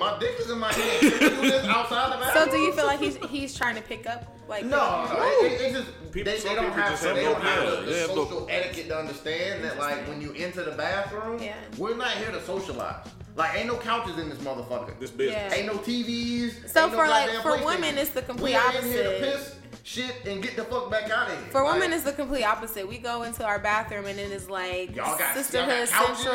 my 0.00 0.18
dick 0.18 0.34
is 0.40 0.50
in 0.50 0.58
my 0.58 0.72
hand. 0.72 1.00
Can 1.00 1.12
you 1.12 1.28
do 1.30 1.40
this 1.42 1.64
outside 1.66 2.18
the 2.18 2.32
So 2.32 2.50
do 2.50 2.56
you 2.56 2.72
feel 2.72 2.86
like 2.86 2.98
he's 2.98 3.16
he's 3.28 3.54
trying 3.54 3.76
to 3.76 3.82
pick 3.82 4.08
up 4.08 4.24
like? 4.48 4.64
No, 4.64 5.04
no, 5.04 5.12
no. 5.12 5.22
It, 5.44 5.52
it, 5.52 5.60
it 5.60 5.72
just 5.74 5.90
People- 6.10 6.32
they, 6.32 6.38
they 6.40 6.54
don't 6.54 6.64
people 6.64 6.82
have 6.82 6.90
just 6.90 7.02
to, 7.02 7.08
have 7.08 7.16
they 7.16 7.22
don't 7.24 7.40
have 7.42 7.70
the, 7.70 7.76
the 7.82 7.92
Yeah, 7.92 8.06
but- 8.08 8.14
social 8.14 8.46
etiquette 8.50 8.88
to 8.88 8.98
understand 8.98 9.62
that 9.64 9.78
like 9.78 10.08
when 10.08 10.20
you 10.20 10.32
enter 10.36 10.64
the 10.64 10.72
bathroom, 10.72 11.40
Yeah. 11.40 11.54
we're 11.78 11.94
not 11.96 12.12
here 12.12 12.30
to 12.32 12.42
socialize. 12.44 13.06
Like 13.36 13.56
ain't 13.56 13.68
no 13.68 13.76
couches 13.76 14.18
in 14.18 14.28
this 14.28 14.38
motherfucker. 14.38 14.98
This 14.98 15.10
business. 15.10 15.52
Yeah. 15.52 15.54
Ain't 15.58 15.66
no 15.66 15.78
TVs. 15.78 16.68
So 16.68 16.84
ain't 16.84 16.92
no 16.92 16.98
for, 16.98 17.06
like, 17.08 17.30
for 17.42 17.64
women, 17.64 17.96
it's 17.98 18.10
the 18.10 18.22
complete 18.22 18.52
we 18.52 18.56
are 18.56 18.74
in 18.76 18.84
here 18.84 19.02
to 19.04 19.16
opposite. 19.16 19.38
piss, 19.38 19.54
shit, 19.90 20.14
and 20.24 20.40
get 20.42 20.54
the 20.56 20.62
fuck 20.64 20.88
back 20.90 21.10
out 21.10 21.28
of 21.28 21.34
here. 21.34 21.42
For 21.50 21.64
Like, 21.64 21.74
women, 21.74 21.92
it's 21.92 22.04
the 22.04 22.12
complete 22.12 22.44
opposite. 22.44 22.88
We 22.88 22.98
go 22.98 23.22
into 23.24 23.44
our 23.44 23.58
bathroom 23.58 24.06
and 24.06 24.18
it 24.20 24.30
is 24.30 24.48
like 24.48 24.94
Y'all 24.94 25.18
got- 25.18 25.34
sisterhood 25.34 25.88
y'all 25.90 26.06
got 26.08 26.16
central. 26.16 26.34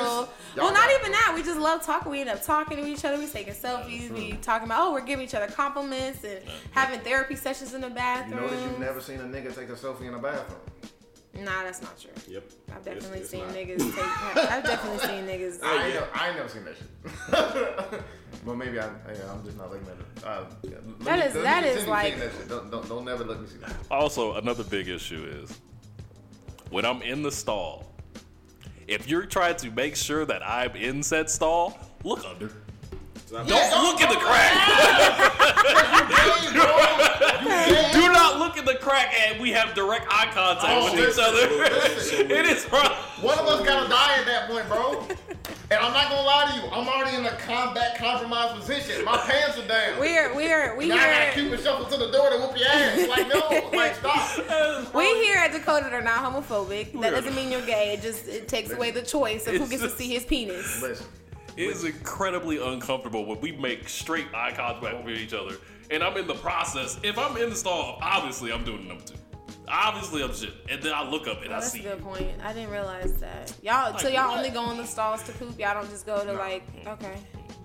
Y'all 0.56 0.66
well, 0.66 0.74
not 0.74 0.90
even 1.00 1.12
that. 1.14 1.32
We 1.36 1.42
just 1.44 1.60
love 1.60 1.82
talking. 1.86 2.12
We 2.12 2.22
end 2.22 2.30
up 2.30 2.44
talking 2.44 2.78
to 2.78 2.86
each 2.86 3.06
other. 3.06 3.18
We 3.18 3.28
taking 3.28 3.54
selfies. 3.54 4.12
We 4.12 4.34
talking 4.42 4.68
about 4.68 4.88
oh, 4.88 4.92
we're 4.94 5.02
giving 5.06 5.26
each 5.26 5.36
other 5.36 5.48
compliments 5.48 6.24
and 6.24 6.42
having 6.72 7.00
therapy 7.00 7.36
sessions 7.36 7.74
in 7.74 7.82
the 7.82 7.90
bathroom. 7.90 8.42
you 8.44 8.48
notice 8.48 8.64
you've 8.64 8.80
never 8.80 9.00
seen 9.02 9.20
a 9.22 9.24
nigga 9.24 9.56
take 9.56 9.70
a 9.70 9.74
selfie 9.74 10.08
in 10.08 10.14
a 10.16 10.20
bathroom. 10.20 10.60
Nah, 11.38 11.64
that's 11.64 11.82
not 11.82 12.00
true. 12.00 12.12
Yep. 12.28 12.44
I've 12.74 12.86
definitely 12.86 13.20
It's- 13.20 13.22
it's 13.22 13.30
seen 13.32 13.42
not. 13.42 13.56
niggas 13.56 13.96
take. 13.96 14.38
I've 14.52 14.64
definitely 14.64 15.00
seen 15.00 15.26
niggas. 15.26 15.60
I 15.64 15.86
ain't, 15.86 15.94
never, 15.96 16.08
I 16.14 16.28
ain't 16.28 16.38
never 16.38 16.50
seen 16.50 16.64
that 16.66 16.76
shit. 16.78 18.02
but 18.46 18.56
maybe 18.56 18.80
I, 18.80 18.84
yeah, 18.86 19.32
I'm 19.32 19.44
just 19.44 19.58
not 19.58 19.70
looking 19.72 19.88
at 19.88 19.94
it. 19.94 20.26
Uh, 20.26 20.46
yeah, 20.64 20.70
that 21.02 21.20
me, 21.20 21.26
is 21.26 21.34
that 21.34 21.64
is 21.66 21.88
like- 21.88 22.18
that 22.20 22.32
shit. 22.32 22.48
Don't, 22.50 22.72
don't, 22.72 22.88
don't 22.88 23.06
never 23.06 23.24
let 23.26 23.42
me 23.42 23.48
see 23.48 23.58
that. 23.58 23.74
Also, 23.92 24.36
another 24.36 24.64
big 24.64 24.88
issue 24.88 25.26
is 25.44 25.60
when 26.70 26.86
I'm 26.86 27.02
in 27.02 27.22
the 27.22 27.32
stall, 27.32 27.92
if 28.88 29.08
you're 29.10 29.26
trying 29.26 29.56
to 29.58 29.72
make 29.72 29.96
sure 29.96 30.26
that 30.26 30.42
I'm 30.48 30.76
in 30.76 31.04
said 31.04 31.30
stall, 31.30 31.78
look 32.04 32.24
under. 32.26 32.52
It's 33.42 33.50
not- 33.50 33.72
Don't 33.72 33.84
look 33.84 34.02
in 34.02 34.10
the 34.10 34.16
crack. 34.16 34.52
Hey, 36.12 36.54
bro, 36.54 36.66
Okay. 37.46 37.92
Do 37.94 38.02
not 38.12 38.40
look 38.40 38.58
in 38.58 38.66
the 38.66 38.76
crack 38.76 39.14
and 39.28 39.40
we 39.40 39.52
have 39.52 39.74
direct 39.74 40.06
eye 40.10 40.28
contact 40.32 40.68
Oh, 40.70 40.86
with 40.86 40.94
listen, 41.00 41.24
each 41.24 41.30
other. 41.30 41.48
listen. 41.58 42.32
it 42.32 42.46
is 42.46 42.72
rough. 42.72 43.22
One 43.22 43.38
of 43.40 43.46
us 43.48 43.66
gotta 43.66 43.88
die 43.90 44.18
at 44.20 44.26
that 44.26 44.50
point, 44.50 44.68
bro. 44.68 45.08
And 45.72 45.80
I'm 45.80 45.94
not 45.94 46.10
gonna 46.10 46.22
lie 46.22 46.52
to 46.52 46.56
you, 46.62 46.72
I'm 46.72 46.88
already 46.88 47.18
in 47.18 47.26
a 47.26 47.36
combat 47.38 47.98
compromised 47.98 48.56
position. 48.60 49.04
My 49.04 49.18
pants 49.18 49.58
are 49.58 49.68
down. 49.68 50.00
We're 50.00 50.34
we're 50.36 50.76
we 50.78 50.88
now 50.88 50.96
I 50.96 51.00
gotta 51.00 51.16
here 51.32 51.34
Cupid 51.50 51.60
shuffle 51.64 51.86
to 51.86 51.98
the 51.98 52.12
door 52.12 52.30
to 52.30 52.38
whoop 52.38 52.58
your 52.58 52.68
ass. 52.70 53.08
Like 53.10 53.28
no, 53.28 53.70
like 53.78 53.96
stop. 53.96 54.94
we 54.94 55.06
here 55.24 55.38
at 55.38 55.52
Dakota 55.54 55.90
are 55.92 56.02
not 56.02 56.24
homophobic. 56.24 57.00
That 57.02 57.12
doesn't 57.12 57.36
mean 57.36 57.52
you're 57.52 57.66
gay. 57.66 57.94
It 57.94 58.02
just 58.02 58.28
it 58.28 58.48
takes 58.48 58.72
away 58.72 58.92
the 58.92 59.02
choice 59.02 59.48
of 59.48 59.56
who 59.56 59.68
gets 59.68 59.82
to 59.82 59.90
see 59.98 60.10
his 60.14 60.24
penis. 60.24 60.82
Listen, 60.82 61.08
It 61.58 61.64
is 61.70 61.84
incredibly 61.86 62.62
uncomfortable 62.66 63.26
when 63.26 63.40
we 63.40 63.52
make 63.54 63.88
straight 63.88 64.28
eye 64.34 64.52
contact 64.56 65.06
with 65.06 65.18
each 65.18 65.34
other. 65.34 65.56
And 65.90 66.04
I'm 66.04 66.18
in 66.18 66.28
the 66.28 66.34
process. 66.36 67.00
If 67.04 67.18
I'm 67.18 67.38
in 67.38 67.50
the 67.50 67.56
stall, 67.56 67.98
obviously 68.02 68.52
I'm 68.52 68.64
doing 68.66 68.88
number 68.88 69.04
two. 69.04 69.16
Obviously 69.68 70.22
I'm 70.24 70.34
shit. 70.34 70.54
And 70.70 70.82
then 70.84 70.94
I 70.94 71.08
look 71.10 71.28
up 71.28 71.42
and 71.44 71.52
Oh, 71.52 71.56
I 71.58 71.60
that's 71.60 71.68
a 71.68 71.78
see 71.78 71.80
good 71.84 72.02
point. 72.02 72.30
I 72.44 72.54
didn't 72.54 72.72
realize 72.72 73.14
that. 73.14 73.54
Y'all, 73.64 73.98
so 73.98 74.08
y'all 74.10 74.30
what? 74.30 74.38
only 74.38 74.50
go 74.50 74.70
in 74.72 74.78
the 74.78 74.86
stalls 74.86 75.24
to 75.24 75.32
poop. 75.34 75.58
Y'all 75.58 75.74
don't 75.76 75.90
just 75.90 76.06
go 76.06 76.24
to 76.26 76.34
like, 76.34 76.64
okay. 76.86 77.16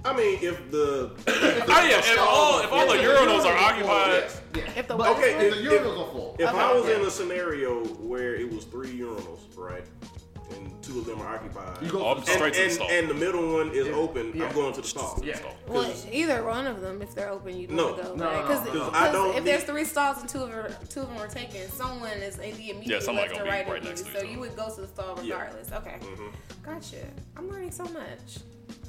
I 0.02 0.16
mean, 0.16 0.38
if 0.40 0.70
the 0.70 1.10
Oh 1.28 1.86
yeah, 1.86 1.98
if 1.98 2.18
all 2.18 2.60
if 2.60 2.72
all 2.72 2.88
the 2.88 2.94
urinals 3.02 3.44
are 3.44 3.56
occupied, 3.58 4.08
Yes, 4.12 4.40
yeah. 4.56 4.62
If 4.76 4.88
the 4.88 4.94
Okay, 4.94 5.46
if 5.48 5.54
the 5.54 5.60
if- 5.62 5.82
urinals 5.82 6.08
are 6.08 6.10
full. 6.12 6.36
if 6.38 6.48
Okay. 6.48 6.58
I 6.58 6.72
was 6.72 6.88
in 6.88 7.02
a 7.02 7.10
scenario 7.10 7.84
where 7.84 8.34
it 8.34 8.50
was 8.50 8.64
three 8.64 8.98
urinals, 8.98 9.40
right, 9.58 9.84
and 10.56 10.82
two 10.82 10.98
of 10.98 11.06
them 11.06 11.20
are 11.20 11.36
occupied, 11.36 11.82
You 11.82 11.90
go 11.90 12.06
Oh, 12.06 12.14
for 12.16 12.30
straight 12.30 12.44
and, 12.46 12.54
to 12.56 12.62
the 12.64 12.70
stall. 12.70 12.90
and 12.90 13.08
the 13.08 13.14
middle 13.14 13.52
one 13.54 13.70
is 13.72 13.88
open, 13.88 14.32
Yeah. 14.34 14.46
I'm 14.46 14.54
going 14.54 14.72
to 14.74 14.80
the 14.80 14.86
stall. 14.88 15.20
Yeah. 15.24 15.38
well, 15.68 15.84
'Cause- 15.84 16.06
either 16.10 16.44
one 16.44 16.66
of 16.66 16.80
them, 16.80 17.02
if 17.02 17.14
they're 17.14 17.30
open, 17.30 17.56
you'd 17.56 17.70
No. 17.70 17.86
want 17.92 17.96
to 17.98 18.02
go. 18.04 18.14
No, 18.16 18.24
right? 18.24 18.34
no, 18.36 18.42
Because 18.42 18.66
no, 18.66 18.72
no. 18.74 18.80
'Cause 18.90 18.94
I 18.94 19.12
don't 19.12 19.36
if 19.36 19.44
there's 19.44 19.64
three 19.64 19.84
stalls 19.84 20.18
and 20.20 20.28
two 20.28 20.42
of 20.42 20.50
them, 20.50 20.72
two 20.88 21.00
of 21.00 21.08
them 21.08 21.18
are 21.18 21.28
taken, 21.28 21.70
someone 21.70 22.10
is 22.12 22.38
in 22.38 22.56
the 22.56 22.70
immediate 22.70 23.02
Yeah, 23.04 23.12
left 23.12 23.38
or 23.38 23.44
right, 23.44 23.68
right 23.68 23.82
of 23.82 23.84
you. 23.84 23.90
to 23.92 24.12
So 24.12 24.22
you 24.22 24.38
would 24.40 24.56
go 24.56 24.68
to 24.74 24.80
the 24.80 24.88
stall 24.88 25.18
Yeah. 25.22 25.34
regardless. 25.34 25.72
Okay, 25.72 25.96
Mhm. 26.00 26.32
gotcha. 26.64 27.06
I'm 27.36 27.48
learning 27.50 27.70
so 27.72 27.84
much. 27.84 28.38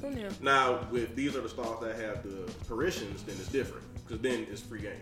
Who 0.00 0.10
knew? 0.10 0.28
Now, 0.40 0.86
with 0.90 1.14
these 1.14 1.36
are 1.36 1.40
the 1.42 1.48
stalls 1.48 1.80
that 1.82 1.96
have 1.96 2.22
the 2.24 2.50
partitions, 2.68 3.22
then 3.22 3.36
it's 3.38 3.48
different 3.48 3.84
because 4.06 4.20
then 4.20 4.46
it's 4.50 4.60
free 4.60 4.80
game. 4.80 4.92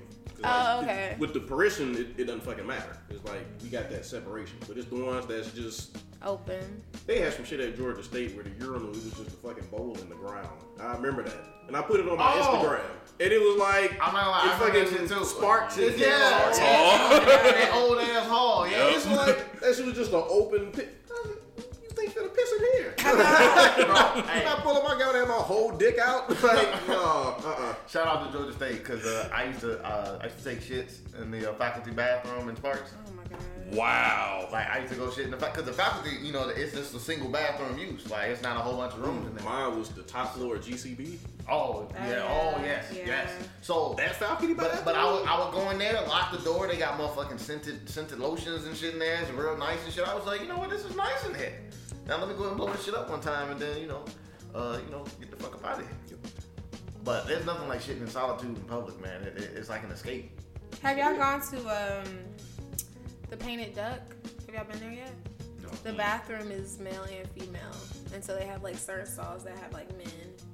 'Cause, 0.42 0.44
Oh, 0.44 0.80
like, 0.80 0.84
okay. 0.88 1.16
With 1.18 1.34
the 1.34 1.40
partition, 1.40 1.94
it, 1.96 2.06
it 2.20 2.24
doesn't 2.24 2.42
fucking 2.44 2.66
matter. 2.66 2.96
It's 3.10 3.22
like 3.28 3.44
we 3.62 3.68
got 3.68 3.90
that 3.90 4.06
separation, 4.06 4.56
but 4.66 4.76
it's 4.78 4.88
the 4.88 4.94
ones 4.96 5.26
that's 5.26 5.50
just 5.52 5.96
Open. 6.22 6.82
They 7.06 7.20
had 7.20 7.32
some 7.32 7.44
shit 7.44 7.60
at 7.60 7.76
Georgia 7.76 8.02
State 8.02 8.34
where 8.34 8.44
the 8.44 8.50
urinal 8.64 8.88
was 8.88 9.02
just 9.04 9.18
a 9.20 9.24
fucking 9.24 9.64
bowl 9.68 9.96
in 10.00 10.08
the 10.10 10.14
ground. 10.16 10.48
I 10.78 10.92
remember 10.94 11.22
that, 11.22 11.34
and 11.66 11.76
I 11.76 11.80
put 11.82 11.98
it 12.00 12.08
on 12.08 12.18
my 12.18 12.34
Oh. 12.36 12.42
Instagram, 12.42 12.80
and 13.20 13.32
it 13.32 13.40
was 13.40 13.56
like 13.58 13.92
I'm 14.02 14.12
not 14.12 14.24
gonna 14.24 14.30
lie, 14.30 14.38
it 14.38 14.48
I 14.48 14.68
remember 14.68 14.90
fucking 14.90 15.08
shit 15.08 15.18
too. 15.18 15.24
sparks 15.24 15.76
and 15.78 15.98
Yeah, 15.98 16.06
yeah. 16.08 16.52
yeah. 16.56 17.18
that 17.52 17.70
old 17.74 17.98
ass 17.98 18.26
hall. 18.26 18.68
Yeah, 18.68 18.90
It's 18.94 19.06
like 19.06 19.60
that 19.60 19.74
shit 19.74 19.86
was 19.86 19.94
just 19.94 20.12
an 20.12 20.22
open 20.28 20.72
pit. 20.72 20.94
I 21.10 21.12
was 21.12 21.36
like, 21.56 21.82
You 21.82 21.88
think 21.90 22.14
finna 22.14 22.34
piss 22.34 22.52
in 22.52 22.82
here? 22.82 22.94
bro. 22.98 23.96
I'm 23.96 24.22
Hey, 24.24 24.44
not 24.44 24.58
pulling 24.62 24.84
my 24.84 24.98
goddamn 24.98 25.28
my 25.28 25.34
whole 25.34 25.70
dick 25.72 25.98
out. 25.98 26.28
Like 26.42 26.86
no, 26.88 27.00
uh, 27.44 27.48
uh 27.48 27.74
shout 27.88 28.06
out 28.06 28.26
to 28.30 28.32
Georgia 28.38 28.52
State 28.54 28.78
because 28.84 29.04
uh, 29.06 29.28
I 29.32 29.44
used 29.44 29.60
to 29.60 29.82
uh, 29.84 30.18
I 30.20 30.24
used 30.26 30.38
to 30.38 30.44
take 30.44 30.60
shits 30.60 30.98
in 31.22 31.30
the 31.30 31.50
uh, 31.50 31.54
faculty 31.54 31.90
bathroom 31.92 32.48
in 32.50 32.56
Sparks. 32.56 32.92
Oh 32.94 32.98
my 33.00 33.04
god. 33.04 33.09
Wow. 33.72 34.48
Like 34.52 34.68
I 34.68 34.78
used 34.80 34.92
to 34.92 34.98
go 34.98 35.10
shit 35.10 35.24
in 35.24 35.30
the 35.30 35.36
fact 35.36 35.54
because 35.54 35.66
the 35.66 35.72
faculty, 35.72 36.16
you 36.22 36.32
know, 36.32 36.48
it's 36.48 36.72
just 36.74 36.94
a 36.94 37.00
single 37.00 37.28
bathroom 37.28 37.78
use. 37.78 38.08
Like 38.10 38.28
it's 38.30 38.42
not 38.42 38.56
a 38.56 38.60
whole 38.60 38.76
bunch 38.76 38.94
of 38.94 39.00
rooms 39.00 39.26
in 39.28 39.34
there. 39.34 39.44
Mine 39.44 39.78
was 39.78 39.90
the 39.90 40.02
top 40.02 40.34
floor 40.34 40.56
of 40.56 40.64
GCB. 40.64 41.18
Oh 41.48 41.88
yeah, 41.94 42.08
yeah, 42.10 42.28
oh 42.56 42.60
yes, 42.62 42.92
yeah. 42.94 43.02
yes. 43.06 43.32
So 43.62 43.94
That 43.96 44.16
faculty 44.16 44.54
But, 44.54 44.64
bathroom. 44.68 44.84
but 44.84 44.94
I 44.96 45.12
would, 45.12 45.24
I 45.26 45.44
would 45.44 45.52
go 45.52 45.70
in 45.70 45.78
there, 45.78 45.94
lock 46.08 46.30
the 46.32 46.38
door. 46.38 46.66
They 46.68 46.76
got 46.76 46.98
motherfucking 46.98 47.38
scented 47.40 47.88
scented 47.88 48.18
lotions 48.18 48.66
and 48.66 48.76
shit 48.76 48.94
in 48.94 48.98
there. 49.00 49.20
It's 49.22 49.30
real 49.32 49.56
nice 49.56 49.82
and 49.84 49.92
shit. 49.92 50.06
I 50.06 50.14
was 50.14 50.26
like, 50.26 50.40
you 50.40 50.48
know 50.48 50.58
what, 50.58 50.70
this 50.70 50.84
is 50.84 50.94
nice 50.96 51.24
in 51.26 51.34
here. 51.34 51.54
Now 52.06 52.18
let 52.18 52.28
me 52.28 52.34
go 52.34 52.48
and 52.48 52.56
blow 52.56 52.72
this 52.72 52.84
shit 52.84 52.94
up 52.94 53.08
one 53.10 53.20
time 53.20 53.50
and 53.50 53.60
then 53.60 53.80
you 53.80 53.86
know, 53.88 54.04
uh, 54.54 54.78
you 54.84 54.90
know, 54.90 55.04
get 55.20 55.30
the 55.30 55.36
fuck 55.36 55.54
up 55.54 55.64
out 55.64 55.78
of 55.80 55.86
here. 55.86 55.96
But 57.04 57.26
there's 57.26 57.46
nothing 57.46 57.66
like 57.68 57.80
shitting 57.80 58.02
in 58.02 58.08
solitude 58.08 58.56
in 58.56 58.64
public, 58.64 59.00
man. 59.00 59.22
It, 59.22 59.36
it- 59.38 59.52
it's 59.56 59.68
like 59.70 59.82
an 59.84 59.90
escape. 59.90 60.30
Have 60.82 60.96
y'all 60.98 61.16
gone 61.16 61.40
to 61.50 61.58
um 62.00 62.04
the 63.30 63.36
Painted 63.36 63.74
Duck? 63.74 64.00
Have 64.46 64.54
y'all 64.54 64.64
been 64.64 64.80
there 64.80 64.92
yet? 64.92 65.12
The 65.84 65.92
bathroom 65.92 66.50
is 66.50 66.80
male 66.80 67.04
and 67.04 67.28
female, 67.30 67.70
and 68.12 68.24
so 68.24 68.34
they 68.34 68.44
have 68.44 68.64
like 68.64 68.76
certain 68.76 69.06
stalls 69.06 69.44
that 69.44 69.56
have 69.60 69.72
like 69.72 69.88
men, 69.96 70.08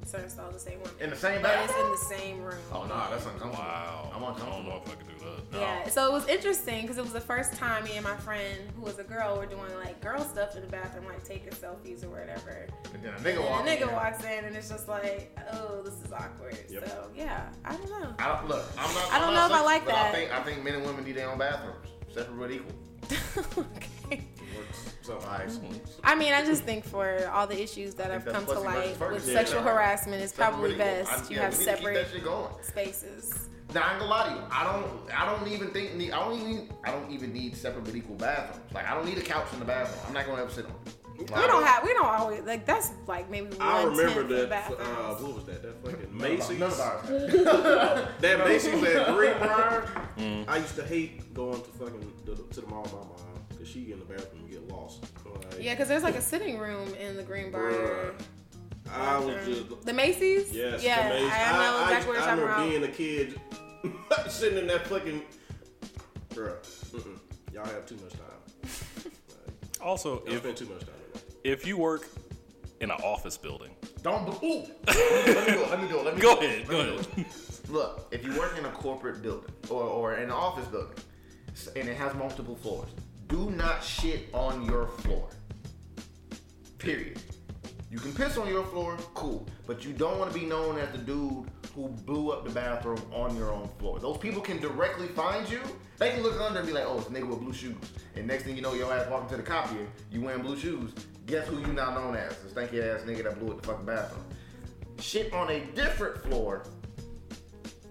certain 0.04 0.28
stalls 0.28 0.52
that 0.52 0.60
say 0.60 0.76
women. 0.76 0.92
In 1.00 1.08
the 1.08 1.16
same 1.16 1.40
but 1.40 1.58
it's 1.64 1.72
in 1.74 1.90
the 1.90 1.96
same 1.96 2.42
room. 2.42 2.58
Oh 2.70 2.84
no, 2.84 2.94
that's 3.10 3.24
uncomfortable. 3.24 3.54
Wow. 3.54 4.10
I'm 4.14 4.22
I 4.22 4.26
don't 4.26 4.34
uncomfortable. 4.36 4.70
know 4.70 4.82
if 4.84 4.92
I 4.92 4.94
could 4.94 5.08
do 5.08 5.24
that. 5.52 5.58
Yeah, 5.58 5.88
so 5.88 6.06
it 6.06 6.12
was 6.12 6.28
interesting 6.28 6.82
because 6.82 6.98
it 6.98 7.02
was 7.02 7.14
the 7.14 7.20
first 7.20 7.54
time 7.54 7.84
me 7.84 7.92
and 7.94 8.04
my 8.04 8.16
friend, 8.16 8.58
who 8.76 8.82
was 8.82 8.98
a 8.98 9.04
girl, 9.04 9.38
were 9.38 9.46
doing 9.46 9.74
like 9.82 9.98
girl 10.02 10.20
stuff 10.22 10.54
in 10.54 10.60
the 10.60 10.68
bathroom, 10.68 11.06
like 11.06 11.24
taking 11.24 11.48
selfies 11.52 12.04
or 12.04 12.10
whatever. 12.10 12.66
And 12.92 13.02
then 13.02 13.14
a 13.14 13.16
And 13.16 13.24
nigga 13.24 13.36
then 13.36 13.46
walks 13.46 13.66
a 13.70 13.70
nigga 13.74 13.88
in. 13.88 13.92
walks 13.94 14.24
in, 14.24 14.44
and 14.44 14.54
it's 14.54 14.68
just 14.68 14.86
like, 14.86 15.38
oh, 15.54 15.80
this 15.82 15.94
is 16.04 16.12
awkward. 16.12 16.58
Yep. 16.68 16.86
So 16.86 17.08
yeah, 17.16 17.48
I 17.64 17.72
don't 17.74 17.88
know. 17.88 18.14
I 18.18 18.36
don't 18.36 18.48
look. 18.48 18.66
I'm 18.78 18.94
not. 18.94 19.12
I 19.12 19.18
don't 19.18 19.28
I'm 19.28 19.34
know 19.34 19.48
not 19.48 19.50
if 19.50 19.56
I 19.56 19.60
sexist, 19.60 19.64
like 19.64 19.84
but 19.86 19.92
that. 19.94 20.06
I 20.10 20.12
think 20.12 20.30
I 20.32 20.42
think 20.42 20.62
men 20.62 20.74
and 20.74 20.84
women 20.84 21.04
need 21.06 21.16
their 21.16 21.30
own 21.30 21.38
bathrooms, 21.38 21.88
separate 22.16 22.38
but 22.38 22.50
equal. 22.50 23.64
okay. 24.06 24.24
Works 24.56 24.94
so 25.02 25.18
Nice. 25.20 25.58
Mm. 25.58 25.80
I 26.02 26.14
mean, 26.14 26.32
I 26.32 26.44
just 26.44 26.64
think 26.64 26.84
for 26.84 27.28
all 27.32 27.46
the 27.46 27.60
issues 27.60 27.94
that 27.94 28.10
have 28.10 28.24
come 28.24 28.46
to 28.46 28.58
light 28.58 28.98
with 28.98 29.26
Yeah. 29.28 29.34
sexual 29.34 29.62
harassment, 29.62 30.22
it's 30.22 30.32
probably 30.32 30.74
best 30.74 31.10
I- 31.10 31.28
you 31.30 31.36
yeah, 31.36 31.42
have 31.42 31.52
we 31.52 31.58
need 31.58 31.66
to 31.66 32.04
keep 32.04 32.22
separate 32.24 32.64
spaces. 32.64 33.48
Now 33.74 33.82
I 33.82 33.90
ain't 33.90 33.98
gonna 33.98 34.10
lie 34.10 34.28
to 34.28 34.34
you. 34.34 34.40
I 34.50 34.64
don't. 34.64 35.12
I 35.12 35.26
don't 35.36 35.48
even 35.48 35.70
think. 35.70 35.94
Need, 35.96 36.12
I 36.12 36.20
don't 36.24 36.38
even. 36.40 36.68
I 36.84 36.92
don't 36.92 37.10
even 37.10 37.32
need 37.32 37.56
separate 37.56 37.84
but 37.84 37.94
equal 37.96 38.14
bathrooms. 38.14 38.72
Like 38.72 38.88
I 38.88 38.94
don't 38.94 39.04
need 39.04 39.18
a 39.18 39.22
couch 39.22 39.48
in 39.52 39.58
the 39.58 39.64
bathroom. 39.64 40.00
I'm 40.06 40.14
not 40.14 40.24
gonna 40.24 40.42
ever 40.42 40.50
sit 40.52 40.66
on 40.66 40.70
it. 40.86 40.94
Like, 41.18 41.30
We 41.36 41.46
don't 41.46 41.64
have. 41.64 41.82
We 41.84 41.92
don't 41.92 42.06
always 42.06 42.42
like. 42.42 42.66
That's 42.66 42.90
like 43.06 43.30
maybe 43.30 43.46
one 43.56 43.60
I 43.60 43.82
remember 43.84 44.14
tenth 44.26 44.28
that. 44.28 44.50
bathrooms. 44.50 44.82
Uh, 44.82 45.24
what 45.24 45.34
was 45.34 45.44
that? 45.44 45.62
That 45.62 45.84
fucking 45.84 46.16
Macy's. 46.16 46.58
None 46.58 46.70
of 46.70 48.18
That 48.20 48.38
Macy's 48.40 48.82
at 48.82 49.06
Greenbriar. 49.08 49.88
Mm. 50.16 50.48
I 50.48 50.56
used 50.58 50.76
to 50.76 50.84
hate 50.84 51.32
going 51.34 51.60
to 51.62 51.68
fucking 51.70 52.12
the, 52.24 52.34
to 52.36 52.60
the 52.60 52.66
mall 52.66 52.82
with 52.82 52.92
my 52.92 52.98
mom 52.98 53.16
because 53.50 53.68
she 53.68 53.80
get 53.82 53.94
in 53.94 53.98
the 54.00 54.04
bathroom 54.04 54.42
and 54.42 54.50
get 54.50 54.68
lost. 54.68 55.04
Like, 55.24 55.62
yeah, 55.62 55.74
because 55.74 55.88
there's 55.88 56.02
like 56.02 56.16
a 56.16 56.22
sitting 56.22 56.58
room 56.58 56.92
in 56.94 57.16
the 57.16 57.22
Greenbriar. 57.22 58.14
I 58.92 59.18
was 59.18 59.44
just 59.46 59.82
The 59.84 59.92
Macy's. 59.92 60.52
yes. 60.52 60.82
Yeah, 60.82 61.08
the 61.08 61.14
Macy's. 61.14 61.32
I 61.32 61.52
know 61.52 61.78
I, 61.78 61.82
exactly 61.84 62.08
what 62.08 62.18
I, 62.18 62.20
you're 62.20 62.22
I 62.22 62.24
talking 62.26 62.40
remember 62.40 62.44
about. 62.46 62.68
being 62.68 62.84
a 62.84 62.88
kid 62.88 63.40
sitting 64.30 64.58
in 64.58 64.66
that 64.68 64.86
fucking. 64.86 65.22
Bruh, 66.30 66.56
mm-mm. 66.92 67.18
y'all 67.52 67.64
have 67.64 67.86
too 67.86 67.96
much 67.96 68.12
time. 68.12 68.72
Also, 69.80 70.22
y'all 70.24 70.34
if 70.34 70.38
spend 70.40 70.56
too 70.56 70.66
much 70.66 70.80
time. 70.80 70.90
In 71.46 71.50
there. 71.50 71.58
if 71.58 71.66
you 71.66 71.76
work 71.78 72.08
in 72.80 72.90
an 72.90 72.98
office 73.02 73.36
building, 73.38 73.70
Don't. 74.02 74.28
Ooh. 74.42 74.64
let 74.86 75.46
me 75.48 75.54
go. 75.54 75.66
Let 75.70 75.82
me 75.82 75.88
go. 75.88 76.02
Let 76.02 76.14
me 76.16 76.20
go 76.20 76.34
go. 76.34 76.40
ahead, 76.40 76.68
go 76.68 76.78
Let 76.78 77.16
me 77.16 77.24
ahead. 77.24 77.26
Look, 77.68 78.06
if 78.12 78.24
you 78.24 78.38
work 78.38 78.56
in 78.58 78.64
a 78.64 78.70
corporate 78.70 79.22
building 79.22 79.52
or, 79.68 79.82
or 79.82 80.12
an 80.14 80.30
office 80.30 80.66
building 80.68 80.94
and 81.74 81.88
it 81.88 81.96
has 81.96 82.14
multiple 82.14 82.54
floors, 82.56 82.90
do 83.28 83.50
not 83.50 83.82
shit 83.82 84.28
on 84.32 84.64
your 84.64 84.86
floor. 84.86 85.28
Period. 86.78 87.20
You 87.90 87.98
can 87.98 88.12
piss 88.12 88.36
on 88.36 88.46
your 88.48 88.64
floor, 88.64 88.96
cool, 89.14 89.46
but 89.66 89.84
you 89.84 89.92
don't 89.92 90.18
want 90.18 90.32
to 90.32 90.38
be 90.38 90.44
known 90.44 90.78
as 90.78 90.90
the 90.92 90.98
dude 90.98 91.46
who 91.76 91.88
blew 91.88 92.30
up 92.30 92.44
the 92.44 92.50
bathroom 92.50 93.00
on 93.12 93.36
your 93.36 93.52
own 93.52 93.68
floor. 93.78 94.00
Those 94.00 94.16
people 94.16 94.40
can 94.40 94.58
directly 94.58 95.08
find 95.08 95.48
you. 95.48 95.60
They 95.98 96.10
can 96.10 96.22
look 96.22 96.40
under 96.40 96.58
and 96.58 96.66
be 96.66 96.72
like, 96.72 96.84
"Oh, 96.86 96.98
it's 96.98 97.08
nigga 97.08 97.28
with 97.28 97.40
blue 97.40 97.52
shoes." 97.52 97.76
And 98.16 98.26
next 98.26 98.44
thing 98.44 98.56
you 98.56 98.62
know, 98.62 98.74
your 98.74 98.92
ass 98.92 99.08
walking 99.10 99.28
to 99.28 99.36
the 99.36 99.42
copier, 99.42 99.86
you 100.10 100.22
wearing 100.22 100.42
blue 100.42 100.56
shoes. 100.56 100.92
Guess 101.26 101.48
who 101.48 101.60
you 101.60 101.72
now 101.74 101.94
known 101.94 102.16
as? 102.16 102.34
The 102.38 102.48
stanky 102.48 102.82
ass 102.82 103.02
nigga 103.02 103.24
that 103.24 103.38
blew 103.38 103.52
up 103.52 103.60
the 103.60 103.68
fucking 103.68 103.84
bathroom. 103.84 104.24
Shit 104.98 105.32
on 105.34 105.50
a 105.50 105.60
different 105.74 106.22
floor 106.22 106.64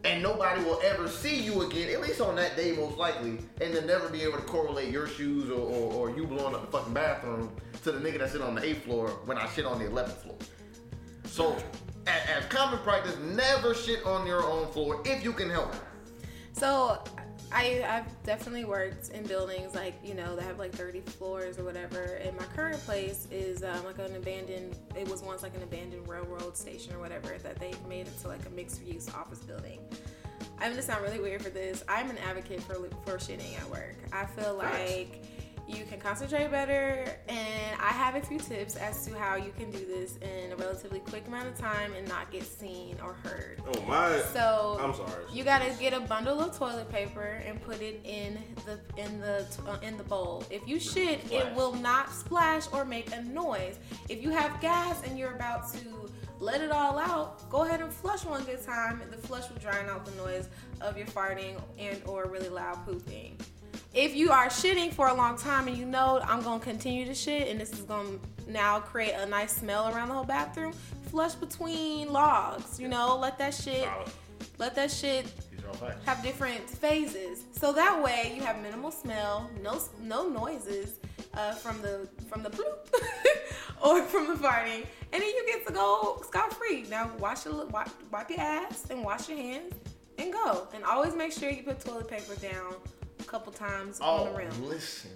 and 0.05 0.21
nobody 0.21 0.63
will 0.63 0.79
ever 0.83 1.07
see 1.07 1.41
you 1.41 1.63
again, 1.63 1.89
at 1.89 1.99
least 1.99 2.21
on 2.21 2.35
that 2.35 2.55
day, 2.55 2.73
most 2.73 2.95
likely, 2.95 3.39
and 3.59 3.73
they'll 3.73 3.85
never 3.85 4.07
be 4.07 4.21
able 4.21 4.37
to 4.37 4.43
correlate 4.43 4.91
your 4.91 5.07
shoes 5.07 5.49
or, 5.49 5.59
or, 5.59 5.93
or 5.93 6.15
you 6.15 6.27
blowing 6.27 6.53
up 6.53 6.61
the 6.61 6.77
fucking 6.77 6.93
bathroom 6.93 7.51
to 7.83 7.91
the 7.91 7.99
nigga 7.99 8.19
that 8.19 8.31
sit 8.31 8.41
on 8.41 8.53
the 8.53 8.63
eighth 8.63 8.83
floor 8.83 9.09
when 9.25 9.37
I 9.37 9.47
shit 9.49 9.65
on 9.65 9.79
the 9.79 9.87
eleventh 9.87 10.21
floor. 10.21 10.37
So, 11.25 11.57
as, 12.07 12.45
common 12.45 12.79
practice, 12.79 13.17
never 13.19 13.73
shit 13.73 14.05
on 14.05 14.25
your 14.27 14.43
own 14.43 14.67
floor 14.71 15.01
if 15.05 15.23
you 15.23 15.33
can 15.33 15.49
help 15.49 15.73
it. 15.73 15.81
So 16.53 16.99
I 17.51 17.85
I've 17.87 18.23
definitely 18.23 18.65
worked 18.65 19.09
in 19.09 19.23
buildings 19.23 19.75
like 19.75 19.93
you 20.03 20.13
know 20.13 20.35
that 20.35 20.43
have 20.43 20.59
like 20.59 20.71
30 20.71 21.01
floors 21.01 21.57
or 21.57 21.63
whatever. 21.63 22.19
And 22.23 22.35
my 22.37 22.45
current 22.55 22.79
place 22.85 23.27
is 23.31 23.63
um, 23.63 23.83
like 23.85 23.99
an 23.99 24.15
abandoned. 24.15 24.75
It 24.95 25.09
was 25.09 25.21
once 25.21 25.43
like 25.43 25.55
an 25.55 25.63
abandoned 25.63 26.07
railroad 26.07 26.57
station 26.57 26.93
or 26.93 26.99
whatever 26.99 27.37
that 27.43 27.59
they 27.59 27.73
made 27.87 28.07
into 28.07 28.27
like 28.27 28.45
a 28.45 28.49
mixed 28.49 28.85
use 28.85 29.09
office 29.13 29.39
building. 29.39 29.79
I'm 30.59 30.71
gonna 30.71 30.81
sound 30.81 31.03
really 31.03 31.19
weird 31.19 31.41
for 31.41 31.49
this. 31.49 31.83
I'm 31.87 32.09
an 32.09 32.17
advocate 32.19 32.61
for 32.61 32.75
for 33.05 33.17
shitting 33.17 33.57
at 33.59 33.69
work. 33.69 33.97
I 34.11 34.25
feel 34.25 34.55
like 34.55 35.23
you 35.67 35.83
can 35.85 35.99
concentrate 35.99 36.51
better. 36.51 37.05
And 37.27 37.81
I 37.81 37.89
have 37.89 38.15
a 38.15 38.21
few 38.21 38.39
tips 38.39 38.75
as 38.75 39.05
to 39.05 39.17
how 39.17 39.35
you 39.35 39.51
can 39.57 39.71
do 39.71 39.85
this 39.85 40.17
in 40.17 40.51
a 40.51 40.55
relatively 40.55 40.99
quick 40.99 41.27
amount 41.27 41.47
of 41.47 41.57
time 41.57 41.93
and 41.93 42.07
not 42.07 42.31
get 42.31 42.43
seen 42.43 42.97
or 43.03 43.13
heard. 43.13 43.61
Oh 43.67 43.81
my! 43.81 44.19
So 44.33 44.77
I'm 44.79 44.93
sorry. 44.93 45.23
You 45.33 45.43
gotta 45.43 45.73
get 45.79 45.93
a 45.93 45.99
bundle 45.99 46.39
of 46.39 46.57
toilet 46.57 46.91
paper 46.91 47.41
and 47.45 47.61
put 47.61 47.81
it 47.81 48.01
in 48.03 48.37
the 48.65 48.79
in 49.01 49.19
the 49.19 49.45
uh, 49.67 49.77
in 49.81 49.97
the 49.97 50.03
bowl. 50.03 50.43
If 50.49 50.67
you 50.67 50.79
shit, 50.79 51.31
it 51.31 51.53
will 51.55 51.73
not 51.73 52.11
splash 52.11 52.63
or 52.71 52.85
make 52.85 53.13
a 53.13 53.21
noise. 53.23 53.79
If 54.09 54.21
you 54.21 54.29
have 54.31 54.59
gas 54.61 55.01
and 55.05 55.17
you're 55.17 55.33
about 55.33 55.71
to 55.73 56.11
let 56.39 56.61
it 56.61 56.71
all 56.71 56.99
out, 56.99 57.49
go 57.49 57.63
ahead 57.63 57.81
and 57.81 57.91
flush 57.91 58.25
one 58.25 58.43
good 58.43 58.63
time. 58.63 59.01
The 59.09 59.17
flush 59.17 59.49
will 59.49 59.57
drown 59.57 59.89
out 59.89 60.05
the 60.05 60.15
noise 60.15 60.49
of 60.81 60.97
your 60.97 61.07
farting 61.07 61.59
and 61.79 62.01
or 62.05 62.25
really 62.25 62.49
loud 62.49 62.85
pooping. 62.85 63.37
If 63.95 64.13
you 64.13 64.29
are 64.29 64.47
shitting 64.47 64.91
for 64.91 65.07
a 65.07 65.13
long 65.13 65.37
time 65.37 65.69
and 65.69 65.77
you 65.77 65.85
know 65.85 66.19
I'm 66.25 66.41
gonna 66.41 66.59
continue 66.61 67.05
to 67.05 67.15
shit 67.15 67.47
and 67.47 67.61
this 67.61 67.71
is 67.71 67.83
gonna 67.83 68.19
now 68.45 68.81
create 68.81 69.13
a 69.13 69.25
nice 69.25 69.55
smell 69.55 69.87
around 69.87 70.09
the 70.09 70.15
whole 70.15 70.25
bathroom, 70.25 70.73
flush 71.09 71.33
between 71.35 72.11
logs. 72.11 72.77
You 72.77 72.89
know, 72.89 73.17
let 73.17 73.37
that 73.37 73.53
shit, 73.53 73.87
let 74.57 74.75
that 74.75 74.91
shit 74.91 75.31
These 75.49 75.63
are 75.63 75.69
all 75.69 75.75
facts. 75.75 76.05
have 76.05 76.21
different 76.21 76.69
phases. 76.69 77.45
So 77.53 77.71
that 77.71 78.03
way 78.03 78.33
you 78.35 78.41
have 78.41 78.61
minimal 78.61 78.91
smell, 78.91 79.49
no 79.63 79.79
no 80.01 80.27
noises 80.27 80.99
uh, 81.33 81.53
from 81.53 81.81
the 81.81 82.09
from 82.27 82.43
the 82.43 82.49
bloop 82.49 82.93
or 83.81 84.01
from 84.01 84.27
the 84.27 84.33
farting, 84.33 84.85
and 85.13 85.21
then 85.21 85.29
you 85.29 85.45
get 85.47 85.65
to 85.67 85.71
go 85.71 86.21
scot 86.27 86.51
free. 86.51 86.83
Now 86.89 87.11
wash 87.17 87.45
your 87.45 87.65
wipe, 87.67 87.87
wipe 88.11 88.29
your 88.29 88.41
ass 88.41 88.87
and 88.89 89.05
wash 89.05 89.29
your 89.29 89.37
hands 89.37 89.73
and 90.17 90.33
go. 90.33 90.67
And 90.73 90.83
always 90.83 91.15
make 91.15 91.31
sure 91.31 91.49
you 91.49 91.63
put 91.63 91.79
toilet 91.79 92.09
paper 92.09 92.35
down 92.35 92.75
couple 93.25 93.51
times 93.51 93.99
on 93.99 94.19
Oh, 94.21 94.31
the 94.31 94.37
rim. 94.37 94.67
listen. 94.69 95.11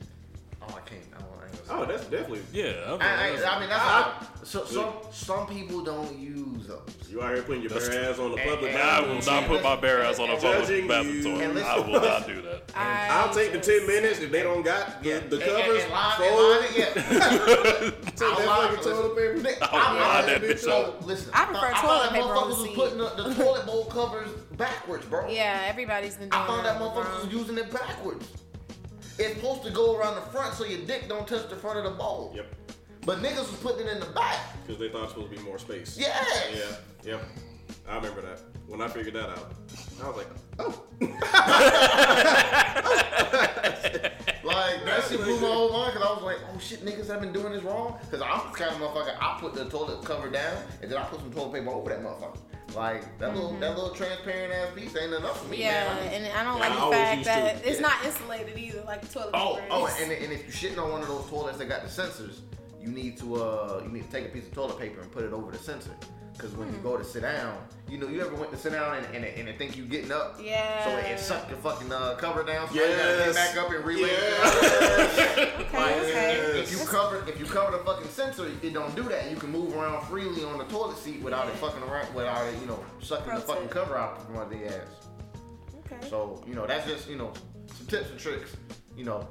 Oh, 0.71 0.77
I 0.77 0.87
can't. 0.89 1.01
I 1.15 1.19
don't, 1.19 1.29
I 1.39 1.45
ain't 1.45 1.67
gonna 1.67 1.67
say 1.67 1.73
Oh, 1.73 1.85
that's 1.85 2.05
definitely. 2.05 2.41
Yeah. 2.53 2.65
okay, 2.93 3.05
I, 3.05 3.27
I, 3.27 3.31
that's- 3.31 3.43
I 3.45 3.59
mean, 3.59 3.69
that's 3.69 3.81
how, 3.81 4.27
so, 4.43 4.65
some 4.65 4.93
some 5.11 5.45
people 5.47 5.83
don't 5.83 6.17
use 6.17 6.65
those. 6.67 6.81
You 7.09 7.21
out 7.21 7.33
here 7.33 7.43
putting 7.43 7.61
your 7.63 7.71
bare 7.71 8.09
ass 8.11 8.17
on 8.19 8.31
the 8.31 8.37
And- 8.37 8.49
public 8.49 8.71
and- 8.73 8.81
I 8.81 9.01
will 9.01 9.21
not 9.21 9.45
put 9.47 9.61
my 9.63 9.75
bare 9.75 10.01
ass 10.03 10.17
on 10.19 10.29
a 10.29 10.37
public 10.37 10.87
bathroom 10.87 11.15
you. 11.15 11.23
toilet. 11.23 11.43
And 11.43 11.53
listen- 11.55 11.69
I 11.69 11.79
will 11.79 12.01
not 12.01 12.25
do 12.27 12.41
that. 12.43 12.63
I 12.75 13.07
I'll 13.09 13.33
take 13.33 13.51
the 13.51 13.59
ten 13.59 13.85
minutes 13.85 14.19
if 14.19 14.31
they 14.31 14.41
don't 14.43 14.63
got 14.63 15.03
the, 15.03 15.09
the 15.09 15.35
And- 15.35 15.43
covers. 15.43 15.83
And, 15.83 15.83
and 15.83 15.91
line, 15.91 16.17
fold, 16.17 16.39
and 16.39 16.49
line 16.49 16.63
it, 16.63 16.77
yeah. 16.77 16.93
take 17.89 18.17
that 18.17 18.21
I'll 18.39 18.45
lie, 18.47 18.67
fucking 18.75 18.83
toilet 18.83 19.15
paper. 19.15 19.37
listen. 19.37 19.63
I'll 19.63 19.95
line 19.95 20.23
I- 20.23 20.25
that 20.25 20.41
bitch 20.41 20.59
so, 20.59 20.71
up. 20.83 21.05
Listen, 21.05 21.31
I 21.33 21.45
prefer 21.45 21.59
found 21.59 21.75
toilet 21.75 22.01
that 22.03 22.11
paper 22.13 22.25
on 22.27 22.35
motherfuckers 22.35 22.43
the 22.43 22.47
was 22.55 22.63
seat. 22.63 22.75
putting 22.75 22.97
the, 22.97 23.09
the 23.29 23.33
toilet 23.43 23.65
bowl 23.65 23.85
covers 23.85 24.29
backwards, 24.57 25.05
bro. 25.05 25.27
Yeah, 25.29 25.65
everybody's 25.67 26.15
been 26.15 26.29
doing 26.29 26.41
I 26.41 26.47
found 26.47 26.65
that 26.65 26.79
that. 26.79 26.81
motherfuckers 26.81 27.23
was 27.25 27.33
using 27.33 27.57
it 27.57 27.71
backwards. 27.71 28.27
It's 29.19 29.35
supposed 29.35 29.63
to 29.63 29.71
go 29.71 29.97
around 29.97 30.15
the 30.15 30.21
front 30.21 30.53
so 30.53 30.63
your 30.65 30.79
dick 30.85 31.07
don't 31.09 31.27
touch 31.27 31.49
the 31.49 31.55
front 31.55 31.77
of 31.79 31.83
the 31.83 31.91
bowl. 31.91 32.31
Yep, 32.35 32.55
But 33.05 33.19
niggas 33.19 33.37
was 33.51 33.59
putting 33.61 33.85
it 33.87 33.91
in 33.93 33.99
the 33.99 34.05
back. 34.07 34.37
because 34.65 34.79
they 34.79 34.89
thought 34.89 34.99
it 34.99 35.01
was 35.03 35.09
supposed 35.11 35.31
to 35.31 35.37
be 35.37 35.43
more 35.43 35.59
space. 35.59 35.97
Yes. 35.99 36.25
Yeah. 37.03 37.11
Yep. 37.11 37.23
I 37.87 37.95
remember 37.95 38.21
that. 38.21 38.39
When 38.67 38.81
I 38.81 38.87
figured 38.87 39.15
that 39.15 39.29
out, 39.29 39.51
I 40.03 40.07
was 40.07 40.17
like, 40.17 40.27
oh. 40.59 40.83
oh. 41.01 41.01
oh. 42.85 44.09
Like 44.43 44.85
that 44.85 45.03
shit 45.09 45.19
blew 45.21 45.39
my 45.39 45.47
whole 45.47 45.71
mind 45.73 45.93
because 45.93 46.07
I 46.07 46.13
was 46.13 46.23
like, 46.23 46.37
oh 46.53 46.59
shit, 46.59 46.85
niggas 46.85 47.07
have 47.07 47.19
been 47.21 47.33
doing 47.33 47.51
this 47.53 47.63
wrong. 47.63 47.97
Because 48.01 48.21
I'm 48.21 48.51
the 48.51 48.57
kind 48.57 48.71
of 48.71 48.77
motherfucker. 48.81 49.15
I 49.19 49.37
put 49.39 49.53
the 49.53 49.65
toilet 49.65 50.03
cover 50.05 50.29
down 50.29 50.63
and 50.81 50.89
then 50.91 50.97
I 50.97 51.03
put 51.05 51.19
some 51.19 51.31
toilet 51.31 51.53
paper 51.53 51.69
over 51.71 51.89
that 51.89 52.01
motherfucker. 52.01 52.37
Like 52.75 53.17
that 53.19 53.33
little 53.35 53.53
that 53.59 53.75
little 53.75 53.93
transparent 53.95 54.53
ass 54.53 54.69
piece 54.75 54.95
ain't 54.95 55.13
enough 55.13 55.41
for 55.41 55.49
me, 55.49 55.57
Yeah, 55.61 55.71
man. 55.71 55.97
I 55.97 56.01
need- 56.01 56.15
and 56.15 56.37
I 56.37 56.43
don't 56.43 56.53
Yeah, 56.55 56.59
like 56.61 56.71
I 56.71 56.75
the 56.75 56.81
always 56.81 56.99
fact 56.99 57.25
that 57.25 57.63
to. 57.63 57.69
it's 57.69 57.79
not 57.81 58.05
insulated 58.05 58.57
either, 58.57 58.81
like 58.83 59.01
the 59.01 59.07
toilet 59.07 59.31
Oh, 59.33 59.55
paper. 59.55 59.67
oh, 59.71 59.87
is. 59.87 60.01
and, 60.01 60.11
and 60.11 60.31
if 60.33 60.43
you're 60.63 60.71
shitting 60.71 60.81
on 60.83 60.91
one 60.91 61.01
of 61.01 61.07
those 61.07 61.25
toilets 61.29 61.57
that 61.57 61.65
got 61.65 61.81
the 61.83 61.89
sensors, 61.89 62.39
you 62.81 62.89
need 62.89 63.17
to 63.17 63.35
uh 63.35 63.81
you 63.83 63.89
need 63.89 64.05
to 64.05 64.11
take 64.11 64.25
a 64.27 64.29
piece 64.29 64.45
of 64.47 64.53
toilet 64.53 64.77
paper 64.79 65.01
and 65.01 65.11
put 65.11 65.23
it 65.23 65.33
over 65.33 65.51
the 65.51 65.57
sensor. 65.57 65.91
Because 66.39 66.55
when 66.55 66.71
you 66.71 66.77
go 66.77 66.95
to 66.95 67.03
sit 67.03 67.23
down, 67.23 67.57
you 67.89 67.97
know, 67.97 68.07
you 68.07 68.21
ever 68.21 68.33
went 68.33 68.49
to 68.51 68.57
sit 68.57 68.71
down 68.71 68.95
and, 68.95 69.25
and, 69.25 69.25
and 69.25 69.57
think 69.57 69.75
you 69.75 69.83
getting 69.83 70.13
up? 70.13 70.39
Yeah. 70.41 70.85
So 70.85 70.95
it, 70.95 71.11
it 71.11 71.19
sucked 71.19 71.49
your 71.49 71.59
fucking 71.59 71.91
uh, 71.91 72.15
cover 72.15 72.43
down. 72.43 72.69
So 72.69 72.75
you 72.75 72.81
gotta 72.81 73.25
get 73.25 73.35
back 73.35 73.57
up 73.57 73.69
and 73.69 73.83
relay. 73.83 74.03
Yes. 74.03 75.19
okay, 75.59 75.77
Like, 75.77 75.95
okay. 75.97 76.59
If 76.61 76.71
you 76.71 76.77
cover 76.87 77.27
if 77.27 77.37
you 77.41 77.45
cover 77.45 77.77
the 77.77 77.83
fucking 77.83 78.07
sensor, 78.07 78.47
it 78.63 78.73
don't 78.73 78.95
do 78.95 79.03
that. 79.03 79.29
You 79.29 79.35
can 79.35 79.51
move 79.51 79.75
around 79.75 80.05
freely 80.05 80.45
on 80.45 80.57
the 80.57 80.63
toilet 80.65 80.97
seat 80.97 81.21
without 81.21 81.49
it 81.49 81.55
fucking 81.55 81.83
around, 81.83 82.13
without 82.15 82.47
it, 82.47 82.57
you 82.61 82.67
know, 82.67 82.81
sucking 83.01 83.35
the 83.35 83.41
fucking 83.41 83.63
tip. 83.63 83.71
cover 83.71 83.97
out 83.97 84.25
from 84.25 84.37
under 84.37 84.57
the 84.57 84.65
ass. 84.67 84.87
Okay. 85.85 86.07
So 86.07 86.41
you 86.47 86.55
know, 86.55 86.65
that's 86.65 86.87
just 86.87 87.09
you 87.09 87.17
know 87.17 87.33
some 87.75 87.87
tips 87.87 88.11
and 88.11 88.19
tricks. 88.19 88.55
You 88.95 89.03
know, 89.03 89.27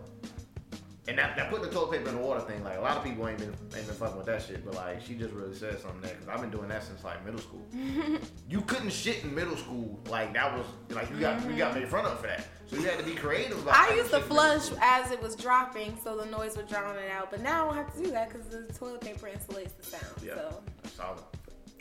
and 1.08 1.18
that, 1.18 1.36
that 1.36 1.48
putting 1.48 1.64
the 1.64 1.70
toilet 1.72 1.92
paper 1.92 2.10
in 2.10 2.16
the 2.16 2.20
water 2.20 2.40
thing, 2.40 2.62
like 2.62 2.76
a 2.76 2.80
lot 2.80 2.98
of 2.98 3.02
people 3.02 3.26
ain't 3.26 3.38
been 3.38 3.54
ain't 3.74 3.86
been 3.86 3.96
fucking 3.96 4.16
with 4.16 4.26
that 4.26 4.42
shit. 4.42 4.62
But 4.64 4.74
like, 4.74 5.00
she 5.04 5.14
just 5.14 5.32
really 5.32 5.54
said 5.54 5.80
something 5.80 6.02
there 6.02 6.12
because 6.14 6.28
I've 6.28 6.40
been 6.42 6.50
doing 6.50 6.68
that 6.68 6.84
since 6.84 7.02
like 7.02 7.24
middle 7.24 7.40
school. 7.40 7.66
you 8.48 8.60
couldn't 8.60 8.92
shit 8.92 9.24
in 9.24 9.34
middle 9.34 9.56
school. 9.56 9.98
Like 10.10 10.34
that 10.34 10.54
was 10.56 10.66
like 10.90 11.10
you 11.10 11.18
got 11.18 11.42
you 11.48 11.56
got 11.56 11.74
made 11.74 11.88
fun 11.88 12.04
of 12.04 12.20
for 12.20 12.26
that. 12.26 12.46
So 12.66 12.76
you 12.76 12.82
had 12.82 12.98
to 12.98 13.04
be 13.04 13.14
creative. 13.14 13.62
About 13.62 13.88
it. 13.88 13.92
I 13.92 13.94
used 13.96 14.10
to 14.10 14.16
shit 14.16 14.28
in 14.30 14.36
middle 14.36 14.60
flush 14.60 14.78
as 14.82 15.10
it 15.10 15.22
was 15.22 15.34
dropping, 15.34 15.98
so 16.04 16.14
the 16.16 16.26
noise 16.26 16.56
would 16.58 16.68
drown 16.68 16.96
it 16.96 17.10
out. 17.10 17.30
But 17.30 17.40
now 17.40 17.62
I 17.62 17.66
don't 17.66 17.76
have 17.76 17.96
to 17.96 18.02
do 18.04 18.10
that 18.10 18.28
because 18.28 18.46
the 18.48 18.70
toilet 18.74 19.00
paper 19.00 19.28
insulates 19.28 19.76
the 19.78 19.84
sound. 19.84 20.04
Yeah, 20.22 20.34
So 20.34 20.62
solid. 20.94 21.22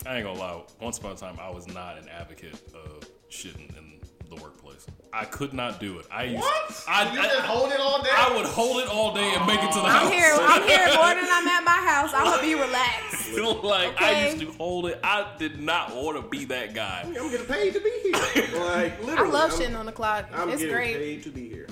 I 0.06 0.16
ain't 0.16 0.26
gonna 0.26 0.40
lie. 0.40 0.62
Once 0.80 1.00
upon 1.00 1.12
a 1.12 1.16
time, 1.16 1.38
I 1.42 1.50
was 1.50 1.68
not 1.68 1.98
an 1.98 2.08
advocate 2.08 2.62
of 2.74 3.04
shitting 3.30 3.78
in 3.78 4.00
the 4.30 4.36
workplace. 4.36 4.67
I 5.14 5.26
could 5.26 5.54
not 5.54 5.80
do 5.80 6.00
it. 6.00 6.06
I 6.12 6.24
used, 6.26 6.40
What? 6.44 6.86
I, 6.88 7.12
you 7.12 7.22
just 7.24 7.38
I, 7.38 7.42
hold 7.46 7.72
it 7.72 7.80
all 7.80 8.02
day. 8.04 8.10
I 8.14 8.36
would 8.36 8.46
hold 8.46 8.82
it 8.82 8.88
all 8.90 9.14
day 9.16 9.34
and 9.36 9.48
make 9.48 9.60
it 9.64 9.72
to 9.72 9.80
the 9.80 9.88
house. 9.88 10.06
I'm 10.06 10.12
here. 10.12 10.36
I'm 10.40 10.64
here 10.68 10.86
more 10.96 11.16
than 11.16 11.28
I'm 11.32 11.48
at 11.48 11.64
my 11.64 11.72
house. 11.72 12.12
I'm 12.14 12.26
gonna 12.26 12.42
be 12.42 12.54
relaxed. 12.56 13.34
like 13.64 14.02
I 14.02 14.26
used 14.28 14.40
to 14.42 14.52
hold 14.54 14.88
it. 14.88 15.00
I 15.04 15.26
did 15.40 15.60
not 15.62 15.96
want 15.96 16.22
to 16.22 16.30
be 16.30 16.46
that 16.46 16.74
guy. 16.74 17.04
I'm 17.06 17.14
getting 17.32 17.46
paid 17.48 17.74
to 17.74 17.80
be 17.80 17.90
here. 18.04 18.14
Like 18.58 19.00
I 19.02 19.04
literally. 19.06 19.32
love 19.32 19.52
I'm, 19.54 19.60
shitting 19.60 19.78
on 19.80 19.86
the 19.86 19.92
clock. 19.92 20.26
It's 20.30 20.32
great. 20.36 20.42
I'm 20.42 20.50
it's 20.50 20.62
getting 20.62 20.76
great. 20.76 20.98
paid 20.98 21.24
to 21.24 21.30
be 21.30 21.48
here. 21.50 21.68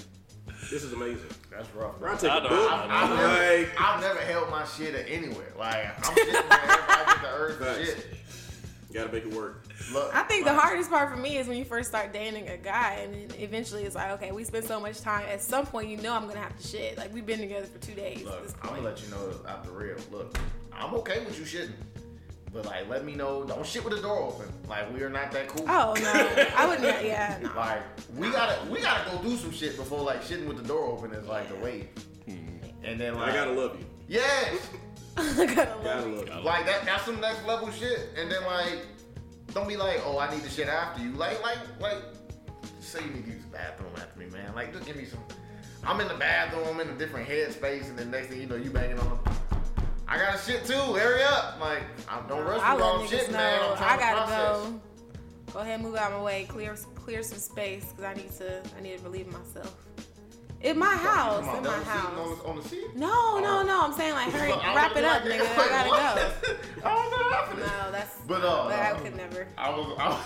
This 0.72 0.84
is 0.84 0.94
amazing. 0.94 1.30
That's 1.52 1.70
rough. 1.76 2.00
Bro, 2.00 2.10
I 2.10 2.12
man. 2.14 2.20
take 2.22 2.32
I 2.32 2.38
a 2.38 2.44
know, 2.44 2.50
book. 2.50 2.72
I 2.72 2.88
know. 2.88 2.94
I've 2.94 3.10
never, 3.10 3.58
Like, 3.64 3.82
I've 3.82 4.02
never 4.02 4.20
held 4.22 4.50
my 4.50 4.66
shit 4.66 5.06
anywhere. 5.10 5.54
Like 5.58 5.98
I'm 6.08 6.16
sitting 6.16 6.34
there, 6.34 6.44
everybody 6.44 7.06
get 7.06 7.22
the 7.22 7.28
urge 7.36 7.58
for 7.58 7.86
shit. 7.86 8.08
Gotta 8.96 9.12
make 9.12 9.26
it 9.26 9.34
work. 9.34 9.66
Look, 9.94 10.16
I 10.16 10.24
think 10.24 10.46
the 10.46 10.54
hardest 10.54 10.90
part 10.90 11.10
for 11.10 11.18
me 11.18 11.38
is 11.38 11.48
when 11.48 11.58
you 11.58 11.66
first 11.66 11.90
start 11.90 12.14
dating 12.14 12.48
a 12.48 12.58
guy, 12.58 13.00
and 13.04 13.14
then 13.14 13.40
eventually 13.40 13.84
it's 13.84 13.96
like, 13.96 14.12
okay, 14.12 14.32
we 14.32 14.44
spend 14.44 14.66
so 14.66 14.80
much 14.80 15.02
time. 15.02 15.26
At 15.30 15.42
some 15.42 15.66
point, 15.66 15.90
you 15.90 15.98
know 15.98 16.14
I'm 16.14 16.28
gonna 16.28 16.40
have 16.40 16.58
to 16.58 16.68
shit. 16.68 16.98
Like 16.98 17.14
we've 17.14 17.26
been 17.26 17.40
together 17.40 17.68
for 17.68 17.78
two 17.80 17.94
days 17.94 18.24
Look, 18.24 18.50
I'm 18.64 18.70
gonna 18.70 18.82
let 18.82 19.04
you 19.04 19.10
know 19.10 19.32
out 19.48 19.64
the 19.64 19.72
real. 19.72 19.98
Look, 20.12 20.38
I'm 20.74 20.94
okay 20.96 21.24
with 21.26 21.38
you 21.38 21.46
shitting, 21.46 21.74
but 22.54 22.66
like, 22.66 22.90
let 22.90 23.06
me 23.06 23.16
know. 23.16 23.44
Don't 23.44 23.66
shit 23.66 23.84
with 23.84 23.96
the 23.96 24.02
door 24.02 24.20
open. 24.20 24.48
Like, 24.68 24.92
we 24.94 25.02
are 25.04 25.10
not 25.10 25.32
that 25.34 25.50
cool. 25.50 25.66
Oh 25.70 25.94
no, 26.02 26.46
I 26.56 26.66
wouldn't. 26.68 26.86
Yeah, 27.06 27.38
no. 27.42 27.52
Like, 27.56 27.82
we 28.16 28.32
gotta, 28.32 28.58
we 28.72 28.82
gotta 28.82 29.10
go 29.12 29.22
do 29.22 29.36
some 29.36 29.52
shit 29.52 29.76
before 29.76 30.02
like 30.02 30.24
shitting 30.24 30.48
with 30.48 30.58
the 30.58 30.68
door 30.68 30.86
open 30.86 31.12
is 31.12 31.28
like 31.28 31.50
the 31.50 31.56
wave. 31.56 31.88
Hmm. 32.26 32.38
And 32.84 33.00
then 33.00 33.16
like, 33.16 33.32
I 33.32 33.36
gotta 33.36 33.52
love 33.52 33.78
you. 33.78 33.86
yes, 34.08 34.56
I 34.74 34.85
gotta 35.16 35.76
love 35.76 35.84
Gotta 35.84 36.10
you. 36.10 36.16
love 36.16 36.28
you. 36.28 36.42
like 36.44 36.66
that. 36.66 36.86
That's 36.86 37.06
some 37.06 37.20
next 37.22 37.46
level 37.46 37.72
shit. 37.72 38.10
And 38.18 38.30
then 38.32 38.44
like, 38.46 38.86
don't 39.54 39.68
be 39.68 39.78
like, 39.78 40.02
oh, 40.06 40.18
I 40.20 40.30
need 40.34 40.44
the 40.44 40.50
shit 40.50 40.68
after 40.68 41.02
you. 41.02 41.12
Like, 41.12 41.42
like, 41.44 41.58
like, 41.80 41.98
say 42.80 43.00
you 43.04 43.12
need 43.12 43.26
to 43.26 43.32
use 43.32 43.44
the 43.44 43.52
bathroom 43.58 43.92
after 43.98 44.20
me, 44.20 44.26
man. 44.28 44.54
Like, 44.56 44.74
just 44.74 44.86
give 44.86 44.96
me 44.96 45.06
some. 45.06 45.20
I'm 45.86 46.00
in 46.02 46.08
the 46.08 46.16
bathroom, 46.16 46.68
I'm 46.68 46.80
in 46.80 46.90
a 46.90 46.98
different 46.98 47.30
headspace, 47.30 47.88
and 47.90 47.98
then 47.98 48.10
next 48.10 48.28
thing 48.28 48.42
you 48.42 48.48
know, 48.48 48.56
you 48.56 48.72
banging 48.72 49.00
on. 49.00 49.20
I 50.08 50.18
got 50.18 50.36
a 50.36 50.38
shit 50.40 50.66
too. 50.66 50.74
Hurry 50.74 51.22
up! 51.24 51.60
Like, 51.60 51.84
I 52.10 52.22
don't 52.28 52.44
rush 52.44 52.60
I 52.62 52.74
me 52.76 52.82
let 52.82 52.92
while 52.94 53.02
I'm 53.02 53.08
shit, 53.08 53.32
know 53.32 53.38
man. 53.38 53.62
I'm 53.78 53.84
I 53.84 53.98
gotta 53.98 54.20
to 54.22 54.26
process. 54.28 54.68
go. 54.68 54.82
Go 55.54 55.60
ahead, 55.60 55.82
move 55.82 55.96
out 55.96 56.12
of 56.12 56.18
my 56.20 56.24
way. 56.24 56.46
Clear, 56.50 56.76
clear 56.96 57.24
some 57.24 57.38
space 57.38 57.86
because 57.86 58.04
I 58.04 58.14
need 58.16 58.32
to. 58.38 58.62
I 58.78 58.82
need 58.82 58.98
to 58.98 59.04
relieve 59.04 59.28
myself. 59.28 59.76
In 60.62 60.80
my 60.80 60.96
house. 60.96 61.46
In 61.58 61.64
my 61.64 61.84
house. 61.84 62.18
On 62.18 62.38
the, 62.38 62.44
on 62.46 62.56
the 62.58 62.64
seat? 62.68 62.96
No, 62.96 63.40
no, 63.40 63.62
no. 63.62 63.82
I'm 63.84 63.94
saying 63.94 64.14
like, 64.14 64.32
hurry, 64.32 64.52
wrap 64.76 64.96
it 64.96 65.04
like, 65.04 65.22
up, 65.22 65.24
nigga. 65.24 65.42
I 65.42 65.70
gotta 65.70 65.90
go. 65.90 65.96
I 66.84 66.96
don't 66.96 67.12
know 67.12 67.18
what 67.18 67.34
happened. 67.34 67.60
No, 67.60 67.92
that's. 67.92 68.16
But, 68.28 68.44
uh, 68.44 68.68
I 68.68 69.00
could 69.00 69.16
never. 69.16 69.48
I 69.58 69.70
was, 69.70 69.96
I 70.00 70.10
was 70.10 70.22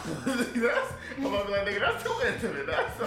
that's, 0.54 0.94
I'm 1.18 1.24
gonna 1.24 1.46
be 1.46 1.52
like, 1.52 1.68
nigga, 1.68 1.80
that's 1.82 2.04
too 2.04 2.16
intimate. 2.26 2.68
That's 2.68 3.00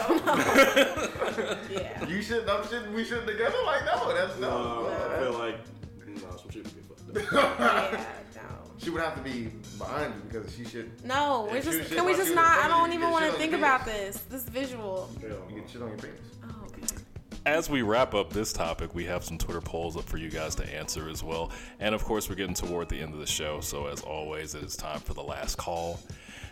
Yeah. 1.70 2.06
you 2.06 2.22
should, 2.22 2.48
I'm 2.48 2.62
shitting, 2.64 2.92
we 2.92 3.04
shouldn't 3.04 3.26
together. 3.26 3.56
Like, 3.64 3.86
no, 3.86 4.14
that's 4.14 4.38
no. 4.38 4.50
No, 4.50 4.88
I 4.88 5.18
feel 5.18 5.32
like 5.38 5.56
no, 6.06 6.36
some 6.36 6.50
shit 6.50 6.64
would 6.64 6.74
get 6.74 6.84
fucked 6.84 7.34
up. 7.34 7.92
Yeah. 7.92 8.04
She 8.78 8.90
would 8.90 9.00
have 9.00 9.14
to 9.14 9.22
be 9.22 9.52
behind 9.78 10.12
you 10.14 10.20
because 10.28 10.54
she 10.56 10.64
should. 10.64 10.90
No, 11.04 11.48
we're 11.50 11.62
just. 11.62 11.90
Can 11.92 12.04
we 12.04 12.14
just 12.14 12.34
not? 12.34 12.58
I 12.58 12.68
don't 12.68 12.92
even 12.92 13.10
want 13.10 13.24
to 13.30 13.32
think 13.38 13.52
about 13.52 13.84
this. 13.84 14.22
This 14.28 14.42
visual. 14.44 15.08
You 15.22 15.60
get 15.60 15.70
shit 15.70 15.82
on 15.82 15.88
your 15.88 15.98
penis. 15.98 16.18
Okay. 17.44 17.52
As 17.56 17.68
we 17.68 17.82
wrap 17.82 18.14
up 18.14 18.32
this 18.32 18.52
topic, 18.52 18.94
we 18.94 19.04
have 19.06 19.24
some 19.24 19.38
Twitter 19.38 19.60
polls 19.60 19.96
up 19.96 20.04
for 20.04 20.16
you 20.16 20.30
guys 20.30 20.54
to 20.56 20.74
answer 20.74 21.08
as 21.08 21.22
well. 21.24 21.50
And 21.80 21.94
of 21.94 22.04
course, 22.04 22.28
we're 22.28 22.34
getting 22.36 22.54
toward 22.54 22.88
the 22.88 23.00
end 23.00 23.14
of 23.14 23.20
the 23.20 23.26
show. 23.26 23.60
So, 23.60 23.86
as 23.86 24.00
always, 24.02 24.54
it 24.54 24.62
is 24.62 24.76
time 24.76 25.00
for 25.00 25.14
the 25.14 25.22
last 25.22 25.56
call. 25.58 25.98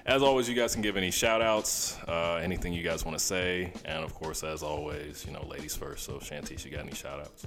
As 0.06 0.22
always, 0.22 0.48
you 0.48 0.54
guys 0.54 0.72
can 0.72 0.82
give 0.82 0.96
any 0.96 1.10
shout 1.10 1.42
outs, 1.42 1.98
uh, 2.08 2.36
anything 2.36 2.72
you 2.72 2.82
guys 2.82 3.04
want 3.04 3.16
to 3.18 3.24
say. 3.24 3.72
And 3.84 4.02
of 4.02 4.14
course, 4.14 4.42
as 4.42 4.62
always, 4.62 5.24
you 5.26 5.32
know, 5.32 5.44
ladies 5.46 5.76
first. 5.76 6.04
So, 6.04 6.14
Shantice, 6.14 6.64
you 6.64 6.70
got 6.70 6.80
any 6.80 6.94
shout 6.94 7.20
outs? 7.20 7.46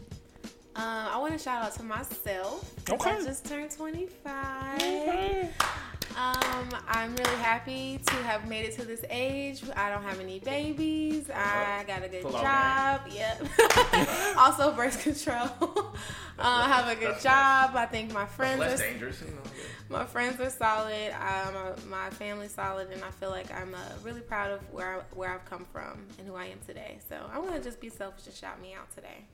Um, 0.75 0.83
I 0.85 1.17
want 1.17 1.33
to 1.33 1.39
shout 1.39 1.63
out 1.63 1.73
to 1.75 1.83
myself. 1.83 2.73
'cause 2.85 3.01
I 3.05 3.23
just 3.25 3.45
turned 3.45 3.69
25. 3.71 5.53
Um, 6.15 6.69
I'm 6.87 7.15
really 7.15 7.35
happy 7.37 7.99
to 8.05 8.13
have 8.15 8.47
made 8.47 8.65
it 8.65 8.75
to 8.75 8.85
this 8.85 9.03
age. 9.09 9.63
I 9.75 9.89
don't 9.89 10.03
have 10.03 10.19
any 10.19 10.39
babies. 10.39 11.29
I 11.29 11.83
got 11.87 12.03
a 12.03 12.07
good 12.07 12.21
Pull 12.21 12.31
job. 12.33 13.01
Yep. 13.11 13.47
also 14.37 14.73
birth 14.73 15.01
control. 15.01 15.49
uh, 15.59 15.87
I 16.37 16.67
have 16.67 16.95
a 16.95 16.99
good 16.99 17.19
job. 17.19 17.75
I 17.75 17.87
think 17.87 18.13
my 18.13 18.25
friends 18.25 18.59
Less 18.59 18.81
are 18.81 18.85
dangerous, 18.85 19.21
you 19.21 19.27
know. 19.27 19.41
my 19.89 20.05
friends 20.05 20.39
are 20.39 20.49
solid. 20.49 21.13
Um, 21.13 21.89
my 21.89 22.09
family's 22.11 22.51
solid, 22.51 22.91
and 22.91 23.03
I 23.03 23.09
feel 23.11 23.31
like 23.31 23.51
I'm 23.51 23.73
uh, 23.73 23.79
really 24.03 24.21
proud 24.21 24.51
of 24.51 24.61
where 24.71 24.99
I, 24.99 25.01
where 25.15 25.33
I've 25.33 25.45
come 25.45 25.65
from 25.71 26.05
and 26.19 26.27
who 26.27 26.35
I 26.35 26.45
am 26.45 26.59
today. 26.67 26.99
So 27.09 27.17
I 27.31 27.39
want 27.39 27.55
to 27.55 27.61
just 27.61 27.81
be 27.81 27.89
selfish 27.89 28.27
and 28.27 28.35
shout 28.35 28.61
me 28.61 28.73
out 28.73 28.93
today. 28.93 29.25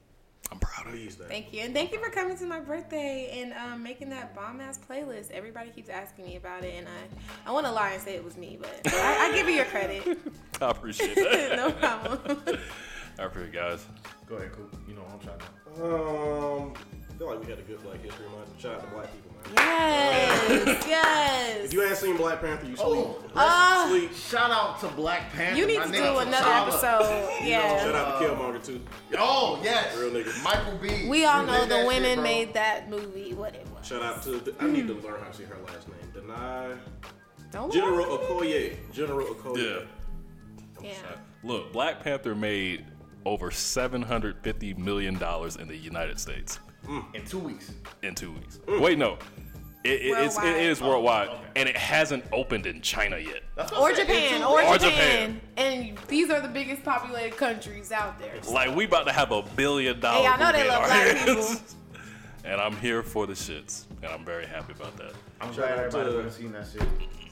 I'm 0.52 0.60
proud 0.60 0.88
of 0.88 1.00
you. 1.00 1.06
Please. 1.08 1.16
Thank 1.16 1.54
you, 1.54 1.62
and 1.62 1.74
thank 1.74 1.92
you 1.92 2.00
for 2.04 2.10
coming 2.10 2.36
to 2.38 2.46
my 2.46 2.60
birthday 2.60 3.40
and 3.42 3.54
um, 3.54 3.84
making 3.84 4.10
that 4.10 4.34
bomb 4.36 4.60
ass 4.62 4.80
playlist. 4.90 5.30
Everybody 5.32 5.70
keeps 5.70 5.90
asking 5.90 6.26
me 6.26 6.38
about 6.38 6.64
it, 6.64 6.74
and 6.78 6.88
I 6.88 7.50
I 7.50 7.52
want 7.52 7.66
to 7.68 7.72
lie 7.72 7.92
and 7.92 8.02
say 8.02 8.16
it 8.16 8.24
was 8.24 8.36
me, 8.38 8.58
but 8.60 8.82
I, 8.94 9.30
I 9.30 9.36
give 9.36 9.48
you 9.48 9.56
your 9.56 9.66
credit. 9.66 10.18
I 10.62 10.70
appreciate 10.72 11.16
that. 11.16 11.56
no 11.56 11.72
problem. 11.72 12.20
I 13.20 13.24
appreciate 13.24 13.54
it, 13.54 13.58
guys. 13.58 13.86
Go 14.28 14.36
ahead, 14.36 14.52
Coop. 14.54 14.76
You 14.88 14.96
know 14.96 15.04
I'm 15.12 15.20
trying 15.20 15.40
to. 15.40 15.46
Um, 15.86 16.74
I 16.76 16.99
feel 17.20 17.28
like 17.28 17.40
we 17.42 17.50
had 17.50 17.60
a 17.60 17.64
good 17.64 17.84
Black 17.84 18.02
History 18.02 18.26
Month. 18.30 18.60
Shout 18.60 18.76
out 18.76 18.82
to 18.82 18.88
black 18.96 19.10
people, 19.14 19.32
man. 19.56 19.56
yes, 19.56 20.86
yes. 20.88 21.66
If 21.66 21.74
you 21.74 21.84
ain't 21.84 21.98
seen 21.98 22.18
Black 22.18 22.42
Panther, 22.42 22.66
you 22.66 22.76
sleep. 22.76 22.88
Oh, 22.88 23.22
Ah. 23.36 23.86
sleep. 23.90 24.14
Shout 24.14 24.50
out 24.52 24.80
to 24.80 24.88
Black 24.96 25.30
Panther. 25.34 25.58
you 25.58 25.68
need 25.68 25.80
my 25.80 25.86
to 25.88 25.92
do 25.92 26.18
another 26.18 26.36
T'Challa. 26.38 26.68
episode. 26.68 27.40
Shout 27.50 27.96
out 27.96 28.20
to 28.22 28.26
Killmonger 28.28 28.66
too. 28.66 28.82
Oh 29.18 29.60
yes, 29.64 29.96
Real 29.98 30.12
nigga. 30.12 30.44
Michael 30.44 30.78
B. 30.82 31.08
We 31.10 31.26
all 31.26 31.46
know 31.46 31.66
the 31.66 31.86
women 31.86 32.16
shit, 32.16 32.24
made 32.24 32.54
that 32.54 32.90
movie 32.90 33.34
what 33.34 33.54
it 33.54 33.68
was. 33.76 33.86
Shout 33.86 34.02
out 34.02 34.24
to. 34.24 34.56
I 34.60 34.68
need 34.68 34.88
to 34.88 34.94
learn 34.96 35.20
how 35.22 35.28
to 35.30 35.34
say 35.38 35.44
her 35.44 35.58
last 35.68 35.88
name. 35.88 35.98
Deny. 36.14 36.74
Don't 37.52 37.72
General 37.74 38.10
lie. 38.10 38.18
Okoye. 38.28 38.76
General 38.94 39.26
Okoye. 39.28 39.86
Yeah. 40.82 40.88
Yeah. 40.90 40.94
Look, 41.44 41.74
Black 41.74 42.02
Panther 42.02 42.34
made 42.36 42.86
over 43.26 43.52
seven 43.52 44.02
hundred 44.02 44.38
fifty 44.44 44.74
million 44.76 45.18
dollars 45.18 45.58
in 45.58 45.68
the 45.68 45.76
United 45.76 46.20
States 46.20 46.60
Mm. 46.88 47.16
in 47.16 47.26
two 47.26 47.40
weeks. 47.40 47.72
in 48.02 48.16
two 48.16 48.32
weeks. 48.32 48.60
Mm. 48.66 48.82
Wait, 48.82 48.98
no, 48.98 49.18
it, 49.84 49.90
it, 49.90 50.18
it's, 50.18 50.38
it 50.38 50.82
Worldwide. 50.86 51.30
Oh, 51.30 51.36
okay. 51.36 51.44
and 51.56 51.70
it 51.70 51.78
hasn't 51.78 52.26
opened 52.34 52.66
in 52.66 52.82
China 52.82 53.18
yet. 53.18 53.44
Or 53.78 53.90
I 53.90 53.94
said, 53.94 54.02
in 54.02 54.08
Japan, 54.08 54.44
or, 54.44 54.58
weeks. 54.58 54.70
Or 54.70 54.78
Japan. 54.78 55.42
and 55.56 55.98
these 56.08 56.30
are 56.30 56.42
the 56.42 56.50
biggest 56.50 56.84
populated 56.84 57.38
countries 57.38 57.92
out 57.92 58.20
there. 58.20 58.34
Like 58.52 58.76
we 58.76 58.86
about 58.86 59.06
to 59.08 59.14
have 59.14 59.32
a 59.32 59.42
billion 59.42 60.00
dollar. 60.00 60.28
Hey, 60.28 60.28
I 60.28 60.38
know 60.38 60.52
they 60.52 60.68
love 60.68 60.82
our 60.82 60.88
black 60.88 61.18
hands. 61.18 61.76
and 62.44 62.60
I'm 62.60 62.76
here 62.78 63.04
for 63.04 63.26
the 63.26 63.34
shits, 63.34 63.86
and 64.04 64.12
I'm 64.12 64.26
very 64.26 64.46
happy 64.46 64.74
about 64.74 64.98
that. 64.98 65.14
I'm 65.42 65.48
Shout 65.50 65.56
glad 65.56 65.72
out 65.72 65.78
everybody 65.80 66.10
to- 66.10 66.16
would 66.18 66.26
have 66.26 66.34
seen 66.34 66.52
that 66.54 66.68
shit. 66.72 66.84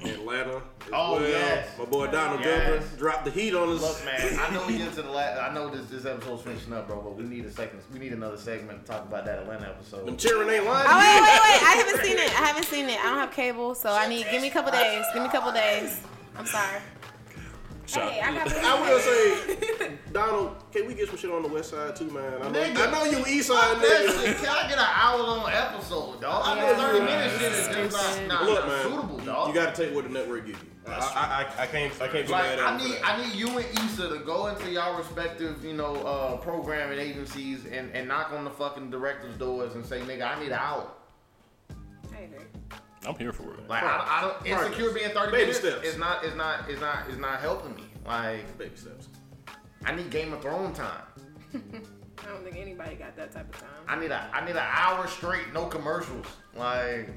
Atlanta. 0.06 0.58
As 0.58 0.62
Oh, 0.94 1.14
well. 1.14 1.28
yes. 1.28 1.68
My 1.80 1.86
boy 1.86 2.06
Donald 2.08 2.40
Yes. 2.42 2.68
Glover 2.70 2.98
dropped 2.98 3.26
the 3.26 3.32
heat 3.32 3.56
on 3.56 3.70
us. 3.76 3.82
Look, 3.82 4.06
man, 4.06 4.40
I 4.40 4.54
know 4.54 4.64
we 4.68 4.78
get 4.78 4.94
to 4.94 5.02
the 5.02 5.10
last. 5.10 5.42
I 5.42 5.52
know 5.54 5.70
this 5.70 5.88
this 5.88 6.06
episode's 6.06 6.44
finishing 6.44 6.72
up, 6.74 6.88
bro. 6.88 7.02
But 7.02 7.16
we 7.16 7.24
need 7.24 7.46
a 7.46 7.52
second. 7.52 7.80
We 7.92 7.98
need 8.00 8.14
another 8.14 8.38
segment 8.38 8.86
to 8.86 8.92
talk 8.92 9.04
about 9.06 9.26
that 9.26 9.40
Atlanta 9.40 9.66
episode. 9.70 10.06
Them 10.06 10.14
episode. 10.14 10.30
cheering 10.30 10.50
ain't 10.50 10.66
lying. 10.66 10.88
Oh 10.88 10.98
wait, 11.00 11.22
wait, 11.22 11.42
wait! 11.42 11.64
I 11.64 11.84
haven't 11.84 12.06
seen 12.06 12.18
it. 12.20 12.30
I 12.42 12.46
haven't 12.46 12.66
seen 12.66 12.90
it. 12.90 13.00
I 13.00 13.04
don't 13.10 13.18
have 13.18 13.32
cable, 13.32 13.74
so 13.74 13.92
I 13.92 14.08
need. 14.08 14.28
Give 14.30 14.42
me 14.42 14.50
a 14.50 14.52
couple 14.52 14.72
days. 14.72 15.04
Give 15.14 15.24
me 15.24 15.30
a 15.30 15.32
couple 15.32 15.52
days. 15.52 16.00
I'm 16.38 16.46
sorry. 16.46 16.80
Shout- 17.88 18.12
Hey, 18.12 18.22
I 18.22 18.34
got. 18.36 18.54
I 18.54 18.82
will 18.90 19.00
say, 19.00 19.98
Donald, 20.12 20.56
can 20.72 20.88
we 20.88 20.94
get 20.94 21.08
some 21.08 21.18
shit 21.18 21.32
on 21.32 21.42
the 21.42 21.48
west 21.48 21.70
side 21.72 21.96
too, 21.96 22.10
man? 22.12 22.34
I 22.42 22.50
know, 22.50 22.60
Nigga. 22.60 22.88
I 22.88 22.92
know 22.92 23.04
you 23.06 23.26
east 23.28 23.48
side 23.48 23.78
that 23.78 24.06
nigga. 24.10 24.36
Can 24.44 24.50
I 24.50 24.68
get 24.70 24.78
an 24.78 24.86
hour 24.94 25.20
long 25.24 25.50
episode, 25.50 26.20
dog? 26.22 26.44
I 26.46 26.60
know 26.60 26.72
Yeah. 26.72 26.78
30 26.92 27.06
minutes 27.06 27.38
shit 27.40 27.52
is 27.54 27.68
just 27.68 28.22
not, 28.24 28.28
not, 28.28 28.44
Look, 28.46 28.60
not 28.60 28.68
man, 28.68 28.84
suitable, 28.84 29.20
you, 29.22 29.26
dog. 29.26 29.48
you 29.48 29.54
got 29.54 29.74
to 29.74 29.86
take 29.86 29.96
what 29.96 30.04
the 30.04 30.10
network 30.12 30.46
gives 30.48 30.60
you. 30.62 30.68
I, 30.86 30.92
I, 30.92 31.60
I, 31.60 31.64
I 31.64 31.68
can't, 31.68 31.94
I 32.02 32.08
can't 32.08 32.26
be 32.28 32.32
Like 32.32 32.44
mad 32.44 32.60
at 32.60 32.66
I 32.66 32.78
need, 32.78 32.92
that. 32.94 33.06
I 33.06 33.26
need 33.26 33.36
you 33.36 33.50
and 33.58 33.66
Issa 33.80 34.10
to 34.10 34.20
go 34.20 34.48
into 34.48 34.70
y'all 34.70 34.98
respective, 34.98 35.64
you 35.64 35.74
know, 35.74 35.96
uh, 35.98 36.38
programming 36.38 37.00
agencies 37.00 37.66
and, 37.66 37.92
and 37.94 38.08
knock 38.08 38.32
on 38.32 38.44
the 38.46 38.50
fucking 38.52 38.90
directors' 38.90 39.36
doors 39.38 39.76
and 39.76 39.86
say, 39.86 40.00
nigga, 40.02 40.24
I 40.36 40.40
need 40.40 40.48
an 40.48 40.60
hour. 40.60 40.88
I 42.16 42.20
agree. 42.22 42.38
I'm 43.08 43.16
here 43.16 43.32
for 43.32 43.54
it. 43.54 43.68
Like 43.70 43.84
I, 43.84 44.06
I 44.08 44.22
don't 44.22 44.40
Progress. 44.40 44.66
insecure 44.68 44.92
being 44.94 45.10
thirty 45.12 45.32
Baby 45.32 45.42
minutes 45.44 45.60
steps. 45.60 45.88
is 45.88 45.98
not 45.98 46.24
is 46.26 46.36
not 46.36 46.70
is 46.70 46.80
not 46.82 47.10
is 47.10 47.18
not 47.18 47.40
helping 47.40 47.76
me. 47.76 47.84
Like 48.06 48.58
Baby 48.58 48.76
steps. 48.76 49.08
I 49.86 49.96
need 49.96 50.10
Game 50.10 50.34
of 50.34 50.42
Thrones 50.42 50.78
time. 50.78 51.02
I 51.54 52.30
don't 52.30 52.44
think 52.44 52.58
anybody 52.58 52.96
got 52.96 53.16
that 53.16 53.32
type 53.32 53.54
of 53.54 53.62
time. 53.62 53.70
I 53.88 53.98
need 54.00 54.12
a 54.12 54.30
I 54.34 54.44
need 54.46 54.52
an 54.58 54.66
hour 54.70 55.08
straight, 55.08 55.54
no 55.54 55.66
commercials. 55.68 56.26
Like, 56.56 57.10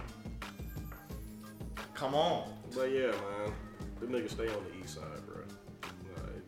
come 1.94 2.14
on. 2.14 2.52
But 2.74 2.92
yeah, 2.92 3.06
man, 3.10 3.52
them 3.98 4.10
niggas 4.10 4.30
stay 4.30 4.46
on 4.48 4.62
the 4.70 4.84
east 4.84 4.94
side, 4.94 5.26
bro. 5.26 5.42
Like, 6.14 6.42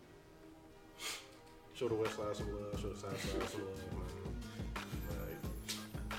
show 1.75 1.89
the 1.89 1.95
west 1.95 2.17
side 2.17 2.37
some 2.37 2.53
love, 2.53 2.81
show 2.81 2.91
the 2.91 2.99
south 3.01 3.21
side 3.21 3.49
some 3.51 3.61
love, 3.63 3.77
man. 3.93 4.85
Like, 5.11 6.19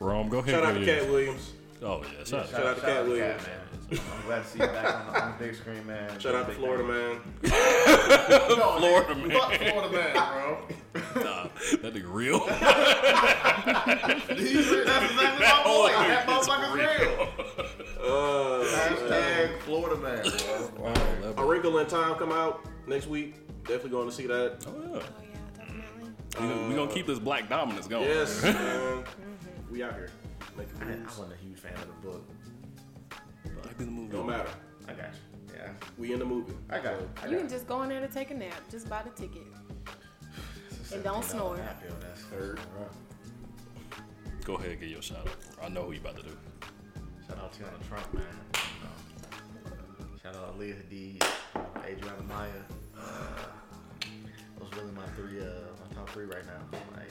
Rome, 0.00 0.28
go 0.30 0.38
ahead. 0.38 0.54
shout 0.54 0.64
out 0.64 0.72
to 0.74 0.80
me- 0.80 0.86
Katt 0.86 1.08
Williams. 1.10 1.52
Oh 1.86 2.02
yeah, 2.02 2.24
shout, 2.24 2.48
Shout 2.48 2.64
out 2.64 2.76
to 2.76 2.80
Katt 2.82 3.04
Williams. 3.06 3.42
man. 3.42 3.60
I'm 3.90 4.26
glad 4.26 4.42
to 4.42 4.48
see 4.48 4.58
you 4.58 4.66
back 4.66 4.94
on 5.06 5.12
the, 5.12 5.22
on 5.22 5.32
the 5.32 5.44
big 5.44 5.54
screen, 5.54 5.86
man. 5.86 6.18
Shout 6.18 6.34
out 6.34 6.46
to 6.48 6.54
Florida, 6.54 6.82
thing. 6.82 6.92
man. 6.92 7.20
No, 8.48 8.78
Florida 8.78 9.14
nigga, 9.14 9.28
man. 9.28 9.30
Fuck 9.30 9.54
Florida 9.54 9.90
man, 9.92 10.12
bro. 10.14 11.22
Nah, 11.22 11.48
that 11.82 11.94
nigga 11.94 12.06
real. 12.06 12.40
He's 14.34 14.70
real. 14.70 14.84
That's 14.86 15.04
exactly 15.12 15.46
my 15.46 15.62
boy. 15.62 15.88
That 15.92 16.26
motherfucker's 16.26 16.74
real. 16.74 17.28
Uh, 18.02 18.64
Hashtag 18.64 19.60
Florida 19.60 19.96
man, 20.00 20.22
bro. 20.76 21.34
A 21.36 21.46
Wrinkle 21.46 21.78
in 21.78 21.86
Time 21.86 22.14
come 22.14 22.32
out 22.32 22.66
next 22.86 23.08
week. 23.08 23.34
Definitely 23.64 23.90
going 23.90 24.08
to 24.08 24.14
see 24.14 24.26
that. 24.26 24.64
Oh 24.66 24.72
yeah. 24.80 24.88
Oh 24.88 25.02
yeah, 25.22 25.58
definitely. 25.58 26.10
We 26.40 26.48
gonna, 26.48 26.68
we 26.68 26.74
gonna 26.74 26.90
keep 26.90 27.06
this 27.06 27.18
black 27.18 27.50
dominance 27.50 27.86
going. 27.86 28.04
Yes, 28.08 28.42
man. 28.42 29.04
We 29.70 29.82
out 29.82 29.92
here. 29.94 30.08
Making 30.56 30.82
I, 30.82 30.92
I 30.92 31.04
wasn't 31.06 31.32
a 31.32 31.36
huge 31.36 31.58
fan 31.58 31.72
of 31.74 31.86
the 31.86 32.08
book. 32.08 32.28
Might 33.64 33.78
be 33.78 33.84
the 33.84 33.90
movie. 33.90 34.12
Don't 34.16 34.26
matter. 34.26 34.48
I 34.88 34.92
got 34.92 35.10
you. 35.12 35.54
Yeah. 35.54 35.70
We 35.98 36.12
in 36.12 36.18
the 36.18 36.24
movie. 36.24 36.52
I 36.70 36.78
got 36.78 37.00
you. 37.00 37.10
I 37.22 37.26
You 37.26 37.30
got 37.32 37.36
can 37.38 37.46
it. 37.46 37.50
just 37.50 37.66
go 37.66 37.82
in 37.82 37.88
there 37.88 38.00
to 38.00 38.08
take 38.08 38.30
a 38.30 38.34
nap. 38.34 38.54
Just 38.70 38.88
buy 38.88 39.02
the 39.02 39.10
ticket. 39.10 39.42
And 40.92 41.02
don't 41.02 41.24
snore. 41.24 41.56
nap, 41.56 41.82
yo, 41.82 41.94
That's 42.00 42.20
Third. 42.24 42.60
Go 44.44 44.56
ahead, 44.56 44.78
get 44.78 44.90
your 44.90 45.00
shout 45.00 45.26
out. 45.26 45.30
I 45.62 45.68
know 45.70 45.84
who 45.84 45.92
you 45.92 45.98
about 46.00 46.16
to 46.18 46.22
do. 46.22 46.36
Shout 47.26 47.38
out 47.38 47.52
to 47.54 47.62
Teanna 47.62 47.88
Trump, 47.88 48.12
man. 48.14 48.22
You 48.52 50.18
Shout 50.22 50.36
out 50.36 50.52
to 50.52 50.58
Leah 50.58 50.74
Hadid, 50.74 51.24
Adriana 51.86 52.22
Maya. 52.28 52.50
Uh, 52.96 53.00
those 54.60 54.68
really 54.78 54.92
my 54.92 55.06
three, 55.16 55.40
uh, 55.40 55.44
my 55.88 55.94
top 55.96 56.10
three 56.10 56.26
right 56.26 56.44
now. 56.44 56.78
Like, 56.94 57.10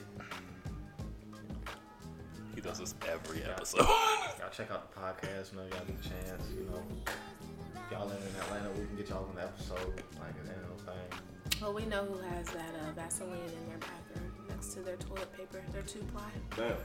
He 2.55 2.61
does 2.61 2.79
this 2.79 2.95
every 3.11 3.39
Yeah. 3.41 3.51
episode. 3.51 3.79
y'all 3.85 4.49
check 4.51 4.71
out 4.71 4.93
the 4.93 4.99
podcast. 4.99 5.51
You 5.51 5.57
know, 5.59 5.63
y'all 5.63 5.85
get 5.85 5.95
a 6.05 6.09
chance. 6.09 6.43
You 6.55 6.65
know, 6.69 6.81
if 7.05 7.91
y'all 7.91 8.07
live 8.07 8.17
in 8.17 8.41
Atlanta, 8.41 8.69
we 8.79 8.85
can 8.85 8.95
get 8.95 9.09
y'all 9.09 9.25
on 9.29 9.35
the 9.35 9.43
episode. 9.43 9.77
Like, 10.19 10.35
it 10.43 10.49
ain't 10.49 10.69
no 10.69 10.75
thing. 10.93 11.61
Well, 11.61 11.73
we 11.73 11.85
know 11.85 12.03
who 12.05 12.17
has 12.29 12.47
that 12.47 12.69
uh, 12.87 12.91
Vaseline 12.95 13.33
in 13.33 13.69
their 13.69 13.77
bathroom 13.79 14.31
next 14.49 14.73
to 14.73 14.79
their 14.81 14.95
toilet 14.97 15.31
paper, 15.37 15.61
their 15.71 15.81
two 15.83 15.99
ply. 16.13 16.23
Damn. 16.57 16.75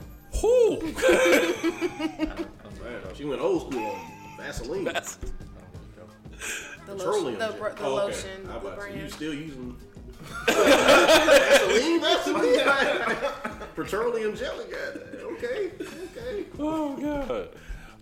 Who? 0.40 0.76
I 0.76 0.80
don't, 0.80 2.30
I 2.30 2.34
don't, 2.36 3.04
Damn. 3.04 3.14
She 3.14 3.24
went 3.24 3.40
old 3.40 3.70
school 3.72 3.86
on 3.86 4.36
Vaseline. 4.38 4.84
That's- 4.84 5.18
The 6.86 6.94
Petroleum. 6.94 7.24
lotion, 7.24 7.38
the, 7.38 7.46
jet. 7.48 7.76
the 7.76 7.84
Oh, 7.84 7.98
okay. 7.98 8.06
lotion, 8.06 8.44
the 8.46 8.56
about 8.56 8.94
you? 8.94 9.02
You 9.02 9.08
still 9.10 9.34
using 9.34 9.76
Vaseline? 10.46 12.00
Vaseline? 12.00 13.16
Petroleum 13.74 14.36
jelly? 14.36 14.64
Goddamn. 14.70 15.26
Okay. 15.34 15.70
Okay. 16.16 16.44
oh 16.58 16.96
god. 16.96 17.48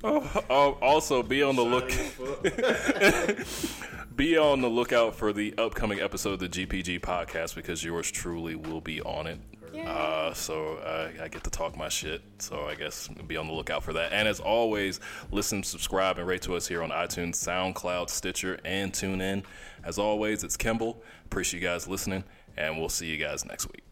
Oh, 0.04 0.44
oh, 0.50 0.78
also, 0.82 1.22
be 1.22 1.42
on 1.42 1.56
the 1.56 1.64
look. 1.64 1.88
be 4.16 4.36
on 4.36 4.60
the 4.60 4.68
lookout 4.68 5.16
for 5.16 5.32
the 5.32 5.54
upcoming 5.58 6.00
episode 6.00 6.34
of 6.34 6.38
the 6.38 6.48
GPG 6.48 7.00
podcast 7.00 7.54
because 7.54 7.82
yours 7.82 8.10
truly 8.10 8.54
will 8.54 8.80
be 8.80 9.00
on 9.00 9.26
it. 9.26 9.40
Uh, 9.84 10.32
so 10.32 10.76
uh, 10.76 11.10
I 11.22 11.28
get 11.28 11.44
to 11.44 11.50
talk 11.50 11.76
my 11.76 11.88
shit. 11.88 12.22
So 12.38 12.66
I 12.66 12.74
guess 12.74 13.08
be 13.26 13.36
on 13.36 13.46
the 13.46 13.52
lookout 13.52 13.84
for 13.84 13.92
that. 13.92 14.12
And 14.12 14.26
as 14.26 14.40
always, 14.40 15.00
listen, 15.30 15.62
subscribe, 15.62 16.18
and 16.18 16.26
rate 16.26 16.42
to 16.42 16.56
us 16.56 16.66
here 16.66 16.82
on 16.82 16.90
iTunes, 16.90 17.34
SoundCloud, 17.34 18.10
Stitcher, 18.10 18.58
and 18.64 18.92
TuneIn. 18.92 19.44
As 19.86 19.98
always, 19.98 20.42
it's 20.42 20.56
Kimball. 20.56 21.00
Appreciate 21.26 21.62
you 21.62 21.68
guys 21.68 21.86
listening, 21.86 22.24
and 22.56 22.76
we'll 22.76 22.88
see 22.88 23.06
you 23.06 23.16
guys 23.16 23.44
next 23.44 23.68
week. 23.68 23.85